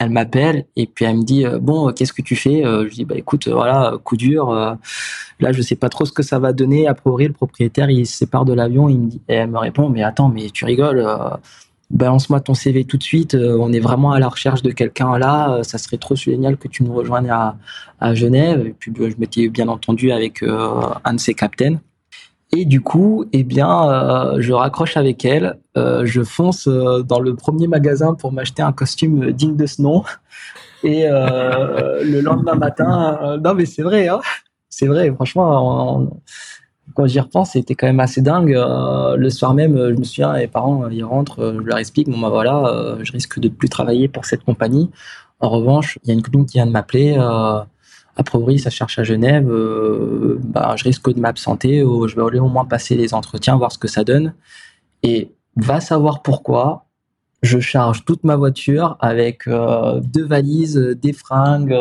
elle 0.00 0.10
m'appelle 0.10 0.66
et 0.74 0.86
puis 0.86 1.04
elle 1.04 1.18
me 1.18 1.22
dit 1.22 1.46
euh, 1.46 1.58
bon 1.60 1.92
qu'est-ce 1.92 2.12
que 2.12 2.22
tu 2.22 2.34
fais 2.34 2.62
je 2.64 2.88
dis 2.88 3.04
bah 3.04 3.14
écoute 3.14 3.46
voilà 3.46 3.98
coup 4.02 4.16
dur 4.16 4.50
là 4.50 5.52
je 5.52 5.62
sais 5.62 5.76
pas 5.76 5.90
trop 5.90 6.06
ce 6.06 6.12
que 6.12 6.22
ça 6.22 6.38
va 6.38 6.54
donner 6.54 6.88
a 6.88 6.94
priori 6.94 7.26
le 7.26 7.34
propriétaire 7.34 7.90
il 7.90 8.06
se 8.06 8.16
sépare 8.16 8.46
de 8.46 8.54
l'avion 8.54 8.88
et 8.88 8.98
elle 9.28 9.50
me 9.50 9.58
répond 9.58 9.90
mais 9.90 10.02
attends 10.02 10.30
mais 10.30 10.48
tu 10.48 10.64
rigoles 10.64 11.06
balance-moi 11.92 12.40
ton 12.40 12.54
CV 12.54 12.84
tout 12.84 12.96
de 12.96 13.02
suite. 13.02 13.34
Euh, 13.34 13.56
on 13.60 13.72
est 13.72 13.80
vraiment 13.80 14.12
à 14.12 14.18
la 14.18 14.28
recherche 14.28 14.62
de 14.62 14.70
quelqu'un 14.70 15.18
là. 15.18 15.52
Euh, 15.52 15.62
ça 15.62 15.78
serait 15.78 15.98
trop 15.98 16.16
génial 16.16 16.56
que 16.56 16.68
tu 16.68 16.82
nous 16.82 16.92
rejoignes 16.92 17.30
à, 17.30 17.56
Genève. 18.14 18.66
Et 18.66 18.74
puis, 18.76 18.90
bah, 18.90 19.08
je 19.08 19.14
m'étais 19.18 19.48
bien 19.48 19.68
entendu 19.68 20.10
avec 20.10 20.42
euh, 20.42 20.80
un 21.04 21.14
de 21.14 21.20
ses 21.20 21.34
captains. 21.34 21.78
Et 22.54 22.64
du 22.64 22.80
coup, 22.80 23.24
eh 23.32 23.44
bien, 23.44 24.34
je 24.38 24.52
raccroche 24.52 24.98
avec 24.98 25.24
elle. 25.24 25.56
je 25.74 26.22
fonce 26.22 26.68
dans 26.68 27.18
le 27.18 27.34
premier 27.34 27.66
magasin 27.66 28.12
pour 28.12 28.30
m'acheter 28.30 28.60
un 28.60 28.72
costume 28.72 29.32
digne 29.32 29.56
de 29.56 29.64
ce 29.64 29.80
nom. 29.80 30.04
Et 30.82 31.04
le 31.04 32.20
lendemain 32.20 32.56
matin, 32.56 33.38
non 33.42 33.54
mais 33.54 33.64
c'est 33.64 33.80
vrai, 33.80 34.08
hein 34.08 34.20
c'est 34.68 34.86
vrai. 34.86 35.10
Franchement, 35.14 36.10
quand 36.94 37.06
j'y 37.06 37.20
repense, 37.20 37.52
c'était 37.52 37.74
quand 37.74 37.86
même 37.86 38.00
assez 38.00 38.20
dingue. 38.20 38.54
Euh, 38.54 39.16
le 39.16 39.30
soir 39.30 39.54
même, 39.54 39.76
je 39.76 39.94
me 39.94 40.04
souviens, 40.04 40.36
les 40.36 40.48
parents, 40.48 40.88
ils 40.88 41.04
rentrent, 41.04 41.40
euh, 41.40 41.60
je 41.60 41.66
leur 41.66 41.78
explique, 41.78 42.08
bon 42.08 42.18
bah 42.18 42.28
voilà, 42.28 42.66
euh, 42.66 42.98
je 43.02 43.12
risque 43.12 43.38
de 43.38 43.48
plus 43.48 43.68
travailler 43.68 44.08
pour 44.08 44.24
cette 44.24 44.44
compagnie. 44.44 44.90
En 45.40 45.48
revanche, 45.50 45.98
il 46.02 46.08
y 46.08 46.10
a 46.12 46.14
une 46.14 46.22
copine 46.22 46.46
qui 46.46 46.58
vient 46.58 46.66
de 46.66 46.70
m'appeler. 46.70 47.16
a 47.16 48.22
priori, 48.24 48.58
ça 48.58 48.70
cherche 48.70 48.98
à 48.98 49.04
Genève. 49.04 49.48
bah, 50.44 50.74
je 50.76 50.84
risque 50.84 51.12
de 51.12 51.20
m'absenter. 51.20 51.80
je 51.80 52.16
vais 52.16 52.22
aller 52.22 52.38
au 52.38 52.48
moins 52.48 52.64
passer 52.64 52.94
les 52.96 53.14
entretiens, 53.14 53.56
voir 53.56 53.72
ce 53.72 53.78
que 53.78 53.88
ça 53.88 54.04
donne. 54.04 54.34
Et 55.02 55.32
va 55.56 55.80
savoir 55.80 56.22
pourquoi. 56.22 56.86
Je 57.42 57.58
charge 57.58 58.04
toute 58.04 58.22
ma 58.22 58.36
voiture 58.36 58.96
avec 59.00 59.48
deux 59.48 60.24
valises, 60.24 60.76
des 60.76 61.12
fringues, 61.12 61.76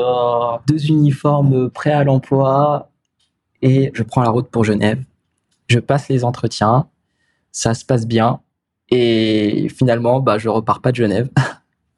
deux 0.68 0.88
uniformes 0.88 1.70
prêts 1.70 1.92
à 1.92 2.04
l'emploi, 2.04 2.91
et 3.62 3.92
je 3.94 4.04
prends 4.04 4.22
la 4.22 4.30
route 4.30 4.50
pour 4.50 4.64
Genève. 4.64 5.04
Je 5.68 5.80
passe 5.80 6.10
les 6.10 6.24
entretiens, 6.24 6.88
ça 7.52 7.74
se 7.74 7.86
passe 7.86 8.06
bien 8.08 8.40
et 8.90 9.68
finalement, 9.70 10.20
bah, 10.20 10.38
je 10.38 10.50
repars 10.50 10.82
pas 10.82 10.92
de 10.92 10.98
Genève. 10.98 11.30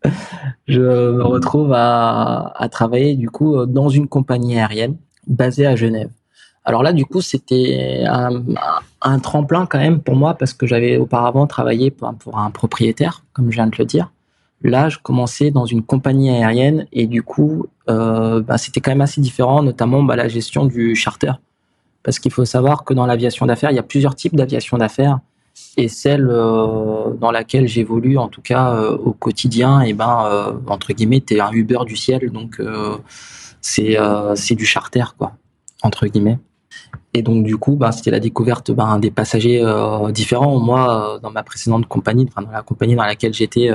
je 0.68 0.82
me 0.82 1.24
retrouve 1.24 1.74
à, 1.74 2.68
travailler 2.72 3.16
du 3.16 3.30
coup 3.30 3.66
dans 3.66 3.90
une 3.90 4.08
compagnie 4.08 4.60
aérienne 4.60 4.98
basée 5.28 5.66
à 5.66 5.76
Genève. 5.76 6.10
Alors 6.66 6.82
là, 6.82 6.94
du 6.94 7.06
coup, 7.06 7.20
c'était 7.20 8.06
un, 8.08 9.20
tremplin 9.20 9.66
quand 9.66 9.80
même 9.80 10.00
pour 10.00 10.16
moi 10.16 10.36
parce 10.36 10.54
que 10.54 10.66
j'avais 10.66 10.98
auparavant 10.98 11.46
travaillé 11.46 11.92
pour, 11.92 12.14
pour, 12.16 12.38
un 12.38 12.52
propriétaire, 12.52 13.26
comme 13.34 13.52
je 13.52 13.56
viens 13.56 13.68
de 13.68 13.76
le 13.78 13.86
dire. 13.86 14.12
Là, 14.62 14.88
je 14.88 14.98
commençais 14.98 15.52
dans 15.52 15.66
une 15.66 15.84
compagnie 15.84 16.30
aérienne 16.30 16.88
et 16.94 17.06
du 17.06 17.22
coup, 17.22 17.66
euh, 17.90 18.42
bah, 18.42 18.58
c'était 18.58 18.80
quand 18.80 18.92
même 18.92 19.02
assez 19.02 19.20
différent, 19.20 19.62
notamment 19.62 20.04
bah, 20.04 20.16
la 20.16 20.30
gestion 20.30 20.66
du 20.66 20.96
charter 20.96 21.34
parce 22.04 22.20
qu'il 22.20 22.32
faut 22.32 22.46
savoir 22.46 22.84
que 22.84 22.94
dans 22.94 23.06
l'aviation 23.06 23.46
d'affaires, 23.46 23.72
il 23.72 23.76
y 23.76 23.80
a 23.80 23.84
plusieurs 23.84 24.16
types 24.16 24.36
d'aviation 24.36 24.78
d'affaires. 24.78 25.20
Et 25.78 25.88
celle 25.88 26.30
euh, 26.30 27.14
dans 27.20 27.32
laquelle 27.32 27.68
j'évolue 27.68 28.18
en 28.18 28.28
tout 28.28 28.42
cas 28.42 28.74
euh, 28.74 28.98
au 28.98 29.14
quotidien 29.14 29.84
et 29.84 29.90
eh 29.90 29.94
ben 29.94 30.26
euh, 30.26 30.54
entre 30.68 30.94
guillemets 30.94 31.22
t'es 31.22 31.40
un 31.40 31.52
Uber 31.52 31.80
du 31.86 31.96
ciel. 31.96 32.32
Donc 32.32 32.60
c'est 33.62 33.98
c'est 34.36 34.56
du 34.56 34.66
charter 34.66 35.04
quoi 35.18 35.34
entre 35.84 36.08
guillemets. 36.08 36.40
Et 37.14 37.22
donc 37.22 37.44
du 37.44 37.58
coup 37.58 37.76
bah, 37.76 37.92
c'était 37.92 38.10
la 38.10 38.20
découverte 38.20 38.72
ben, 38.72 38.98
des 38.98 39.12
passagers 39.12 39.64
différents. 40.12 40.60
Moi 40.60 41.20
dans 41.22 41.30
ma 41.30 41.44
précédente 41.44 41.86
compagnie 41.88 42.28
enfin 42.28 42.42
dans 42.42 42.52
la 42.52 42.64
compagnie 42.64 42.96
dans 42.96 43.06
laquelle 43.06 43.34
j'étais 43.36 43.70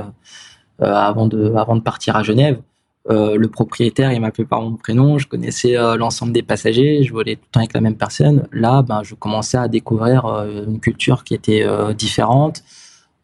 avant 0.80 1.28
de 1.28 1.54
avant 1.54 1.76
de 1.76 1.80
partir 1.80 2.16
à 2.16 2.24
Genève 2.24 2.58
euh, 2.58 2.67
le 3.08 3.48
propriétaire, 3.48 4.12
il 4.12 4.20
m'appelait 4.20 4.44
par 4.44 4.60
mon 4.60 4.76
prénom, 4.76 5.18
je 5.18 5.26
connaissais 5.26 5.76
euh, 5.76 5.96
l'ensemble 5.96 6.32
des 6.32 6.42
passagers, 6.42 7.02
je 7.02 7.12
volais 7.12 7.36
tout 7.36 7.42
le 7.46 7.52
temps 7.52 7.60
avec 7.60 7.72
la 7.72 7.80
même 7.80 7.96
personne. 7.96 8.46
Là, 8.52 8.82
ben, 8.82 9.02
je 9.02 9.14
commençais 9.14 9.56
à 9.56 9.66
découvrir 9.68 10.26
euh, 10.26 10.66
une 10.66 10.78
culture 10.78 11.24
qui 11.24 11.34
était 11.34 11.66
différente, 11.94 12.62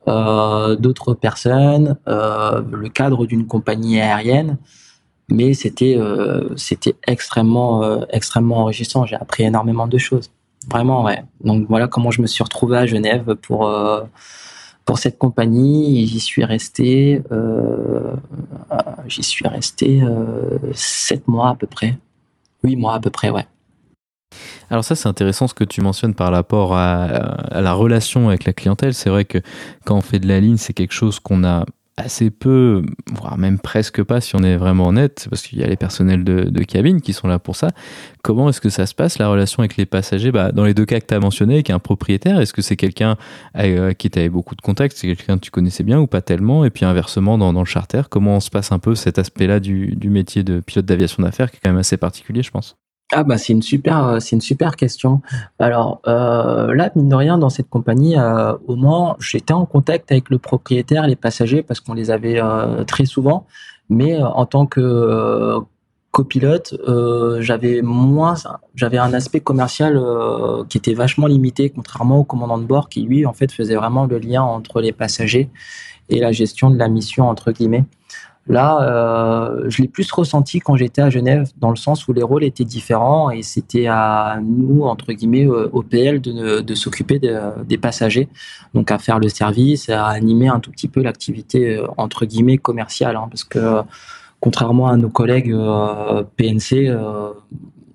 d'autres 0.06 1.14
personnes, 1.14 1.96
le 2.06 2.88
cadre 2.88 3.26
d'une 3.26 3.46
compagnie 3.46 4.00
aérienne. 4.00 4.58
Mais 5.30 5.54
c'était 5.54 5.98
c'était 6.56 6.94
extrêmement 7.06 8.06
extrêmement 8.10 8.58
enrichissant. 8.58 9.06
J'ai 9.06 9.16
appris 9.16 9.44
énormément 9.44 9.86
de 9.86 9.96
choses. 9.96 10.30
Vraiment, 10.70 11.04
ouais. 11.04 11.24
Donc 11.42 11.66
voilà 11.68 11.88
comment 11.88 12.10
je 12.10 12.20
me 12.20 12.26
suis 12.26 12.44
retrouvé 12.44 12.76
à 12.76 12.84
Genève 12.86 13.34
pour 13.40 13.66
pour 14.84 14.98
cette 14.98 15.18
compagnie, 15.18 16.06
j'y 16.06 16.20
suis 16.20 16.44
resté, 16.44 17.22
euh, 17.32 18.14
j'y 19.06 19.22
suis 19.22 19.48
resté 19.48 20.02
sept 20.72 21.26
mois 21.26 21.50
à 21.50 21.54
peu 21.54 21.66
près, 21.66 21.96
huit 22.62 22.76
mois 22.76 22.94
à 22.94 23.00
peu 23.00 23.10
près, 23.10 23.30
ouais. 23.30 23.46
Alors 24.70 24.84
ça, 24.84 24.94
c'est 24.94 25.08
intéressant 25.08 25.46
ce 25.46 25.54
que 25.54 25.64
tu 25.64 25.80
mentionnes 25.80 26.14
par 26.14 26.32
rapport 26.32 26.76
à 26.76 27.60
la 27.60 27.72
relation 27.72 28.28
avec 28.28 28.44
la 28.44 28.52
clientèle. 28.52 28.94
C'est 28.94 29.10
vrai 29.10 29.24
que 29.24 29.38
quand 29.84 29.96
on 29.96 30.00
fait 30.00 30.18
de 30.18 30.26
la 30.26 30.40
ligne, 30.40 30.56
c'est 30.56 30.72
quelque 30.72 30.94
chose 30.94 31.20
qu'on 31.20 31.44
a 31.44 31.64
assez 31.96 32.30
peu, 32.30 32.82
voire 33.12 33.38
même 33.38 33.58
presque 33.58 34.02
pas 34.02 34.20
si 34.20 34.34
on 34.34 34.42
est 34.42 34.56
vraiment 34.56 34.88
honnête, 34.88 35.26
parce 35.30 35.42
qu'il 35.42 35.60
y 35.60 35.64
a 35.64 35.66
les 35.66 35.76
personnels 35.76 36.24
de, 36.24 36.64
cabine 36.64 37.00
qui 37.00 37.12
sont 37.12 37.28
là 37.28 37.38
pour 37.38 37.56
ça. 37.56 37.68
Comment 38.22 38.48
est-ce 38.48 38.60
que 38.60 38.70
ça 38.70 38.86
se 38.86 38.94
passe, 38.94 39.18
la 39.18 39.28
relation 39.28 39.60
avec 39.60 39.76
les 39.76 39.86
passagers? 39.86 40.32
Bah, 40.32 40.50
Dans 40.50 40.64
les 40.64 40.74
deux 40.74 40.86
cas 40.86 40.98
que 40.98 41.06
tu 41.06 41.14
as 41.14 41.20
mentionné, 41.20 41.54
avec 41.54 41.70
un 41.70 41.78
propriétaire, 41.78 42.40
est-ce 42.40 42.52
que 42.52 42.62
c'est 42.62 42.76
quelqu'un 42.76 43.16
euh, 43.58 43.92
qui 43.92 44.10
tu 44.10 44.28
beaucoup 44.30 44.54
de 44.54 44.62
contacts, 44.62 44.96
c'est 44.96 45.06
quelqu'un 45.06 45.36
que 45.36 45.44
tu 45.44 45.50
connaissais 45.50 45.84
bien 45.84 46.00
ou 46.00 46.06
pas 46.06 46.22
tellement? 46.22 46.64
Et 46.64 46.70
puis 46.70 46.84
inversement, 46.84 47.38
dans, 47.38 47.52
le 47.52 47.64
charter, 47.64 48.02
comment 48.10 48.40
se 48.40 48.50
passe 48.50 48.72
un 48.72 48.78
peu 48.78 48.94
cet 48.94 49.18
aspect-là 49.18 49.60
du 49.60 50.10
métier 50.10 50.42
de 50.42 50.60
pilote 50.60 50.86
d'aviation 50.86 51.22
d'affaires, 51.22 51.50
qui 51.50 51.58
est 51.58 51.60
quand 51.62 51.70
même 51.70 51.78
assez 51.78 51.96
particulier, 51.96 52.42
je 52.42 52.50
pense? 52.50 52.76
Ah 53.12 53.22
bah 53.22 53.36
c'est 53.38 53.52
une 53.52 53.62
super 53.62 54.08
euh, 54.08 54.70
question. 54.76 55.20
Alors 55.58 56.00
euh, 56.06 56.74
là 56.74 56.90
mine 56.96 57.08
de 57.08 57.14
rien 57.14 57.38
dans 57.38 57.50
cette 57.50 57.68
compagnie 57.68 58.18
euh, 58.18 58.54
au 58.66 58.76
moins 58.76 59.16
j'étais 59.20 59.52
en 59.52 59.66
contact 59.66 60.10
avec 60.10 60.30
le 60.30 60.38
propriétaire, 60.38 61.06
les 61.06 61.16
passagers 61.16 61.62
parce 61.62 61.80
qu'on 61.80 61.94
les 61.94 62.10
avait 62.10 62.40
très 62.86 63.04
souvent, 63.04 63.46
mais 63.90 64.20
en 64.22 64.46
tant 64.46 64.66
que 64.66 65.58
copilote 66.12 66.76
j'avais 67.40 67.82
moins 67.82 68.34
j'avais 68.74 68.98
un 68.98 69.12
aspect 69.12 69.40
commercial 69.40 70.00
qui 70.68 70.78
était 70.78 70.94
vachement 70.94 71.26
limité 71.26 71.70
contrairement 71.70 72.18
au 72.20 72.24
commandant 72.24 72.58
de 72.58 72.64
bord 72.64 72.88
qui 72.88 73.02
lui 73.02 73.26
en 73.26 73.32
fait 73.34 73.52
faisait 73.52 73.74
vraiment 73.76 74.06
le 74.06 74.18
lien 74.18 74.42
entre 74.42 74.80
les 74.80 74.92
passagers 74.92 75.50
et 76.08 76.20
la 76.20 76.32
gestion 76.32 76.70
de 76.70 76.78
la 76.78 76.88
mission 76.88 77.28
entre 77.28 77.52
guillemets. 77.52 77.84
Là, 78.46 78.82
euh, 78.82 79.64
je 79.70 79.80
l'ai 79.80 79.88
plus 79.88 80.10
ressenti 80.12 80.60
quand 80.60 80.76
j'étais 80.76 81.00
à 81.00 81.08
Genève, 81.08 81.50
dans 81.58 81.70
le 81.70 81.76
sens 81.76 82.06
où 82.08 82.12
les 82.12 82.22
rôles 82.22 82.44
étaient 82.44 82.64
différents 82.64 83.30
et 83.30 83.42
c'était 83.42 83.86
à 83.86 84.38
nous, 84.42 84.82
entre 84.82 85.12
guillemets, 85.14 85.46
euh, 85.46 85.70
au 85.72 85.82
PL, 85.82 86.20
de, 86.20 86.60
de 86.60 86.74
s'occuper 86.74 87.18
des 87.18 87.78
passagers, 87.78 88.28
donc 88.74 88.90
à 88.90 88.98
faire 88.98 89.18
le 89.18 89.30
service, 89.30 89.88
à 89.88 90.06
animer 90.08 90.48
un 90.48 90.60
tout 90.60 90.70
petit 90.70 90.88
peu 90.88 91.02
l'activité, 91.02 91.78
euh, 91.78 91.86
entre 91.96 92.26
guillemets, 92.26 92.58
commerciale, 92.58 93.16
hein, 93.16 93.28
parce 93.30 93.44
que 93.44 93.82
contrairement 94.40 94.88
à 94.88 94.96
nos 94.98 95.08
collègues 95.08 95.56
PNC, 96.36 96.94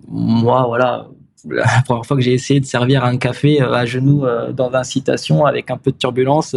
moi, 0.07 0.65
voilà, 0.65 1.07
la 1.49 1.81
première 1.85 2.05
fois 2.05 2.17
que 2.17 2.23
j'ai 2.23 2.33
essayé 2.33 2.59
de 2.59 2.65
servir 2.65 3.03
un 3.03 3.17
café 3.17 3.61
à 3.61 3.85
genoux 3.85 4.25
dans 4.53 4.69
l'incitation 4.69 5.45
avec 5.45 5.71
un 5.71 5.77
peu 5.77 5.91
de 5.91 5.97
turbulence, 5.97 6.55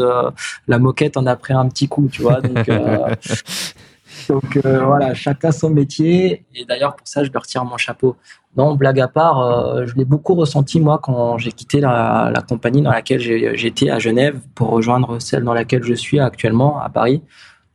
la 0.68 0.78
moquette 0.78 1.16
en 1.16 1.26
a 1.26 1.36
pris 1.36 1.54
un 1.54 1.68
petit 1.68 1.88
coup, 1.88 2.08
tu 2.10 2.22
vois. 2.22 2.40
Donc, 2.40 2.68
Donc 4.28 4.58
euh, 4.64 4.84
voilà, 4.84 5.14
chacun 5.14 5.52
son 5.52 5.70
métier. 5.70 6.44
Et 6.54 6.64
d'ailleurs, 6.64 6.96
pour 6.96 7.06
ça, 7.06 7.24
je 7.24 7.30
leur 7.32 7.42
retire 7.42 7.64
mon 7.64 7.76
chapeau. 7.76 8.16
Non, 8.56 8.74
blague 8.74 9.00
à 9.00 9.08
part, 9.08 9.40
euh, 9.40 9.86
je 9.86 9.94
l'ai 9.94 10.04
beaucoup 10.04 10.34
ressenti, 10.34 10.80
moi, 10.80 10.98
quand 11.02 11.38
j'ai 11.38 11.52
quitté 11.52 11.80
la, 11.80 12.32
compagnie 12.48 12.82
dans 12.82 12.90
laquelle 12.90 13.20
j'étais 13.20 13.90
à 13.90 13.98
Genève 13.98 14.38
pour 14.54 14.68
rejoindre 14.68 15.20
celle 15.20 15.44
dans 15.44 15.54
laquelle 15.54 15.82
je 15.82 15.94
suis 15.94 16.20
actuellement, 16.20 16.80
à 16.80 16.88
Paris. 16.90 17.22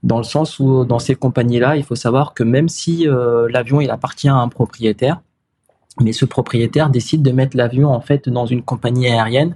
Dans 0.03 0.17
le 0.17 0.23
sens 0.23 0.59
où, 0.59 0.85
dans 0.85 0.99
ces 0.99 1.15
compagnies-là, 1.15 1.75
il 1.75 1.83
faut 1.83 1.95
savoir 1.95 2.33
que 2.33 2.43
même 2.43 2.69
si 2.69 3.07
euh, 3.07 3.47
l'avion, 3.49 3.81
il 3.81 3.89
appartient 3.89 4.29
à 4.29 4.35
un 4.35 4.47
propriétaire, 4.47 5.21
mais 6.01 6.13
ce 6.13 6.25
propriétaire 6.25 6.89
décide 6.89 7.21
de 7.21 7.31
mettre 7.31 7.55
l'avion, 7.57 7.89
en 7.89 8.01
fait, 8.01 8.29
dans 8.29 8.45
une 8.45 8.63
compagnie 8.63 9.07
aérienne 9.07 9.55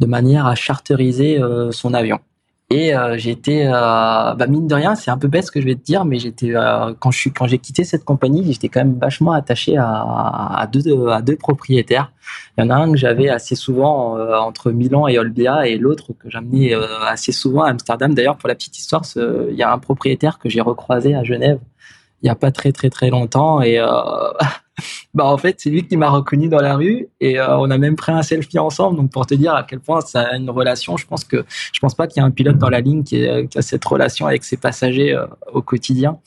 de 0.00 0.06
manière 0.06 0.46
à 0.46 0.54
charteriser 0.54 1.40
son 1.72 1.92
avion. 1.92 2.20
Et 2.70 2.94
euh, 2.94 3.16
j'étais, 3.16 3.64
euh, 3.66 3.70
bah 4.34 4.46
mine 4.46 4.66
de 4.66 4.74
rien, 4.74 4.94
c'est 4.94 5.10
un 5.10 5.16
peu 5.16 5.26
bête 5.26 5.46
ce 5.46 5.50
que 5.50 5.58
je 5.58 5.64
vais 5.64 5.74
te 5.74 5.82
dire, 5.82 6.04
mais 6.04 6.18
j'étais 6.18 6.54
euh, 6.54 6.92
quand 6.98 7.10
je 7.10 7.30
quand 7.30 7.46
j'ai 7.46 7.56
quitté 7.56 7.82
cette 7.82 8.04
compagnie, 8.04 8.44
j'étais 8.52 8.68
quand 8.68 8.80
même 8.80 8.98
vachement 8.98 9.32
attaché 9.32 9.78
à, 9.78 9.86
à, 10.54 10.66
deux 10.66 11.08
à 11.08 11.22
deux 11.22 11.36
propriétaires. 11.36 12.12
Il 12.58 12.64
y 12.64 12.66
en 12.66 12.68
a 12.68 12.74
un 12.74 12.92
que 12.92 12.98
j'avais 12.98 13.30
assez 13.30 13.54
souvent 13.54 14.18
euh, 14.18 14.36
entre 14.36 14.70
Milan 14.70 15.08
et 15.08 15.18
Olbia, 15.18 15.66
et 15.66 15.78
l'autre 15.78 16.12
que 16.12 16.28
j'amenais 16.28 16.74
assez 17.06 17.32
souvent 17.32 17.62
à 17.62 17.70
Amsterdam. 17.70 18.12
D'ailleurs, 18.14 18.36
pour 18.36 18.48
la 18.48 18.54
petite 18.54 18.76
histoire, 18.76 19.02
il 19.16 19.56
y 19.56 19.62
a 19.62 19.72
un 19.72 19.78
propriétaire 19.78 20.38
que 20.38 20.50
j'ai 20.50 20.60
recroisé 20.60 21.14
à 21.14 21.24
Genève 21.24 21.60
il 22.22 22.26
y 22.26 22.30
a 22.30 22.34
pas 22.34 22.50
très 22.50 22.72
très 22.72 22.90
très 22.90 23.10
longtemps 23.10 23.62
et 23.62 23.80
bah 25.14 25.26
en 25.26 25.38
fait 25.38 25.56
c'est 25.58 25.70
lui 25.70 25.86
qui 25.86 25.96
m'a 25.96 26.08
reconnu 26.08 26.48
dans 26.48 26.60
la 26.60 26.76
rue 26.76 27.08
et 27.20 27.38
euh, 27.38 27.58
on 27.58 27.70
a 27.70 27.78
même 27.78 27.96
pris 27.96 28.12
un 28.12 28.22
selfie 28.22 28.58
ensemble. 28.58 28.96
Donc 28.96 29.10
pour 29.10 29.26
te 29.26 29.34
dire 29.34 29.54
à 29.54 29.62
quel 29.62 29.80
point 29.80 30.00
ça 30.00 30.22
a 30.22 30.36
une 30.36 30.50
relation 30.50 30.96
je 30.96 31.06
pense 31.06 31.24
que 31.24 31.44
je 31.72 31.80
pense 31.80 31.94
pas 31.94 32.06
qu'il 32.06 32.22
y 32.22 32.24
ait 32.24 32.28
un 32.28 32.30
pilote 32.30 32.58
dans 32.58 32.70
la 32.70 32.80
ligne 32.80 33.02
qui, 33.02 33.26
a 33.26 33.62
cette 33.62 33.84
relation 33.84 34.26
avec 34.26 34.44
ses 34.44 34.56
passagers 34.56 35.14
euh, 35.14 35.26
au 35.52 35.62
quotidien. 35.62 36.18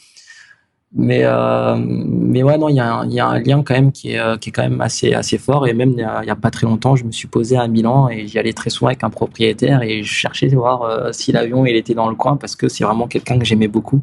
Mais 0.93 1.21
euh, 1.23 1.77
mais 1.77 2.43
ouais 2.43 2.57
non 2.57 2.67
il 2.67 2.75
y 2.75 2.81
a 2.81 2.93
un, 2.93 3.31
a 3.31 3.39
lien 3.39 3.63
quand 3.63 3.73
même 3.73 3.93
qui 3.93 4.11
est 4.11 4.39
qui 4.41 4.49
est 4.49 4.51
quand 4.51 4.63
même 4.63 4.81
assez 4.81 5.13
assez 5.13 5.37
fort 5.37 5.65
et 5.65 5.73
même 5.73 5.91
il 5.91 5.99
y, 5.99 6.03
a, 6.03 6.19
a 6.27 6.35
pas 6.35 6.51
très 6.51 6.67
longtemps 6.67 6.97
je 6.97 7.05
me 7.05 7.13
suis 7.13 7.29
posé 7.29 7.55
à 7.55 7.65
Milan 7.69 8.09
et 8.09 8.27
j'y 8.27 8.37
allais 8.37 8.51
très 8.51 8.69
souvent 8.69 8.87
avec 8.87 9.01
un 9.05 9.09
propriétaire 9.09 9.83
et 9.83 10.03
je 10.03 10.11
cherchais 10.11 10.51
à 10.51 10.55
voir 10.57 11.13
si 11.13 11.31
l'avion 11.31 11.65
il 11.65 11.77
était 11.77 11.93
dans 11.93 12.09
le 12.09 12.15
coin 12.15 12.35
parce 12.35 12.57
que 12.57 12.67
c'est 12.67 12.83
vraiment 12.83 13.07
quelqu'un 13.07 13.39
que 13.39 13.45
j'aimais 13.45 13.69
beaucoup 13.69 14.01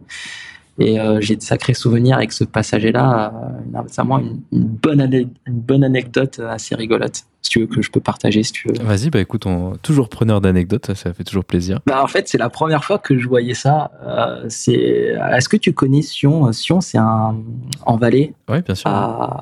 et 0.78 1.00
euh, 1.00 1.20
j'ai 1.20 1.34
de 1.34 1.42
sacrés 1.42 1.74
souvenirs 1.74 2.16
avec 2.16 2.32
ce 2.32 2.44
passager-là. 2.44 3.32
Euh, 3.74 3.80
récemment, 3.80 4.18
une, 4.18 4.40
bonne 4.52 5.00
une 5.46 5.60
bonne 5.60 5.82
anecdote 5.82 6.40
assez 6.40 6.76
rigolote, 6.76 7.24
si 7.42 7.50
tu 7.50 7.60
veux, 7.60 7.66
que 7.66 7.82
je 7.82 7.90
peux 7.90 8.00
partager, 8.00 8.44
si 8.44 8.52
tu 8.52 8.68
veux. 8.68 8.84
Vas-y, 8.84 9.10
bah 9.10 9.20
écoute, 9.20 9.46
on, 9.46 9.72
toujours 9.82 10.08
preneur 10.08 10.40
d'anecdotes, 10.40 10.94
ça 10.94 11.12
fait 11.12 11.24
toujours 11.24 11.44
plaisir. 11.44 11.80
Bah, 11.86 12.02
en 12.02 12.06
fait, 12.06 12.28
c'est 12.28 12.38
la 12.38 12.48
première 12.48 12.84
fois 12.84 12.98
que 12.98 13.18
je 13.18 13.26
voyais 13.26 13.54
ça. 13.54 13.90
Euh, 14.04 14.44
c'est, 14.48 15.16
est-ce 15.32 15.48
que 15.48 15.56
tu 15.56 15.72
connais 15.72 16.02
Sion? 16.02 16.52
Sion, 16.52 16.80
c'est 16.80 16.98
un 16.98 17.36
en 17.84 17.96
Valais. 17.96 18.34
Oui, 18.48 18.62
bien 18.62 18.74
sûr. 18.76 18.90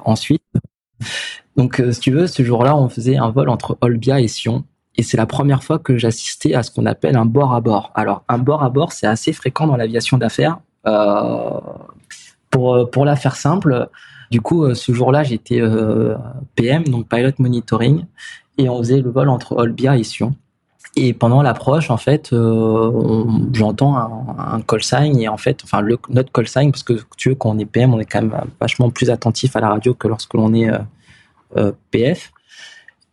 ensuite. 0.07 0.43
Donc, 1.57 1.83
si 1.91 2.01
tu 2.01 2.11
veux, 2.13 2.27
ce 2.27 2.43
jour-là, 2.43 2.77
on 2.77 2.89
faisait 2.89 3.17
un 3.17 3.31
vol 3.31 3.51
entre 3.51 3.77
Olbia 3.83 4.21
et 4.21 4.29
Sion. 4.29 4.65
Et 4.99 5.03
c'est 5.03 5.19
la 5.19 5.27
première 5.27 5.63
fois 5.63 5.79
que 5.79 5.99
j'assistais 5.99 6.55
à 6.55 6.63
ce 6.63 6.71
qu'on 6.71 6.87
appelle 6.87 7.17
un 7.17 7.27
bord 7.27 7.53
à 7.53 7.61
bord. 7.61 7.93
Alors, 7.95 8.25
un 8.29 8.39
bord 8.39 8.63
à 8.63 8.71
bord, 8.71 8.93
c'est 8.93 9.07
assez 9.07 9.35
fréquent 9.35 9.67
dans 9.67 9.77
l'aviation 9.77 10.17
d'affaires 10.17 10.57
euh, 10.57 10.66
pour, 12.51 12.91
pour 12.91 13.05
la 13.05 13.17
faire 13.17 13.37
simple, 13.37 13.89
du 14.31 14.41
coup, 14.41 14.65
euh, 14.65 14.75
ce 14.75 14.93
jour-là, 14.93 15.23
j'étais 15.23 15.61
euh, 15.61 16.15
PM, 16.55 16.85
donc 16.85 17.09
Pilot 17.09 17.33
Monitoring, 17.39 18.05
et 18.59 18.69
on 18.69 18.79
faisait 18.79 19.01
le 19.01 19.11
vol 19.11 19.29
entre 19.29 19.57
Olbia 19.57 19.97
et 19.97 20.05
Sion. 20.05 20.35
Et 20.99 21.13
pendant 21.13 21.43
l'approche, 21.43 21.91
en 21.91 21.99
fait, 21.99 22.35
j'entends 23.53 23.97
un, 23.99 24.63
call 24.63 24.83
sign 24.83 25.21
et 25.21 25.29
en 25.29 25.37
fait, 25.37 25.61
enfin 25.63 25.83
notre 26.09 26.33
call 26.33 26.49
sign, 26.49 26.71
parce 26.71 26.83
que 26.83 26.95
tu 27.19 27.29
veux, 27.29 27.35
quand 27.35 27.51
on 27.51 27.59
est 27.59 27.67
PM, 27.67 27.93
on 27.93 28.01
est 28.01 28.07
quand 28.07 28.23
même 28.23 28.35
vachement 28.59 28.89
plus 28.89 29.11
attentif 29.11 29.55
à 29.57 29.61
la 29.61 29.69
radio 29.69 29.93
que 29.93 30.09
lorsque 30.09 30.33
l'on 30.33 30.55
est 30.55 30.71
PF. 31.91 32.33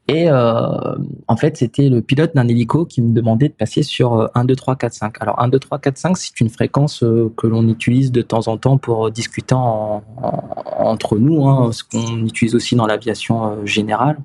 Et 0.10 0.30
euh, 0.30 0.96
en 1.28 1.38
fait, 1.38 1.56
c'était 1.56 1.88
le 1.88 2.02
pilote 2.02 2.36
d'un 2.36 2.48
hélico 2.48 2.86
qui 2.86 3.02
me 3.02 3.14
demandait 3.14 3.48
de 3.48 3.54
passer 3.54 3.84
sur 3.84 4.30
1, 4.36 4.46
2, 4.46 4.56
3, 4.56 4.76
4, 4.76 4.94
5. 4.94 5.22
Alors 5.22 5.42
1, 5.42 5.48
2, 5.48 5.60
3, 5.60 5.80
4, 5.80 5.98
5, 5.98 6.18
c'est 6.18 6.42
une 6.42 6.50
fréquence 6.50 7.04
euh, 7.04 7.32
que 7.38 7.48
l'on 7.48 7.68
utilise 7.70 8.12
de 8.12 8.22
temps 8.22 8.48
en 8.50 8.58
temps 8.58 8.78
pour 8.78 9.10
discuter 9.12 9.56
entre 9.56 11.18
nous, 11.18 11.48
hein, 11.48 11.72
ce 11.72 11.84
qu'on 11.84 12.26
utilise 12.26 12.54
aussi 12.54 12.76
dans 12.76 12.86
l'aviation 12.86 13.46
euh, 13.46 13.66
générale. 13.66 14.18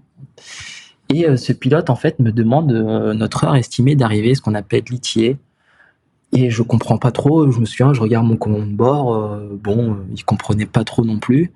Et 1.14 1.28
euh, 1.28 1.36
ce 1.36 1.52
pilote, 1.52 1.90
en 1.90 1.96
fait, 1.96 2.18
me 2.18 2.32
demande 2.32 2.72
notre 2.72 3.44
heure 3.44 3.54
estimée 3.54 3.94
d'arrivée, 3.94 4.34
ce 4.34 4.42
qu'on 4.42 4.54
appelle 4.54 4.82
litier. 4.90 5.38
Et 6.32 6.50
je 6.50 6.62
comprends 6.62 6.98
pas 6.98 7.12
trop. 7.12 7.50
Je 7.50 7.60
me 7.60 7.64
souviens, 7.64 7.94
je 7.94 8.00
regarde 8.00 8.26
mon 8.26 8.36
commandant 8.36 8.66
de 8.66 8.72
bord. 8.72 9.38
bon, 9.62 9.96
il 10.14 10.24
comprenait 10.24 10.66
pas 10.66 10.84
trop 10.84 11.04
non 11.04 11.18
plus. 11.18 11.52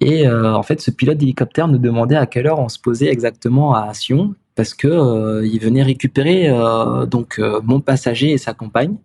Et 0.00 0.26
euh, 0.26 0.54
en 0.54 0.62
fait, 0.62 0.80
ce 0.80 0.90
pilote 0.90 1.18
d'hélicoptère 1.18 1.68
nous 1.68 1.78
demandait 1.78 2.16
à 2.16 2.26
quelle 2.26 2.46
heure 2.46 2.60
on 2.60 2.68
se 2.68 2.78
posait 2.78 3.08
exactement 3.08 3.74
à 3.74 3.92
Sion, 3.94 4.34
parce 4.54 4.74
que 4.74 4.88
euh, 4.88 5.46
il 5.46 5.58
venait 5.60 5.82
récupérer 5.82 6.48
euh, 6.48 7.06
donc 7.06 7.40
mon 7.62 7.80
passager 7.80 8.32
et 8.32 8.38
sa 8.38 8.54
compagne 8.54 8.96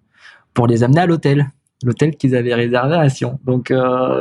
pour 0.53 0.67
les 0.67 0.83
amener 0.83 1.01
à 1.01 1.05
l'hôtel, 1.07 1.49
l'hôtel 1.83 2.15
qu'ils 2.15 2.35
avaient 2.35 2.53
réservé 2.53 2.95
à 2.95 3.09
Sion. 3.09 3.39
Donc 3.43 3.73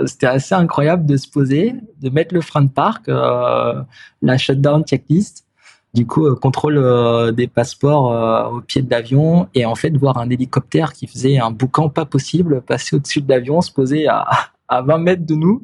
c'était 0.07 0.27
assez 0.27 0.55
incroyable 0.55 1.05
de 1.05 1.17
se 1.17 1.29
poser, 1.29 1.75
de 2.01 2.09
mettre 2.09 2.35
le 2.35 2.41
frein 2.41 2.63
de 2.63 2.71
parc, 2.71 3.09
la 3.09 4.39
shutdown 4.39 4.83
checklist, 4.85 5.45
du 5.93 6.07
coup 6.07 6.35
contrôle 6.37 7.35
des 7.35 7.49
passeports 7.49 8.51
au 8.51 8.63
pied 8.63 8.81
de 8.81 8.91
l'avion 8.91 9.47
et 9.55 9.67
en 9.67 9.75
fait 9.75 9.91
voir 9.91 10.17
un 10.17 10.31
hélicoptère 10.31 10.95
qui 10.95 11.07
faisait 11.07 11.39
un 11.39 11.51
boucan 11.51 11.91
pas 11.91 12.07
possible 12.07 12.63
passer 12.63 12.97
au-dessus 12.97 13.21
de 13.21 13.29
l'avion, 13.29 13.61
se 13.61 13.71
poser 13.71 14.09
à 14.09 14.27
à 14.73 14.83
20 14.83 14.99
mètres 14.99 15.27
de 15.27 15.35
nous. 15.35 15.63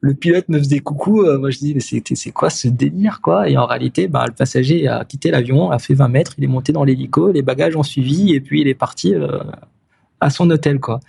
Le 0.00 0.14
pilote 0.14 0.48
me 0.48 0.58
faisait 0.58 0.80
coucou. 0.80 1.22
Euh, 1.22 1.38
moi, 1.38 1.50
je 1.50 1.58
dis, 1.58 1.74
mais 1.74 1.80
c'est 1.80 2.30
quoi 2.30 2.50
ce 2.50 2.68
délire, 2.68 3.20
quoi? 3.20 3.48
Et 3.48 3.56
en 3.56 3.66
réalité, 3.66 4.08
bah, 4.08 4.24
le 4.26 4.32
passager 4.32 4.88
a 4.88 5.04
quitté 5.04 5.30
l'avion, 5.30 5.70
a 5.70 5.78
fait 5.78 5.94
20 5.94 6.08
mètres, 6.08 6.34
il 6.38 6.44
est 6.44 6.48
monté 6.48 6.72
dans 6.72 6.84
l'hélico, 6.84 7.30
les 7.30 7.42
bagages 7.42 7.76
ont 7.76 7.82
suivi, 7.82 8.34
et 8.34 8.40
puis 8.40 8.60
il 8.60 8.68
est 8.68 8.74
parti 8.74 9.14
euh, 9.14 9.38
à 10.20 10.30
son 10.30 10.50
hôtel, 10.50 10.80
quoi. 10.80 11.00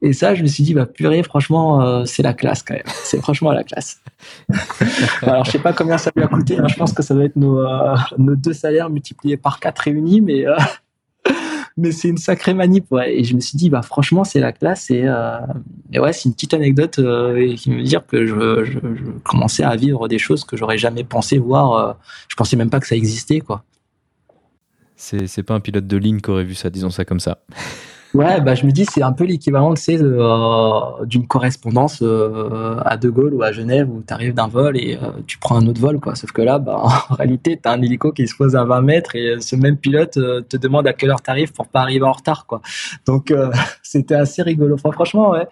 Et 0.00 0.12
ça, 0.12 0.34
je 0.36 0.42
me 0.42 0.46
suis 0.46 0.62
dit, 0.62 0.74
bah 0.74 0.86
purée, 0.86 1.22
franchement, 1.24 1.82
euh, 1.82 2.04
c'est 2.04 2.22
la 2.22 2.32
classe 2.32 2.62
quand 2.62 2.74
même. 2.74 2.84
C'est 2.86 3.20
franchement 3.20 3.50
la 3.50 3.64
classe. 3.64 4.00
Alors, 5.22 5.44
je 5.44 5.50
sais 5.50 5.58
pas 5.58 5.72
combien 5.72 5.98
ça 5.98 6.12
lui 6.14 6.22
a 6.22 6.28
coûté. 6.28 6.56
Hein. 6.58 6.68
Je 6.68 6.76
pense 6.76 6.92
que 6.92 7.02
ça 7.02 7.14
doit 7.14 7.24
être 7.24 7.34
nos, 7.34 7.64
nos 8.16 8.36
deux 8.36 8.52
salaires 8.52 8.90
multipliés 8.90 9.36
par 9.36 9.58
quatre 9.58 9.80
réunis, 9.80 10.20
mais 10.20 10.44
mais 11.78 11.92
c'est 11.92 12.08
une 12.08 12.18
sacrée 12.18 12.54
manip, 12.54 12.90
ouais. 12.90 13.18
Et 13.18 13.24
je 13.24 13.34
me 13.34 13.40
suis 13.40 13.56
dit, 13.56 13.70
bah 13.70 13.82
franchement, 13.82 14.24
c'est 14.24 14.40
la 14.40 14.52
classe. 14.52 14.90
Et, 14.90 15.04
euh, 15.04 15.38
ouais, 15.94 16.12
c'est 16.12 16.24
une 16.24 16.34
petite 16.34 16.52
anecdote 16.52 16.98
euh, 16.98 17.54
qui 17.54 17.70
me 17.70 17.82
dire 17.82 18.04
que 18.06 18.26
je, 18.26 18.64
je, 18.64 18.72
je, 18.72 19.10
commençais 19.22 19.62
à 19.62 19.76
vivre 19.76 20.08
des 20.08 20.18
choses 20.18 20.44
que 20.44 20.56
j'aurais 20.56 20.76
jamais 20.76 21.04
pensé 21.04 21.38
voir. 21.38 21.72
Euh, 21.72 21.92
je 22.28 22.36
pensais 22.36 22.56
même 22.56 22.70
pas 22.70 22.80
que 22.80 22.86
ça 22.86 22.96
existait, 22.96 23.40
quoi. 23.40 23.64
C'est 24.96 25.44
pas 25.44 25.54
un 25.54 25.60
pilote 25.60 25.86
de 25.86 25.96
ligne 25.96 26.20
qui 26.20 26.28
aurait 26.30 26.42
vu 26.42 26.56
ça, 26.56 26.70
disons 26.70 26.90
ça 26.90 27.04
comme 27.04 27.20
ça. 27.20 27.38
Ouais, 28.14 28.40
bah 28.40 28.54
je 28.54 28.64
me 28.64 28.70
dis 28.70 28.86
c'est 28.86 29.02
un 29.02 29.12
peu 29.12 29.24
l'équivalent, 29.24 29.74
tu 29.74 29.82
sais, 29.82 29.98
euh, 30.00 31.04
d'une 31.04 31.26
correspondance 31.26 31.98
euh, 32.00 32.80
à 32.84 32.96
De 32.96 33.10
Gaulle 33.10 33.34
ou 33.34 33.42
à 33.42 33.52
Genève 33.52 33.90
où 33.90 34.02
tu 34.06 34.14
arrives 34.14 34.32
d'un 34.32 34.48
vol 34.48 34.78
et 34.78 34.96
euh, 34.96 35.10
tu 35.26 35.36
prends 35.38 35.56
un 35.56 35.66
autre 35.66 35.80
vol, 35.80 36.00
quoi. 36.00 36.14
Sauf 36.14 36.32
que 36.32 36.40
là, 36.40 36.58
bah, 36.58 36.80
en 37.10 37.14
réalité, 37.14 37.60
tu 37.62 37.68
as 37.68 37.72
un 37.72 37.82
hélico 37.82 38.12
qui 38.12 38.26
se 38.26 38.34
pose 38.34 38.56
à 38.56 38.64
20 38.64 38.80
mètres 38.80 39.14
et 39.14 39.40
ce 39.40 39.56
même 39.56 39.76
pilote 39.76 40.12
te 40.12 40.56
demande 40.56 40.86
à 40.86 40.94
quelle 40.94 41.10
heure 41.10 41.22
tu 41.22 41.30
arrives 41.30 41.52
pour 41.52 41.66
pas 41.66 41.80
arriver 41.80 42.06
en 42.06 42.12
retard, 42.12 42.46
quoi. 42.46 42.62
Donc 43.04 43.32
c'était 43.82 44.14
assez 44.14 44.42
rigolo. 44.42 44.76
Franchement, 44.78 45.32
ouais. 45.32 45.46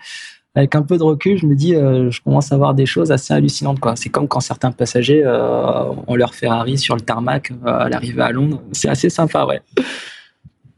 Avec 0.54 0.74
un 0.74 0.80
peu 0.80 0.96
de 0.96 1.02
recul, 1.02 1.36
je 1.36 1.44
me 1.44 1.54
dis, 1.54 1.72
je 1.74 2.22
commence 2.22 2.50
à 2.50 2.56
voir 2.56 2.72
des 2.72 2.86
choses 2.86 3.12
assez 3.12 3.34
hallucinantes, 3.34 3.78
quoi. 3.78 3.94
C'est 3.96 4.08
comme 4.08 4.26
quand 4.26 4.40
certains 4.40 4.72
passagers 4.72 5.22
ont 5.26 6.14
leur 6.14 6.34
Ferrari 6.34 6.78
sur 6.78 6.94
le 6.94 7.02
tarmac 7.02 7.52
à 7.66 7.90
l'arrivée 7.90 8.22
à 8.22 8.32
Londres. 8.32 8.62
C'est 8.72 8.88
assez 8.88 9.10
sympa, 9.10 9.44
ouais. 9.44 9.60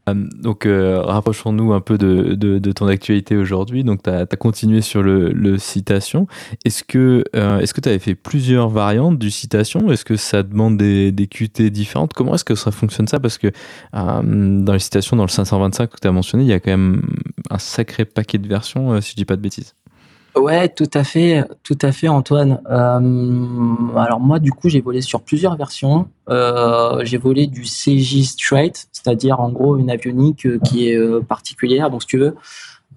Euh, 0.09 0.27
donc, 0.41 0.65
euh, 0.65 1.01
rapprochons-nous 1.01 1.73
un 1.73 1.81
peu 1.81 1.97
de, 1.97 2.35
de, 2.35 2.71
ton 2.71 2.87
actualité 2.87 3.37
aujourd'hui. 3.37 3.83
Donc, 3.83 4.03
tu 4.03 4.09
as, 4.09 4.25
continué 4.25 4.81
sur 4.81 5.01
le, 5.03 5.57
citation. 5.57 6.27
Est-ce 6.65 6.83
que 6.83 7.23
euh, 7.35 7.65
que 7.65 7.81
tu 7.81 7.89
avais 7.89 7.99
fait 7.99 8.15
plusieurs 8.15 8.69
variantes 8.69 9.19
du 9.19 9.31
citation? 9.31 9.91
Est-ce 9.91 10.05
que 10.05 10.15
ça 10.15 10.43
demande 10.43 10.77
des, 10.77 11.11
des 11.11 11.27
QT 11.27 11.69
différentes? 11.69 12.13
Comment 12.13 12.35
est-ce 12.35 12.43
que 12.43 12.55
ça 12.55 12.71
fonctionne 12.71 13.07
ça? 13.07 13.19
Parce 13.19 13.37
que 13.37 13.51
dans 13.93 14.73
les 14.73 14.79
citations, 14.79 15.15
dans 15.15 15.23
le 15.23 15.29
525 15.29 15.89
que 15.89 15.95
tu 16.01 16.07
as 16.07 16.11
mentionné, 16.11 16.43
il 16.43 16.49
y 16.49 16.53
a 16.53 16.59
quand 16.59 16.71
même 16.71 17.01
un 17.49 17.59
sacré 17.59 18.05
paquet 18.05 18.37
de 18.37 18.47
versions, 18.47 18.99
si 19.01 19.11
je 19.11 19.15
dis 19.15 19.25
pas 19.25 19.35
de 19.35 19.41
bêtises. 19.41 19.75
Ouais, 20.39 20.69
tout 20.69 20.89
à 20.93 21.03
fait, 21.03 21.43
Antoine. 22.07 22.61
Euh, 22.69 23.97
alors 23.97 24.19
moi, 24.21 24.39
du 24.39 24.51
coup, 24.51 24.69
j'ai 24.69 24.79
volé 24.79 25.01
sur 25.01 25.21
plusieurs 25.21 25.57
versions. 25.57 26.07
Euh, 26.29 27.01
j'ai 27.03 27.17
volé 27.17 27.45
du 27.47 27.63
CJ 27.63 28.23
Straight, 28.23 28.87
c'est-à-dire 28.93 29.41
en 29.41 29.49
gros 29.49 29.77
une 29.77 29.89
avionique 29.89 30.45
euh, 30.45 30.57
qui 30.59 30.87
est 30.87 31.23
particulière. 31.25 31.89
Donc, 31.89 32.03
si 32.03 32.07
tu 32.07 32.17
veux, 32.19 32.35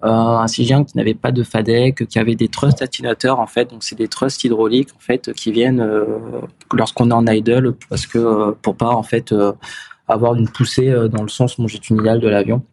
un 0.01 0.45
CJ 0.45 0.85
qui 0.85 0.95
n'avait 0.95 1.13
pas 1.13 1.31
de 1.31 1.43
FADEC, 1.43 2.07
qui 2.07 2.17
avait 2.17 2.35
des 2.35 2.47
thrusts 2.47 2.81
atténuateurs 2.81 3.39
en 3.39 3.47
fait. 3.47 3.69
Donc, 3.69 3.83
c'est 3.83 3.97
des 3.97 4.07
thrusts 4.07 4.43
hydrauliques 4.43 4.89
en 4.95 4.99
fait 4.99 5.33
qui 5.33 5.51
viennent 5.51 5.85
lorsqu'on 6.73 7.09
est 7.09 7.13
en 7.13 7.27
idle, 7.27 7.73
parce 7.89 8.07
que 8.07 8.51
pour 8.61 8.75
pas 8.75 8.89
en 8.89 9.03
fait 9.03 9.35
avoir 10.07 10.35
une 10.35 10.47
poussée 10.47 10.93
dans 11.11 11.23
le 11.23 11.29
sens 11.29 11.57
longitudinal 11.57 12.19
de 12.19 12.27
l'avion 12.29 12.63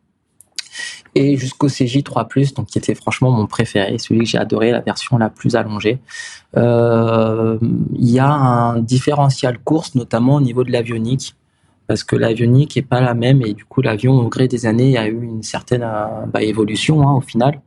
et 1.15 1.37
jusqu'au 1.37 1.69
CJ3+, 1.69 2.55
donc 2.55 2.67
qui 2.67 2.79
était 2.79 2.95
franchement 2.95 3.31
mon 3.31 3.47
préféré, 3.47 3.99
celui 3.99 4.21
que 4.21 4.27
j'ai 4.27 4.39
adoré, 4.39 4.71
la 4.71 4.81
version 4.81 5.19
la 5.19 5.29
plus 5.29 5.57
allongée. 5.57 5.99
Euh, 6.57 7.59
il 7.95 8.11
y 8.11 8.19
a 8.19 8.31
un 8.31 8.79
différentiel 8.79 9.59
course, 9.59 9.95
notamment 9.95 10.37
au 10.37 10.41
niveau 10.41 10.65
de 10.65 10.73
l'avionique, 10.73 11.35
parce 11.87 12.05
que 12.05 12.17
l'avionique 12.17 12.77
est 12.77 12.83
pas 12.83 13.01
la 13.01 13.15
même 13.15 13.43
et 13.43 13.53
du 13.53 13.65
coup 13.65 13.83
l'avion 13.83 14.15
au 14.15 14.29
gré 14.29 14.47
des 14.47 14.67
années 14.67 14.97
a 14.97 15.09
eu 15.09 15.23
une 15.23 15.43
certaine 15.43 15.83
euh, 15.83 16.27
bah, 16.33 16.43
évolution 16.43 17.07
hein, 17.09 17.15
au 17.15 17.21
final. 17.21 17.61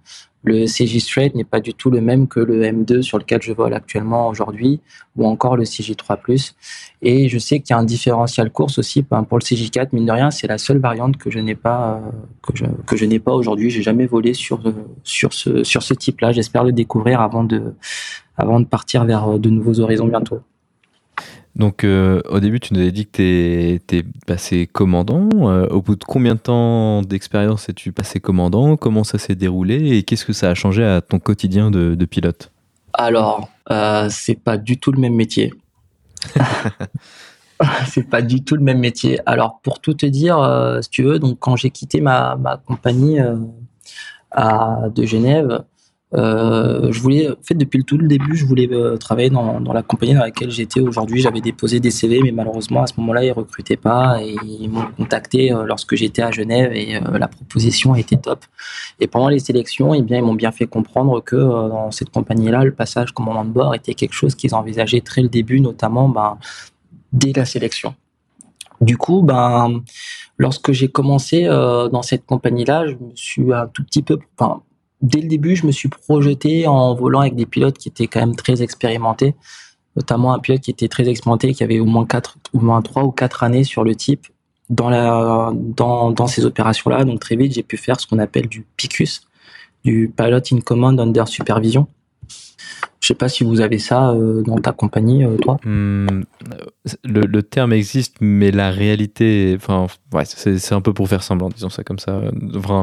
Le 0.44 0.66
CJ 0.66 1.00
Straight 1.00 1.36
n'est 1.36 1.44
pas 1.44 1.62
du 1.62 1.74
tout 1.74 1.89
le 1.89 2.02
même 2.02 2.28
que 2.28 2.39
le 2.39 2.64
M2 2.64 3.02
sur 3.02 3.18
lequel 3.18 3.41
je 3.41 3.54
vole 3.54 3.74
actuellement 3.74 4.28
aujourd'hui, 4.28 4.82
ou 5.16 5.26
encore 5.26 5.56
le 5.56 5.64
CJ3+. 5.64 6.54
Et 7.02 7.30
je 7.30 7.38
sais 7.38 7.60
qu'il 7.60 7.74
y 7.74 7.74
a 7.74 7.80
un 7.80 7.84
différentiel 7.84 8.50
course 8.52 8.78
aussi 8.78 9.04
ben, 9.04 9.24
pour 9.24 9.38
le 9.38 9.44
CJ4. 9.44 9.89
Mine 9.94 10.06
de 10.06 10.12
rien, 10.12 10.32
c'est 10.32 10.48
la 10.48 10.58
seule 10.58 10.80
variante 10.80 11.18
que 11.18 11.32
je 11.32 11.39
n'ai 11.39 11.56
pas 11.56 12.02
euh, 12.06 12.12
que 12.41 12.58
je, 12.58 12.66
que 12.86 12.98
je 12.98 13.06
n'ai 13.06 13.20
pas 13.20 13.34
aujourd'hui. 13.34 13.70
J'ai 13.70 13.82
jamais 13.82 14.06
volé 14.06 14.34
sur 14.34 14.62
sur 15.04 15.34
ce 15.34 15.64
sur 15.64 15.82
ce 15.82 15.94
type-là. 15.94 16.32
J'espère 16.32 16.64
le 16.64 16.72
découvrir 16.72 17.22
avant 17.22 17.44
de 17.44 17.74
avant 18.38 18.60
de 18.60 18.66
partir 18.66 19.06
vers 19.06 19.39
de 19.39 19.50
nouveaux 19.50 19.80
horizons 19.80 20.08
bientôt. 20.08 20.41
Donc, 21.56 21.84
euh, 21.84 22.22
au 22.30 22.39
début, 22.39 22.60
tu 22.60 22.74
nous 22.74 22.80
avais 22.80 22.91
dit 22.91 23.06
que 23.06 23.78
tu 23.78 23.97
es, 23.97 24.04
passé 24.26 24.66
commandant. 24.66 25.30
Euh, 25.34 25.68
au 25.68 25.82
bout 25.82 25.95
de 25.95 26.04
combien 26.04 26.34
de 26.34 26.39
temps 26.39 27.01
d'expérience 27.04 27.70
es-tu 27.70 27.91
passé 27.91 28.20
commandant? 28.20 28.76
Comment 28.76 29.04
ça 29.04 29.20
s'est 29.20 29.36
déroulé? 29.36 29.97
Et 29.97 30.04
qu'est-ce 30.04 30.26
que 30.26 30.34
ça 30.34 30.49
a 30.49 30.56
changé 30.56 30.84
à 30.84 31.01
ton 31.01 31.20
quotidien 31.20 31.70
de, 31.70 32.06
pilote? 32.06 32.51
Alors, 32.93 33.49
euh, 33.70 34.08
c'est 34.10 34.39
pas 34.39 34.58
du 34.58 34.80
tout 34.80 34.91
le 34.91 34.99
même 34.99 35.14
métier. 35.14 35.54
c'est 37.88 38.10
pas 38.10 38.24
du 38.24 38.43
tout 38.43 38.56
le 38.56 38.64
même 38.64 38.80
métier. 38.80 39.20
Alors, 39.28 39.60
pour 39.62 39.80
tout 39.80 39.93
te 39.93 40.08
dire, 40.08 40.38
si 40.82 40.89
tu 40.89 41.04
veux, 41.04 41.20
donc 41.20 41.38
quand 41.39 41.56
j'ai 41.56 41.70
quitté 41.70 42.01
ma, 42.01 42.36
ma 42.36 42.58
compagnie 42.58 43.20
à, 44.32 44.89
de 44.93 45.06
Genève, 45.06 45.64
euh, 46.16 46.91
je 46.91 46.99
voulais, 46.99 47.30
en 47.30 47.36
fait, 47.41 47.55
depuis 47.55 47.78
le 47.78 47.84
tout 47.84 47.97
le 47.97 48.07
début, 48.07 48.36
je 48.36 48.45
voulais 48.45 48.70
euh, 48.72 48.97
travailler 48.97 49.30
dans, 49.30 49.59
la 49.59 49.82
compagnie 49.82 50.14
dans 50.14 50.22
laquelle 50.22 50.51
j'étais 50.51 50.80
aujourd'hui. 50.80 51.22
J'avais 51.22 51.41
déposé 51.41 51.80
des 51.80 51.91
CV, 51.91 52.22
mais 52.24 52.32
malheureusement, 52.32 52.84
à 52.84 52.88
ce 52.88 52.93
moment-là, 52.97 53.24
ils 53.24 53.32
recrutaient 53.32 53.78
pas 53.78 54.22
et 54.22 54.36
ils 54.43 54.70
m'ont 54.70 54.86
contacté 54.95 55.51
euh, 55.51 55.66
lorsque 55.66 55.95
j'étais 55.95 56.22
à 56.22 56.32
Genève 56.32 56.72
et 56.74 56.99
la 56.99 57.28
proposition 57.28 57.95
était 57.95 58.18
top. 58.18 58.45
Et 58.99 59.07
pendant 59.07 59.30
les 59.30 59.39
sélections, 59.39 59.93
eh 59.93 60.01
bien, 60.01 60.18
ils 60.18 60.24
m'ont 60.24 60.36
bien 60.36 60.51
fait 60.51 60.68
comprendre 60.68 61.22
que 61.22 61.36
dans 61.36 61.91
cette 61.91 62.11
compagnie-là, 62.11 62.64
le 62.64 62.74
passage 62.74 63.11
commandant 63.11 63.45
de 63.45 63.49
bord 63.49 63.74
était 63.74 63.95
quelque 63.95 64.14
chose 64.14 64.36
qu'ils 64.36 64.53
envisageaient 64.53 65.01
très 65.01 65.22
le 65.22 65.30
début, 65.30 65.61
notamment 65.61 66.09
ben, 66.09 66.38
dès 67.11 67.34
la 67.34 67.45
sélection. 67.45 67.95
Du 68.82 68.97
coup, 68.97 69.22
ben, 69.24 69.82
lorsque 70.38 70.72
j'ai 70.74 70.89
commencé 70.89 71.45
dans 71.45 72.01
cette 72.03 72.26
compagnie-là, 72.26 72.88
je 72.88 72.93
me 72.93 73.16
suis 73.16 73.53
un 73.53 73.68
tout 73.68 73.84
petit 73.84 74.03
peu, 74.03 74.20
enfin, 74.38 74.61
dès 75.04 75.22
le 75.22 75.28
début, 75.28 75.56
je 75.56 75.68
me 75.68 75.72
suis 75.72 75.89
projeté 75.89 76.66
en 76.66 76.95
volant 76.95 77.20
avec 77.20 77.36
des 77.36 77.45
pilotes 77.45 77.78
qui 77.78 77.89
étaient 77.89 78.08
quand 78.08 78.22
même 78.22 78.36
très 78.36 78.64
expérimentés, 78.64 79.36
notamment 79.95 80.34
un 80.34 80.39
pilote 80.39 80.62
qui 80.62 80.72
était 80.72 80.88
très 80.88 81.08
expérimenté, 81.08 81.54
qui 81.54 81.64
avait 81.64 81.80
au 81.80 81.86
moins 81.86 82.06
quatre, 82.06 82.38
au 82.54 82.60
moins 82.60 82.82
trois 82.82 83.04
ou 83.04 83.12
quatre 83.12 83.43
années 83.43 83.66
sur 83.66 83.84
le 83.84 83.95
type 83.95 84.28
dans 84.70 86.28
ces 86.28 86.45
opérations-là. 86.45 87.04
Donc 87.04 87.20
très 87.20 87.36
vite, 87.36 87.54
j'ai 87.54 87.64
pu 87.64 87.78
faire 87.78 87.99
ce 87.99 88.08
qu'on 88.08 88.18
appelle 88.18 88.47
du 88.47 88.66
PICUS, 88.78 89.22
du 89.84 90.12
Pilot 90.16 90.41
in 90.51 90.62
Command 90.62 90.99
Under 90.99 91.28
Supervision. 91.28 91.88
Je 93.01 93.10
sais 93.10 93.16
pas 93.16 93.28
si 93.28 93.43
vous 93.43 93.60
avez 93.60 93.80
ça 93.80 94.12
euh, 94.12 94.41
dans 94.43 94.58
ta 94.60 94.72
compagnie, 94.72 95.26
euh, 95.26 95.36
toi. 95.36 95.58
Hmm, 95.66 96.24
le, 97.04 97.41
terme 97.41 97.74
existe, 97.74 98.16
mais 98.22 98.49
la 98.49 98.72
réalité, 98.72 99.58
enfin, 99.58 99.88
c'est 100.24 100.72
un 100.72 100.80
peu 100.80 100.93
pour 100.93 101.10
faire 101.10 101.22
semblant, 101.22 101.49
disons 101.49 101.70
ça 101.70 101.84
comme 101.84 101.99
ça, 101.99 102.22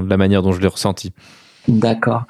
la 0.07 0.17
manière 0.19 0.43
dont 0.43 0.53
je 0.53 0.61
l'ai 0.61 0.67
ressenti. 0.67 1.15
D'accord. 1.71 2.25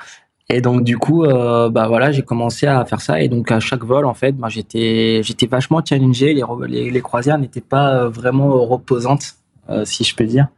Et 0.53 0.61
donc 0.61 0.82
du 0.82 0.99
coup, 0.99 1.24
euh, 1.24 1.70
bah 1.70 1.86
voilà, 1.86 2.11
j'ai 2.11 2.22
commencé 2.22 2.66
à 2.66 2.84
faire 2.84 3.01
ça 3.01 3.20
et 3.22 3.28
donc 3.28 3.53
à 3.53 3.61
chaque 3.61 3.84
vol 3.84 4.05
en 4.05 4.14
fait, 4.14 4.32
bah, 4.32 4.49
j'étais 4.49 5.20
j'étais 5.22 5.47
vachement 5.47 5.80
challengé. 5.84 6.34
Les, 6.34 7.01
croisières 7.01 7.38
n'étaient 7.38 7.61
pas 7.61 7.95
euh, 7.95 8.09
vraiment 8.09 8.64
reposantes, 8.66 9.36
euh, 9.70 9.84
si 9.84 10.03
je 10.03 10.14
peux 10.14 10.24
dire. 10.24 10.49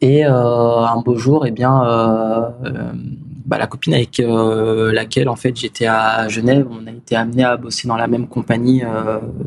Et 0.00 0.24
un 0.24 1.00
beau 1.04 1.16
jour, 1.16 1.46
eh 1.46 1.52
bien, 1.52 1.70
bah, 3.46 3.56
la 3.56 3.68
copine 3.68 3.94
avec 3.94 4.20
laquelle 4.20 5.28
en 5.28 5.36
fait 5.36 5.56
j'étais 5.56 5.86
à 5.86 6.26
Genève, 6.26 6.66
on 6.68 6.88
a 6.88 6.90
été 6.90 7.14
amené 7.14 7.44
à 7.44 7.56
bosser 7.56 7.86
dans 7.86 7.96
la 7.96 8.08
même 8.08 8.26
compagnie 8.26 8.82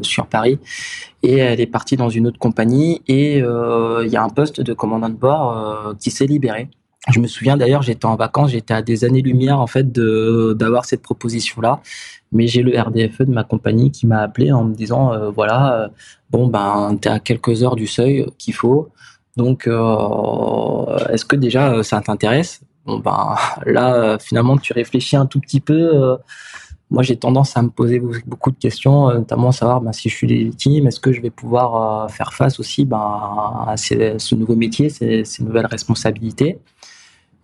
sur 0.01 0.27
Paris 0.27 0.57
et 1.23 1.39
elle 1.39 1.59
est 1.59 1.67
partie 1.67 1.97
dans 1.97 2.07
une 2.07 2.27
autre 2.27 2.39
compagnie 2.39 3.01
et 3.09 3.39
il 3.39 4.09
y 4.09 4.15
a 4.15 4.23
un 4.23 4.29
poste 4.29 4.61
de 4.61 4.73
commandant 4.73 5.09
de 5.09 5.15
bord 5.15 5.93
qui 5.99 6.09
s'est 6.09 6.25
libéré. 6.25 6.69
Je 7.13 7.19
me 7.19 7.27
souviens 7.27 7.55
d'ailleurs, 7.55 7.83
j'étais 7.83 8.05
en 8.05 8.15
vacances, 8.15 8.51
j'étais 8.51 8.73
à 8.73 8.81
des 8.81 9.05
années-lumière 9.05 9.59
en 9.59 9.67
fait 9.67 9.91
d'avoir 9.91 10.85
cette 10.85 11.03
proposition-là, 11.03 11.81
mais 12.31 12.47
j'ai 12.47 12.63
le 12.63 12.79
RDFE 12.79 13.23
de 13.23 13.31
ma 13.31 13.43
compagnie 13.43 13.91
qui 13.91 14.07
m'a 14.07 14.21
appelé 14.21 14.51
en 14.51 14.63
me 14.63 14.73
disant 14.73 15.13
euh, 15.13 15.29
voilà, 15.29 15.81
euh, 15.81 15.87
bon 16.31 16.47
ben 16.47 16.97
t'es 16.99 17.09
à 17.09 17.19
quelques 17.19 17.61
heures 17.63 17.75
du 17.75 17.85
seuil 17.85 18.25
qu'il 18.39 18.55
faut, 18.55 18.89
donc 19.37 19.67
euh, 19.67 20.97
est-ce 21.09 21.25
que 21.25 21.35
déjà 21.35 21.83
ça 21.83 22.01
t'intéresse? 22.01 22.61
Bon 22.85 22.97
ben 22.97 23.35
là 23.67 24.17
finalement 24.19 24.57
tu 24.57 24.73
réfléchis 24.73 25.15
un 25.15 25.27
tout 25.27 25.39
petit 25.39 25.61
peu. 25.61 26.17
moi 26.89 27.03
j'ai 27.03 27.17
tendance 27.17 27.55
à 27.55 27.61
me 27.61 27.69
poser 27.69 27.99
beaucoup 28.25 28.51
de 28.51 28.57
questions, 28.57 29.13
notamment 29.13 29.51
savoir 29.51 29.81
ben, 29.81 29.93
si 29.93 30.09
je 30.09 30.15
suis 30.15 30.27
légitime, 30.27 30.87
est-ce 30.87 30.99
que 30.99 31.11
je 31.11 31.21
vais 31.21 31.29
pouvoir 31.29 32.09
faire 32.09 32.33
face 32.33 32.59
aussi 32.59 32.83
ben, 32.85 32.97
à 33.67 33.75
ce 33.77 34.33
nouveau 34.35 34.55
métier, 34.55 34.89
ces 34.89 35.43
nouvelles 35.43 35.67
responsabilités? 35.67 36.59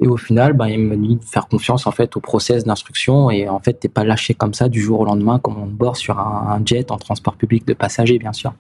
Et 0.02 0.08
au 0.08 0.18
final, 0.18 0.54
ben, 0.54 0.68
il 0.68 0.80
me 0.80 0.97
dit 0.97 1.16
de 1.16 1.24
faire 1.24 1.47
confiance 1.47 1.86
en 1.86 1.91
fait 1.91 2.18
au 2.18 2.20
process 2.20 2.64
d'instruction 2.64 3.30
et 3.30 3.47
en 3.47 3.60
fait, 3.60 3.74
t'es 3.74 3.88
pas 3.88 4.04
lâché 4.04 4.34
comme 4.34 4.56
ça 4.56 4.68
du 4.68 4.82
jour 4.82 4.99
au 5.02 5.06
lendemain 5.06 5.38
comme 5.38 5.58
on 5.58 5.68
bord 5.68 5.95
sur 5.95 6.20
un, 6.20 6.60
jet 6.66 6.91
en 6.91 6.97
transport 6.97 7.36
public 7.36 7.68
de 7.68 7.74
passagers, 7.74 8.18
bien 8.18 8.34
sûr. 8.34 8.54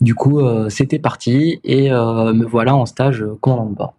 Du 0.00 0.14
coup, 0.14 0.40
euh, 0.40 0.70
c'était 0.70 0.98
parti 0.98 1.60
et 1.62 1.92
euh, 1.92 2.32
me 2.32 2.46
voilà 2.46 2.74
en 2.74 2.86
stage 2.86 3.24
commandant 3.40 3.66
de 3.66 3.74
bord. 3.74 3.94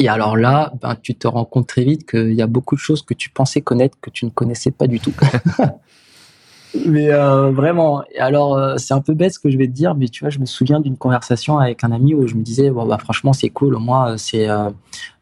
Et 0.00 0.08
alors 0.08 0.36
là, 0.36 0.72
ben, 0.82 0.96
tu 1.00 1.14
te 1.14 1.28
rends 1.28 1.44
compte 1.44 1.68
très 1.68 1.84
vite 1.84 2.10
qu'il 2.10 2.32
y 2.32 2.42
a 2.42 2.48
beaucoup 2.48 2.74
de 2.74 2.80
choses 2.80 3.02
que 3.02 3.14
tu 3.14 3.30
pensais 3.30 3.60
connaître 3.60 3.96
que 4.00 4.10
tu 4.10 4.24
ne 4.24 4.30
connaissais 4.30 4.72
pas 4.72 4.88
du 4.88 4.98
tout. 4.98 5.14
mais 6.86 7.12
euh, 7.12 7.50
vraiment. 7.50 8.02
Et 8.12 8.18
alors, 8.18 8.56
euh, 8.56 8.76
c'est 8.78 8.94
un 8.94 9.00
peu 9.00 9.14
bête 9.14 9.34
ce 9.34 9.38
que 9.38 9.50
je 9.50 9.56
vais 9.56 9.66
te 9.66 9.72
dire, 9.72 9.94
mais 9.94 10.08
tu 10.08 10.24
vois, 10.24 10.30
je 10.30 10.38
me 10.38 10.46
souviens 10.46 10.80
d'une 10.80 10.96
conversation 10.96 11.58
avec 11.58 11.84
un 11.84 11.92
ami 11.92 12.14
où 12.14 12.26
je 12.26 12.34
me 12.34 12.42
disais, 12.42 12.70
bon, 12.70 12.86
bah, 12.86 12.98
franchement, 12.98 13.32
c'est 13.32 13.50
cool. 13.50 13.76
Moi, 13.76 14.16
c'est 14.18 14.48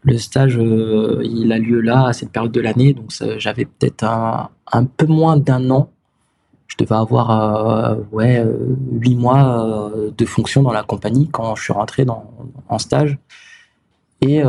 le 0.03 0.19
stage, 0.19 0.59
il 1.23 1.53
a 1.53 1.59
lieu 1.59 1.81
là, 1.81 2.07
à 2.07 2.13
cette 2.13 2.31
période 2.31 2.53
de 2.53 2.61
l'année. 2.61 2.95
Donc, 2.95 3.13
j'avais 3.39 3.65
peut-être 3.65 4.05
un, 4.05 4.85
peu 4.85 5.07
moins 5.07 5.37
d'un 5.37 5.71
an. 5.71 5.91
Je 6.67 6.77
devais 6.79 6.95
avoir, 6.95 7.97
ouais, 8.13 8.45
huit 8.93 9.17
mois 9.17 9.93
de 10.17 10.25
fonction 10.25 10.63
dans 10.63 10.73
la 10.73 10.83
compagnie 10.83 11.29
quand 11.29 11.55
je 11.55 11.65
suis 11.65 11.73
rentré 11.73 12.07
en 12.69 12.79
stage. 12.79 13.19
Et 14.23 14.43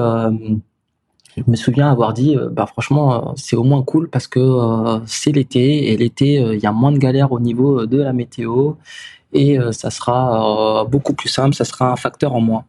je 1.37 1.43
me 1.47 1.55
souviens 1.55 1.89
avoir 1.89 2.13
dit, 2.13 2.35
euh, 2.35 2.49
bah 2.49 2.65
franchement, 2.65 3.29
euh, 3.29 3.31
c'est 3.35 3.55
au 3.55 3.63
moins 3.63 3.83
cool 3.83 4.09
parce 4.09 4.27
que 4.27 4.39
euh, 4.39 4.99
c'est 5.05 5.31
l'été 5.31 5.91
et 5.91 5.97
l'été, 5.97 6.33
il 6.35 6.59
y 6.59 6.65
a 6.65 6.71
moins 6.71 6.91
de 6.91 6.97
galères 6.97 7.31
au 7.31 7.39
niveau 7.39 7.85
de 7.85 7.97
la 7.97 8.13
météo 8.13 8.73
et 9.33 9.57
ça 9.71 9.89
sera 9.91 10.83
beaucoup 10.85 11.13
plus 11.13 11.29
simple, 11.29 11.55
ça 11.55 11.63
sera 11.63 11.93
un 11.93 11.95
facteur 11.95 12.33
en 12.33 12.41
moins. 12.41 12.65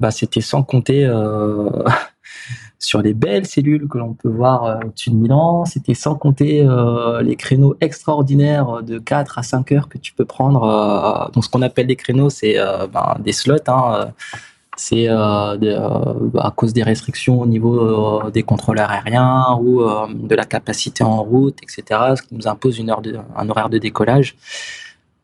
Bah, 0.00 0.10
c'était 0.10 0.40
sans 0.40 0.62
compter 0.62 1.06
sur 2.78 3.02
les 3.02 3.14
belles 3.14 3.46
cellules 3.46 3.88
que 3.88 3.98
l'on 3.98 4.14
peut 4.14 4.28
voir 4.28 4.80
au-dessus 4.84 5.10
de 5.10 5.16
Milan, 5.16 5.64
c'était 5.64 5.94
sans 5.94 6.14
compter 6.14 6.66
les 7.22 7.36
créneaux 7.36 7.76
extraordinaires 7.80 8.82
de 8.82 8.98
4 8.98 9.38
à 9.38 9.42
5 9.42 9.72
heures 9.72 9.88
que 9.88 9.98
tu 9.98 10.12
peux 10.12 10.24
prendre. 10.24 11.30
donc 11.32 11.44
ce 11.44 11.48
qu'on 11.48 11.62
appelle 11.62 11.86
des 11.86 11.96
créneaux, 11.96 12.30
c'est 12.30 12.56
ben, 12.92 13.16
des 13.20 13.32
slots. 13.32 13.56
Hein, 13.68 14.12
c'est 14.76 15.08
euh, 15.08 15.56
euh, 15.62 16.38
à 16.38 16.50
cause 16.50 16.72
des 16.72 16.82
restrictions 16.82 17.40
au 17.40 17.46
niveau 17.46 18.20
euh, 18.24 18.30
des 18.30 18.42
contrôleurs 18.42 18.90
aériens 18.90 19.58
ou 19.60 19.82
de 20.12 20.34
la 20.34 20.44
capacité 20.44 21.02
en 21.02 21.22
route, 21.22 21.58
etc., 21.62 22.00
ce 22.16 22.22
qui 22.22 22.34
nous 22.34 22.46
impose 22.46 22.78
une 22.78 22.90
heure 22.90 23.00
de, 23.00 23.18
un 23.34 23.48
horaire 23.48 23.70
de 23.70 23.78
décollage. 23.78 24.36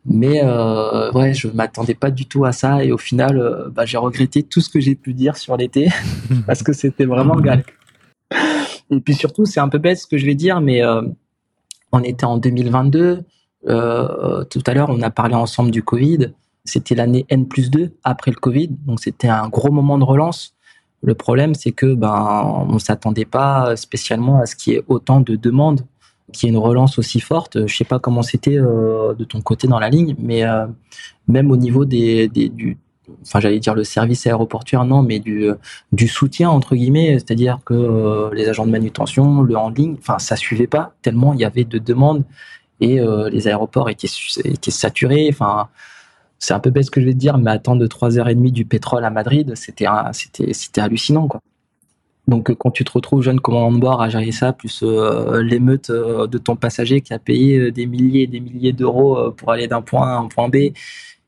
Mais 0.05 0.43
ouais, 1.15 1.33
je 1.35 1.49
m'attendais 1.49 1.95
pas 1.95 2.11
du 2.11 2.27
tout 2.27 2.45
à 2.45 2.53
ça 2.53 2.85
et 2.85 2.91
au 2.93 2.99
final, 2.99 3.71
bah, 3.73 3.85
j'ai 3.87 3.99
regretté 3.99 4.43
tout 4.43 4.61
ce 4.61 4.69
que 4.69 4.81
j'ai 4.81 4.97
pu 4.97 5.15
dire 5.15 5.37
sur 5.37 5.57
l'été 5.57 5.89
parce 6.47 6.63
que 6.63 6.73
c'était 6.73 7.05
vraiment 7.05 7.37
galère. 7.37 7.65
Et 8.91 9.01
puis 9.01 9.15
surtout, 9.15 9.45
c'est 9.45 9.61
un 9.61 9.69
peu 9.69 9.79
bête 9.79 9.99
ce 9.99 10.07
que 10.07 10.19
je 10.19 10.27
vais 10.27 10.35
dire, 10.35 10.61
mais 10.61 10.83
on 11.93 12.03
était 12.03 12.25
en 12.25 12.37
2022. 12.37 13.23
tout 13.65 13.71
à 13.71 14.75
l'heure, 14.75 14.91
on 14.91 15.03
a 15.03 15.11
parlé 15.11 15.35
ensemble 15.35 15.71
du 15.71 15.83
Covid. 15.85 16.33
C'était 16.65 16.95
l'année 16.95 17.27
N 17.29 17.49
plus 17.49 17.71
2 17.71 17.93
après 18.05 18.31
le 18.31 18.37
Covid, 18.37 18.69
donc 18.87 19.01
c'était 19.01 19.29
un 19.29 19.49
gros 19.49 19.73
moment 19.73 19.99
de 19.99 20.05
relance. 20.05 20.55
Le 21.03 21.15
problème, 21.15 21.55
c'est 21.55 21.73
que 21.73 21.95
ben 21.95 22.65
on 22.69 22.79
s'attendait 22.79 23.25
pas 23.25 23.75
spécialement 23.75 24.39
à 24.39 24.47
ce 24.47 24.55
qu'il 24.55 24.73
y 24.73 24.77
ait 24.77 24.85
autant 24.87 25.21
de 25.21 25.35
demandes, 25.35 25.85
qu'il 26.33 26.49
y 26.49 26.53
une 26.53 26.59
relance 26.59 26.99
aussi 26.99 27.21
forte. 27.21 27.67
Je 27.67 27.77
sais 27.77 27.85
pas 27.85 27.99
comment 27.99 28.23
c'était 28.23 28.57
euh, 28.57 29.15
de 29.15 29.25
ton 29.25 29.41
côté 29.41 29.67
dans 29.69 29.79
la 29.79 29.91
ligne, 29.91 30.15
mais 30.19 30.45
euh, 30.45 30.67
même 31.29 31.51
au 31.51 31.57
niveau 31.57 31.85
des, 31.85 32.29
du, 32.29 32.79
enfin 33.23 33.41
j'allais 33.41 33.59
dire 33.59 33.75
le 33.75 33.85
service 33.85 34.27
aéroportuaire, 34.27 34.85
non, 34.85 35.03
mais 35.03 35.19
du 35.21 36.09
soutien 36.09 36.51
entre 36.51 36.75
guillemets, 36.77 37.15
c'est-à-dire 37.15 37.61
que 37.65 37.75
euh, 37.75 38.31
les 38.35 38.49
agents 38.49 38.67
de 38.67 38.71
manutention, 38.71 39.43
le 39.43 39.57
handling, 39.57 39.97
enfin 39.99 40.19
ça 40.19 40.37
suivait 40.37 40.67
pas 40.67 40.95
tellement 41.03 41.35
il 41.35 41.41
y 41.41 41.45
avait 41.45 41.65
de 41.65 41.79
demandes 41.79 42.25
et 42.81 42.99
les 43.31 43.47
aéroports 43.47 43.91
étaient 43.91 44.09
saturés. 44.73 45.31
C'est 46.41 46.53
un 46.53 46.59
peu 46.59 46.71
bête 46.71 46.87
ce 46.87 46.91
que 46.91 47.01
je 47.01 47.07
vais 47.07 47.13
te 47.13 47.19
dire, 47.19 47.39
mais 47.39 47.53
attendre 47.53 47.87
3h30 47.87 48.51
du 48.51 48.65
pétrole 48.65 49.05
à 49.05 49.11
Madrid, 49.11 49.55
c'était 49.55 49.87
c'était 50.13 50.53
c'était 50.53 50.81
hallucinant 50.81 51.29
quoi. 51.29 51.41
Donc 52.29 52.51
euh, 52.51 52.55
quand 52.55 52.71
tu 52.71 52.85
te 52.85 52.93
retrouves 52.93 53.23
jeune 53.23 53.41
commandant 53.41 53.73
de 53.73 53.81
bord 53.81 54.01
à 54.01 54.09
gérer 54.09 54.33
ça, 54.33 54.53
plus 54.53 54.83
euh, 54.83 55.43
l'émeute 55.43 55.91
euh, 55.91 56.27
de 56.27 56.39
ton 56.39 56.57
passager 56.57 57.01
qui 57.01 57.13
a 57.13 57.19
payé 57.19 57.73
des 57.73 57.87
milliers 57.87 58.23
et 58.23 58.27
des 58.27 58.41
milliers 58.41 58.73
d'euros 58.73 59.31
pour 59.33 59.51
aller 59.51 59.67
d'un 59.67 59.83
point 59.83 60.09
A 60.09 60.13
à 60.13 60.19
un 60.19 60.29
point 60.29 60.49
B, 60.49 60.57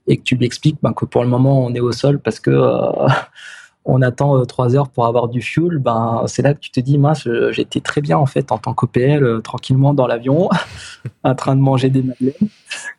et 0.06 0.16
que 0.16 0.22
tu 0.22 0.36
lui 0.36 0.46
expliques 0.46 0.78
ben, 0.82 0.92
que 0.92 1.04
pour 1.04 1.22
le 1.22 1.28
moment 1.28 1.64
on 1.64 1.74
est 1.74 1.80
au 1.80 1.92
sol 1.92 2.20
parce 2.20 2.38
que 2.38 2.50
on 3.86 4.00
attend 4.02 4.46
trois 4.46 4.74
heures 4.76 4.88
pour 4.88 5.06
avoir 5.06 5.28
du 5.28 5.42
fuel, 5.42 5.78
ben 5.78 6.24
c'est 6.26 6.42
là 6.42 6.54
que 6.54 6.60
tu 6.60 6.70
te 6.70 6.80
dis, 6.80 6.96
moi 6.96 7.12
j'étais 7.50 7.80
très 7.80 8.00
bien 8.00 8.16
en 8.16 8.26
fait 8.26 8.52
en 8.52 8.58
tant 8.58 8.72
qu'OPL, 8.72 9.42
tranquillement 9.42 9.94
dans 9.94 10.06
l'avion, 10.06 10.48
en 11.24 11.34
train 11.34 11.56
de 11.56 11.60
manger 11.60 11.90
des 11.90 12.02
madeleines. 12.02 12.48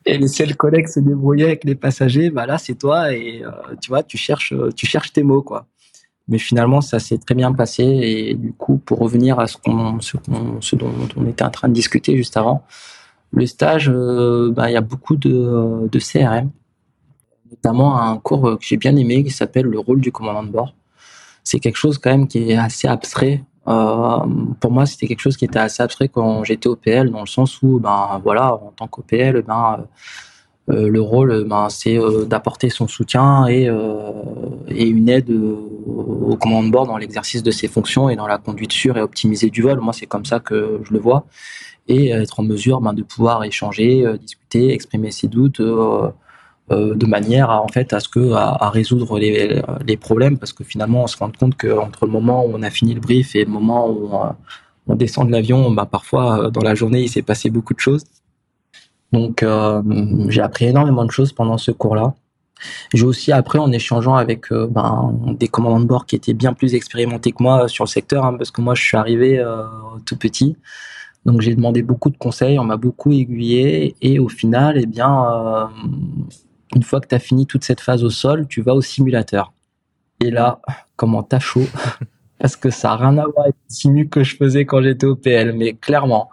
Et 0.06 0.18
les 0.18 0.28
seuls 0.28 0.56
collègues 0.56 0.88
se 0.88 1.00
débrouillaient 1.00 1.46
avec 1.46 1.64
les 1.64 1.76
passagers, 1.76 2.30
ben 2.30 2.46
là 2.46 2.58
c'est 2.58 2.76
toi 2.76 3.14
et 3.14 3.42
tu 3.82 3.90
vois, 3.90 4.04
tu 4.04 4.18
cherches, 4.18 4.54
tu 4.76 4.86
cherches 4.86 5.14
tes 5.14 5.24
mots 5.24 5.42
quoi. 5.42 5.66
Mais 6.28 6.38
finalement 6.38 6.82
ça 6.82 7.00
s'est 7.00 7.18
très 7.18 7.36
bien 7.36 7.54
passé 7.54 7.84
et 7.84 8.34
du 8.34 8.52
coup 8.54 8.78
pour 8.78 9.00
revenir 9.00 9.40
à 9.40 9.48
ce 9.48 9.58
qu'on, 9.58 10.00
ce, 10.02 10.18
dont, 10.76 10.92
on 11.16 11.28
était 11.28 11.44
en 11.44 11.52
train 11.52 11.68
de 11.68 11.74
discuter 11.74 12.18
juste 12.18 12.38
avant, 12.38 12.64
le 13.32 13.46
stage, 13.46 13.90
ben, 13.90 14.68
il 14.68 14.74
y 14.74 14.78
a 14.78 14.82
beaucoup 14.82 15.16
de, 15.18 15.88
de 15.92 16.00
CRM 16.00 16.50
notamment 17.56 18.02
un 18.02 18.18
cours 18.18 18.58
que 18.60 18.66
j'ai 18.66 18.78
bien 18.78 18.96
aimé 18.96 19.24
qui 19.24 19.32
s'appelle 19.32 19.66
le 19.66 19.80
rôle 19.80 20.02
du 20.02 20.12
commandant 20.12 20.44
de 20.44 20.50
bord. 20.50 20.76
C'est 21.44 21.60
quelque 21.60 21.78
chose 21.78 21.98
quand 21.98 22.10
même 22.10 22.28
qui 22.28 22.52
est 22.52 22.58
assez 22.58 22.88
abstrait. 22.88 23.44
Euh, 23.68 24.20
pour 24.60 24.72
moi, 24.72 24.86
c'était 24.86 25.08
quelque 25.08 25.22
chose 25.22 25.38
qui 25.38 25.46
était 25.46 25.60
assez 25.60 25.82
abstrait 25.82 26.08
quand 26.08 26.44
j'étais 26.44 26.68
au 26.68 26.76
PL, 26.76 27.12
dans 27.12 27.22
le 27.22 27.28
sens 27.28 27.62
où, 27.62 27.80
ben 27.80 28.20
voilà, 28.24 28.56
en 28.56 28.72
tant 28.76 28.88
qu'OPL, 28.88 29.44
ben 29.44 29.86
euh, 30.70 30.90
le 30.90 31.02
rôle, 31.02 31.46
ben, 31.46 31.68
c'est 31.70 31.98
euh, 31.98 32.26
d'apporter 32.26 32.70
son 32.70 32.88
soutien 32.88 33.48
et, 33.48 33.70
et 34.70 34.88
une 34.88 35.10
aide 35.10 35.30
au 35.30 36.38
commandant 36.38 36.68
de 36.68 36.72
bord 36.72 36.88
dans 36.88 36.98
l'exercice 36.98 37.44
de 37.44 37.52
ses 37.52 37.68
fonctions 37.68 38.10
et 38.10 38.16
dans 38.16 38.28
la 38.28 38.38
conduite 38.38 38.72
sûre 38.72 38.98
et 38.98 39.02
optimisée 39.02 39.50
du 39.50 39.62
vol. 39.62 39.80
Moi, 39.80 39.94
c'est 39.94 40.08
comme 40.08 40.26
ça 40.26 40.40
que 40.40 40.82
je 40.84 40.94
le 40.94 41.00
vois. 41.00 41.26
Et 41.88 42.10
être 42.10 42.40
en 42.40 42.44
mesure 42.44 42.82
ben, 42.82 42.94
de 42.94 43.04
pouvoir 43.04 43.44
échanger, 43.44 44.06
discuter, 44.20 44.74
exprimer 44.74 45.12
ses 45.12 45.28
doutes, 45.28 45.62
euh, 46.72 46.96
de 46.96 47.06
manière 47.06 47.52
à 47.52 47.62
en 47.62 47.68
fait 47.68 47.94
à 47.94 48.00
ce 48.00 48.10
que 48.10 48.32
à, 48.32 48.72
résoudre 48.72 49.20
les, 49.20 49.62
les, 49.86 49.98
problèmes 49.98 50.40
parce 50.40 50.52
que 50.52 50.64
finalement 50.64 51.04
on 51.04 51.08
se 51.08 51.16
rend 51.16 51.30
compte 51.30 51.56
que 51.56 51.68
entre 51.68 52.08
le 52.08 52.12
moment 52.12 52.44
où 52.44 52.50
on 52.56 52.64
a 52.64 52.72
fini 52.72 52.96
le 52.96 53.00
brief 53.00 53.36
et 53.36 53.46
le 53.46 53.52
moment 53.52 53.88
où 53.88 54.10
on, 54.88 54.96
descend 54.96 55.28
de 55.28 55.32
l'avion, 55.32 55.70
bah 55.70 55.86
parfois 55.86 56.46
euh, 56.46 56.50
dans 56.50 56.62
la 56.62 56.74
journée 56.74 57.04
il 57.04 57.08
s'est 57.08 57.22
passé 57.22 57.52
beaucoup 57.52 57.76
de 57.76 57.80
choses. 57.80 58.04
Donc 59.12 59.44
euh, 59.44 59.82
j'ai 60.30 60.42
appris 60.42 60.66
énormément 60.66 61.06
de 61.06 61.12
choses 61.12 61.32
pendant 61.34 61.58
ce 61.58 61.72
cours-là. 61.72 62.14
J'ai 62.94 63.06
aussi 63.06 63.32
appris 63.32 63.60
en 63.60 63.72
échangeant 63.72 64.16
avec 64.16 64.52
ben, 64.52 65.14
des 65.38 65.48
commandants 65.48 65.82
de 65.82 65.86
bord 65.86 66.06
qui 66.06 66.16
étaient 66.16 66.34
bien 66.34 66.54
plus 66.54 66.74
expérimentés 66.74 67.32
que 67.32 67.44
moi 67.44 67.68
sur 67.68 67.84
le 67.84 67.90
secteur, 67.90 68.26
hein, 68.26 68.36
parce 68.38 68.50
que 68.50 68.62
moi 68.62 68.76
je 68.76 68.82
suis 68.82 68.98
arrivé 68.98 69.44
tout 70.06 70.16
petit. 70.16 70.56
Donc 71.26 71.42
j'ai 71.42 71.54
demandé 71.54 71.84
beaucoup 71.84 72.10
de 72.10 72.18
conseils, 72.18 72.58
on 72.58 72.64
m'a 72.64 72.78
beaucoup 72.78 73.12
aiguillé 73.12 73.96
et 74.02 74.20
au 74.20 74.30
final, 74.30 74.78
eh 74.78 74.86
bien, 74.86 75.70
une 76.76 76.84
fois 76.84 77.02
que 77.02 77.08
tu 77.08 77.16
as 77.16 77.20
fini 77.20 77.46
toute 77.46 77.64
cette 77.64 77.82
phase 77.82 78.04
au 78.04 78.10
sol, 78.10 78.48
tu 78.48 78.62
vas 78.62 78.74
au 78.74 78.82
simulateur. 78.82 79.54
Et 80.22 80.32
là, 80.32 80.60
comment 80.96 81.24
t'as 81.24 81.40
chaud 81.40 81.68
Parce 82.40 82.56
que 82.58 82.70
ça 82.70 82.90
n'a 82.90 82.96
rien 82.96 83.18
à 83.18 83.26
voir 83.26 83.46
avec 83.46 83.56
le 83.56 83.74
simu 83.74 84.10
que 84.10 84.24
je 84.24 84.36
faisais 84.36 84.66
quand 84.66 84.82
j'étais 84.82 85.06
au 85.06 85.16
PL, 85.16 85.54
mais 85.54 85.74
clairement. 85.74 86.30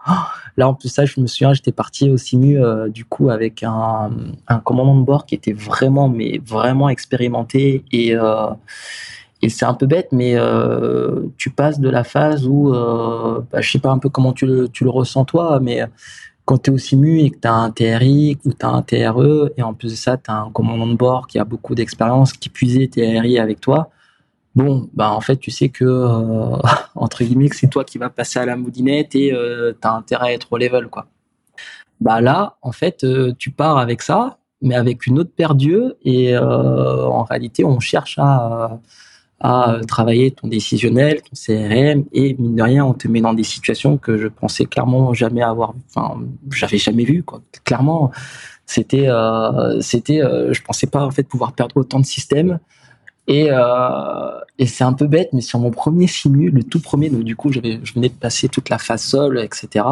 Là, 0.56 0.68
en 0.68 0.74
plus, 0.74 0.88
ça, 0.88 1.04
je 1.04 1.20
me 1.20 1.26
souviens, 1.26 1.52
j'étais 1.54 1.72
parti 1.72 2.10
au 2.10 2.16
simu, 2.16 2.62
euh, 2.62 2.88
du 2.88 3.04
coup, 3.04 3.30
avec 3.30 3.62
un, 3.62 4.10
commandant 4.64 4.96
de 4.96 5.04
bord 5.04 5.26
qui 5.26 5.34
était 5.34 5.52
vraiment, 5.52 6.08
mais 6.08 6.40
vraiment 6.44 6.88
expérimenté. 6.88 7.84
Et, 7.92 8.14
euh, 8.14 8.48
et 9.40 9.48
c'est 9.48 9.64
un 9.64 9.74
peu 9.74 9.86
bête, 9.86 10.08
mais 10.12 10.34
euh, 10.36 11.22
tu 11.38 11.50
passes 11.50 11.80
de 11.80 11.88
la 11.88 12.04
phase 12.04 12.46
où, 12.46 12.70
bah, 12.70 13.60
je 13.60 13.70
sais 13.70 13.78
pas 13.78 13.90
un 13.90 13.98
peu 13.98 14.08
comment 14.08 14.32
tu 14.32 14.46
le, 14.46 14.68
tu 14.68 14.84
le 14.84 14.90
ressens 14.90 15.24
toi, 15.24 15.58
mais 15.60 15.82
quand 16.44 16.58
tu 16.58 16.70
es 16.70 16.74
au 16.74 16.78
SIMU 16.78 17.20
et 17.20 17.30
que 17.30 17.38
tu 17.38 17.48
as 17.48 17.54
un 17.54 17.70
TRI 17.70 18.38
ou 18.44 18.52
tu 18.52 18.66
as 18.66 18.68
un 18.68 18.82
TRE, 18.82 19.50
et 19.56 19.62
en 19.62 19.74
plus 19.74 19.90
de 19.90 19.96
ça, 19.96 20.16
tu 20.16 20.30
as 20.30 20.34
un 20.34 20.50
commandant 20.50 20.86
de 20.86 20.94
bord 20.94 21.26
qui 21.26 21.38
a 21.38 21.44
beaucoup 21.44 21.74
d'expérience, 21.74 22.32
qui 22.32 22.48
puisait 22.48 22.88
TRI 22.88 23.38
avec 23.38 23.60
toi, 23.60 23.90
bon, 24.54 24.88
bah 24.94 25.10
en 25.12 25.20
fait, 25.20 25.36
tu 25.36 25.50
sais 25.50 25.68
que, 25.68 25.84
euh, 25.84 26.56
entre 26.94 27.24
guillemets, 27.24 27.48
c'est 27.52 27.68
toi 27.68 27.84
qui 27.84 27.98
vas 27.98 28.10
passer 28.10 28.38
à 28.38 28.46
la 28.46 28.56
moudinette 28.56 29.14
et 29.14 29.32
euh, 29.32 29.72
tu 29.80 29.86
as 29.86 29.92
intérêt 29.92 30.28
à 30.28 30.32
être 30.32 30.52
au 30.52 30.58
level, 30.58 30.88
quoi. 30.88 31.06
Bah 32.00 32.20
là, 32.20 32.56
en 32.62 32.72
fait, 32.72 33.04
euh, 33.04 33.32
tu 33.38 33.50
pars 33.50 33.78
avec 33.78 34.02
ça, 34.02 34.38
mais 34.60 34.74
avec 34.74 35.06
une 35.06 35.18
autre 35.18 35.30
paire 35.34 35.54
d'yeux, 35.54 35.96
et 36.04 36.36
en 36.38 37.24
réalité, 37.24 37.64
on 37.64 37.80
cherche 37.80 38.16
à 38.18 38.80
à 39.44 39.80
travailler 39.88 40.30
ton 40.30 40.46
décisionnel, 40.46 41.20
ton 41.20 41.34
CRM, 41.34 42.04
et 42.12 42.34
mine 42.38 42.54
de 42.54 42.62
rien, 42.62 42.84
on 42.84 42.94
te 42.94 43.08
met 43.08 43.20
dans 43.20 43.34
des 43.34 43.42
situations 43.42 43.98
que 43.98 44.16
je 44.16 44.28
pensais 44.28 44.66
clairement 44.66 45.12
jamais 45.14 45.42
avoir, 45.42 45.74
enfin, 45.88 46.20
j'avais 46.52 46.78
jamais 46.78 47.04
vu, 47.04 47.24
quoi. 47.24 47.42
Clairement, 47.64 48.12
c'était, 48.66 49.08
euh, 49.08 49.80
c'était, 49.80 50.22
euh, 50.22 50.52
je 50.52 50.62
pensais 50.62 50.86
pas 50.86 51.04
en 51.04 51.10
fait 51.10 51.24
pouvoir 51.24 51.52
perdre 51.52 51.76
autant 51.76 51.98
de 51.98 52.06
systèmes. 52.06 52.60
Et, 53.28 53.48
euh, 53.50 54.40
et 54.58 54.66
c'est 54.66 54.84
un 54.84 54.92
peu 54.92 55.06
bête, 55.06 55.30
mais 55.32 55.40
sur 55.40 55.58
mon 55.58 55.70
premier 55.70 56.06
simu, 56.06 56.50
le 56.50 56.64
tout 56.64 56.80
premier, 56.80 57.08
donc 57.08 57.22
du 57.22 57.36
coup, 57.36 57.52
j'avais, 57.52 57.80
je 57.82 57.94
venais 57.94 58.08
de 58.08 58.14
passer 58.14 58.48
toute 58.48 58.68
la 58.68 58.78
phase 58.78 59.02
sol, 59.02 59.38
etc. 59.38 59.84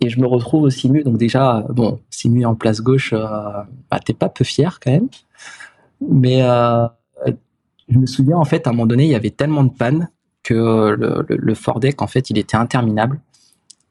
Et 0.00 0.08
je 0.08 0.20
me 0.20 0.26
retrouve 0.26 0.62
au 0.62 0.70
simu, 0.70 1.02
donc 1.02 1.18
déjà, 1.18 1.64
bon, 1.70 2.00
simu 2.10 2.46
en 2.46 2.54
place 2.54 2.80
gauche, 2.80 3.12
euh, 3.12 3.26
bah, 3.90 3.98
t'es 4.04 4.14
pas 4.14 4.28
peu 4.28 4.44
fier 4.44 4.78
quand 4.80 4.92
même. 4.92 5.08
Mais 6.00 6.42
euh, 6.42 6.86
je 7.88 7.98
me 7.98 8.06
souviens, 8.06 8.36
en 8.36 8.44
fait, 8.44 8.66
à 8.66 8.70
un 8.70 8.72
moment 8.72 8.86
donné, 8.86 9.04
il 9.04 9.10
y 9.10 9.14
avait 9.14 9.30
tellement 9.30 9.64
de 9.64 9.72
pannes 9.72 10.08
que 10.42 10.54
le, 10.98 11.24
le, 11.28 11.54
Ford 11.54 11.80
deck, 11.80 12.00
en 12.00 12.06
fait, 12.06 12.30
il 12.30 12.38
était 12.38 12.56
interminable. 12.56 13.20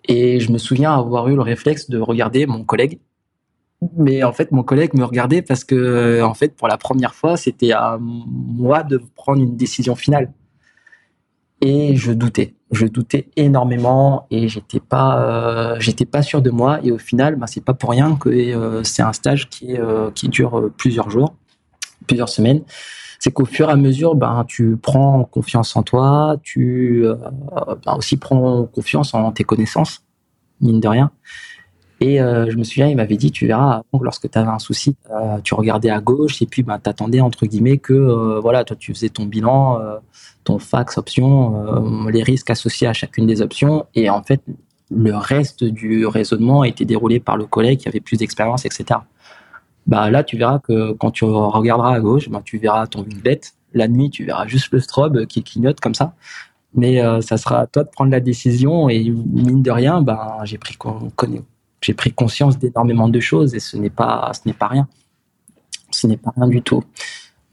Et 0.06 0.40
je 0.40 0.52
me 0.52 0.58
souviens 0.58 0.98
avoir 0.98 1.28
eu 1.28 1.36
le 1.36 1.42
réflexe 1.42 1.90
de 1.90 2.00
regarder 2.00 2.46
mon 2.46 2.64
collègue. 2.64 3.00
Mais 3.98 4.24
en 4.24 4.34
fait, 4.34 4.52
mon 4.52 4.64
collègue 4.64 4.94
me 4.96 5.04
regardait 5.04 5.42
parce 5.42 5.64
que, 5.64 6.22
en 6.24 6.34
fait, 6.34 6.56
pour 6.56 6.68
la 6.68 6.78
première 6.78 7.14
fois, 7.14 7.38
c'était 7.38 7.72
à 7.72 7.98
moi 8.00 8.84
de 8.84 9.02
prendre 9.16 9.42
une 9.42 9.56
décision 9.56 9.96
finale. 9.96 10.32
Et 11.62 11.96
je 11.96 12.12
doutais, 12.12 12.56
je 12.72 12.86
doutais 12.86 13.30
énormément 13.36 14.28
et 14.30 14.48
j'étais 14.48 14.80
pas, 14.80 15.22
euh, 15.22 15.76
j'étais 15.80 16.06
pas 16.06 16.22
sûr 16.22 16.42
de 16.42 16.52
moi. 16.52 16.80
Et 16.84 16.92
au 16.92 16.98
final, 16.98 17.36
bah, 17.36 17.48
c'est 17.48 17.64
pas 17.64 17.74
pour 17.74 17.92
rien 17.92 18.16
que 18.16 18.30
euh, 18.30 18.84
c'est 18.84 19.02
un 19.02 19.14
stage 19.14 19.50
qui, 19.50 19.78
euh, 19.78 20.12
qui 20.12 20.30
dure 20.30 20.72
plusieurs 20.78 21.10
jours, 21.10 21.36
plusieurs 22.08 22.30
semaines 22.30 22.64
c'est 23.20 23.32
qu'au 23.32 23.46
fur 23.46 23.68
et 23.70 23.72
à 23.72 23.76
mesure, 23.76 24.14
ben, 24.14 24.46
tu 24.48 24.78
prends 24.78 25.24
confiance 25.24 25.76
en 25.76 25.82
toi, 25.82 26.38
tu 26.44 27.04
ben, 27.84 27.96
aussi 27.96 28.16
prends 28.16 28.66
confiance 28.66 29.16
en 29.16 29.32
tes 29.32 29.44
connaissances, 29.44 30.04
mine 30.62 30.80
de 30.80 30.88
rien. 30.88 31.12
Et 32.00 32.22
euh, 32.22 32.50
je 32.50 32.58
me 32.58 32.64
souviens, 32.64 32.88
il 32.88 32.96
m'avait 32.96 33.18
dit, 33.18 33.32
tu 33.32 33.48
verras, 33.48 33.82
lorsque 34.00 34.30
tu 34.30 34.38
avais 34.38 34.50
un 34.50 34.60
souci, 34.60 34.96
euh, 35.12 35.40
tu 35.44 35.54
regardais 35.56 35.90
à 35.90 36.00
gauche 36.00 36.42
et 36.42 36.46
puis 36.46 36.64
ben, 36.64 36.80
tu 36.82 36.90
attendais, 36.90 37.22
entre 37.22 37.46
guillemets, 37.46 37.78
que 37.78 38.40
voilà, 38.40 38.64
toi, 38.64 38.76
tu 38.80 38.94
faisais 38.94 39.10
ton 39.10 39.26
bilan, 39.26 39.80
ton 40.44 40.60
fax 40.60 40.98
option, 40.98 42.08
les 42.10 42.24
risques 42.24 42.50
associés 42.50 42.88
à 42.88 42.94
chacune 42.94 43.26
des 43.26 43.42
options. 43.42 43.86
Et 43.96 44.10
en 44.10 44.22
fait, 44.22 44.42
le 44.92 45.16
reste 45.16 45.64
du 45.64 46.06
raisonnement 46.06 46.64
été 46.64 46.86
déroulé 46.86 47.20
par 47.20 47.36
le 47.36 47.46
collègue 47.46 47.80
qui 47.80 47.90
avait 47.90 48.00
plus 48.00 48.18
d'expérience, 48.18 48.66
etc 48.66 49.00
bah 49.88 50.12
là 50.12 50.24
tu 50.24 50.38
verras 50.38 50.60
que 50.60 50.92
quand 50.94 51.12
tu 51.12 51.24
regarderas 51.26 51.96
à 51.96 52.00
gauche, 52.00 52.30
bah, 52.30 52.42
tu 52.44 52.58
verras 52.58 52.88
ton 52.88 53.06
bête. 53.24 53.54
La 53.74 53.88
nuit, 53.88 54.10
tu 54.10 54.26
verras 54.26 54.48
juste 54.48 54.72
le 54.72 54.80
strobe 54.80 55.26
qui 55.26 55.44
clignote 55.44 55.80
comme 55.80 55.96
ça. 55.96 56.14
Mais 56.74 57.02
euh, 57.02 57.22
ça 57.22 57.38
sera 57.38 57.62
à 57.62 57.68
toi 57.68 57.84
de 57.84 57.90
prendre 57.90 58.12
la 58.12 58.20
décision 58.20 58.90
et 58.90 59.10
mine 59.10 59.64
de 59.64 59.72
rien, 59.72 60.02
ben 60.02 60.20
j'ai 60.44 60.58
pris 60.58 60.78
j'ai 61.82 61.94
pris 61.94 62.12
conscience 62.12 62.58
d'énormément 62.58 63.10
de 63.10 63.20
choses 63.20 63.56
et 63.56 63.60
ce 63.60 63.78
n'est 63.78 63.90
pas 63.90 64.32
ce 64.34 64.42
n'est 64.46 64.54
pas 64.54 64.68
rien. 64.68 64.88
Ce 65.92 66.08
n'est 66.08 66.18
pas 66.18 66.34
rien 66.36 66.48
du 66.48 66.62
tout. 66.62 66.84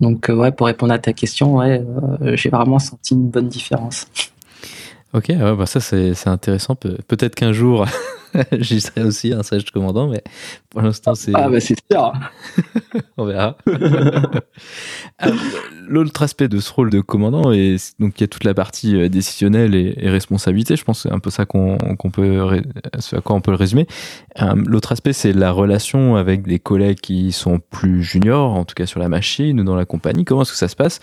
Donc 0.01 0.29
euh, 0.29 0.35
ouais, 0.35 0.53
pour 0.53 0.66
répondre 0.66 0.93
à 0.93 0.99
ta 0.99 1.12
question, 1.12 1.57
ouais, 1.57 1.83
euh, 2.22 2.37
j'ai 2.37 2.51
vraiment 2.51 2.79
senti 2.79 3.14
une 3.14 3.29
bonne 3.29 3.49
différence. 3.49 4.07
Ok, 5.12 5.33
bah 5.33 5.66
ça 5.66 5.79
c'est 5.81 6.27
intéressant. 6.27 6.75
Peut-être 6.75 7.37
qu'un 7.37 7.53
jour 7.53 7.87
J'y 8.59 8.80
serai 8.80 9.03
aussi 9.03 9.32
un 9.32 9.43
sage 9.43 9.70
commandant, 9.70 10.09
mais 10.09 10.22
pour 10.70 10.82
l'instant, 10.82 11.14
c'est. 11.14 11.32
Ah, 11.35 11.49
bah 11.49 11.61
c'est 11.61 11.76
sûr. 11.91 12.12
On 13.16 13.24
verra. 13.24 13.57
L'autre 15.87 16.22
aspect 16.22 16.49
de 16.49 16.59
ce 16.59 16.72
rôle 16.72 16.91
de 16.91 17.01
commandant, 17.01 17.53
et 17.53 17.76
donc 17.99 18.18
il 18.18 18.22
y 18.22 18.24
a 18.24 18.28
toute 18.28 18.45
la 18.45 18.55
partie 18.55 18.97
euh, 18.97 19.09
décisionnelle 19.09 19.74
et, 19.74 20.09
responsabilité. 20.09 20.76
Je 20.76 20.85
pense 20.85 21.03
que 21.03 21.09
c'est 21.09 21.14
un 21.14 21.18
peu 21.18 21.30
ça 21.30 21.47
qu'on 21.47 21.76
peut, 22.12 22.62
ce 22.99 23.16
à 23.16 23.20
quoi 23.20 23.37
on 23.37 23.41
peut 23.41 23.51
le 23.51 23.57
résumer. 23.57 23.87
Euh, 24.41 24.55
l'autre 24.66 24.93
aspect, 24.93 25.12
c'est 25.12 25.32
la 25.32 25.51
relation 25.51 26.16
avec 26.16 26.43
des 26.43 26.59
collègues 26.59 27.01
qui 27.01 27.32
sont 27.32 27.59
plus 27.59 28.03
juniors, 28.03 28.55
en 28.55 28.64
tout 28.64 28.74
cas 28.74 28.87
sur 28.87 29.01
la 29.01 29.09
machine 29.09 29.61
ou 29.61 29.64
dans 29.64 29.76
la 29.76 29.85
compagnie. 29.85 30.24
Comment 30.24 30.43
est-ce 30.43 30.53
que 30.53 30.59
ça 30.59 30.68
se 30.68 30.76
passe? 30.76 31.01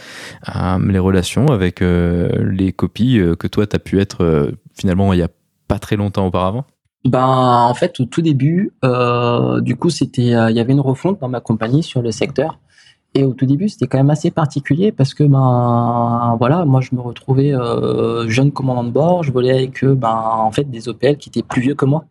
Euh, 0.55 0.79
Les 0.87 0.99
relations 0.99 1.47
avec 1.47 1.81
les 1.81 2.73
copies 2.73 3.19
que 3.39 3.47
toi, 3.47 3.67
tu 3.67 3.75
as 3.75 3.79
pu 3.79 3.99
être 3.99 4.51
finalement 4.73 5.13
il 5.13 5.19
y 5.19 5.23
a 5.23 5.29
pas 5.67 5.79
très 5.79 5.95
longtemps 5.95 6.27
auparavant? 6.27 6.65
Ben, 7.05 7.25
en 7.25 7.73
fait, 7.73 7.99
au 7.99 8.05
tout 8.05 8.21
début, 8.21 8.73
euh, 8.85 9.59
du 9.61 9.75
coup, 9.75 9.89
c'était, 9.89 10.35
euh, 10.35 10.51
il 10.51 10.57
y 10.57 10.59
avait 10.59 10.73
une 10.73 10.79
refonte 10.79 11.19
dans 11.19 11.29
ma 11.29 11.39
compagnie 11.41 11.83
sur 11.83 12.01
le 12.01 12.11
secteur. 12.11 12.59
Et 13.13 13.25
au 13.25 13.33
tout 13.33 13.45
début, 13.45 13.67
c'était 13.67 13.87
quand 13.87 13.97
même 13.97 14.11
assez 14.11 14.31
particulier 14.31 14.91
parce 14.91 15.13
que, 15.13 15.23
ben, 15.23 16.35
voilà, 16.39 16.63
moi, 16.65 16.79
je 16.81 16.95
me 16.95 17.01
retrouvais 17.01 17.53
euh, 17.53 18.27
jeune 18.29 18.51
commandant 18.51 18.83
de 18.83 18.91
bord. 18.91 19.23
Je 19.23 19.31
volais 19.31 19.51
avec, 19.51 19.83
ben, 19.83 20.09
en 20.09 20.51
fait, 20.51 20.69
des 20.69 20.87
OPL 20.87 21.17
qui 21.17 21.29
étaient 21.29 21.43
plus 21.43 21.61
vieux 21.61 21.75
que 21.75 21.85
moi. 21.85 22.05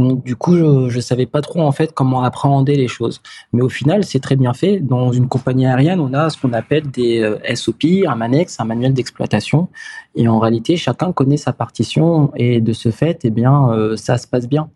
Donc 0.00 0.24
du 0.24 0.36
coup, 0.36 0.56
je 0.56 0.96
ne 0.96 1.00
savais 1.00 1.26
pas 1.26 1.40
trop 1.42 1.60
en 1.60 1.72
fait 1.72 1.92
comment 1.92 2.22
appréhender 2.22 2.76
les 2.76 2.88
choses. 2.88 3.20
Mais 3.52 3.62
au 3.62 3.68
final, 3.68 4.04
c'est 4.04 4.20
très 4.20 4.36
bien 4.36 4.52
fait. 4.52 4.80
Dans 4.80 5.12
une 5.12 5.28
compagnie 5.28 5.66
aérienne, 5.66 6.00
on 6.00 6.14
a 6.14 6.30
ce 6.30 6.40
qu'on 6.40 6.52
appelle 6.52 6.90
des 6.90 7.20
euh, 7.20 7.38
SOP, 7.54 7.84
un 8.06 8.14
MANEX, 8.14 8.58
un 8.60 8.64
manuel 8.64 8.94
d'exploitation. 8.94 9.68
Et 10.14 10.26
en 10.28 10.38
réalité, 10.38 10.76
chacun 10.76 11.12
connaît 11.12 11.36
sa 11.36 11.52
partition 11.52 12.32
et 12.36 12.60
de 12.60 12.72
ce 12.72 12.90
fait, 12.90 13.20
eh 13.24 13.30
bien, 13.30 13.70
euh, 13.70 13.96
ça 13.96 14.18
se 14.18 14.26
passe 14.26 14.48
bien. 14.48 14.70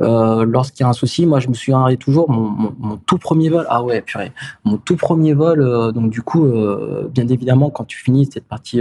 Euh, 0.00 0.44
lorsqu'il 0.44 0.84
y 0.84 0.86
a 0.86 0.88
un 0.88 0.94
souci, 0.94 1.26
moi 1.26 1.38
je 1.38 1.48
me 1.48 1.74
arrêté 1.74 1.98
toujours 1.98 2.30
mon, 2.30 2.96
tout 3.06 3.18
premier 3.18 3.48
vol. 3.50 3.66
Ah 3.68 3.82
ouais, 3.82 4.00
purée, 4.00 4.32
mon 4.64 4.76
tout 4.78 4.96
premier 4.96 5.34
vol. 5.34 5.60
Euh, 5.60 5.92
donc 5.92 6.10
du 6.10 6.22
coup, 6.22 6.44
euh, 6.44 7.08
bien 7.12 7.28
évidemment, 7.28 7.70
quand 7.70 7.84
tu 7.84 7.98
finis 7.98 8.28
cette 8.32 8.46
partie 8.46 8.80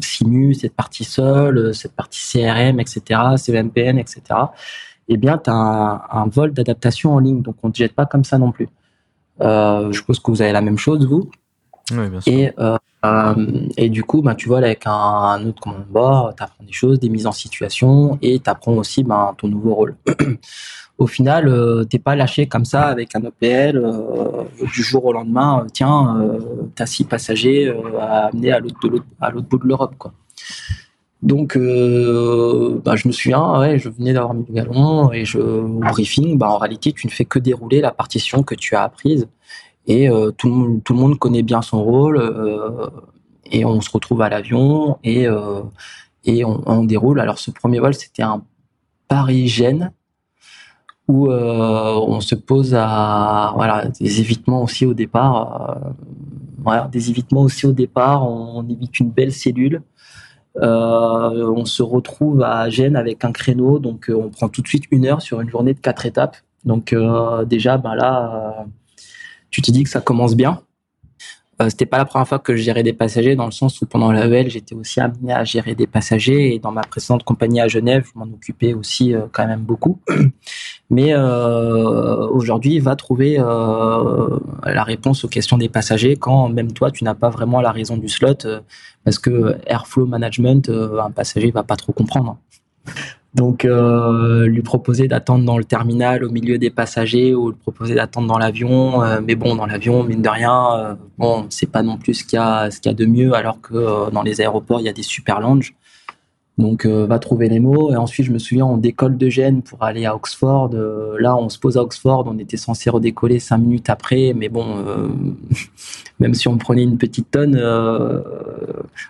Simu, 0.00 0.54
cette 0.54 0.74
partie 0.74 1.04
Sol, 1.04 1.74
cette 1.74 1.94
partie 1.94 2.20
CRM, 2.20 2.80
etc., 2.80 3.20
CVMPN, 3.36 3.98
etc., 3.98 4.22
eh 5.08 5.18
bien, 5.18 5.36
tu 5.36 5.50
as 5.50 6.06
un, 6.10 6.26
vol 6.28 6.52
d'adaptation 6.52 7.14
en 7.14 7.18
ligne. 7.18 7.42
Donc 7.42 7.56
on 7.62 7.68
ne 7.68 7.72
te 7.72 7.78
jette 7.78 7.94
pas 7.94 8.06
comme 8.06 8.24
ça 8.24 8.38
non 8.38 8.52
plus. 8.52 8.68
je 9.40 9.90
suppose 9.92 10.20
que 10.20 10.30
vous 10.30 10.42
avez 10.42 10.52
la 10.52 10.62
même 10.62 10.78
chose, 10.78 11.06
vous? 11.06 11.30
Oui, 11.92 12.08
bien 12.08 12.20
sûr. 12.20 12.32
Et 12.32 12.52
euh, 13.04 13.34
et 13.76 13.90
du 13.90 14.02
coup, 14.02 14.22
ben, 14.22 14.34
tu 14.34 14.48
vois, 14.48 14.58
avec 14.58 14.84
un, 14.86 15.44
autre 15.46 15.60
commande 15.60 15.86
bord, 15.90 16.34
tu 16.36 16.42
apprends 16.42 16.64
des 16.64 16.72
choses, 16.72 16.98
des 16.98 17.08
mises 17.08 17.26
en 17.26 17.32
situation 17.32 18.18
et 18.22 18.38
tu 18.38 18.48
apprends 18.48 18.74
aussi 18.74 19.02
ben, 19.04 19.34
ton 19.36 19.48
nouveau 19.48 19.74
rôle. 19.74 19.96
au 20.98 21.06
final, 21.06 21.48
euh, 21.48 21.84
t'es 21.84 21.98
pas 21.98 22.16
lâché 22.16 22.46
comme 22.46 22.64
ça 22.64 22.86
avec 22.86 23.14
un 23.14 23.24
OPL 23.24 23.76
euh, 23.76 24.44
du 24.72 24.82
jour 24.82 25.04
au 25.04 25.12
lendemain. 25.12 25.66
tiens, 25.72 26.28
tu 26.74 26.82
as 26.82 26.86
six 26.86 27.04
passagers 27.04 27.74
à 28.00 28.26
amener 28.26 28.52
à 28.52 28.60
l'autre, 28.60 28.78
bout 29.48 29.58
de 29.58 29.68
l'Europe. 29.68 29.94
Quoi. 29.98 30.12
Donc, 31.22 31.56
ben, 31.58 32.96
je 32.96 33.08
me 33.08 33.12
souviens, 33.12 33.60
ouais, 33.60 33.78
je 33.78 33.90
venais 33.90 34.14
d'avoir 34.14 34.32
mes 34.32 34.46
galons 34.48 35.12
et 35.12 35.26
je, 35.26 35.38
au 35.38 35.80
briefing, 35.80 36.38
ben, 36.38 36.46
en 36.46 36.58
réalité, 36.58 36.92
tu 36.92 37.06
ne 37.06 37.12
fais 37.12 37.26
que 37.26 37.38
dérouler 37.38 37.82
la 37.82 37.90
partition 37.90 38.42
que 38.42 38.54
tu 38.54 38.74
as 38.74 38.82
apprise 38.84 39.28
et 39.86 40.08
euh, 40.08 40.30
tout, 40.30 40.48
le 40.48 40.54
monde, 40.54 40.84
tout 40.84 40.94
le 40.94 40.98
monde 40.98 41.18
connaît 41.18 41.42
bien 41.42 41.62
son 41.62 41.82
rôle 41.82 42.18
euh, 42.18 42.88
et 43.50 43.64
on 43.64 43.80
se 43.80 43.90
retrouve 43.90 44.22
à 44.22 44.28
l'avion 44.28 44.98
et, 45.04 45.26
euh, 45.26 45.60
et 46.24 46.44
on, 46.44 46.84
déroule. 46.84 47.20
Alors 47.20 47.38
ce 47.38 47.50
premier 47.50 47.80
vol, 47.80 47.94
c'était 47.94 48.22
un 48.22 48.42
Paris-Gênes 49.08 49.92
où 51.06 51.30
on 51.30 52.20
se 52.20 52.34
pose 52.34 52.74
à 52.74 53.52
voilà 53.56 53.88
des 53.88 54.20
évitements 54.20 54.62
aussi 54.62 54.86
au 54.86 54.94
départ. 54.94 55.78
voilà, 56.62 56.88
des 56.90 57.10
évitements 57.10 57.42
aussi 57.42 57.66
au 57.66 57.72
départ. 57.72 58.26
On, 58.26 58.66
évite 58.66 58.98
une 59.00 59.10
belle 59.10 59.32
cellule. 59.32 59.82
on 60.54 61.64
se 61.66 61.82
retrouve 61.82 62.40
à 62.40 62.70
Gênes 62.70 62.96
avec 62.96 63.22
un 63.26 63.32
créneau, 63.32 63.78
donc 63.78 64.10
on 64.10 64.30
prend 64.30 64.48
tout 64.48 64.62
de 64.62 64.68
suite 64.68 64.84
une 64.90 65.04
heure 65.04 65.20
sur 65.20 65.42
une 65.42 65.50
journée 65.50 65.74
de 65.74 65.80
quatre 65.80 66.06
étapes. 66.06 66.38
Donc 66.64 66.96
déjà, 67.46 67.76
ben 67.76 67.94
là, 67.94 68.64
tu 69.54 69.62
te 69.62 69.70
dis 69.70 69.84
que 69.84 69.88
ça 69.88 70.00
commence 70.00 70.34
bien. 70.34 70.60
Euh, 71.62 71.70
c'était 71.70 71.86
pas 71.86 71.98
la 71.98 72.04
première 72.04 72.26
fois 72.26 72.40
que 72.40 72.56
je 72.56 72.62
gérais 72.62 72.82
des 72.82 72.92
passagers 72.92 73.36
dans 73.36 73.44
le 73.44 73.52
sens 73.52 73.80
où 73.80 73.86
pendant 73.86 74.10
la 74.10 74.26
l'AEL 74.26 74.50
j'étais 74.50 74.74
aussi 74.74 74.98
amené 74.98 75.32
à 75.32 75.44
gérer 75.44 75.76
des 75.76 75.86
passagers 75.86 76.52
et 76.52 76.58
dans 76.58 76.72
ma 76.72 76.80
précédente 76.80 77.22
compagnie 77.22 77.60
à 77.60 77.68
Genève 77.68 78.04
je 78.12 78.18
m'en 78.18 78.24
occupais 78.24 78.74
aussi 78.74 79.14
euh, 79.14 79.26
quand 79.30 79.46
même 79.46 79.60
beaucoup 79.60 80.00
mais 80.90 81.14
euh, 81.14 82.26
aujourd'hui 82.26 82.80
va 82.80 82.96
trouver 82.96 83.36
euh, 83.38 84.40
la 84.64 84.82
réponse 84.82 85.24
aux 85.24 85.28
questions 85.28 85.56
des 85.56 85.68
passagers 85.68 86.16
quand 86.16 86.48
même 86.48 86.72
toi 86.72 86.90
tu 86.90 87.04
n'as 87.04 87.14
pas 87.14 87.30
vraiment 87.30 87.60
la 87.60 87.70
raison 87.70 87.96
du 87.96 88.08
slot 88.08 88.42
parce 89.04 89.20
que 89.20 89.56
Airflow 89.68 90.06
Management 90.06 90.68
un 90.68 91.12
passager 91.12 91.52
va 91.52 91.62
pas 91.62 91.76
trop 91.76 91.92
comprendre 91.92 92.36
donc, 93.34 93.64
euh, 93.64 94.46
lui 94.46 94.62
proposer 94.62 95.08
d'attendre 95.08 95.44
dans 95.44 95.58
le 95.58 95.64
terminal 95.64 96.24
au 96.24 96.30
milieu 96.30 96.56
des 96.56 96.70
passagers 96.70 97.34
ou 97.34 97.50
lui 97.50 97.56
proposer 97.56 97.96
d'attendre 97.96 98.28
dans 98.28 98.38
l'avion. 98.38 99.02
Euh, 99.02 99.20
mais 99.24 99.34
bon, 99.34 99.56
dans 99.56 99.66
l'avion, 99.66 100.04
mine 100.04 100.22
de 100.22 100.28
rien, 100.28 100.76
euh, 100.76 100.94
bon, 101.18 101.46
c'est 101.50 101.70
pas 101.70 101.82
non 101.82 101.98
plus 101.98 102.14
ce 102.14 102.24
qu'il 102.24 102.38
y 102.38 102.70
qu'il 102.80 102.92
y 102.92 102.94
a 102.94 102.96
de 102.96 103.06
mieux, 103.06 103.34
alors 103.34 103.60
que 103.60 104.10
dans 104.10 104.22
les 104.22 104.40
aéroports, 104.40 104.80
il 104.80 104.84
y 104.84 104.88
a 104.88 104.92
des 104.92 105.02
super 105.02 105.40
lounges. 105.40 105.74
Donc, 106.56 106.86
euh, 106.86 107.04
va 107.06 107.18
trouver 107.18 107.48
les 107.48 107.58
mots. 107.58 107.92
Et 107.92 107.96
ensuite, 107.96 108.26
je 108.26 108.32
me 108.32 108.38
souviens, 108.38 108.64
on 108.64 108.76
décolle 108.76 109.16
de 109.16 109.28
Gênes 109.28 109.62
pour 109.62 109.82
aller 109.82 110.06
à 110.06 110.14
Oxford. 110.14 110.70
Euh, 110.74 111.16
là, 111.18 111.36
on 111.36 111.48
se 111.48 111.58
pose 111.58 111.76
à 111.76 111.82
Oxford. 111.82 112.24
On 112.28 112.38
était 112.38 112.56
censé 112.56 112.90
redécoller 112.90 113.40
cinq 113.40 113.58
minutes 113.58 113.90
après. 113.90 114.32
Mais 114.36 114.48
bon, 114.48 114.64
euh, 114.68 115.08
même 116.20 116.34
si 116.34 116.46
on 116.46 116.56
prenait 116.56 116.84
une 116.84 116.96
petite 116.96 117.30
tonne, 117.32 117.56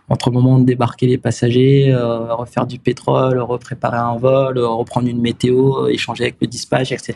entre 0.09 0.31
le 0.31 0.35
moment 0.35 0.59
de 0.59 0.65
débarquer 0.65 1.07
les 1.07 1.19
passagers, 1.19 1.95
refaire 1.95 2.67
du 2.67 2.79
pétrole, 2.79 3.39
repréparer 3.39 3.99
un 3.99 4.17
vol, 4.17 4.59
reprendre 4.59 5.09
une 5.09 5.21
météo, 5.21 5.89
échanger 5.89 6.25
avec 6.25 6.37
le 6.41 6.47
dispatch, 6.47 6.93
etc., 6.93 7.15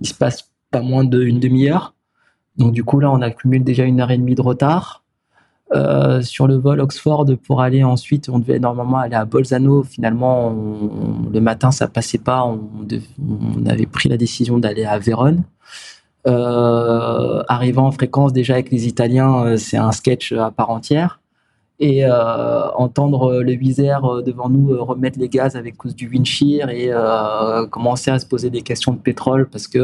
il 0.00 0.08
se 0.08 0.14
passe 0.14 0.50
pas 0.70 0.80
moins 0.80 1.04
d'une 1.04 1.40
demi-heure. 1.40 1.94
Donc, 2.56 2.72
du 2.72 2.84
coup, 2.84 3.00
là, 3.00 3.10
on 3.10 3.20
accumule 3.20 3.64
déjà 3.64 3.84
une 3.84 4.00
heure 4.00 4.10
et 4.10 4.16
demie 4.16 4.34
de 4.34 4.42
retard. 4.42 5.04
Euh, 5.74 6.22
sur 6.22 6.46
le 6.46 6.54
vol 6.54 6.80
Oxford 6.80 7.26
pour 7.44 7.60
aller 7.60 7.82
ensuite, 7.82 8.28
on 8.28 8.38
devait 8.38 8.60
normalement 8.60 8.98
aller 8.98 9.16
à 9.16 9.24
Bolzano. 9.24 9.82
Finalement, 9.82 10.54
le 11.32 11.40
matin, 11.40 11.72
ça 11.72 11.88
passait 11.88 12.18
pas. 12.18 12.44
On, 12.44 13.66
avait 13.66 13.86
pris 13.86 14.08
la 14.08 14.16
décision 14.16 14.58
d'aller 14.58 14.84
à 14.84 14.98
Vérone. 14.98 15.42
Euh, 16.26 17.42
arrivant 17.48 17.86
en 17.86 17.92
fréquence 17.92 18.32
déjà 18.32 18.54
avec 18.54 18.70
les 18.70 18.86
Italiens, 18.86 19.44
euh, 19.44 19.56
c'est 19.56 19.76
un 19.76 19.92
sketch 19.92 20.32
à 20.32 20.50
part 20.50 20.70
entière. 20.70 21.20
et 21.78 22.06
entendre 22.76 23.42
le 23.42 23.52
viseur 23.52 24.22
devant 24.22 24.48
nous 24.48 24.82
remettre 24.82 25.18
les 25.18 25.28
gaz 25.28 25.56
avec 25.56 25.76
cause 25.76 25.94
du 25.94 26.08
windshield 26.08 26.70
et 26.70 26.90
commencer 27.70 28.10
à 28.10 28.18
se 28.18 28.24
poser 28.26 28.48
des 28.48 28.62
questions 28.62 28.92
de 28.92 28.98
pétrole 28.98 29.46
parce 29.50 29.68
que 29.68 29.78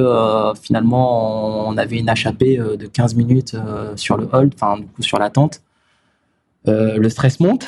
finalement 0.63 1.69
on 1.69 1.77
avait 1.77 1.99
une 1.99 2.09
HAP 2.09 2.45
de 2.79 2.87
15 2.87 3.15
minutes 3.15 3.57
sur 3.97 4.17
le 4.17 4.27
hold, 4.33 4.53
enfin 4.55 4.79
du 4.79 4.87
coup 4.87 5.03
sur 5.03 5.19
l'attente. 5.19 5.61
Le 6.67 7.09
stress 7.09 7.41
monte. 7.41 7.67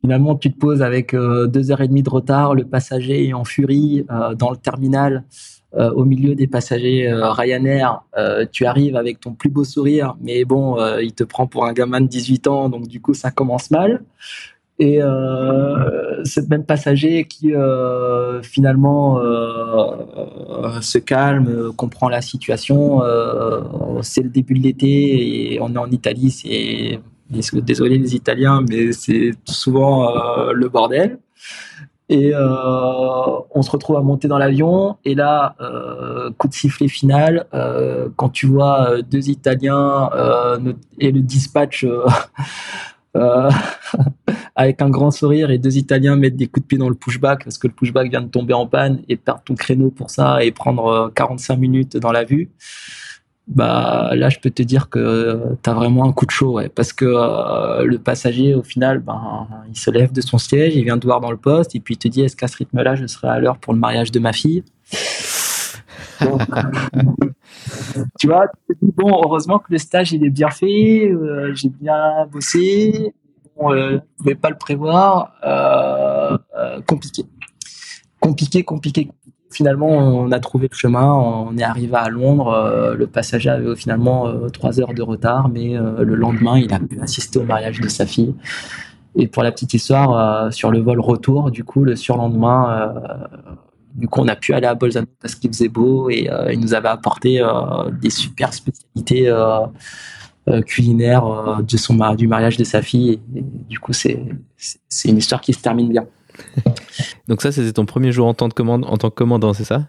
Finalement, 0.00 0.34
tu 0.34 0.52
te 0.52 0.58
poses 0.58 0.82
avec 0.82 1.14
deux 1.14 1.70
heures 1.70 1.82
et 1.82 1.88
demie 1.88 2.02
de 2.02 2.10
retard, 2.10 2.54
le 2.54 2.64
passager 2.64 3.28
est 3.28 3.32
en 3.34 3.44
furie 3.44 4.06
dans 4.36 4.50
le 4.50 4.56
terminal 4.56 5.24
euh, 5.76 5.90
au 5.92 6.04
milieu 6.04 6.34
des 6.34 6.48
passagers 6.48 7.08
euh, 7.08 7.30
Ryanair, 7.30 8.02
euh, 8.18 8.44
tu 8.50 8.66
arrives 8.66 8.96
avec 8.96 9.20
ton 9.20 9.34
plus 9.34 9.50
beau 9.50 9.62
sourire, 9.62 10.16
mais 10.20 10.44
bon, 10.44 10.76
il 11.00 11.12
te 11.12 11.22
prend 11.22 11.46
pour 11.46 11.64
un 11.64 11.72
gamin 11.72 12.00
de 12.00 12.08
18 12.08 12.48
ans, 12.48 12.68
donc 12.68 12.88
du 12.88 13.00
coup, 13.00 13.14
ça 13.14 13.30
commence 13.30 13.70
mal. 13.70 14.02
Et 14.80 14.98
ce 15.00 16.40
même 16.48 16.64
passager 16.64 17.24
qui 17.24 17.52
finalement 18.42 19.20
se 20.80 20.96
calme, 20.96 21.70
comprend 21.76 22.08
la 22.08 22.22
situation, 22.22 23.02
c'est 24.00 24.22
le 24.22 24.30
début 24.30 24.54
de 24.54 24.62
l'été 24.62 25.52
et 25.52 25.60
on 25.60 25.74
est 25.74 25.78
en 25.78 25.90
Italie, 25.90 26.30
c'est 26.30 26.98
désolé 27.30 27.98
les 27.98 28.14
Italiens, 28.14 28.64
mais 28.68 28.92
c'est 28.92 29.32
souvent 29.44 30.12
le 30.52 30.68
bordel. 30.68 31.18
Et 32.10 32.34
euh, 32.34 33.38
on 33.54 33.62
se 33.62 33.70
retrouve 33.70 33.96
à 33.96 34.00
monter 34.00 34.26
dans 34.26 34.36
l'avion. 34.36 34.96
Et 35.04 35.14
là, 35.14 35.54
euh, 35.60 36.32
coup 36.36 36.48
de 36.48 36.52
sifflet 36.52 36.88
final, 36.88 37.46
euh, 37.54 38.08
quand 38.16 38.30
tu 38.30 38.46
vois 38.46 38.90
euh, 38.90 39.02
deux 39.02 39.30
Italiens 39.30 40.10
euh, 40.12 40.72
et 40.98 41.12
le 41.12 41.20
dispatch 41.20 41.86
avec 44.56 44.82
un 44.82 44.90
grand 44.90 45.12
sourire 45.12 45.50
et 45.50 45.58
deux 45.58 45.78
Italiens 45.78 46.16
mettre 46.16 46.36
des 46.36 46.46
coups 46.46 46.64
de 46.64 46.68
pied 46.68 46.78
dans 46.78 46.88
le 46.88 46.94
pushback 46.94 47.44
parce 47.44 47.58
que 47.58 47.68
le 47.68 47.72
pushback 47.72 48.10
vient 48.10 48.22
de 48.22 48.28
tomber 48.28 48.54
en 48.54 48.66
panne 48.66 49.02
et 49.08 49.16
perdre 49.16 49.42
ton 49.44 49.54
créneau 49.54 49.90
pour 49.90 50.10
ça 50.10 50.44
et 50.44 50.52
prendre 50.52 51.12
45 51.14 51.56
minutes 51.56 51.96
dans 51.96 52.12
la 52.12 52.24
vue 52.24 52.50
bah 53.50 54.10
là 54.14 54.28
je 54.28 54.38
peux 54.38 54.50
te 54.50 54.62
dire 54.62 54.88
que 54.88 55.56
tu 55.62 55.68
as 55.68 55.74
vraiment 55.74 56.04
un 56.08 56.12
coup 56.12 56.24
de 56.24 56.30
chaud 56.30 56.52
ouais, 56.52 56.68
parce 56.68 56.92
que 56.92 57.04
euh, 57.04 57.84
le 57.84 57.98
passager 57.98 58.54
au 58.54 58.62
final 58.62 59.00
ben 59.00 59.48
il 59.68 59.76
se 59.76 59.90
lève 59.90 60.12
de 60.12 60.20
son 60.20 60.38
siège 60.38 60.76
il 60.76 60.84
vient 60.84 60.98
te 60.98 61.06
voir 61.06 61.20
dans 61.20 61.32
le 61.32 61.36
poste 61.36 61.74
et 61.74 61.80
puis 61.80 61.94
il 61.94 61.98
te 61.98 62.06
dit 62.06 62.22
est-ce 62.22 62.36
qu'à 62.36 62.46
ce 62.46 62.56
rythme 62.56 62.80
là 62.80 62.94
je 62.94 63.06
serai 63.06 63.28
à 63.28 63.40
l'heure 63.40 63.58
pour 63.58 63.72
le 63.72 63.80
mariage 63.80 64.12
de 64.12 64.20
ma 64.20 64.32
fille? 64.32 64.62
Tu 68.18 68.26
vois 68.26 68.46
tu 68.68 68.76
te 68.76 68.84
dis, 68.84 68.92
bon 68.96 69.20
heureusement 69.24 69.58
que 69.58 69.70
le 69.70 69.78
stage 69.78 70.12
il 70.12 70.24
est 70.24 70.30
bien 70.30 70.50
fait 70.50 71.10
euh, 71.10 71.52
j'ai 71.54 71.68
bien 71.68 72.26
bossé 72.30 73.12
bon, 73.56 73.72
euh, 73.72 73.98
je 73.98 73.98
pouvais 74.16 74.34
pas 74.34 74.50
le 74.50 74.56
prévoir 74.56 75.32
euh, 75.44 76.38
compliqué 76.86 77.24
compliqué 78.20 78.62
compliqué 78.62 79.10
Finalement, 79.52 79.88
on 79.88 80.30
a 80.30 80.38
trouvé 80.38 80.68
le 80.70 80.76
chemin, 80.76 81.12
on 81.12 81.58
est 81.58 81.64
arrivé 81.64 81.96
à 81.96 82.08
Londres. 82.08 82.52
Euh, 82.52 82.94
le 82.94 83.08
passager 83.08 83.50
avait 83.50 83.74
finalement 83.74 84.28
euh, 84.28 84.48
trois 84.48 84.80
heures 84.80 84.94
de 84.94 85.02
retard, 85.02 85.48
mais 85.48 85.76
euh, 85.76 86.04
le 86.04 86.14
lendemain, 86.14 86.56
il 86.56 86.72
a 86.72 86.78
pu 86.78 87.00
assister 87.00 87.40
au 87.40 87.42
mariage 87.42 87.80
de 87.80 87.88
sa 87.88 88.06
fille. 88.06 88.32
Et 89.16 89.26
pour 89.26 89.42
la 89.42 89.50
petite 89.50 89.74
histoire, 89.74 90.52
sur 90.52 90.70
le 90.70 90.78
vol 90.78 91.00
retour, 91.00 91.50
du 91.50 91.64
coup, 91.64 91.82
le 91.82 91.96
surlendemain, 91.96 92.94
du 93.96 94.06
coup, 94.06 94.20
on 94.20 94.28
a 94.28 94.36
pu 94.36 94.54
aller 94.54 94.68
à 94.68 94.76
Bolzano 94.76 95.08
parce 95.20 95.34
qu'il 95.34 95.50
faisait 95.50 95.68
beau 95.68 96.10
et 96.10 96.30
il 96.52 96.60
nous 96.60 96.74
avait 96.74 96.90
apporté 96.90 97.44
des 98.00 98.10
super 98.10 98.54
spécialités 98.54 99.28
culinaires 100.64 101.60
de 101.60 101.76
son 101.76 101.96
du 102.14 102.28
mariage 102.28 102.56
de 102.56 102.62
sa 102.62 102.82
fille. 102.82 103.18
Et, 103.34 103.42
du 103.68 103.80
coup, 103.80 103.92
c'est 103.92 104.24
c'est 104.56 105.08
une 105.08 105.18
histoire 105.18 105.40
qui 105.40 105.54
se 105.54 105.60
termine 105.60 105.88
bien. 105.88 106.06
Donc 107.28 107.42
ça, 107.42 107.52
c'était 107.52 107.72
ton 107.72 107.86
premier 107.86 108.12
jour 108.12 108.26
en 108.26 108.34
tant 108.34 108.48
que, 108.48 108.54
commande, 108.54 108.84
en 108.86 108.96
tant 108.96 109.10
que 109.10 109.14
commandant, 109.14 109.52
c'est 109.52 109.64
ça? 109.64 109.86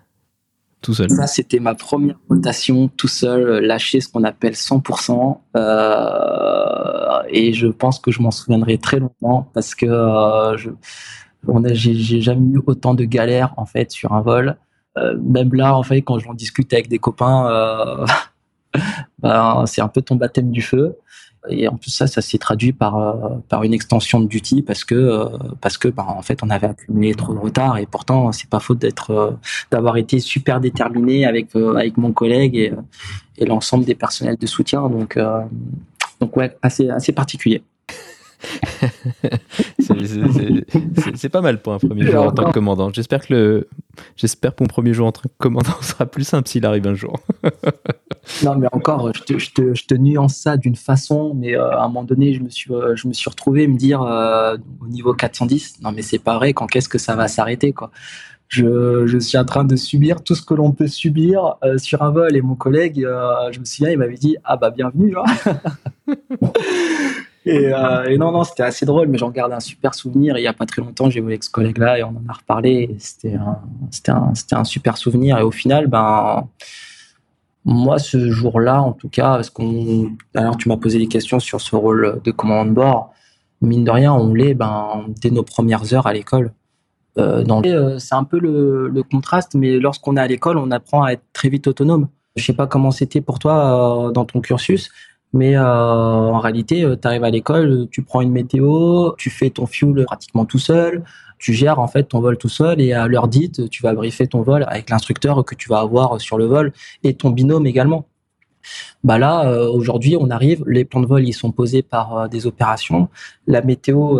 Tout 0.81 0.95
seul 0.95 1.11
Ça, 1.11 1.27
c'était 1.27 1.59
ma 1.59 1.75
première 1.75 2.15
rotation 2.27 2.87
tout 2.87 3.07
seul, 3.07 3.63
lâché 3.63 4.01
ce 4.01 4.09
qu'on 4.09 4.23
appelle 4.23 4.53
100%. 4.53 5.37
Euh, 5.55 7.21
et 7.29 7.53
je 7.53 7.67
pense 7.67 7.99
que 7.99 8.11
je 8.11 8.21
m'en 8.21 8.31
souviendrai 8.31 8.79
très 8.79 8.99
longtemps 8.99 9.49
parce 9.53 9.75
que 9.75 9.85
euh, 9.85 10.57
je 10.57 10.71
j'ai 11.73 12.21
jamais 12.21 12.55
eu 12.55 12.61
autant 12.65 12.93
de 12.93 13.03
galères 13.03 13.53
en 13.57 13.65
fait 13.65 13.91
sur 13.91 14.13
un 14.13 14.21
vol. 14.21 14.57
Euh, 14.97 15.17
même 15.19 15.53
là, 15.53 15.75
en 15.75 15.83
fait, 15.83 16.01
quand 16.01 16.19
j'en 16.19 16.33
discute 16.33 16.73
avec 16.73 16.87
des 16.89 16.99
copains, 16.99 17.47
euh, 17.49 18.05
ben, 19.19 19.65
c'est 19.65 19.81
un 19.81 19.87
peu 19.87 20.01
ton 20.01 20.15
baptême 20.15 20.51
du 20.51 20.61
feu. 20.61 20.97
Et 21.49 21.67
en 21.67 21.75
plus 21.75 21.89
ça, 21.89 22.05
ça 22.05 22.21
s'est 22.21 22.37
traduit 22.37 22.71
par 22.71 22.97
euh, 22.97 23.29
par 23.49 23.63
une 23.63 23.73
extension 23.73 24.19
de 24.19 24.27
duty 24.27 24.61
parce 24.61 24.83
que 24.83 24.93
euh, 24.93 25.25
parce 25.59 25.77
que 25.77 25.87
bah, 25.87 26.05
en 26.07 26.21
fait 26.21 26.43
on 26.43 26.49
avait 26.51 26.67
accumulé 26.67 27.15
trop 27.15 27.33
de 27.33 27.39
retard 27.39 27.77
et 27.77 27.87
pourtant 27.87 28.31
c'est 28.31 28.49
pas 28.49 28.59
faute 28.59 28.77
d'être 28.77 29.09
euh, 29.11 29.31
d'avoir 29.71 29.97
été 29.97 30.19
super 30.19 30.59
déterminé 30.59 31.25
avec 31.25 31.55
avec 31.55 31.97
mon 31.97 32.11
collègue 32.11 32.55
et, 32.55 32.73
l'ensemble 33.43 33.85
des 33.85 33.95
personnels 33.95 34.37
de 34.37 34.45
soutien 34.45 34.87
donc 34.87 35.17
donc 36.19 36.37
ouais 36.37 36.55
assez 36.61 36.91
assez 36.91 37.11
particulier. 37.11 37.63
c'est 41.15 41.29
pas 41.29 41.41
mal 41.41 41.61
pour 41.61 41.73
un 41.73 41.79
premier 41.79 42.05
jour 42.05 42.25
en 42.25 42.31
tant 42.31 42.45
que 42.45 42.51
commandant. 42.53 42.91
J'espère 42.93 43.25
que 43.25 43.33
le, 43.33 43.67
j'espère 44.15 44.55
que 44.55 44.63
mon 44.63 44.67
premier 44.67 44.93
jour 44.93 45.07
en 45.07 45.11
tant 45.11 45.23
que 45.23 45.33
commandant 45.37 45.73
sera 45.81 46.05
plus 46.05 46.23
simple 46.23 46.47
s'il 46.47 46.65
arrive 46.65 46.87
un 46.87 46.93
jour. 46.95 47.19
non, 48.43 48.55
mais 48.55 48.67
encore, 48.71 49.11
je 49.13 49.83
te, 49.83 49.93
nuance 49.95 50.35
ça 50.35 50.57
d'une 50.57 50.75
façon, 50.75 51.33
mais 51.33 51.55
euh, 51.55 51.71
à 51.71 51.83
un 51.83 51.87
moment 51.87 52.03
donné, 52.03 52.33
je 52.33 52.41
me 52.41 52.49
suis, 52.49 52.71
euh, 52.71 52.95
je 52.95 53.07
me 53.07 53.13
suis 53.13 53.29
retrouvé 53.29 53.67
me 53.67 53.77
dire 53.77 54.01
euh, 54.01 54.57
au 54.81 54.87
niveau 54.87 55.13
410, 55.13 55.81
non 55.81 55.91
mais 55.91 56.01
c'est 56.01 56.19
pas 56.19 56.37
vrai. 56.37 56.53
Quand 56.53 56.67
qu'est-ce 56.67 56.89
que 56.89 56.97
ça 56.97 57.15
va 57.15 57.27
s'arrêter 57.27 57.73
quoi 57.73 57.91
je, 58.47 59.17
suis 59.19 59.37
en 59.37 59.45
train 59.45 59.63
de 59.63 59.77
subir 59.77 60.21
tout 60.23 60.35
ce 60.35 60.41
que 60.41 60.53
l'on 60.53 60.73
peut 60.73 60.87
subir 60.87 61.55
sur 61.77 62.01
un 62.01 62.11
vol. 62.11 62.35
Et 62.35 62.41
mon 62.41 62.55
collègue, 62.55 62.99
je 62.99 63.59
me 63.59 63.63
souviens, 63.63 63.91
il 63.91 63.97
m'avait 63.97 64.17
dit 64.17 64.35
Ah 64.43 64.57
bah 64.57 64.71
bienvenue. 64.71 65.15
Hein. 65.15 65.55
Et, 67.45 67.73
euh, 67.73 68.03
et, 68.03 68.17
non, 68.17 68.31
non, 68.31 68.43
c'était 68.43 68.63
assez 68.63 68.85
drôle, 68.85 69.07
mais 69.07 69.17
j'en 69.17 69.31
garde 69.31 69.51
un 69.51 69.59
super 69.59 69.95
souvenir. 69.95 70.37
il 70.37 70.43
y 70.43 70.47
a 70.47 70.53
pas 70.53 70.65
très 70.65 70.81
longtemps, 70.81 71.09
j'ai 71.09 71.21
vu 71.21 71.33
ex-collègue-là 71.33 71.97
et 71.97 72.03
on 72.03 72.09
en 72.09 72.29
a 72.29 72.33
reparlé. 72.33 72.95
C'était 72.99 73.35
un 73.35 74.63
super 74.63 74.97
souvenir. 74.97 75.39
Et 75.39 75.41
au 75.41 75.49
final, 75.49 75.87
ben, 75.87 76.47
moi, 77.65 77.99
ce 77.99 78.29
jour-là, 78.29 78.81
en 78.81 78.93
tout 78.93 79.09
cas, 79.09 79.35
parce 79.35 79.51
tu 79.51 80.69
m'as 80.69 80.77
posé 80.77 80.97
des 80.97 81.07
questions 81.07 81.39
sur 81.39 81.61
ce 81.61 81.75
rôle 81.75 82.19
de 82.23 82.31
commandant 82.31 82.65
de 82.65 82.75
bord. 82.75 83.13
Mine 83.61 83.83
de 83.83 83.91
rien, 83.91 84.13
on 84.13 84.33
l'est, 84.33 84.55
ben, 84.55 85.05
dès 85.21 85.29
nos 85.29 85.43
premières 85.43 85.93
heures 85.93 86.07
à 86.07 86.13
l'école. 86.13 86.51
Euh, 87.17 87.43
euh, 87.47 87.99
c'est 87.99 88.15
un 88.15 88.23
peu 88.23 88.39
le, 88.39 88.87
le 88.87 89.03
contraste, 89.03 89.53
mais 89.55 89.77
lorsqu'on 89.79 90.17
est 90.17 90.21
à 90.21 90.27
l'école, 90.27 90.57
on 90.57 90.71
apprend 90.71 91.03
à 91.03 91.11
être 91.11 91.23
très 91.33 91.49
vite 91.49 91.67
autonome. 91.67 92.07
Je 92.35 92.43
sais 92.43 92.53
pas 92.53 92.67
comment 92.67 92.91
c'était 92.91 93.21
pour 93.21 93.37
toi 93.37 94.07
euh, 94.07 94.11
dans 94.11 94.25
ton 94.25 94.41
cursus, 94.41 94.89
mais 95.33 95.57
en 95.57 96.39
réalité, 96.39 96.85
tu 97.01 97.07
arrives 97.07 97.23
à 97.23 97.29
l'école, 97.29 97.87
tu 97.91 98.01
prends 98.01 98.21
une 98.21 98.31
météo, 98.31 99.11
tu 99.17 99.29
fais 99.29 99.49
ton 99.49 99.65
fuel 99.65 100.05
pratiquement 100.05 100.45
tout 100.45 100.59
seul, 100.59 101.03
tu 101.41 101.53
gères 101.53 101.79
en 101.79 101.87
fait 101.87 102.03
ton 102.03 102.21
vol 102.21 102.37
tout 102.37 102.49
seul 102.49 102.79
et 102.79 102.93
à 102.93 103.07
l'heure 103.07 103.27
dite, 103.27 103.69
tu 103.69 103.83
vas 103.83 103.93
briefer 103.93 104.27
ton 104.27 104.41
vol 104.41 104.63
avec 104.67 104.89
l'instructeur 104.89 105.43
que 105.43 105.55
tu 105.55 105.69
vas 105.69 105.79
avoir 105.79 106.21
sur 106.21 106.37
le 106.37 106.45
vol 106.45 106.71
et 107.03 107.13
ton 107.15 107.31
binôme 107.31 107.65
également. 107.65 108.07
Bah 109.03 109.17
là, 109.17 109.45
euh, 109.47 109.67
aujourd'hui, 109.67 110.15
on 110.19 110.29
arrive, 110.29 110.63
les 110.67 110.85
plans 110.85 111.01
de 111.01 111.07
vol, 111.07 111.27
ils 111.27 111.33
sont 111.33 111.51
posés 111.51 111.81
par 111.81 112.29
des 112.29 112.45
opérations. 112.45 113.09
La 113.47 113.61
météo, 113.61 114.19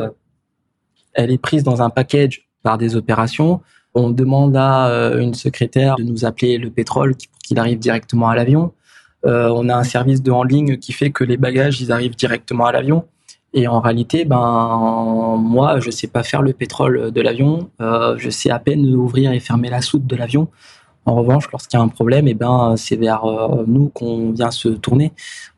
elle 1.14 1.32
est 1.32 1.38
prise 1.38 1.64
dans 1.64 1.82
un 1.82 1.90
package 1.90 2.50
par 2.64 2.78
des 2.78 2.96
opérations. 2.96 3.62
On 3.94 4.10
demande 4.10 4.58
à 4.58 5.14
une 5.20 5.36
secrétaire 5.36 5.98
de 5.98 6.04
nous 6.04 6.26
appeler 6.26 6.58
le 6.58 6.72
pétrole 6.72 7.16
pour 7.16 7.40
qu'il 7.40 7.60
arrive 7.60 7.78
directement 7.78 8.30
à 8.30 8.36
l'avion. 8.36 8.74
Euh, 9.26 9.52
on 9.56 9.70
a 9.70 9.76
un 9.76 9.84
service 9.84 10.24
de 10.24 10.32
ligne 10.48 10.78
qui 10.78 10.94
fait 10.94 11.12
que 11.12 11.24
les 11.24 11.38
bagages 11.38 11.82
ils 11.82 11.92
arrivent 11.92 12.16
directement 12.16 12.66
à 12.66 12.72
l'avion. 12.72 13.06
Et 13.54 13.68
en 13.68 13.82
réalité, 13.82 14.24
ben 14.24 15.38
moi, 15.38 15.80
je 15.80 15.92
sais 15.92 16.08
pas 16.08 16.24
faire 16.24 16.42
le 16.42 16.54
pétrole 16.54 17.12
de 17.12 17.22
l'avion. 17.22 17.70
Euh, 17.82 18.16
je 18.18 18.30
sais 18.30 18.50
à 18.50 18.60
peine 18.60 18.86
ouvrir 18.96 19.34
et 19.34 19.40
fermer 19.42 19.70
la 19.70 19.82
soute 19.82 20.08
de 20.08 20.16
l'avion. 20.16 20.48
En 21.06 21.16
revanche, 21.16 21.52
lorsqu'il 21.52 21.78
y 21.78 21.82
a 21.82 21.84
un 21.84 21.90
problème, 21.90 22.28
eh 22.28 22.34
ben 22.34 22.76
c'est 22.78 22.96
vers 22.96 23.26
euh, 23.26 23.64
nous 23.68 23.90
qu'on 23.90 24.32
vient 24.32 24.52
se 24.52 24.70
tourner. 24.70 25.12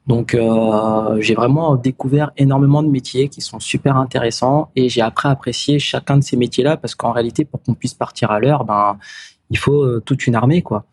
Donc 0.07 0.33
euh, 0.33 1.17
j'ai 1.19 1.35
vraiment 1.35 1.75
découvert 1.75 2.31
énormément 2.37 2.81
de 2.81 2.87
métiers 2.87 3.29
qui 3.29 3.41
sont 3.41 3.59
super 3.59 3.97
intéressants 3.97 4.69
et 4.75 4.89
j'ai 4.89 5.01
après 5.01 5.29
apprécié 5.29 5.79
chacun 5.79 6.17
de 6.17 6.23
ces 6.23 6.37
métiers-là 6.37 6.77
parce 6.77 6.95
qu'en 6.95 7.11
réalité, 7.11 7.45
pour 7.45 7.61
qu'on 7.61 7.73
puisse 7.73 7.93
partir 7.93 8.31
à 8.31 8.39
l'heure, 8.39 8.63
ben 8.63 8.97
il 9.49 9.57
faut 9.57 9.99
toute 9.99 10.25
une 10.27 10.35
armée 10.35 10.61
quoi. 10.61 10.85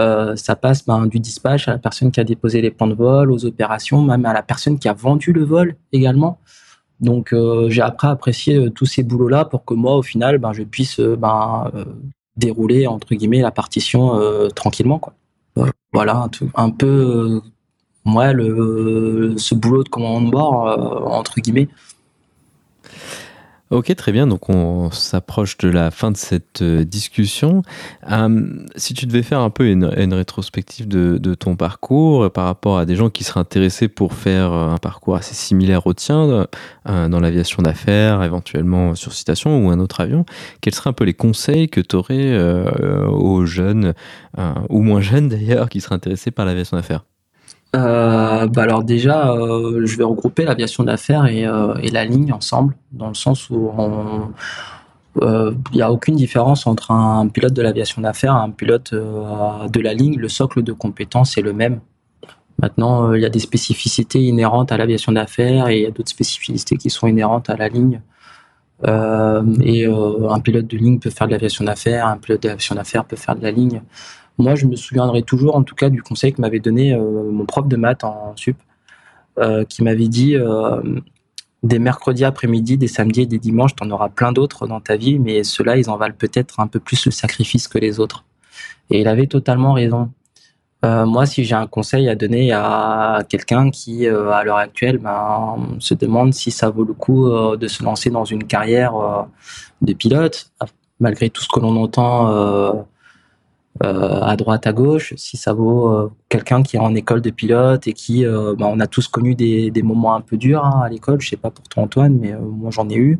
Euh, 0.00 0.34
ça 0.36 0.56
passe 0.56 0.84
ben, 0.84 1.06
du 1.06 1.20
dispatch 1.20 1.68
à 1.68 1.72
la 1.72 1.78
personne 1.78 2.10
qui 2.10 2.20
a 2.20 2.24
déposé 2.24 2.60
les 2.60 2.70
plans 2.70 2.86
de 2.86 2.94
vol, 2.94 3.30
aux 3.30 3.44
opérations, 3.44 4.02
même 4.02 4.26
à 4.26 4.32
la 4.32 4.42
personne 4.42 4.78
qui 4.78 4.88
a 4.88 4.92
vendu 4.92 5.32
le 5.32 5.44
vol 5.44 5.76
également. 5.92 6.38
Donc 7.00 7.32
euh, 7.32 7.68
j'ai 7.70 7.82
après 7.82 8.08
apprécié 8.08 8.56
euh, 8.56 8.70
tous 8.70 8.86
ces 8.86 9.02
boulots-là 9.02 9.44
pour 9.44 9.64
que 9.64 9.74
moi, 9.74 9.96
au 9.96 10.02
final, 10.02 10.38
ben, 10.38 10.52
je 10.52 10.62
puisse 10.62 11.00
ben, 11.00 11.70
dérouler 12.36 12.86
entre 12.86 13.14
guillemets 13.14 13.40
la 13.40 13.52
partition 13.52 14.20
tranquillement. 14.54 14.98
Quoi. 14.98 15.14
voilà 15.92 16.16
un, 16.16 16.30
un 16.56 16.70
peu 16.70 17.40
moi, 18.04 18.32
le, 18.32 19.34
ce 19.38 19.54
boulot 19.54 19.84
de 19.84 19.88
commandant 19.88 20.26
de 20.26 20.30
bord, 20.30 21.10
entre 21.10 21.40
guillemets, 21.40 21.68
Ok, 23.74 23.92
très 23.96 24.12
bien. 24.12 24.28
Donc, 24.28 24.50
on 24.50 24.92
s'approche 24.92 25.58
de 25.58 25.68
la 25.68 25.90
fin 25.90 26.12
de 26.12 26.16
cette 26.16 26.62
euh, 26.62 26.84
discussion. 26.84 27.62
Euh, 28.08 28.64
si 28.76 28.94
tu 28.94 29.04
devais 29.04 29.24
faire 29.24 29.40
un 29.40 29.50
peu 29.50 29.66
une, 29.66 29.84
rétrospective 30.14 30.86
de, 30.86 31.34
ton 31.34 31.56
parcours 31.56 32.22
euh, 32.22 32.30
par 32.30 32.44
rapport 32.44 32.78
à 32.78 32.86
des 32.86 32.94
gens 32.94 33.10
qui 33.10 33.24
seraient 33.24 33.40
intéressés 33.40 33.88
pour 33.88 34.12
faire 34.12 34.52
un 34.52 34.78
parcours 34.78 35.16
assez 35.16 35.34
similaire 35.34 35.88
au 35.88 35.92
tien 35.92 36.46
dans 36.86 37.20
l'aviation 37.20 37.64
d'affaires, 37.64 38.22
éventuellement 38.22 38.94
sur 38.94 39.12
citation 39.12 39.66
ou 39.66 39.70
un 39.70 39.80
autre 39.80 40.00
avion, 40.00 40.24
quels 40.60 40.74
seraient 40.74 40.90
un 40.90 40.92
peu 40.92 41.04
les 41.04 41.14
conseils 41.14 41.68
que 41.68 41.80
tu 41.80 41.96
aurais 41.96 42.38
aux 43.08 43.44
jeunes, 43.44 43.94
ou 44.68 44.82
moins 44.82 45.00
jeunes 45.00 45.28
d'ailleurs, 45.30 45.68
qui 45.68 45.80
seraient 45.80 45.96
intéressés 45.96 46.30
par 46.30 46.46
l'aviation 46.46 46.76
d'affaires? 46.76 47.04
Euh, 47.74 48.46
bah 48.46 48.62
alors 48.62 48.84
déjà, 48.84 49.32
euh, 49.32 49.84
je 49.84 49.96
vais 49.96 50.04
regrouper 50.04 50.44
l'aviation 50.44 50.84
d'affaires 50.84 51.26
et, 51.26 51.46
euh, 51.46 51.74
et, 51.82 51.90
la 51.90 52.04
ligne 52.04 52.32
ensemble, 52.32 52.76
dans 52.92 53.08
le 53.08 53.14
sens 53.14 53.50
où 53.50 53.70
il 55.22 55.56
n'y 55.72 55.82
a 55.82 55.92
aucune 55.92 56.16
différence 56.16 56.66
entre 56.66 56.90
un 56.90 57.28
pilote 57.28 57.52
de 57.52 57.62
l'aviation 57.62 58.02
d'affaires 58.02 58.34
et 58.34 58.44
un 58.44 58.50
pilote 58.50 58.92
de 58.94 59.80
la 59.80 59.94
ligne. 59.94 60.16
Le 60.18 60.28
socle 60.28 60.62
de 60.62 60.72
compétences 60.72 61.38
est 61.38 61.42
le 61.42 61.52
même. 61.52 61.80
Maintenant, 62.60 63.12
il 63.14 63.22
y 63.22 63.24
a 63.24 63.30
des 63.30 63.40
spécificités 63.40 64.20
inhérentes 64.20 64.72
à 64.72 64.76
l'aviation 64.76 65.12
d'affaires 65.12 65.68
et 65.68 65.78
il 65.78 65.82
y 65.82 65.86
a 65.86 65.90
d'autres 65.90 66.10
spécificités 66.10 66.76
qui 66.76 66.90
sont 66.90 67.06
inhérentes 67.06 67.50
à 67.50 67.56
la 67.56 67.68
ligne. 67.68 68.00
et 68.84 69.86
un 69.86 70.40
pilote 70.40 70.66
de 70.66 70.76
ligne 70.76 70.98
peut 70.98 71.10
faire 71.10 71.26
de 71.28 71.32
l'aviation 71.32 71.64
d'affaires, 71.64 72.06
un 72.06 72.18
pilote 72.18 72.42
d'aviation 72.42 72.74
d'affaires 72.74 73.04
peut 73.04 73.16
faire 73.16 73.36
de 73.36 73.42
la 73.42 73.52
ligne. 73.52 73.82
Moi, 74.38 74.54
je 74.56 74.66
me 74.66 74.74
souviendrai 74.74 75.22
toujours, 75.22 75.56
en 75.56 75.62
tout 75.62 75.74
cas, 75.74 75.90
du 75.90 76.02
conseil 76.02 76.32
que 76.32 76.40
m'avait 76.40 76.60
donné 76.60 76.92
euh, 76.92 77.30
mon 77.30 77.46
prof 77.46 77.68
de 77.68 77.76
maths 77.76 78.02
en 78.02 78.34
sup, 78.36 78.56
euh, 79.38 79.64
qui 79.64 79.82
m'avait 79.84 80.08
dit 80.08 80.36
euh, 80.36 80.80
des 81.62 81.78
mercredis 81.78 82.24
après-midi, 82.24 82.76
des 82.76 82.88
samedis 82.88 83.22
et 83.22 83.26
des 83.26 83.38
dimanches, 83.38 83.76
tu 83.76 83.84
en 83.84 83.90
auras 83.90 84.08
plein 84.08 84.32
d'autres 84.32 84.66
dans 84.66 84.80
ta 84.80 84.96
vie, 84.96 85.18
mais 85.18 85.44
ceux-là, 85.44 85.76
ils 85.76 85.88
en 85.88 85.96
valent 85.96 86.16
peut-être 86.18 86.58
un 86.60 86.66
peu 86.66 86.80
plus 86.80 87.06
le 87.06 87.12
sacrifice 87.12 87.68
que 87.68 87.78
les 87.78 88.00
autres. 88.00 88.24
Et 88.90 89.00
il 89.00 89.08
avait 89.08 89.26
totalement 89.26 89.72
raison. 89.72 90.10
moi, 90.82 91.24
si 91.24 91.44
j'ai 91.44 91.54
un 91.54 91.66
conseil 91.66 92.08
à 92.10 92.14
donner 92.14 92.52
à 92.52 93.22
quelqu'un 93.28 93.70
qui, 93.70 94.06
à 94.06 94.44
l'heure 94.44 94.58
actuelle, 94.58 94.98
ben, 94.98 95.56
se 95.78 95.94
demande 95.94 96.34
si 96.34 96.50
ça 96.50 96.68
vaut 96.68 96.84
le 96.84 96.92
coup 96.92 97.30
de 97.56 97.66
se 97.68 97.82
lancer 97.82 98.10
dans 98.10 98.26
une 98.26 98.44
carrière 98.44 98.92
de 99.80 99.92
pilote, 99.94 100.52
malgré 101.00 101.30
tout 101.30 101.42
ce 101.42 101.48
que 101.48 101.60
l'on 101.60 101.76
entend 101.76 102.84
euh, 103.82 104.20
à 104.20 104.36
droite, 104.36 104.68
à 104.68 104.72
gauche, 104.72 105.14
si 105.16 105.36
ça 105.36 105.52
vaut 105.52 105.88
euh, 105.88 106.12
quelqu'un 106.28 106.62
qui 106.62 106.76
est 106.76 106.78
en 106.78 106.94
école 106.94 107.20
de 107.20 107.30
pilote 107.30 107.88
et 107.88 107.92
qui, 107.92 108.24
euh, 108.24 108.54
bah, 108.56 108.66
on 108.68 108.78
a 108.78 108.86
tous 108.86 109.08
connu 109.08 109.34
des, 109.34 109.82
moments 109.82 110.14
un 110.14 110.20
peu 110.20 110.36
durs 110.36 110.64
hein, 110.64 110.82
à 110.84 110.88
l'école, 110.88 111.20
je 111.20 111.30
sais 111.30 111.36
pas 111.36 111.50
pour 111.50 111.66
toi 111.68 111.82
Antoine, 111.82 112.16
mais 112.20 112.32
moi 112.38 112.70
j'en 112.70 112.88
ai 112.88 112.94
eu. 112.94 113.18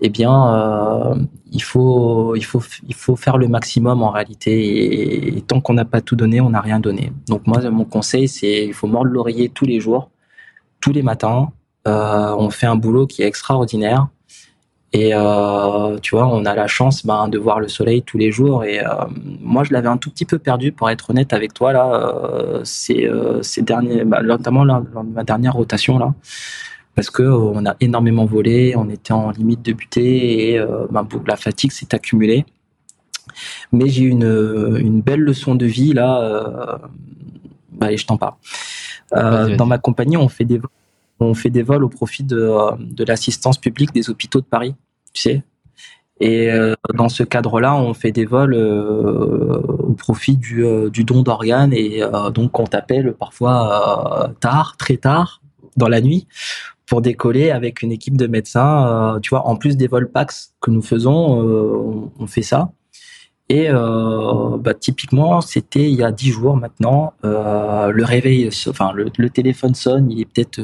Eh 0.00 0.10
bien, 0.10 1.16
il 1.50 1.62
faut, 1.62 2.36
il 2.36 2.44
faut, 2.44 2.62
il 2.86 2.94
faut 2.94 3.16
faire 3.16 3.36
le 3.36 3.48
maximum 3.48 4.02
en 4.02 4.10
réalité. 4.10 5.36
Et, 5.36 5.40
tant 5.42 5.60
qu'on 5.60 5.74
n'a 5.74 5.84
pas 5.84 6.00
tout 6.00 6.14
donné, 6.14 6.40
on 6.40 6.50
n'a 6.50 6.60
rien 6.60 6.78
donné. 6.78 7.12
Donc 7.26 7.46
moi, 7.48 7.68
mon 7.70 7.84
conseil, 7.84 8.28
c'est 8.28 8.66
il 8.66 8.74
faut 8.74 8.86
mordre 8.86 9.10
l'oreiller 9.10 9.48
tous 9.48 9.64
les 9.64 9.80
jours, 9.80 10.10
tous 10.80 10.92
les 10.92 11.02
matins. 11.02 11.50
on 11.86 12.50
fait 12.50 12.66
un 12.66 12.76
boulot 12.76 13.06
qui 13.08 13.22
est 13.22 13.26
extraordinaire. 13.26 14.08
Et 14.94 15.10
euh, 15.12 15.98
tu 15.98 16.14
vois, 16.16 16.26
on 16.28 16.46
a 16.46 16.54
la 16.54 16.66
chance 16.66 17.04
ben, 17.04 17.28
de 17.28 17.38
voir 17.38 17.60
le 17.60 17.68
soleil 17.68 18.02
tous 18.02 18.16
les 18.16 18.30
jours. 18.32 18.64
Et 18.64 18.80
euh, 18.80 18.86
moi, 19.40 19.62
je 19.64 19.72
l'avais 19.72 19.88
un 19.88 19.98
tout 19.98 20.10
petit 20.10 20.24
peu 20.24 20.38
perdu, 20.38 20.72
pour 20.72 20.88
être 20.88 21.10
honnête 21.10 21.32
avec 21.32 21.52
toi, 21.52 21.72
là, 21.72 21.92
euh, 21.92 22.60
ces, 22.64 23.06
euh, 23.06 23.42
ces 23.42 23.62
derniers, 23.62 24.04
bah, 24.04 24.22
notamment 24.22 24.64
là, 24.64 24.82
ma 25.12 25.24
dernière 25.24 25.52
rotation, 25.52 25.98
là, 25.98 26.14
parce 26.94 27.10
que 27.10 27.22
on 27.22 27.66
a 27.66 27.76
énormément 27.80 28.24
volé, 28.24 28.74
on 28.76 28.88
était 28.88 29.12
en 29.12 29.30
limite 29.30 29.62
de 29.62 29.72
butée 29.72 30.54
et 30.54 30.60
ben, 30.90 31.06
la 31.26 31.36
fatigue 31.36 31.70
s'est 31.70 31.94
accumulée. 31.94 32.46
Mais 33.72 33.88
j'ai 33.88 34.04
eu 34.04 34.08
une, 34.08 34.76
une 34.80 35.02
belle 35.02 35.20
leçon 35.20 35.54
de 35.54 35.66
vie, 35.66 35.92
là, 35.92 36.80
bah, 37.72 37.92
et 37.92 37.98
je 37.98 38.06
t'en 38.06 38.16
parle. 38.16 38.34
dans 39.12 39.66
ma 39.66 39.78
compagnie, 39.78 40.16
on 40.16 40.28
fait 40.28 40.44
des 40.44 40.60
on 41.20 41.34
fait 41.34 41.50
des 41.50 41.62
vols 41.62 41.84
au 41.84 41.88
profit 41.88 42.24
de, 42.24 42.54
de 42.78 43.04
l'assistance 43.04 43.58
publique 43.58 43.92
des 43.92 44.10
hôpitaux 44.10 44.40
de 44.40 44.46
Paris, 44.46 44.74
tu 45.12 45.22
sais. 45.22 45.42
Et 46.20 46.50
euh, 46.50 46.74
dans 46.94 47.08
ce 47.08 47.22
cadre-là, 47.22 47.76
on 47.76 47.94
fait 47.94 48.10
des 48.10 48.24
vols 48.24 48.54
euh, 48.54 49.60
au 49.60 49.92
profit 49.92 50.36
du, 50.36 50.64
euh, 50.64 50.90
du 50.90 51.04
don 51.04 51.22
d'organes 51.22 51.72
et 51.72 52.02
donc 52.34 52.58
on 52.58 52.64
t'appelle 52.64 53.12
parfois 53.12 54.32
tard, 54.40 54.76
très 54.76 54.96
tard, 54.96 55.40
dans 55.76 55.88
la 55.88 56.00
nuit, 56.00 56.26
pour 56.86 57.02
décoller 57.02 57.50
avec 57.50 57.82
une 57.82 57.92
équipe 57.92 58.16
de 58.16 58.26
médecins. 58.26 59.18
tu 59.22 59.30
vois, 59.30 59.46
en 59.46 59.56
plus 59.56 59.76
des 59.76 59.86
vols 59.86 60.10
PAX 60.10 60.54
que 60.60 60.70
nous 60.70 60.82
faisons, 60.82 61.40
on, 61.40 62.12
on, 62.18 62.26
fait 62.26 62.42
ça. 62.42 62.72
Et 63.48 63.68
bah, 63.70 64.74
typiquement, 64.74 65.40
c'était 65.40 65.90
il 65.90 65.96
y 65.96 66.02
a 66.02 66.12
dix 66.12 66.30
jours 66.30 66.56
maintenant. 66.56 67.14
le 67.22 68.04
réveil, 68.04 68.50
enfin 68.68 68.92
le, 68.92 69.30
téléphone 69.30 69.74
sonne, 69.74 70.10
il 70.10 70.20
est 70.20 70.24
peut-être, 70.26 70.60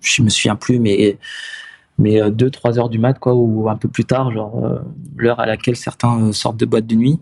je 0.00 0.22
me 0.22 0.28
souviens 0.28 0.56
plus, 0.56 0.78
mais 0.78 1.18
mais 2.00 2.20
2-3 2.20 2.78
heures 2.78 2.88
du 2.88 3.00
mat, 3.00 3.18
quoi, 3.18 3.34
ou 3.34 3.68
un 3.68 3.76
peu 3.76 3.88
plus 3.88 4.04
tard, 4.04 4.30
genre 4.30 4.80
l'heure 5.16 5.40
à 5.40 5.46
laquelle 5.46 5.74
certains 5.74 6.32
sortent 6.32 6.56
de 6.56 6.66
boîte 6.66 6.86
de 6.86 6.94
nuit. 6.94 7.18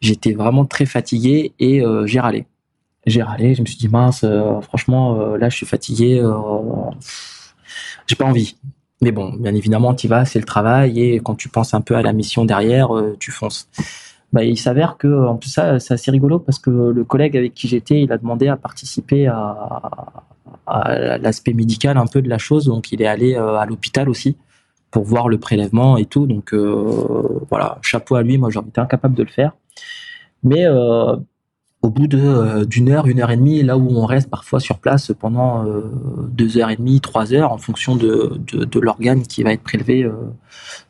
J'étais 0.00 0.32
vraiment 0.34 0.64
très 0.64 0.86
fatigué 0.86 1.52
et 1.58 1.82
j'ai 2.04 2.20
râlé. 2.20 2.46
J'ai 3.06 3.22
râlé, 3.22 3.54
je 3.54 3.62
me 3.62 3.66
suis 3.66 3.78
dit 3.78 3.88
mince, 3.88 4.24
franchement, 4.62 5.34
là 5.36 5.48
je 5.48 5.56
suis 5.56 5.66
fatigué, 5.66 6.22
j'ai 8.06 8.16
pas 8.16 8.26
envie. 8.26 8.56
Mais 9.02 9.12
bon, 9.12 9.32
bien 9.32 9.54
évidemment, 9.54 9.94
tu 9.94 10.08
vas, 10.08 10.24
c'est 10.24 10.38
le 10.38 10.44
travail 10.44 11.00
et 11.00 11.20
quand 11.20 11.34
tu 11.34 11.48
penses 11.48 11.74
un 11.74 11.80
peu 11.80 11.96
à 11.96 12.02
la 12.02 12.12
mission 12.12 12.44
derrière, 12.44 12.90
tu 13.18 13.32
fonces. 13.32 13.68
Bah, 14.32 14.44
il 14.44 14.56
s'avère 14.56 14.96
que 14.96 15.08
en 15.26 15.40
ça 15.42 15.80
c'est 15.80 15.94
assez 15.94 16.10
rigolo 16.10 16.38
parce 16.38 16.60
que 16.60 16.70
le 16.70 17.04
collègue 17.04 17.36
avec 17.36 17.52
qui 17.52 17.66
j'étais 17.66 18.00
il 18.02 18.12
a 18.12 18.18
demandé 18.18 18.46
à 18.46 18.56
participer 18.56 19.26
à, 19.26 20.24
à 20.68 21.18
l'aspect 21.18 21.52
médical 21.52 21.96
un 21.96 22.06
peu 22.06 22.22
de 22.22 22.28
la 22.28 22.38
chose. 22.38 22.66
Donc 22.66 22.92
il 22.92 23.02
est 23.02 23.06
allé 23.06 23.34
euh, 23.34 23.56
à 23.56 23.66
l'hôpital 23.66 24.08
aussi 24.08 24.36
pour 24.92 25.04
voir 25.04 25.28
le 25.28 25.38
prélèvement 25.38 25.96
et 25.96 26.04
tout. 26.04 26.26
Donc 26.26 26.54
euh, 26.54 27.42
voilà 27.50 27.78
chapeau 27.82 28.14
à 28.14 28.22
lui. 28.22 28.38
Moi 28.38 28.50
j'aurais 28.50 28.68
été 28.68 28.80
incapable 28.80 29.16
de 29.16 29.24
le 29.24 29.30
faire. 29.30 29.52
Mais 30.44 30.64
euh, 30.64 31.16
au 31.82 31.90
bout 31.90 32.06
de 32.06 32.64
d'une 32.64 32.90
heure 32.90 33.08
une 33.08 33.20
heure 33.20 33.32
et 33.32 33.36
demie 33.36 33.64
là 33.64 33.76
où 33.76 33.88
on 33.90 34.06
reste 34.06 34.30
parfois 34.30 34.60
sur 34.60 34.78
place 34.78 35.12
pendant 35.18 35.64
deux 36.28 36.58
heures 36.58 36.70
et 36.70 36.76
demie 36.76 37.00
trois 37.00 37.32
heures 37.32 37.52
en 37.52 37.58
fonction 37.58 37.96
de, 37.96 38.38
de, 38.52 38.64
de 38.64 38.80
l'organe 38.80 39.22
qui 39.22 39.42
va 39.42 39.54
être 39.54 39.62
prélevé 39.62 40.08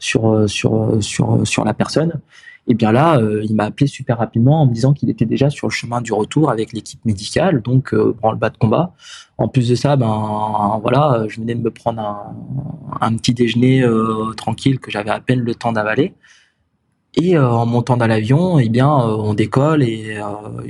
sur 0.01 0.51
sur 0.51 0.97
sur 1.01 1.47
sur 1.47 1.65
la 1.65 1.75
personne 1.75 2.21
et 2.69 2.75
bien 2.75 2.93
là, 2.93 3.19
euh, 3.19 3.45
il 3.45 3.55
m'a 3.55 3.65
appelé 3.65 3.87
super 3.87 4.19
rapidement 4.19 4.63
en 4.63 4.67
me 4.67 4.73
disant 4.73 4.93
qu'il 4.93 5.11
était 5.11 5.25
déjà 5.25 5.51
sur 5.51 5.67
le 5.67 5.73
chemin 5.73 6.01
du 6.01 6.13
retour 6.13 6.51
avec 6.51 6.73
l'équipe 6.73 7.05
médicale, 7.05 7.63
donc 7.63 7.95
euh, 7.95 8.15
le 8.23 8.37
bas 8.37 8.51
de 8.51 8.59
combat. 8.59 8.93
En 9.39 9.49
plus 9.49 9.69
de 9.69 9.75
ça, 9.75 9.97
ben 9.97 10.79
voilà, 10.83 11.25
je 11.29 11.41
venais 11.41 11.55
de 11.55 11.63
me 11.63 11.71
prendre 11.71 12.01
un, 13.01 13.17
petit 13.17 13.33
déjeuner 13.33 13.83
euh, 13.83 14.33
tranquille 14.37 14.79
que 14.79 14.91
j'avais 14.91 15.11
à 15.11 15.21
peine 15.21 15.41
le 15.41 15.55
temps 15.55 15.73
d'avaler. 15.73 16.15
Et 17.17 17.37
euh, 17.37 17.51
en 17.51 17.67
montant 17.67 17.97
dans 17.97 18.07
l'avion, 18.07 18.61
eh 18.61 18.69
bien, 18.69 18.89
on 18.89 19.35
décolle 19.35 19.83
et, 19.83 20.21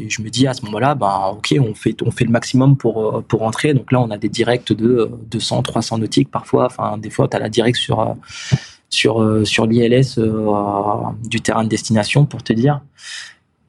je 0.08 0.22
me 0.22 0.30
dis 0.30 0.46
à 0.46 0.54
ce 0.54 0.64
moment-là, 0.66 0.94
ben 0.94 1.32
ok, 1.34 1.54
on 1.60 1.74
fait 1.74 1.96
on 2.02 2.10
fait 2.10 2.24
le 2.24 2.30
maximum 2.30 2.76
pour 2.76 3.22
pour 3.24 3.40
rentrer. 3.40 3.74
Donc 3.74 3.92
là, 3.92 4.00
on 4.00 4.10
a 4.10 4.16
des 4.16 4.30
directs 4.30 4.72
de 4.72 5.10
200, 5.30 5.62
300 5.62 5.98
nautiques 5.98 6.30
parfois. 6.30 6.66
Enfin, 6.66 6.96
des 6.96 7.10
fois, 7.10 7.28
tu 7.28 7.36
as 7.36 7.40
la 7.40 7.50
direct 7.50 7.76
sur 7.76 8.16
sur, 8.90 9.22
euh, 9.22 9.44
sur 9.44 9.66
l'ILS 9.66 10.18
euh, 10.18 10.52
du 11.28 11.40
terrain 11.40 11.64
de 11.64 11.68
destination, 11.68 12.26
pour 12.26 12.42
te 12.42 12.52
dire. 12.52 12.80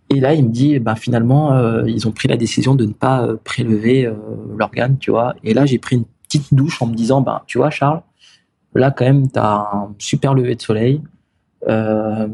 Et 0.09 0.19
là, 0.19 0.33
il 0.33 0.45
me 0.45 0.51
dit, 0.51 0.79
ben 0.79 0.95
finalement, 0.95 1.53
euh, 1.53 1.83
ils 1.87 2.07
ont 2.07 2.11
pris 2.11 2.27
la 2.27 2.35
décision 2.35 2.75
de 2.75 2.85
ne 2.85 2.91
pas 2.91 3.29
prélever 3.45 4.11
l'organe, 4.57 4.97
tu 4.97 5.11
vois. 5.11 5.35
Et 5.43 5.53
là, 5.53 5.65
j'ai 5.65 5.77
pris 5.77 5.95
une 5.95 6.05
petite 6.23 6.53
douche 6.53 6.81
en 6.81 6.87
me 6.87 6.95
disant, 6.95 7.21
ben, 7.21 7.41
tu 7.45 7.59
vois, 7.59 7.69
Charles, 7.69 8.01
là, 8.75 8.91
quand 8.91 9.05
même, 9.05 9.31
tu 9.31 9.39
as 9.39 9.69
un 9.73 9.95
super 9.99 10.33
lever 10.33 10.55
de 10.55 10.61
soleil. 10.61 11.01
Euh, 11.69 12.27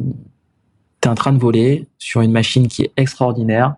tu 1.01 1.07
es 1.07 1.11
en 1.11 1.15
train 1.15 1.33
de 1.33 1.37
voler 1.37 1.87
sur 1.99 2.21
une 2.21 2.31
machine 2.31 2.67
qui 2.67 2.83
est 2.83 2.93
extraordinaire. 2.97 3.75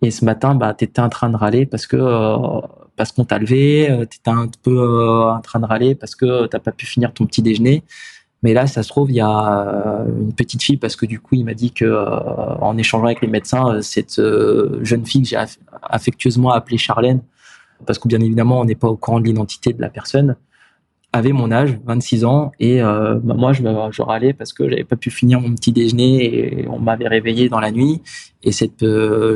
Et 0.00 0.10
ce 0.10 0.24
matin, 0.24 0.54
bah, 0.54 0.72
tu 0.72 0.84
étais 0.84 1.00
en 1.00 1.10
train 1.10 1.28
de 1.28 1.36
râler 1.36 1.66
parce 1.66 1.86
que 1.86 1.96
parce 2.96 3.12
qu'on 3.12 3.26
t'a 3.26 3.38
levé, 3.38 3.88
tu 4.10 4.16
étais 4.16 4.30
un 4.30 4.48
peu 4.62 5.28
en 5.28 5.40
train 5.42 5.60
de 5.60 5.66
râler 5.66 5.94
parce 5.94 6.14
que 6.14 6.46
t'as 6.46 6.60
pas 6.60 6.72
pu 6.72 6.86
finir 6.86 7.12
ton 7.12 7.26
petit 7.26 7.42
déjeuner. 7.42 7.82
Mais 8.42 8.52
là, 8.52 8.66
ça 8.66 8.82
se 8.82 8.88
trouve, 8.88 9.10
il 9.10 9.16
y 9.16 9.20
a 9.20 9.26
euh, 9.28 10.04
une 10.20 10.32
petite 10.32 10.62
fille 10.62 10.76
parce 10.76 10.96
que 10.96 11.06
du 11.06 11.20
coup, 11.20 11.34
il 11.36 11.44
m'a 11.44 11.54
dit 11.54 11.72
que 11.72 11.84
euh, 11.84 12.06
en 12.60 12.76
échangeant 12.76 13.06
avec 13.06 13.20
les 13.22 13.28
médecins, 13.28 13.76
euh, 13.76 13.82
cette 13.82 14.20
jeune 14.82 15.06
fille 15.06 15.22
que 15.22 15.28
j'ai 15.28 15.38
affectueusement 15.82 16.50
appelée 16.50 16.78
Charlène, 16.78 17.22
parce 17.86 17.98
que 17.98 18.08
bien 18.08 18.20
évidemment, 18.20 18.60
on 18.60 18.64
n'est 18.64 18.74
pas 18.74 18.88
au 18.88 18.96
courant 18.96 19.20
de 19.20 19.26
l'identité 19.26 19.72
de 19.72 19.80
la 19.80 19.88
personne, 19.88 20.36
avait 21.12 21.32
mon 21.32 21.50
âge, 21.50 21.78
26 21.86 22.26
ans, 22.26 22.52
et 22.60 22.80
bah, 22.80 23.18
moi 23.22 23.54
je, 23.54 23.62
je 23.62 24.02
râlais 24.02 24.34
parce 24.34 24.52
que 24.52 24.68
j'avais 24.68 24.84
pas 24.84 24.96
pu 24.96 25.10
finir 25.10 25.40
mon 25.40 25.54
petit 25.54 25.72
déjeuner 25.72 26.60
et 26.60 26.68
on 26.68 26.78
m'avait 26.78 27.08
réveillé 27.08 27.48
dans 27.48 27.60
la 27.60 27.70
nuit. 27.70 28.02
Et 28.42 28.52
cette 28.52 28.84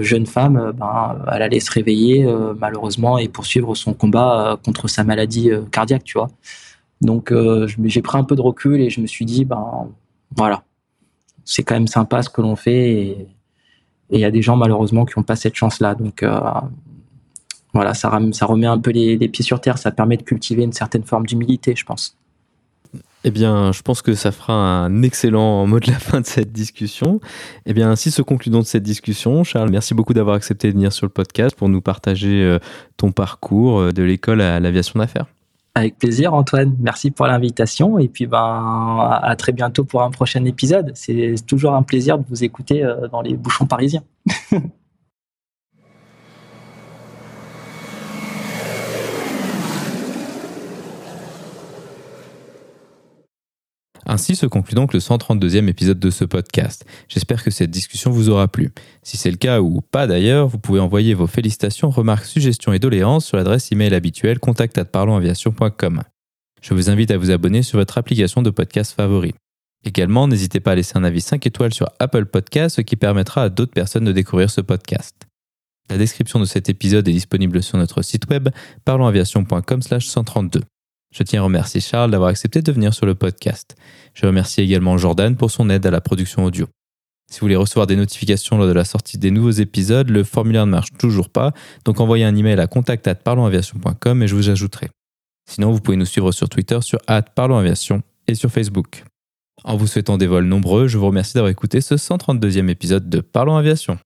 jeune 0.03 0.27
femme, 0.27 0.73
ben, 0.77 1.17
elle 1.33 1.41
allait 1.41 1.61
se 1.61 1.71
réveiller 1.71 2.29
malheureusement 2.59 3.17
et 3.17 3.29
poursuivre 3.29 3.75
son 3.75 3.95
combat 3.95 4.59
contre 4.63 4.89
sa 4.89 5.05
maladie 5.05 5.51
cardiaque, 5.71 6.05
tu 6.05 6.19
vois. 6.19 6.29
Donc 7.01 7.33
j'ai 7.85 8.03
pris 8.03 8.19
un 8.19 8.25
peu 8.25 8.37
de 8.37 8.43
recul 8.43 8.81
et 8.81 8.91
je 8.91 9.01
me 9.01 9.07
suis 9.07 9.25
dit, 9.25 9.45
ben 9.45 9.89
voilà, 10.37 10.63
c'est 11.45 11.63
quand 11.63 11.75
même 11.75 11.89
sympa 11.89 12.23
ce 12.23 12.29
que 12.29 12.43
l'on 12.43 12.57
fait 12.57 12.93
et 12.93 13.27
il 14.11 14.21
y 14.21 14.25
a 14.25 14.31
des 14.31 14.43
gens 14.43 14.57
malheureusement 14.57 15.05
qui 15.05 15.19
n'ont 15.19 15.23
pas 15.23 15.37
cette 15.37 15.55
chance-là. 15.55 15.95
Donc 15.95 16.23
voilà, 17.73 17.95
ça, 17.95 18.09
remet 18.09 18.67
un 18.67 18.79
peu 18.79 18.91
les, 18.91 19.29
pieds 19.29 19.45
sur 19.45 19.61
terre, 19.61 19.79
ça 19.79 19.91
permet 19.91 20.17
de 20.17 20.23
cultiver 20.23 20.63
une 20.63 20.73
certaine 20.73 21.05
forme 21.05 21.27
d'humilité, 21.27 21.75
je 21.77 21.85
pense. 21.85 22.17
Eh 23.23 23.31
bien, 23.31 23.71
je 23.71 23.83
pense 23.83 24.03
que 24.03 24.15
ça 24.15 24.33
fera 24.33 24.55
un 24.55 25.03
excellent 25.03 25.67
mot 25.67 25.79
de 25.79 25.91
la 25.91 25.99
fin 25.99 26.21
de 26.21 26.27
cette 26.27 26.53
discussion. 26.53 27.21
Eh 27.67 27.75
bien, 27.75 27.91
ainsi 27.91 28.11
se 28.11 28.23
conclut 28.23 28.51
donc 28.51 28.67
cette 28.67 28.83
discussion. 28.83 29.45
Charles, 29.45 29.71
merci 29.71 29.95
beaucoup 29.95 30.15
d'avoir 30.15 30.37
accepté 30.37 30.69
de 30.69 30.73
venir 30.73 30.93
sur 30.93 31.07
le 31.07 31.11
podcast 31.11 31.55
pour 31.55 31.69
nous 31.69 31.83
partager 31.83 32.43
euh, 32.43 32.59
ton 32.97 33.13
parcours 33.13 33.79
euh, 33.79 33.93
de 33.93 34.03
l'école 34.03 34.41
à 34.41 34.59
l'aviation 34.59 34.99
d'affaires. 34.99 35.27
Avec 35.75 35.99
plaisir, 35.99 36.35
Antoine. 36.35 36.77
Merci 36.81 37.11
pour 37.11 37.27
l'invitation. 37.27 37.99
Et 37.99 38.09
puis, 38.09 38.27
ben, 38.27 39.19
à 39.23 39.37
très 39.37 39.53
bientôt 39.53 39.85
pour 39.85 40.03
un 40.03 40.11
prochain 40.11 40.45
épisode. 40.45 40.93
C'est 40.95 41.37
toujours 41.47 41.75
un 41.75 41.83
plaisir 41.83 42.19
de 42.19 42.25
vous 42.29 42.43
écouter 42.43 42.85
euh, 42.85 43.09
dans 43.09 43.23
les 43.23 43.35
bouchons 43.35 43.67
parisiens. 43.67 44.03
Ainsi 54.11 54.35
se 54.35 54.45
conclut 54.45 54.75
donc 54.75 54.93
le 54.93 54.99
132e 54.99 55.69
épisode 55.69 56.01
de 56.01 56.11
ce 56.11 56.25
podcast. 56.25 56.85
J'espère 57.07 57.45
que 57.45 57.53
cette 57.53 57.71
discussion 57.71 58.11
vous 58.11 58.29
aura 58.29 58.49
plu. 58.49 58.73
Si 59.05 59.17
c'est 59.17 59.31
le 59.31 59.37
cas 59.37 59.61
ou 59.61 59.83
pas 59.83 60.09
d'ailleurs, 60.09 60.49
vous 60.49 60.59
pouvez 60.59 60.81
envoyer 60.81 61.15
vos 61.15 61.29
félicitations, 61.29 61.91
remarques, 61.91 62.25
suggestions 62.25 62.73
et 62.73 62.81
doléances 62.81 63.25
sur 63.25 63.37
l'adresse 63.37 63.71
email 63.71 63.95
habituelle 63.95 64.41
contact@parlonsaviation.com. 64.41 66.03
Je 66.61 66.75
vous 66.75 66.91
invite 66.91 67.13
à 67.13 67.19
vous 67.19 67.31
abonner 67.31 67.63
sur 67.63 67.79
votre 67.79 67.99
application 67.99 68.43
de 68.43 68.51
podcast 68.51 68.97
favori. 68.97 69.33
Également, 69.85 70.27
n'hésitez 70.27 70.59
pas 70.59 70.73
à 70.73 70.75
laisser 70.75 70.99
un 70.99 71.05
avis 71.05 71.21
5 71.21 71.47
étoiles 71.47 71.73
sur 71.73 71.89
Apple 72.01 72.27
Podcast, 72.27 72.77
ce 72.77 72.81
qui 72.81 72.97
permettra 72.97 73.45
à 73.45 73.49
d'autres 73.49 73.75
personnes 73.75 74.07
de 74.07 74.13
découvrir 74.13 74.51
ce 74.51 74.61
podcast. 74.61 75.15
La 75.89 75.99
description 75.99 76.41
de 76.41 76.47
cet 76.47 76.69
épisode 76.69 77.07
est 77.07 77.13
disponible 77.13 77.63
sur 77.63 77.79
notre 77.79 78.03
site 78.03 78.29
web 78.29 78.49
parlonsaviation.com/132. 78.85 80.63
Je 81.13 81.25
tiens 81.25 81.41
à 81.41 81.45
remercier 81.45 81.81
Charles 81.81 82.13
d'avoir 82.13 82.31
accepté 82.31 82.63
de 82.63 82.71
venir 82.71 82.95
sur 82.95 83.05
le 83.05 83.17
podcast. 83.17 83.77
Je 84.15 84.27
remercie 84.27 84.61
également 84.61 84.97
Jordan 84.97 85.37
pour 85.37 85.51
son 85.51 85.69
aide 85.69 85.85
à 85.85 85.91
la 85.91 86.01
production 86.01 86.45
audio. 86.45 86.67
Si 87.31 87.41
vous 87.41 87.45
voulez 87.45 87.57
recevoir 87.57 87.87
des 87.87 87.97
notifications 87.97 88.59
lors 88.59 88.67
de 88.67 88.73
la 88.73 88.85
sortie 88.85 89.19
des 89.19 89.31
nouveaux 89.31 89.51
épisodes, 89.51 90.09
le 90.09 90.25
formulaire 90.25 90.67
ne 90.67 90.71
marche 90.71 90.91
toujours 90.99 91.29
pas, 91.29 91.53
donc 91.85 92.01
envoyez 92.01 92.25
un 92.25 92.35
email 92.35 92.59
à 92.61 92.67
contact@parlonsaviation.com 92.67 94.23
et 94.23 94.29
je 94.29 94.35
vous 94.35 94.51
ajouterai. 94.51 94.91
Sinon, 95.49 95.73
vous 95.73 95.81
pouvez 95.81 95.97
nous 95.97 96.07
suivre 96.07 96.31
sur 96.33 96.49
Twitter 96.49 96.79
sur 96.81 96.99
@parlonsaviation 97.35 98.03
et 98.29 98.35
sur 98.35 98.51
Facebook. 98.51 99.05
En 99.65 99.77
vous 99.77 99.87
souhaitant 99.87 100.17
des 100.17 100.27
vols 100.27 100.47
nombreux, 100.47 100.87
je 100.87 100.97
vous 100.97 101.07
remercie 101.07 101.35
d'avoir 101.35 101.51
écouté 101.51 101.81
ce 101.81 101.97
132e 101.97 102.69
épisode 102.69 103.09
de 103.09 103.21
Parlons 103.21 103.57
Aviation. 103.57 103.99